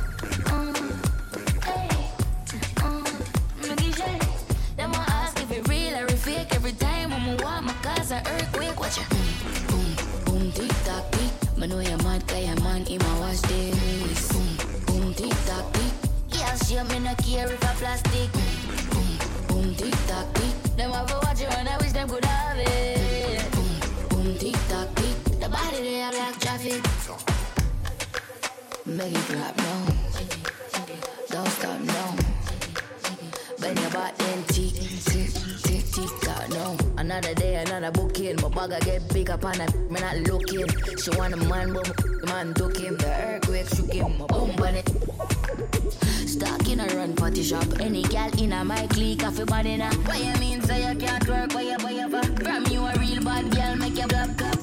want 7.35 7.65
my 7.65 7.73
cause 7.81 8.11
an 8.11 8.25
earthquake. 8.27 8.79
Watch 8.79 8.97
it. 8.97 9.09
Boom, 9.09 9.27
boom, 9.67 9.95
boom, 10.25 10.51
tick 10.51 10.71
tock, 10.85 11.11
tick. 11.11 11.57
Man 11.57 11.69
know 11.69 11.79
you 11.79 11.97
mad, 11.97 12.27
cause 12.27 12.45
your 12.45 12.59
man 12.61 12.85
in 12.87 12.99
my 12.99 13.19
watch 13.19 13.41
this. 13.43 14.31
Boom, 14.31 14.57
boom, 14.85 15.13
tick 15.13 15.33
tock, 15.45 15.71
tick. 15.73 15.93
Yeah, 16.29 16.55
she 16.57 16.75
me 16.75 16.99
no 16.99 17.13
care 17.15 17.51
if 17.51 17.63
I 17.63 17.73
plastic. 17.75 18.31
Boom, 18.91 19.17
boom, 19.47 19.75
tick 19.75 19.95
tock, 20.07 20.33
tick. 20.33 20.75
Them 20.77 20.91
have 20.91 21.07
to 21.07 21.15
watch 21.23 21.41
it 21.41 21.57
and 21.57 21.69
I 21.69 21.77
wish 21.77 21.91
them 21.91 22.09
could 22.09 22.25
have 22.25 22.57
it. 22.57 23.51
Boom, 23.51 23.79
boom, 24.09 24.37
tick 24.37 24.57
tock, 24.69 24.93
tick. 24.95 25.39
The 25.39 25.49
body 25.49 25.77
they 25.81 25.99
have 25.99 26.15
like 26.15 26.39
traffic. 26.39 26.81
Make 28.85 29.13
it 29.13 29.27
drop 29.27 29.57
now. 29.57 29.92
Booking. 38.35 38.49
My 38.49 38.67
bag 38.67 38.81
I 38.81 38.85
get 38.85 39.13
big 39.13 39.29
up 39.29 39.45
on 39.45 39.61
it. 39.61 39.91
Me 39.91 39.99
not 39.99 40.17
looking. 40.17 40.67
She 40.97 41.09
want 41.11 41.33
a 41.33 41.37
man, 41.37 41.73
but 41.73 42.05
my 42.23 42.43
man 42.43 42.53
took 42.53 42.77
him. 42.77 42.97
The 42.97 43.07
earthquake 43.07 43.67
shook 43.69 43.93
him. 43.93 44.17
My 44.17 44.25
on 44.25 44.75
it. 44.75 44.89
Stuck 46.27 46.67
in 46.69 46.79
a 46.79 46.87
run 46.95 47.15
party 47.15 47.43
shop. 47.43 47.65
Any 47.79 48.03
gal 48.03 48.29
in 48.39 48.53
a 48.53 48.63
my 48.63 48.87
clique, 48.87 49.23
I 49.23 49.31
feel 49.31 49.45
bad 49.45 49.65
in 49.65 49.81
a. 49.81 49.93
What 49.93 50.23
you 50.23 50.33
mean, 50.39 50.61
say 50.61 50.89
you 50.89 50.97
can't 50.97 51.27
work? 51.27 51.53
Why 51.53 51.61
you, 51.61 51.77
why 51.77 51.91
you, 51.91 52.09
for? 52.09 52.23
From 52.43 52.65
you 52.67 52.81
a 52.81 52.93
real 52.99 53.23
bad 53.23 53.51
girl, 53.51 53.75
make 53.75 53.97
you 53.97 54.07
black 54.07 54.41
up. 54.41 54.59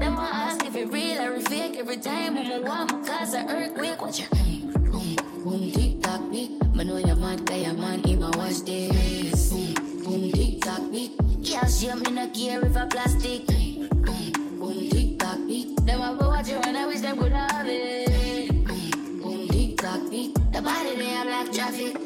Them 0.00 0.16
want 0.16 0.34
ask 0.34 0.64
if 0.64 0.76
it 0.76 0.90
real 0.90 1.20
or 1.20 1.40
fake 1.40 1.76
every 1.76 1.98
time 1.98 2.38
I'm 2.38 2.50
a 2.50 2.60
want 2.62 2.92
my 2.92 3.06
cause 3.06 3.34
an 3.34 3.50
earthquake. 3.50 4.00
Watch 4.00 4.20
your 4.20 4.28
boom, 4.30 5.16
boom, 5.44 5.72
tick 5.72 6.02
tock, 6.02 6.20
tick. 6.32 6.50
Man 6.74 6.86
know 6.86 6.96
you're 6.96 7.09
mad, 7.36 7.50
your 7.50 7.74
man 7.74 8.00
in 8.08 8.20
my 8.20 8.30
watch 8.36 8.60
this. 8.64 9.50
Boom, 9.50 9.74
boom, 10.04 10.32
tick 10.32 10.60
tock, 10.60 10.82
tick. 10.92 11.10
Girl, 11.16 11.68
she 11.68 11.92
me 11.94 12.10
no 12.10 12.28
care 12.28 12.64
if 12.64 12.76
I 12.76 12.86
plastic. 12.86 13.46
Boom, 13.46 14.58
boom, 14.58 14.90
tick 14.90 15.18
tock, 15.18 15.38
tick. 15.46 15.76
Them 15.86 16.00
a 16.00 16.16
go 16.18 16.28
watch 16.28 16.48
you 16.48 16.56
and 16.56 16.76
I 16.76 16.86
wish 16.86 17.00
them 17.00 17.18
could 17.18 17.32
have 17.32 17.66
it. 17.66 18.64
Boom, 18.64 19.20
boom, 19.20 19.48
tick 19.48 19.76
tock, 19.76 20.00
tick. 20.10 20.34
The 20.52 20.62
body 20.62 20.96
they 20.96 21.04
have 21.06 21.26
like 21.26 21.52
traffic. 21.52 21.96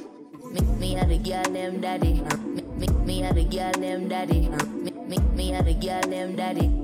Me, 0.52 0.60
me 0.78 0.96
a 0.96 1.06
the 1.06 1.18
girl 1.18 1.42
them 1.44 1.80
daddy. 1.80 2.22
Me, 2.76 2.86
me, 2.86 3.24
a 3.24 3.32
the 3.32 3.44
girl 3.44 3.72
them 3.72 4.09
daddy. 4.09 4.48
Me, 5.09 5.18
me 5.34 5.55
a 5.55 5.62
the 5.62 5.74
girl 5.74 6.02
them 6.02 6.36
daddy. 6.36 6.84